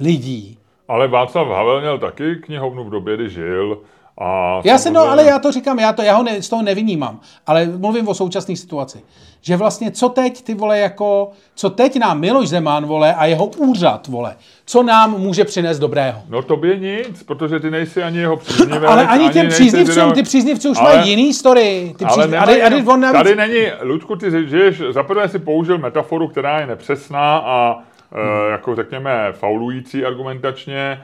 lidí. 0.00 0.58
Ale 0.88 1.08
Václav 1.08 1.48
Havel 1.48 1.80
měl 1.80 1.98
taky 1.98 2.36
knihovnu 2.36 2.84
v 2.84 2.90
době, 2.90 3.16
kdy 3.16 3.30
žil. 3.30 3.78
A 4.20 4.60
já 4.64 4.78
se, 4.78 4.90
no, 4.90 5.00
ale 5.00 5.24
já 5.24 5.38
to 5.38 5.52
říkám, 5.52 5.78
já, 5.78 5.92
to, 5.92 6.02
já 6.02 6.16
ho 6.16 6.22
ne, 6.22 6.42
z 6.42 6.48
toho 6.48 6.62
nevynímám, 6.62 7.20
ale 7.46 7.66
mluvím 7.66 8.08
o 8.08 8.14
současné 8.14 8.56
situaci. 8.56 9.00
Že 9.40 9.56
vlastně, 9.56 9.90
co 9.90 10.08
teď, 10.08 10.42
ty 10.42 10.54
vole, 10.54 10.78
jako, 10.78 11.30
co 11.54 11.70
teď 11.70 11.98
nám 11.98 12.20
Miloš 12.20 12.48
Zeman, 12.48 12.86
vole, 12.86 13.14
a 13.14 13.26
jeho 13.26 13.46
úřad, 13.46 14.08
vole, 14.08 14.36
co 14.66 14.82
nám 14.82 15.20
může 15.20 15.44
přinést 15.44 15.78
dobrého? 15.78 16.22
No 16.28 16.42
to 16.42 16.56
by 16.56 16.78
nic, 16.78 17.22
protože 17.22 17.60
ty 17.60 17.70
nejsi 17.70 18.02
ani 18.02 18.18
jeho 18.18 18.36
příznivec. 18.36 18.90
ale 18.90 19.06
ani, 19.06 19.24
ani 19.24 19.32
těm 19.32 19.48
příznivcům, 19.48 20.12
ty 20.12 20.22
příznivci 20.22 20.68
už 20.68 20.78
ale, 20.78 20.96
mají 20.96 21.10
jiný 21.10 21.34
story. 21.34 21.94
Ty 21.98 22.04
ale 22.04 22.12
přízniv, 22.12 22.40
nemají, 22.40 22.62
a, 22.62 22.90
a, 22.90 22.92
on 22.92 23.00
navíc... 23.00 23.22
Tady 23.22 23.36
není, 23.36 23.66
Ludku, 23.82 24.16
ty 24.16 24.30
žiješ, 24.48 24.82
zaprvé 24.90 25.28
si 25.28 25.38
použil 25.38 25.78
metaforu, 25.78 26.28
která 26.28 26.60
je 26.60 26.66
nepřesná 26.66 27.38
a 27.38 27.72
hmm. 28.12 28.22
e, 28.48 28.50
jako 28.50 28.76
řekněme 28.76 29.28
faulující 29.32 30.04
argumentačně, 30.04 31.02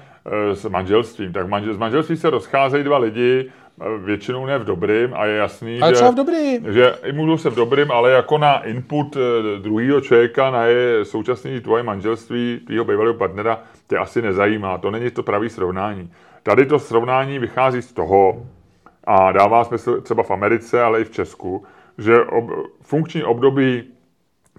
s 0.53 0.69
manželstvím. 0.69 1.33
Tak 1.33 1.49
manžel, 1.49 1.75
z 1.75 1.79
manželství 1.79 2.17
se 2.17 2.31
rozcházejí 2.31 2.85
dva 2.85 2.99
lidi, 2.99 3.51
eh, 3.81 3.99
většinou 3.99 4.47
ne 4.47 4.59
v 4.59 4.65
dobrým 4.65 5.15
a 5.15 5.27
je 5.27 5.37
jasný, 5.37 5.81
ale 5.81 5.95
že, 5.95 6.05
v 6.05 6.15
dobrým. 6.15 6.73
že 6.73 6.95
můžou 7.13 7.39
se 7.39 7.51
v 7.51 7.55
dobrým, 7.55 7.91
ale 7.91 8.11
jako 8.11 8.39
na 8.39 8.59
input 8.65 9.17
eh, 9.17 9.59
druhého 9.59 10.01
člověka 10.01 10.51
na 10.51 10.65
je 10.65 11.05
současný 11.05 11.61
tvoje 11.61 11.83
manželství, 11.83 12.61
tvýho 12.67 12.85
bývalého 12.85 13.15
partnera, 13.15 13.61
tě 13.89 13.99
asi 13.99 14.23
nezajímá. 14.23 14.79
To 14.79 14.91
není 14.91 15.11
to 15.11 15.23
pravý 15.23 15.49
srovnání. 15.49 16.11
Tady 16.43 16.67
to 16.67 16.79
srovnání 16.79 17.39
vychází 17.39 17.83
z 17.83 17.93
toho, 17.93 18.47
a 19.05 19.33
dává 19.33 19.65
smysl 19.65 20.01
třeba 20.01 20.23
v 20.23 20.31
Americe, 20.31 20.83
ale 20.83 21.01
i 21.01 21.05
v 21.05 21.11
Česku, 21.11 21.65
že 21.99 22.25
ob, 22.25 22.51
funkční 22.81 23.25
období 23.25 23.85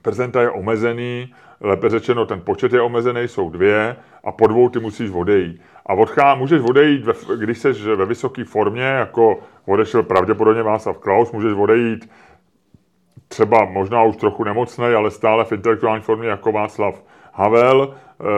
prezenta 0.01 0.41
je 0.41 0.49
omezený, 0.49 1.33
lépe 1.63 1.89
řečeno, 1.89 2.25
ten 2.25 2.41
počet 2.41 2.73
je 2.73 2.81
omezený, 2.81 3.21
jsou 3.27 3.49
dvě 3.49 3.95
a 4.23 4.31
po 4.31 4.47
dvou 4.47 4.69
ty 4.69 4.79
musíš 4.79 5.11
odejít. 5.11 5.61
A 5.85 5.93
odchá, 5.93 6.35
můžeš 6.35 6.61
odejít, 6.61 7.05
ve, 7.05 7.13
když 7.37 7.57
jsi 7.57 7.71
ve 7.95 8.05
vysoké 8.05 8.43
formě, 8.43 8.83
jako 8.83 9.39
odešel 9.65 10.03
pravděpodobně 10.03 10.63
Václav 10.63 10.97
Klaus, 10.97 11.31
můžeš 11.31 11.53
odejít 11.53 12.09
třeba 13.27 13.65
možná 13.65 14.03
už 14.03 14.15
trochu 14.15 14.43
nemocný, 14.43 14.85
ale 14.85 15.11
stále 15.11 15.45
v 15.45 15.51
intelektuální 15.51 16.03
formě 16.03 16.27
jako 16.27 16.51
Václav 16.51 17.03
Havel, 17.33 17.95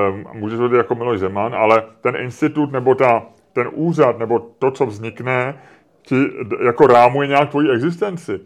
um, 0.09 0.25
můžeš 0.33 0.59
odejít 0.59 0.77
jako 0.77 0.95
Miloš 0.95 1.19
Zeman, 1.19 1.55
ale 1.55 1.83
ten 2.01 2.15
institut 2.15 2.71
nebo 2.71 2.95
ta, 2.95 3.25
ten 3.53 3.69
úřad 3.73 4.19
nebo 4.19 4.39
to, 4.39 4.71
co 4.71 4.85
vznikne, 4.85 5.59
ti 6.01 6.15
jako 6.65 6.87
rámuje 6.87 7.27
nějak 7.27 7.49
tvoji 7.49 7.71
existenci 7.71 8.39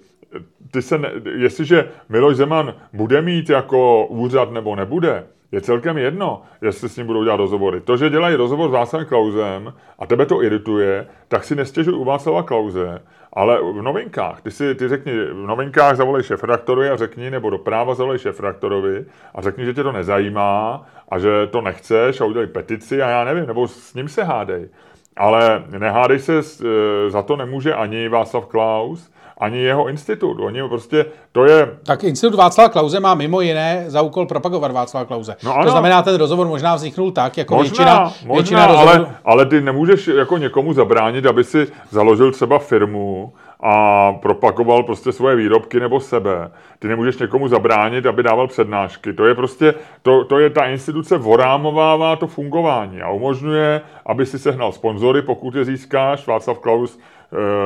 ty 0.71 0.81
se 0.81 0.97
ne, 0.97 1.11
jestliže 1.35 1.89
Miloš 2.09 2.35
Zeman 2.35 2.73
bude 2.93 3.21
mít 3.21 3.49
jako 3.49 4.05
úřad 4.05 4.51
nebo 4.51 4.75
nebude, 4.75 5.23
je 5.51 5.61
celkem 5.61 5.97
jedno, 5.97 6.41
jestli 6.61 6.89
s 6.89 6.97
ním 6.97 7.07
budou 7.07 7.23
dělat 7.23 7.35
rozhovory. 7.35 7.81
To, 7.81 7.97
že 7.97 8.09
dělají 8.09 8.35
rozhovor 8.35 8.69
s 8.69 8.73
Václavem 8.73 9.07
Klausem 9.07 9.73
a 9.99 10.05
tebe 10.05 10.25
to 10.25 10.43
irituje, 10.43 11.07
tak 11.27 11.43
si 11.43 11.55
nestěžuj 11.55 11.93
u 11.93 12.03
Václava 12.03 12.43
Klauze, 12.43 13.01
ale 13.33 13.59
v 13.61 13.81
novinkách, 13.81 14.41
ty 14.41 14.51
si 14.51 14.75
ty 14.75 14.87
řekni, 14.87 15.11
v 15.13 15.47
novinkách 15.47 15.95
zavolej 15.95 16.23
šefredaktorovi 16.23 16.89
a 16.89 16.97
řekni, 16.97 17.31
nebo 17.31 17.49
do 17.49 17.57
práva 17.57 17.95
zavolej 17.95 18.19
šefredaktorovi 18.19 19.05
a 19.35 19.41
řekni, 19.41 19.65
že 19.65 19.73
tě 19.73 19.83
to 19.83 19.91
nezajímá 19.91 20.85
a 21.09 21.19
že 21.19 21.47
to 21.47 21.61
nechceš 21.61 22.21
a 22.21 22.25
udělej 22.25 22.47
petici 22.47 23.01
a 23.01 23.09
já 23.09 23.23
nevím, 23.23 23.45
nebo 23.45 23.67
s 23.67 23.93
ním 23.93 24.07
se 24.07 24.23
hádej. 24.23 24.69
Ale 25.17 25.63
nehádej 25.77 26.19
se, 26.19 26.39
e, 26.39 27.09
za 27.09 27.21
to 27.21 27.35
nemůže 27.35 27.73
ani 27.73 28.09
Václav 28.09 28.45
Klaus, 28.45 29.11
ani 29.39 29.59
jeho 29.59 29.89
institut. 29.89 30.39
Oni 30.39 30.69
prostě, 30.69 31.05
to 31.31 31.45
je... 31.45 31.77
Tak 31.85 32.03
institut 32.03 32.37
Václava 32.37 32.69
Klauze 32.69 32.99
má 32.99 33.15
mimo 33.15 33.41
jiné 33.41 33.85
za 33.87 34.01
úkol 34.01 34.25
propagovat 34.25 34.71
Václava 34.71 35.05
Klauze. 35.05 35.35
No 35.43 35.53
ano. 35.53 35.63
To 35.63 35.71
znamená, 35.71 36.01
ten 36.01 36.15
rozhovor 36.15 36.47
možná 36.47 36.75
vzniknul 36.75 37.11
tak, 37.11 37.37
jako 37.37 37.55
možná, 37.55 37.69
většina, 37.69 38.03
možná, 38.03 38.33
většina 38.33 38.67
rozhovorů... 38.67 39.05
ale, 39.05 39.15
ale 39.25 39.45
ty 39.45 39.61
nemůžeš 39.61 40.07
jako 40.07 40.37
někomu 40.37 40.73
zabránit, 40.73 41.25
aby 41.25 41.43
si 41.43 41.67
založil 41.89 42.31
třeba 42.31 42.59
firmu 42.59 43.33
a 43.63 44.13
propagoval 44.13 44.83
prostě 44.83 45.11
svoje 45.11 45.35
výrobky 45.35 45.79
nebo 45.79 45.99
sebe. 45.99 46.51
Ty 46.79 46.87
nemůžeš 46.87 47.17
někomu 47.17 47.47
zabránit, 47.47 48.05
aby 48.05 48.23
dával 48.23 48.47
přednášky. 48.47 49.13
To 49.13 49.25
je 49.25 49.35
prostě, 49.35 49.73
to, 50.01 50.23
to 50.23 50.39
je 50.39 50.49
ta 50.49 50.65
instituce 50.65 51.17
vorámovává 51.17 52.15
to 52.15 52.27
fungování 52.27 53.01
a 53.01 53.09
umožňuje, 53.09 53.81
aby 54.05 54.25
si 54.25 54.39
sehnal 54.39 54.71
sponzory, 54.71 55.21
pokud 55.21 55.55
je 55.55 55.65
získáš. 55.65 56.27
Václav 56.27 56.59
Klaus 56.59 56.99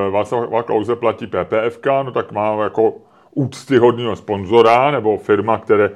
Václav 0.10 0.65
Klauze 0.65 0.95
platí 0.95 1.27
PPFK, 1.27 1.85
no 1.85 2.11
tak 2.11 2.31
má 2.31 2.64
jako 2.64 2.94
úctyhodného 3.35 4.15
sponzora 4.15 4.91
nebo 4.91 5.18
firma, 5.18 5.57
které, 5.57 5.91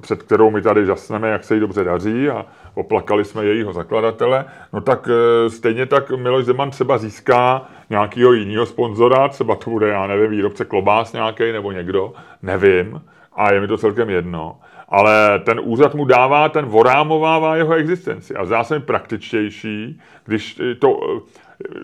před 0.00 0.22
kterou 0.22 0.50
my 0.50 0.62
tady 0.62 0.86
žasneme, 0.86 1.28
jak 1.28 1.44
se 1.44 1.54
jí 1.54 1.60
dobře 1.60 1.84
daří 1.84 2.28
a 2.28 2.46
oplakali 2.74 3.24
jsme 3.24 3.44
jejího 3.44 3.72
zakladatele, 3.72 4.44
no 4.72 4.80
tak 4.80 5.08
eh, 5.08 5.50
stejně 5.50 5.86
tak 5.86 6.10
Miloš 6.10 6.44
Zeman 6.44 6.70
třeba 6.70 6.98
získá 6.98 7.66
nějakého 7.90 8.32
jiného 8.32 8.66
sponzora, 8.66 9.28
třeba 9.28 9.54
to 9.54 9.70
bude, 9.70 9.88
já 9.88 10.06
nevím, 10.06 10.30
výrobce 10.30 10.64
klobás 10.64 11.12
nějaký 11.12 11.52
nebo 11.52 11.72
někdo, 11.72 12.12
nevím, 12.42 13.02
a 13.32 13.52
je 13.52 13.60
mi 13.60 13.68
to 13.68 13.78
celkem 13.78 14.10
jedno. 14.10 14.56
Ale 14.88 15.38
ten 15.44 15.60
úřad 15.62 15.94
mu 15.94 16.04
dává, 16.04 16.48
ten 16.48 16.64
vorámovává 16.64 17.56
jeho 17.56 17.74
existenci. 17.74 18.34
A 18.34 18.44
zdá 18.44 18.64
se 18.64 18.78
mi 18.78 18.84
praktičtější, 18.84 20.00
když 20.24 20.60
to 20.78 21.00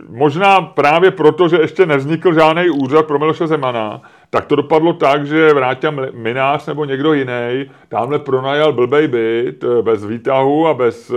možná 0.09 0.61
právě 0.61 1.11
proto, 1.11 1.49
že 1.49 1.57
ještě 1.57 1.87
nevznikl 1.87 2.35
žádný 2.35 2.71
úřad 2.71 3.07
pro 3.07 3.19
Miloše 3.19 3.47
Zemana, 3.47 4.03
tak 4.31 4.45
to 4.45 4.57
dopadlo 4.57 4.93
tak, 4.93 5.27
že 5.27 5.55
Vráťa 5.55 5.93
Minář 6.13 6.67
nebo 6.67 6.85
někdo 6.85 7.13
jiný 7.13 7.71
tamhle 7.89 8.19
pronajal 8.19 8.73
blbej 8.73 9.09
byt 9.09 9.65
eh, 9.65 9.83
bez 9.83 10.05
výtahu 10.05 10.67
a 10.67 10.75
bez 10.75 11.11
e, 11.11 11.15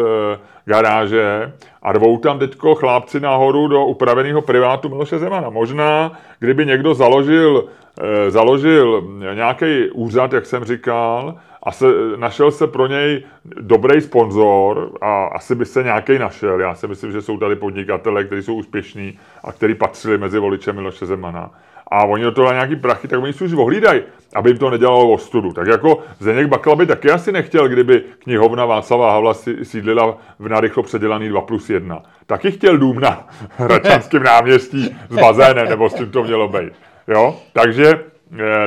garáže 0.65 1.53
a 1.81 1.93
dvou 1.93 2.17
tam 2.17 2.39
teďko 2.39 2.75
chlápci 2.75 3.19
nahoru 3.19 3.67
do 3.67 3.85
upraveného 3.85 4.41
privátu 4.41 4.89
Miloše 4.89 5.19
Zemana. 5.19 5.49
Možná, 5.49 6.11
kdyby 6.39 6.65
někdo 6.65 6.93
založil, 6.93 7.65
e, 8.01 8.31
založil 8.31 9.03
nějaký 9.33 9.89
úřad, 9.93 10.33
jak 10.33 10.45
jsem 10.45 10.63
říkal, 10.63 11.35
a 11.67 11.71
se, 11.71 11.85
našel 12.15 12.51
se 12.51 12.67
pro 12.67 12.87
něj 12.87 13.23
dobrý 13.45 14.01
sponzor 14.01 14.91
a 15.01 15.25
asi 15.25 15.55
by 15.55 15.65
se 15.65 15.83
nějaký 15.83 16.19
našel. 16.19 16.59
Já 16.59 16.75
si 16.75 16.87
myslím, 16.87 17.11
že 17.11 17.21
jsou 17.21 17.37
tady 17.37 17.55
podnikatele, 17.55 18.23
kteří 18.23 18.43
jsou 18.43 18.55
úspěšní 18.55 19.19
a 19.43 19.51
kteří 19.51 19.75
patřili 19.75 20.17
mezi 20.17 20.39
voliče 20.39 20.73
Miloše 20.73 21.05
Zemana. 21.05 21.51
A 21.87 22.05
oni 22.05 22.23
do 22.23 22.31
toho 22.31 22.51
nějaký 22.51 22.75
prachy, 22.75 23.07
tak 23.07 23.23
oni 23.23 23.33
si 23.33 23.43
už 23.43 23.53
ohlídají, 23.53 24.01
aby 24.35 24.49
jim 24.49 24.57
to 24.57 24.69
nedělalo 24.69 25.11
ostudu. 25.11 25.53
Tak 25.53 25.67
jako 25.67 25.99
Zdeněk 26.19 26.47
Bakla 26.47 26.75
by 26.75 26.85
taky 26.85 27.11
asi 27.11 27.31
nechtěl, 27.31 27.67
kdyby 27.67 28.03
knihovna 28.19 28.65
Václava 28.65 29.11
Havla 29.11 29.33
sídlila 29.63 30.17
v 30.39 30.49
narychlo 30.49 30.83
předělaný 30.83 31.29
2 31.29 31.41
plus 31.41 31.69
1. 31.69 32.03
Taky 32.25 32.51
chtěl 32.51 32.77
dům 32.77 32.99
na 32.99 33.27
Hradčanském 33.57 34.23
náměstí 34.23 34.95
s 35.09 35.15
bazénem, 35.15 35.69
nebo 35.69 35.89
s 35.89 35.93
tím 35.93 36.11
to 36.11 36.23
mělo 36.23 36.47
být. 36.47 36.73
Jo? 37.07 37.35
Takže 37.53 37.99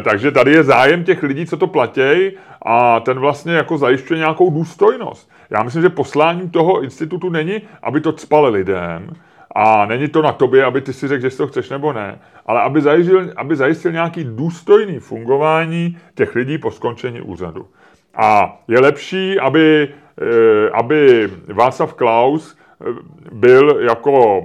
takže 0.02 0.30
tady 0.30 0.52
je 0.52 0.62
zájem 0.62 1.04
těch 1.04 1.22
lidí, 1.22 1.46
co 1.46 1.56
to 1.56 1.66
platí 1.66 2.30
a 2.62 3.00
ten 3.00 3.18
vlastně 3.18 3.54
jako 3.54 3.78
zajišťuje 3.78 4.18
nějakou 4.18 4.50
důstojnost. 4.50 5.30
Já 5.50 5.62
myslím, 5.62 5.82
že 5.82 5.88
posláním 5.88 6.50
toho 6.50 6.82
institutu 6.82 7.30
není, 7.30 7.62
aby 7.82 8.00
to 8.00 8.12
cpal 8.12 8.44
lidem 8.44 9.10
a 9.54 9.86
není 9.86 10.08
to 10.08 10.22
na 10.22 10.32
tobě, 10.32 10.64
aby 10.64 10.80
ty 10.80 10.92
si 10.92 11.08
řekl, 11.08 11.22
že 11.22 11.30
si 11.30 11.36
to 11.36 11.46
chceš 11.46 11.70
nebo 11.70 11.92
ne, 11.92 12.18
ale 12.46 12.60
aby 12.60 12.80
zajistil, 12.80 13.32
aby 13.36 13.56
zajistil 13.56 13.92
nějaký 13.92 14.24
důstojný 14.24 14.98
fungování 14.98 15.98
těch 16.14 16.34
lidí 16.34 16.58
po 16.58 16.70
skončení 16.70 17.20
úřadu. 17.20 17.66
A 18.14 18.60
je 18.68 18.80
lepší, 18.80 19.40
aby, 19.40 19.88
eh, 20.20 20.70
aby 20.70 21.30
Václav 21.48 21.94
Klaus 21.94 22.56
eh, 22.56 22.84
byl 23.32 23.80
jako 23.80 24.44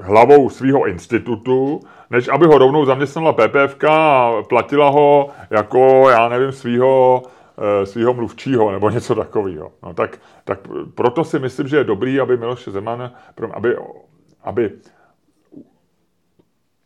hlavou 0.00 0.50
svého 0.50 0.86
institutu, 0.86 1.80
než 2.10 2.28
aby 2.28 2.46
ho 2.46 2.58
rovnou 2.58 2.84
zaměstnala 2.84 3.32
PPFK 3.32 3.84
a 3.84 4.32
platila 4.48 4.88
ho 4.88 5.28
jako, 5.50 6.10
já 6.10 6.28
nevím, 6.28 6.52
svého 6.52 7.22
eh, 7.58 7.86
svého 7.86 8.14
mluvčího 8.14 8.70
nebo 8.72 8.90
něco 8.90 9.14
takového. 9.14 9.72
No, 9.82 9.94
tak, 9.94 10.18
tak 10.44 10.58
proto 10.94 11.24
si 11.24 11.38
myslím, 11.38 11.68
že 11.68 11.76
je 11.76 11.84
dobrý, 11.84 12.20
aby 12.20 12.36
Miloš 12.36 12.68
Zeman, 12.68 13.12
aby, 13.54 13.76
aby 14.44 14.70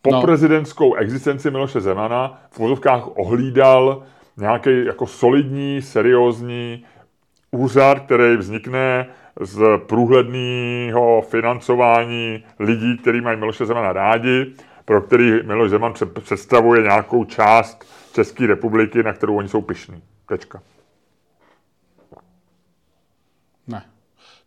po 0.02 0.10
no. 0.10 0.22
prezidentskou 0.22 0.94
existenci 0.94 1.50
Miloše 1.50 1.80
Zemana 1.80 2.40
v 2.50 2.58
vozovkách 2.58 3.18
ohlídal 3.18 4.02
nějaký 4.36 4.84
jako 4.84 5.06
solidní, 5.06 5.82
seriózní 5.82 6.84
úřad, 7.50 8.00
který 8.00 8.36
vznikne 8.36 9.06
z 9.40 9.78
průhledného 9.86 11.22
financování 11.22 12.44
lidí, 12.58 12.98
kteří 12.98 13.20
mají 13.20 13.38
Miloše 13.38 13.66
Zemana 13.66 13.92
rádi, 13.92 14.52
pro 14.90 15.00
který 15.02 15.42
Miloš 15.42 15.70
Zeman 15.70 15.94
představuje 16.20 16.82
nějakou 16.82 17.24
část 17.24 17.84
České 18.14 18.46
republiky, 18.46 19.02
na 19.02 19.12
kterou 19.12 19.36
oni 19.36 19.48
jsou 19.48 19.60
pišní. 19.60 20.02
Tečka. 20.28 20.62
Ne. 23.66 23.84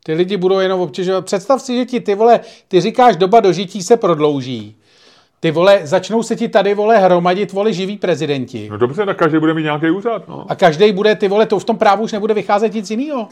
Ty 0.03 0.13
lidi 0.13 0.37
budou 0.37 0.59
jenom 0.59 0.81
obtěžovat. 0.81 1.25
Představ 1.25 1.61
si, 1.61 1.75
že 1.75 1.85
ti 1.85 1.99
ty 1.99 2.15
vole, 2.15 2.39
ty 2.67 2.81
říkáš, 2.81 3.15
doba 3.15 3.39
dožití 3.39 3.83
se 3.83 3.97
prodlouží. 3.97 4.77
Ty 5.39 5.51
vole, 5.51 5.79
začnou 5.83 6.23
se 6.23 6.35
ti 6.35 6.47
tady 6.47 6.73
vole 6.73 6.97
hromadit 6.97 7.51
vole 7.51 7.73
živí 7.73 7.97
prezidenti. 7.97 8.67
No 8.71 8.77
dobře, 8.77 9.05
tak 9.05 9.17
každý 9.17 9.39
bude 9.39 9.53
mít 9.53 9.63
nějaký 9.63 9.89
úřad. 9.89 10.27
No. 10.27 10.45
A 10.51 10.55
každý 10.55 10.91
bude, 10.91 11.15
ty 11.15 11.27
vole, 11.27 11.45
to 11.45 11.59
v 11.59 11.65
tom 11.65 11.77
právu 11.77 12.03
už 12.03 12.11
nebude 12.11 12.33
vycházet 12.33 12.73
nic 12.73 12.91
jiného. 12.91 13.27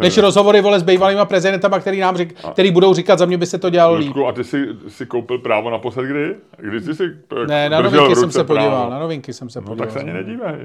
Než 0.00 0.18
rozhovory 0.18 0.60
vole 0.60 0.80
s 0.80 0.82
bývalýma 0.82 1.24
prezidentama, 1.24 1.78
který 1.78 2.00
nám 2.00 2.16
řík, 2.16 2.34
který 2.52 2.70
budou 2.70 2.94
říkat, 2.94 3.18
za 3.18 3.26
mě 3.26 3.38
by 3.38 3.46
se 3.46 3.58
to 3.58 3.70
dělalo 3.70 3.94
líp. 3.96 4.16
A 4.28 4.32
ty 4.32 4.44
si, 4.44 4.66
si 4.88 5.06
koupil 5.06 5.38
právo 5.38 5.70
naposled 5.70 6.04
kdy? 6.06 6.34
Kdy 6.56 6.80
jsi 6.80 6.94
si 6.94 7.04
eh, 7.42 7.46
Ne, 7.46 7.70
na 7.70 7.80
novinky 7.82 8.16
jsem 8.16 8.30
se 8.30 8.44
podíval, 8.44 8.70
právo? 8.70 8.90
na 8.90 8.98
novinky 8.98 9.32
jsem 9.32 9.50
se 9.50 9.60
No 9.60 9.66
podíval. 9.66 9.86
tak 9.86 9.92
se 9.92 9.98
ani 10.00 10.12
nedívej. 10.12 10.56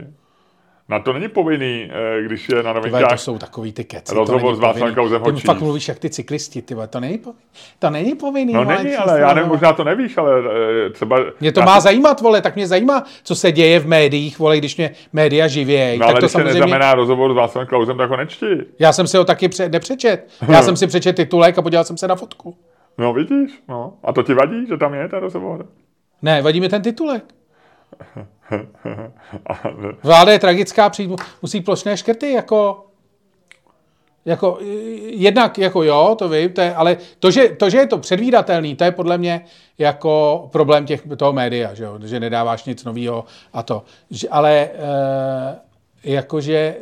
Na 0.90 1.00
to 1.00 1.14
není 1.14 1.28
povinný, 1.28 1.92
eh, 1.92 2.24
když 2.24 2.50
je 2.50 2.56
na 2.56 2.62
Ty 2.62 2.80
vole, 2.80 2.82
to 2.82 2.90
novinkách. 2.90 3.20
jsou 3.20 3.38
takový 3.38 3.74
ty 3.74 3.84
keci. 3.84 4.16
Rozhovor 4.16 4.56
s 4.56 4.60
Václavem. 4.60 4.94
Klausem 4.94 5.22
Ty 5.36 5.42
fakt 5.42 5.62
mluvíš 5.62 5.88
jak 5.88 6.00
ty 6.00 6.10
cyklisti, 6.10 6.62
ty 6.62 6.76
to 6.90 7.00
není 7.00 7.18
povinný. 7.18 7.42
To 7.80 7.90
není 7.90 8.16
povinný. 8.16 8.54
No 8.54 8.64
není, 8.64 8.96
ale 8.96 9.20
já 9.20 9.34
nevím, 9.34 9.50
možná 9.50 9.74
to 9.74 9.84
nevíš, 9.84 10.18
ale 10.18 10.32
eh, 10.86 10.90
třeba... 10.90 11.18
Mě 11.40 11.52
to 11.52 11.60
já 11.60 11.66
má 11.66 11.80
zajímat, 11.80 12.22
vole, 12.22 12.42
tak 12.42 12.56
mě 12.56 12.68
zajímá, 12.68 13.04
co 13.24 13.36
se 13.36 13.52
děje 13.52 13.80
v 13.80 13.88
médiích, 13.88 14.40
vole, 14.40 14.58
když 14.58 14.78
mě 14.78 14.92
média 15.14 15.48
živějí. 15.48 16.00
No 16.00 16.06
tak 16.06 16.10
ale 16.10 16.14
to 16.14 16.26
když 16.26 16.32
se 16.32 16.38
samozřejmě... 16.38 16.60
neznamená 16.60 16.94
rozhovor 16.94 17.34
s 17.34 17.36
Václavem 17.36 17.68
Klausem, 17.68 17.98
tak 17.98 18.10
ho 18.10 18.18
nečti. 18.18 18.46
Já 18.80 18.94
jsem 18.94 19.08
si 19.08 19.18
ho 19.18 19.26
taky 19.26 19.50
pře- 19.50 19.70
nepřečet. 19.70 20.30
Já 20.48 20.62
jsem 20.62 20.76
si 20.76 20.88
přečet 20.88 21.16
titulek 21.16 21.58
a 21.58 21.62
podíval 21.62 21.84
jsem 21.84 21.98
se 21.98 22.08
na 22.08 22.16
fotku. 22.16 22.58
No 22.98 23.14
vidíš, 23.14 23.64
no. 23.68 23.94
A 24.04 24.14
to 24.14 24.24
ti 24.24 24.34
vadí, 24.34 24.68
že 24.68 24.78
tam 24.78 24.94
je 24.94 25.08
ten 25.10 25.20
rozhovor? 25.20 25.66
Ne, 26.22 26.42
vadí 26.42 26.60
mi 26.60 26.70
ten 26.70 26.82
titulek. 26.82 27.24
Vláda 30.04 30.32
je 30.32 30.40
tragická, 30.40 30.90
přijít, 30.90 31.08
mu- 31.08 31.18
musí 31.42 31.62
plošné 31.62 31.98
škrty, 31.98 32.32
jako... 32.32 32.86
Jako, 34.26 34.58
jednak, 35.06 35.58
jako 35.58 35.84
jo, 35.84 36.16
to 36.20 36.30
vím, 36.30 36.54
to 36.54 36.62
je, 36.62 36.76
ale 36.76 36.98
to 37.20 37.32
že, 37.32 37.50
to, 37.50 37.70
že 37.70 37.78
je 37.78 37.88
to 37.88 37.98
předvídatelný, 37.98 38.76
to 38.76 38.84
je 38.84 38.92
podle 38.92 39.18
mě 39.18 39.46
jako 39.78 40.48
problém 40.52 40.86
těch, 40.86 41.04
toho 41.18 41.34
média, 41.34 41.74
že, 41.74 41.84
jo, 41.84 42.00
že 42.06 42.20
nedáváš 42.20 42.66
nic 42.66 42.84
nového 42.84 43.26
a 43.54 43.64
to. 43.64 43.84
Že, 44.12 44.30
ale 44.30 44.52
e, 44.54 44.70
jakože 46.04 46.76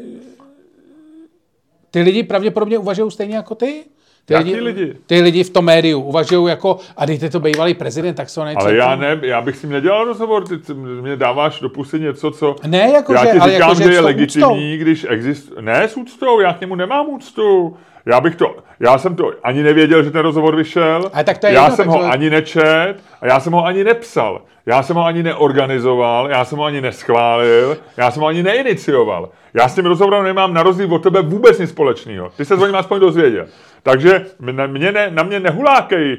ty 1.92 2.02
lidi 2.02 2.24
pravděpodobně 2.24 2.78
uvažují 2.78 3.12
stejně 3.12 3.36
jako 3.36 3.56
ty. 3.56 3.86
Ty 4.28 4.34
Jaký 4.34 4.56
lidi? 4.56 4.94
Ty 5.06 5.22
lidi 5.22 5.44
v 5.44 5.50
tom 5.50 5.66
médiu 5.66 6.00
uvažují 6.02 6.50
jako, 6.50 6.78
a 6.98 7.06
dejte 7.06 7.30
to 7.30 7.40
bývalý 7.40 7.74
prezident, 7.74 8.14
tak 8.14 8.30
se 8.30 8.40
ho 8.40 8.48
ale 8.56 8.76
já 8.76 8.96
ne, 8.96 9.20
já 9.22 9.42
bych 9.42 9.56
si 9.58 9.68
nedělal 9.68 10.06
rozhovor, 10.06 10.48
ty 10.48 10.74
mě 10.74 11.16
dáváš 11.16 11.60
do 11.60 11.70
pusy 11.70 12.00
něco, 12.00 12.32
co... 12.32 12.56
Ne, 12.68 12.92
jako 12.94 13.14
já 13.14 13.26
že- 13.26 13.32
ti 13.32 13.38
ale 13.40 13.52
říkám, 13.52 13.70
jako, 13.70 13.82
že 13.82 13.84
že 13.84 13.94
je 13.94 14.00
legitimní, 14.00 14.78
když 14.78 15.06
existuje... 15.10 15.62
Ne 15.62 15.84
s 15.84 15.98
úctou, 15.98 16.40
já 16.40 16.54
k 16.54 16.62
němu 16.62 16.76
nemám 16.76 17.10
úctu. 17.10 17.78
Já 18.08 18.22
bych 18.22 18.36
to, 18.36 18.56
já 18.80 18.98
jsem 18.98 19.16
to 19.16 19.32
ani 19.44 19.64
nevěděl, 19.64 20.04
že 20.04 20.12
ten 20.12 20.22
rozhovor 20.22 20.56
vyšel. 20.56 21.12
Ale 21.14 21.24
tak 21.24 21.38
to 21.38 21.48
je 21.48 21.54
já 21.54 21.64
jedno, 21.64 21.76
jsem 21.76 21.86
tak 21.86 21.96
ho 21.96 22.00
to- 22.00 22.12
ani 22.12 22.30
nečet 22.30 22.96
a 23.22 23.26
já 23.28 23.40
jsem 23.40 23.54
ho 23.54 23.66
ani 23.66 23.84
nepsal. 23.84 24.42
Já 24.66 24.84
jsem 24.84 24.96
ho 24.96 25.06
ani 25.06 25.24
neorganizoval, 25.24 26.30
já 26.30 26.46
jsem 26.46 26.58
ho 26.58 26.66
ani 26.66 26.82
neschválil, 26.82 27.78
já 27.98 28.12
jsem 28.12 28.22
ho 28.22 28.28
ani 28.28 28.44
neinicioval. 28.44 29.30
Já 29.54 29.68
s 29.68 29.76
tím 29.76 29.86
rozhovorem 29.86 30.24
nemám 30.24 30.54
na 30.54 30.64
rozdíl 30.64 30.96
od 30.96 31.04
tebe 31.04 31.22
vůbec 31.22 31.60
nic 31.60 31.70
společného. 31.70 32.32
Ty 32.38 32.46
se 32.46 32.56
o 32.56 32.66
něm 32.66 32.76
aspoň 32.76 33.00
dozvěděl. 33.00 33.46
Takže 33.84 34.26
mě 34.68 34.92
ne, 34.92 35.08
na 35.12 35.24
mě 35.24 35.40
nehulákej. 35.40 36.18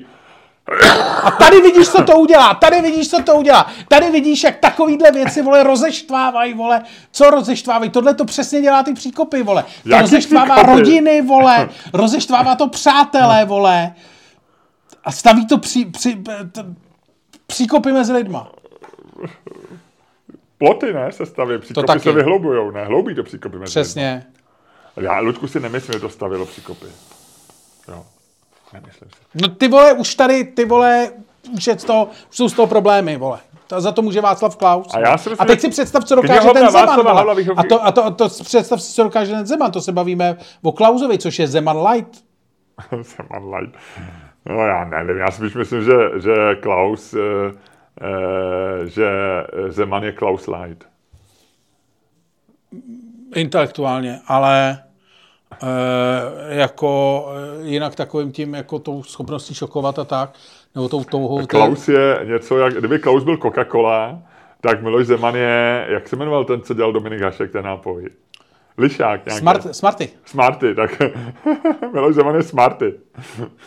A 1.22 1.30
tady 1.30 1.60
vidíš, 1.60 1.88
co 1.88 2.02
to 2.04 2.18
udělá, 2.18 2.54
tady 2.54 2.80
vidíš, 2.82 3.10
co 3.10 3.22
to 3.22 3.36
udělá. 3.36 3.66
Tady 3.88 4.10
vidíš, 4.10 4.42
jak 4.42 4.56
takovýhle 4.58 5.10
věci, 5.10 5.42
vole, 5.42 5.62
rozeštvávají, 5.62 6.54
vole. 6.54 6.82
Co 7.12 7.30
rozeštvávají? 7.30 7.90
Tohle 7.90 8.14
to 8.14 8.24
přesně 8.24 8.60
dělá 8.62 8.82
ty 8.82 8.94
příkopy, 8.94 9.42
vole. 9.42 9.62
To 9.82 9.88
Jaký 9.88 10.00
rozeštvává 10.02 10.54
příkopy? 10.56 10.78
rodiny, 10.78 11.22
vole. 11.22 11.68
Rozeštvává 11.92 12.54
to 12.54 12.68
přátelé, 12.68 13.44
vole. 13.44 13.92
A 15.04 15.12
staví 15.12 15.46
to 15.46 15.58
při, 15.58 15.84
při, 15.86 16.16
t, 16.52 16.64
příkopy 17.46 17.92
mezi 17.92 18.12
lidma. 18.12 18.48
Ploty, 20.58 20.92
ne, 20.92 21.12
se 21.12 21.26
staví, 21.26 21.58
příkopy 21.58 21.86
taky. 21.86 22.00
se 22.00 22.12
vyhloubujou, 22.12 22.70
ne, 22.70 22.84
hloubí 22.84 23.14
to 23.14 23.22
příkopy 23.22 23.58
mezi 23.58 23.70
Přesně. 23.70 24.24
lidmi. 24.96 25.06
Já, 25.08 25.18
Ludku, 25.20 25.48
si 25.48 25.60
nemyslím, 25.60 25.92
že 25.92 26.00
to 26.00 26.08
stavilo 26.08 26.46
příkopy. 26.46 26.86
Jo, 27.88 28.04
nemyslím 28.72 29.10
si. 29.10 29.16
No 29.42 29.48
ty 29.48 29.68
vole, 29.68 29.92
už 29.92 30.14
tady, 30.14 30.44
ty 30.44 30.64
vole, 30.64 31.10
už, 31.56 31.66
je 31.66 31.76
toho, 31.76 32.08
už 32.30 32.36
jsou 32.36 32.48
z 32.48 32.52
toho 32.52 32.66
problémy, 32.66 33.16
vole. 33.16 33.38
To, 33.66 33.80
za 33.80 33.92
to 33.92 34.02
může 34.02 34.20
Václav 34.20 34.56
Klaus. 34.56 34.94
A 34.94 34.98
já 35.00 35.18
si 35.18 35.30
myslím, 35.30 35.42
a 35.42 35.46
teď 35.46 35.60
si 35.60 35.70
představ, 35.70 36.04
co 36.04 36.14
dokáže 36.14 36.48
ten 36.52 36.70
Zeman. 36.70 37.02
Vole. 37.02 37.34
Bych 37.34 37.48
ho- 37.48 37.58
A, 37.58 37.62
to, 37.62 37.84
a 37.86 37.92
to, 37.92 38.10
to, 38.10 38.28
představ 38.28 38.82
si, 38.82 38.92
co 38.94 39.02
dokáže 39.02 39.32
ten 39.32 39.46
Zeman. 39.46 39.70
To 39.72 39.80
se 39.80 39.92
bavíme 39.92 40.36
o 40.62 40.72
Klausovi, 40.72 41.18
což 41.18 41.38
je 41.38 41.46
Zeman 41.46 41.86
Light. 41.88 42.24
Zeman 43.02 43.54
light. 43.54 43.74
No 44.46 44.54
já 44.66 44.84
nevím, 44.84 45.16
já 45.16 45.30
si 45.30 45.36
spíš 45.36 45.54
myslím, 45.54 45.82
že, 45.84 45.92
že 46.16 46.54
Klaus, 46.62 47.14
eh, 47.14 47.18
eh, 48.00 48.86
že 48.88 49.08
Zeman 49.68 50.04
je 50.04 50.12
Klaus 50.12 50.46
light. 50.46 50.84
Intelektuálně, 53.34 54.20
ale 54.26 54.82
e, 55.62 56.58
jako 56.58 57.24
e, 57.62 57.66
jinak 57.66 57.94
takovým 57.94 58.32
tím, 58.32 58.54
jako 58.54 58.78
tou 58.78 59.02
schopností 59.02 59.54
šokovat 59.54 59.98
a 59.98 60.04
tak, 60.04 60.30
nebo 60.74 60.88
tou 60.88 61.04
touhou. 61.04 61.46
Klaus 61.46 61.88
je 61.88 62.20
něco, 62.24 62.58
jak, 62.58 62.74
kdyby 62.74 62.98
Klaus 62.98 63.24
byl 63.24 63.36
Coca-Cola, 63.36 64.18
tak 64.60 64.82
Miloš 64.82 65.06
Zeman 65.06 65.36
je, 65.36 65.86
jak 65.88 66.08
se 66.08 66.16
jmenoval 66.16 66.44
ten, 66.44 66.62
co 66.62 66.74
dělal 66.74 66.92
Dominik 66.92 67.20
Hašek, 67.20 67.52
ten 67.52 67.64
nápoj? 67.64 68.08
Lišák 68.78 69.26
nějaký. 69.26 69.40
Smart, 69.40 69.76
smarty. 69.76 70.08
Smarty, 70.24 70.74
tak 70.74 71.02
Miloš 71.92 72.14
Zeman 72.14 72.34
je 72.34 72.42
Smarty. 72.42 72.94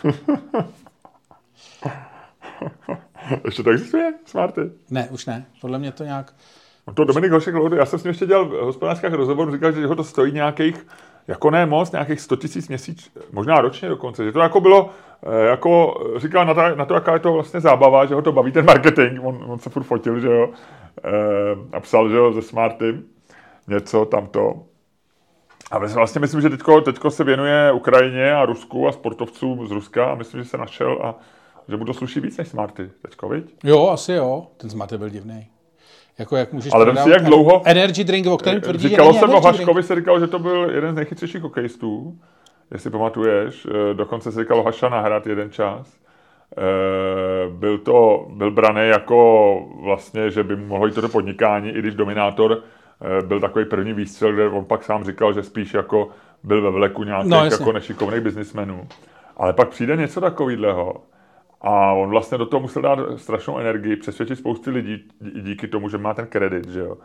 Ještě 3.44 3.62
to 3.62 3.70
existuje? 3.70 4.14
Smarty. 4.24 4.60
Ne, 4.90 5.08
už 5.10 5.26
ne. 5.26 5.46
Podle 5.60 5.78
mě 5.78 5.92
to 5.92 6.04
nějak... 6.04 6.32
No 6.86 6.94
to 6.94 7.04
Dominik 7.04 7.32
Hošek, 7.32 7.54
já 7.76 7.86
jsem 7.86 7.98
s 7.98 8.04
ním 8.04 8.08
ještě 8.08 8.26
dělal 8.26 8.44
v 8.44 8.50
hospodářských 8.50 9.12
rozhovorů, 9.12 9.52
říkal, 9.52 9.72
že 9.72 9.86
ho 9.86 9.96
to 9.96 10.04
stojí 10.04 10.32
nějakých, 10.32 10.86
jako 11.28 11.50
ne 11.50 11.66
moc, 11.66 11.92
nějakých 11.92 12.20
100 12.20 12.36
tisíc 12.36 12.68
měsíc, 12.68 13.12
možná 13.32 13.60
ročně 13.60 13.88
dokonce, 13.88 14.24
že 14.24 14.32
to 14.32 14.40
jako 14.40 14.60
bylo, 14.60 14.90
eh, 15.22 15.46
jako 15.46 15.94
říkal 16.16 16.46
na 16.46 16.54
to, 16.54 16.76
na 16.76 16.84
to, 16.84 16.94
jaká 16.94 17.12
je 17.12 17.20
to 17.20 17.32
vlastně 17.32 17.60
zábava, 17.60 18.06
že 18.06 18.14
ho 18.14 18.22
to 18.22 18.32
baví 18.32 18.52
ten 18.52 18.64
marketing, 18.64 19.20
on, 19.24 19.44
on 19.46 19.58
se 19.58 19.70
furt 19.70 19.82
fotil, 19.82 20.20
že 20.20 20.28
jo, 20.28 20.50
eh, 21.04 21.10
a 21.72 21.80
psal, 21.80 22.08
že 22.08 22.16
jo, 22.16 22.32
ze 22.32 22.42
Smarty, 22.42 22.98
něco 23.68 24.04
tamto. 24.04 24.62
A 25.70 25.78
vlastně 25.78 26.20
myslím, 26.20 26.40
že 26.40 26.50
teďko, 26.50 26.80
teďko 26.80 27.10
se 27.10 27.24
věnuje 27.24 27.72
Ukrajině 27.72 28.34
a 28.34 28.44
Rusku 28.44 28.88
a 28.88 28.92
sportovcům 28.92 29.66
z 29.66 29.70
Ruska 29.70 30.12
a 30.12 30.14
myslím, 30.14 30.42
že 30.42 30.48
se 30.48 30.58
našel 30.58 30.98
a 31.02 31.14
že 31.68 31.76
mu 31.76 31.84
to 31.84 31.94
sluší 31.94 32.20
víc 32.20 32.36
než 32.36 32.48
Smarty 32.48 32.90
teďko, 33.02 33.28
viď? 33.28 33.54
Jo, 33.64 33.88
asi 33.88 34.12
jo. 34.12 34.46
Ten 34.56 34.70
Smarty 34.70 34.98
byl 34.98 35.08
divný. 35.08 35.48
Jako 36.18 36.36
jak 36.36 36.52
můžeš 36.52 36.72
Ale 36.72 36.96
si, 36.96 37.10
jak 37.10 37.22
dlouho- 37.24 37.62
Energy 37.64 38.04
drink, 38.04 38.26
o 38.26 38.36
kterém 38.36 38.60
tvrdí, 38.60 38.82
že 38.82 38.88
Říkalo 38.88 39.14
se 39.14 39.26
o. 39.26 39.40
Haškovi, 39.40 39.82
se 39.82 39.94
říkalo, 39.94 40.20
že 40.20 40.26
to 40.26 40.38
byl 40.38 40.70
jeden 40.74 40.92
z 40.92 40.96
nejchytřejších 40.96 41.42
hokejistů, 41.42 42.18
jestli 42.70 42.90
pamatuješ. 42.90 43.66
Eh, 43.90 43.94
Dokonce 43.94 44.32
se 44.32 44.40
říkalo 44.42 44.62
Haša 44.62 44.88
nahrát 44.88 45.26
jeden 45.26 45.50
čas. 45.50 45.96
Eh, 46.58 46.62
Byl 47.50 47.78
to, 47.78 48.26
byl 48.30 48.50
braný 48.50 48.88
jako 48.88 49.58
vlastně, 49.82 50.30
že 50.30 50.42
by 50.44 50.56
mohlo 50.56 50.86
jít 50.86 50.94
to 50.94 51.00
do 51.00 51.08
podnikání, 51.08 51.70
i 51.70 51.78
když 51.78 51.94
Dominátor 51.94 52.58
eh, 53.18 53.22
byl 53.26 53.40
takový 53.40 53.64
první 53.64 53.92
výstřel, 53.92 54.32
kde 54.32 54.48
on 54.48 54.64
pak 54.64 54.84
sám 54.84 55.04
říkal, 55.04 55.32
že 55.32 55.42
spíš 55.42 55.74
jako 55.74 56.08
byl 56.42 56.62
ve 56.62 56.70
vleku 56.70 57.04
nějakých 57.04 57.30
No, 57.30 57.36
no, 57.38 57.44
jasně. 57.44 57.62
jako 57.62 57.72
nešikovných 57.72 58.20
biznismenů. 58.20 58.88
Ale 59.36 59.52
pak 59.52 59.68
přijde 59.68 59.96
něco 59.96 60.20
takového. 60.20 60.94
A 61.62 61.92
on 61.92 62.10
vlastně 62.10 62.38
do 62.38 62.46
toho 62.46 62.60
musel 62.60 62.82
dát 62.82 62.98
strašnou 63.16 63.58
energii, 63.58 63.96
přesvědčit 63.96 64.36
spousty 64.36 64.70
lidí 64.70 65.04
dí- 65.20 65.40
díky 65.42 65.68
tomu, 65.68 65.88
že 65.88 65.98
má 65.98 66.14
ten 66.14 66.26
kredit, 66.26 66.68
že 66.68 66.80
jo. 66.80 66.96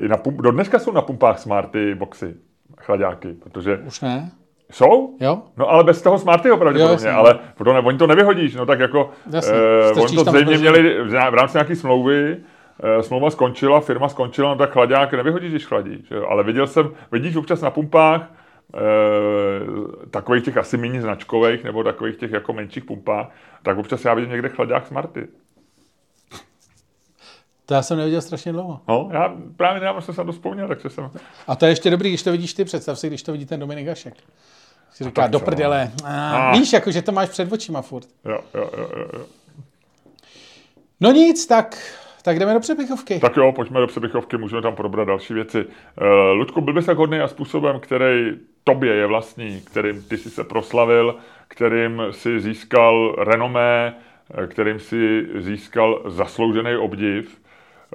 I 0.00 0.08
na 0.08 0.16
pump, 0.16 0.40
do 0.40 0.50
dneska 0.50 0.78
jsou 0.78 0.92
na 0.92 1.02
pumpách 1.02 1.38
Smarty 1.38 1.94
boxy, 1.94 2.34
chladáky, 2.80 3.28
protože 3.32 3.76
Už 3.86 4.00
ne? 4.00 4.30
jsou, 4.70 5.16
Jo? 5.20 5.42
No 5.56 5.70
ale 5.70 5.84
bez 5.84 6.02
toho 6.02 6.18
Smartyho 6.18 6.56
pravděpodobně, 6.56 6.92
jasně. 6.92 7.10
ale 7.10 7.38
to 7.64 7.72
ne, 7.72 7.78
oni 7.80 7.98
to 7.98 8.06
nevyhodíš, 8.06 8.54
no 8.54 8.66
tak 8.66 8.78
jako, 8.80 9.10
Jasně, 9.30 9.54
eh, 9.54 9.88
strčíš 9.88 10.16
oni 10.18 10.24
to 10.24 10.30
zřejmě 10.30 10.58
měli 10.58 11.02
v, 11.04 11.34
rámci 11.34 11.56
nějaké 11.56 11.76
smlouvy, 11.76 12.36
eh, 12.98 13.02
smlouva 13.02 13.30
skončila, 13.30 13.80
firma 13.80 14.08
skončila, 14.08 14.48
no 14.50 14.56
tak 14.56 14.70
chladák 14.70 15.12
nevyhodíš, 15.12 15.50
když 15.50 15.66
chladí, 15.66 16.04
že 16.08 16.14
jo? 16.14 16.26
ale 16.30 16.44
viděl 16.44 16.66
jsem, 16.66 16.90
vidíš 17.12 17.36
občas 17.36 17.60
na 17.60 17.70
pumpách, 17.70 18.22
eh, 18.22 18.41
takových 20.10 20.44
těch 20.44 20.56
asi 20.56 20.76
méně 20.76 21.02
značkových, 21.02 21.64
nebo 21.64 21.84
takových 21.84 22.16
těch 22.16 22.30
jako 22.30 22.52
menších 22.52 22.84
pumpách, 22.84 23.26
tak 23.62 23.78
občas 23.78 24.04
já 24.04 24.14
vidím 24.14 24.30
někde 24.30 24.48
chladák 24.48 24.86
Smarty. 24.86 25.28
To 27.66 27.74
já 27.74 27.82
jsem 27.82 27.98
neviděl 27.98 28.20
strašně 28.20 28.52
dlouho. 28.52 28.80
No, 28.88 29.08
já 29.12 29.34
právě 29.56 29.80
nedávno 29.80 30.02
jsem 30.02 30.14
se 30.14 30.20
na 30.20 30.24
to 30.24 30.32
vzpomněl, 30.32 30.68
takže 30.68 30.90
jsem, 30.90 31.10
A 31.46 31.56
to 31.56 31.64
je 31.66 31.72
ještě 31.72 31.90
dobrý, 31.90 32.08
když 32.08 32.22
to 32.22 32.30
vidíš 32.32 32.54
ty, 32.54 32.64
představ 32.64 32.98
si, 32.98 33.06
když 33.06 33.22
to 33.22 33.32
vidí 33.32 33.46
ten 33.46 33.60
Dominik 33.60 33.88
Hašek. 33.88 34.14
Si 34.92 35.04
říká, 35.04 35.26
do 35.26 35.40
prdele. 35.40 35.90
A, 36.04 36.36
Ah. 36.50 36.58
Víš, 36.58 36.72
jako, 36.72 36.90
že 36.90 37.02
to 37.02 37.12
máš 37.12 37.28
před 37.28 37.52
očima 37.52 37.82
furt. 37.82 38.06
jo, 38.24 38.38
jo, 38.54 38.70
jo, 38.78 38.88
jo. 39.12 39.26
No 41.00 41.10
nic, 41.12 41.46
tak, 41.46 41.78
tak 42.22 42.38
jdeme 42.38 42.54
do 42.54 42.60
přepichovky. 42.60 43.18
Tak 43.18 43.36
jo, 43.36 43.52
pojďme 43.52 43.80
do 43.80 43.86
přebychovky, 43.86 44.38
můžeme 44.38 44.62
tam 44.62 44.74
probrat 44.74 45.08
další 45.08 45.34
věci. 45.34 45.64
Uh, 45.64 46.06
Ludku, 46.32 46.60
byl 46.60 46.74
bys 46.74 46.86
tak 46.86 46.98
hodný 46.98 47.18
a 47.18 47.28
způsobem, 47.28 47.80
který 47.80 48.30
tobě 48.64 48.94
je 48.94 49.06
vlastní, 49.06 49.60
kterým 49.60 50.02
ty 50.02 50.16
si 50.16 50.30
se 50.30 50.44
proslavil, 50.44 51.16
kterým 51.48 52.02
si 52.10 52.40
získal 52.40 53.14
renomé, 53.18 53.94
kterým 54.46 54.78
si 54.78 55.26
získal 55.34 56.02
zasloužený 56.06 56.76
obdiv. 56.76 57.42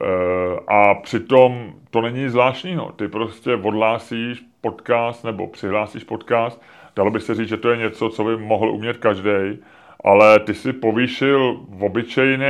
Eh, 0.01 0.59
a 0.67 0.95
přitom 0.95 1.73
to 1.89 2.01
není 2.01 2.29
zvláštního. 2.29 2.91
Ty 2.91 3.07
prostě 3.07 3.55
odhlásíš 3.55 4.43
podcast 4.61 5.23
nebo 5.23 5.47
přihlásíš 5.47 6.03
podcast. 6.03 6.61
Dalo 6.95 7.11
by 7.11 7.19
se 7.19 7.35
říct, 7.35 7.49
že 7.49 7.57
to 7.57 7.69
je 7.69 7.77
něco, 7.77 8.09
co 8.09 8.23
by 8.23 8.37
mohl 8.37 8.71
umět 8.71 8.97
každý, 8.97 9.59
ale 10.03 10.39
ty 10.39 10.53
si 10.53 10.73
povýšil 10.73 11.59
v 11.69 11.83
obyčejný, 11.83 12.45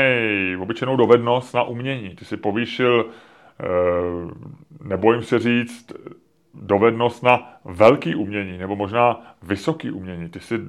v 0.55 0.61
obyčejnou 0.61 0.95
dovednost 0.95 1.53
na 1.53 1.63
umění. 1.63 2.15
Ty 2.15 2.25
si 2.25 2.37
povýšil, 2.37 3.05
eh, 3.59 3.65
nebojím 4.83 5.23
se 5.23 5.39
říct, 5.39 5.93
dovednost 6.53 7.23
na 7.23 7.53
velký 7.65 8.15
umění, 8.15 8.57
nebo 8.57 8.75
možná 8.75 9.35
vysoký 9.43 9.91
umění. 9.91 10.29
Ty 10.29 10.39
si 10.39 10.59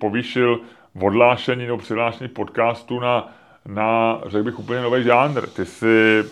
povýšil 0.00 0.60
odlášení 1.00 1.66
nebo 1.66 1.78
přihlášení 1.78 2.28
podcastu 2.28 3.00
na, 3.00 3.32
na 3.66 4.20
řekl 4.26 4.44
bych, 4.44 4.58
úplně 4.58 4.80
nový 4.80 5.04
žánr. 5.04 5.46
Ty 5.46 5.64
si, 5.64 6.24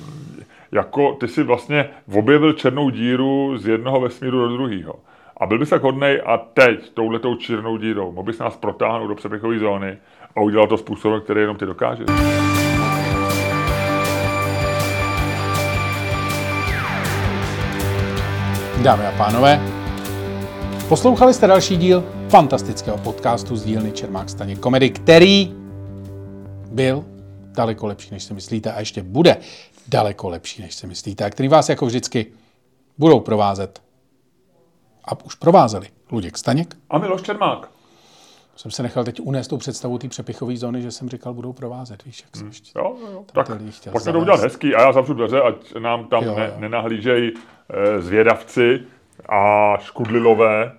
jako, 0.72 1.12
ty 1.12 1.28
si 1.28 1.42
vlastně 1.42 1.88
objevil 2.14 2.52
černou 2.52 2.90
díru 2.90 3.58
z 3.58 3.66
jednoho 3.66 4.00
vesmíru 4.00 4.38
do 4.38 4.56
druhého. 4.56 4.94
A 5.36 5.46
byl 5.46 5.58
bys 5.58 5.68
tak 5.68 5.82
hodnej 5.82 6.22
a 6.26 6.38
teď 6.38 6.90
touhletou 6.94 7.34
černou 7.34 7.76
dírou 7.76 8.12
mohl 8.12 8.26
bys 8.26 8.38
nás 8.38 8.56
protáhnout 8.56 9.08
do 9.08 9.14
přepichové 9.14 9.58
zóny 9.58 9.98
a 10.36 10.40
udělat 10.40 10.68
to 10.68 10.76
způsobem, 10.76 11.20
který 11.20 11.40
jenom 11.40 11.56
ty 11.56 11.66
dokážeš. 11.66 12.06
Dámy 18.82 19.06
a 19.06 19.12
pánové, 19.16 19.60
poslouchali 20.88 21.34
jste 21.34 21.46
další 21.46 21.76
díl 21.76 22.04
fantastického 22.28 22.98
podcastu 22.98 23.56
z 23.56 23.64
dílny 23.64 23.92
Čermák 23.92 24.28
Staně 24.28 24.56
Komedy, 24.56 24.90
který 24.90 25.54
byl 26.72 27.04
daleko 27.54 27.86
lepší, 27.86 28.08
než 28.10 28.22
si 28.22 28.34
myslíte 28.34 28.72
a 28.72 28.80
ještě 28.80 29.02
bude 29.02 29.36
daleko 29.88 30.28
lepší, 30.28 30.62
než 30.62 30.74
si 30.74 30.86
myslíte 30.86 31.24
a 31.24 31.30
který 31.30 31.48
vás 31.48 31.68
jako 31.68 31.86
vždycky 31.86 32.26
budou 32.98 33.20
provázet 33.20 33.85
a 35.06 35.24
už 35.24 35.34
provázeli 35.34 35.86
Luděk 36.12 36.38
Staněk 36.38 36.76
a 36.90 36.98
Miloš 36.98 37.22
Čermák. 37.22 37.68
Jsem 38.56 38.70
se 38.70 38.82
nechal 38.82 39.04
teď 39.04 39.20
unést 39.20 39.48
tou 39.48 39.56
představu 39.56 39.98
té 39.98 40.08
přepichové 40.08 40.56
zóny, 40.56 40.82
že 40.82 40.90
jsem 40.90 41.08
říkal, 41.08 41.34
budou 41.34 41.52
provázet, 41.52 42.04
víš, 42.04 42.22
jak 42.22 42.36
jsem 42.36 42.46
ještě. 42.46 42.78
Jo, 42.78 42.96
jo, 43.12 43.24
tak 43.32 43.46
pojďme 43.92 44.12
to 44.12 44.18
udělat 44.18 44.40
hezký 44.40 44.74
a 44.74 44.80
já 44.80 44.92
zavřu 44.92 45.14
dveře, 45.14 45.42
ať 45.42 45.74
nám 45.74 46.04
tam 46.04 46.24
jo, 46.24 46.34
ne, 46.36 46.52
nenahlížejí 46.56 47.32
e, 47.68 48.02
zvědavci 48.02 48.80
a 49.28 49.72
škudlilové. 49.78 50.72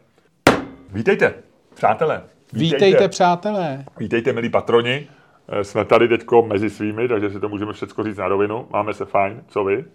Vítejte, 0.90 1.34
přátelé. 1.74 2.24
Vítejte, 2.54 2.86
Vítejte 2.86 3.08
přátelé. 3.08 3.86
Vítejte, 4.00 4.34
milí 4.34 4.50
patroni. 4.50 5.08
E, 5.48 5.64
jsme 5.64 5.86
tady 5.86 6.08
teďko 6.08 6.42
mezi 6.42 6.70
svými, 6.70 7.08
takže 7.08 7.30
si 7.30 7.40
to 7.40 7.50
můžeme 7.50 7.74
všechno 7.74 8.04
říct 8.04 8.18
na 8.18 8.28
rovinu. 8.28 8.68
Máme 8.70 8.94
se 8.94 9.06
fajn, 9.06 9.44
co 9.48 9.64
vy? 9.64 9.86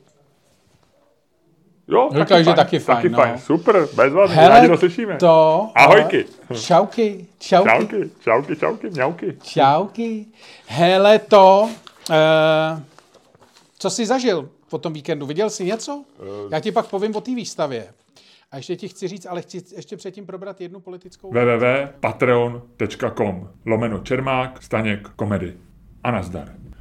Jo, 1.93 2.09
Říkal, 2.13 2.27
taky 2.27 2.45
že 2.45 2.45
fajn, 2.45 2.57
taky 2.57 2.79
fajn. 2.79 2.97
Taky 2.97 3.09
no. 3.09 3.19
fajn, 3.19 3.39
super, 3.39 3.89
bezvadný, 3.95 4.37
rádi 4.37 4.69
to 4.69 4.77
slyšíme. 4.77 5.17
To, 5.17 5.71
Ahojky. 5.75 6.25
Čauky, 6.61 7.27
čauky. 7.39 7.69
Čauky, 7.69 8.11
čauky, 8.21 8.57
čauky, 8.57 8.91
mňauky. 8.91 9.37
Čauky. 9.43 10.27
Hele 10.67 11.19
to, 11.19 11.69
uh, 12.11 12.17
co 13.79 13.91
jsi 13.91 14.07
zažil 14.07 14.49
po 14.71 14.79
tom 14.79 14.93
víkendu? 14.93 15.27
Viděl 15.27 15.51
jsi 15.51 15.65
něco? 15.65 15.97
Uh, 15.97 16.05
Já 16.53 16.61
ti 16.61 16.73
pak 16.73 16.87
povím 16.87 17.17
o 17.17 17.21
té 17.21 17.35
výstavě. 17.35 17.87
A 18.51 18.57
ještě 18.57 18.77
ti 18.77 18.89
chci 18.89 19.09
říct, 19.09 19.27
ale 19.27 19.43
chci 19.43 19.63
ještě 19.77 19.97
předtím 19.97 20.27
probrat 20.27 20.61
jednu 20.61 20.81
politickou... 20.81 21.31
www.patreon.com 21.31 23.49
lomeno 23.67 23.99
Čermák, 23.99 24.63
Staněk, 24.63 25.09
komedy. 25.17 25.55
A 26.05 26.11
nazdar. 26.11 26.49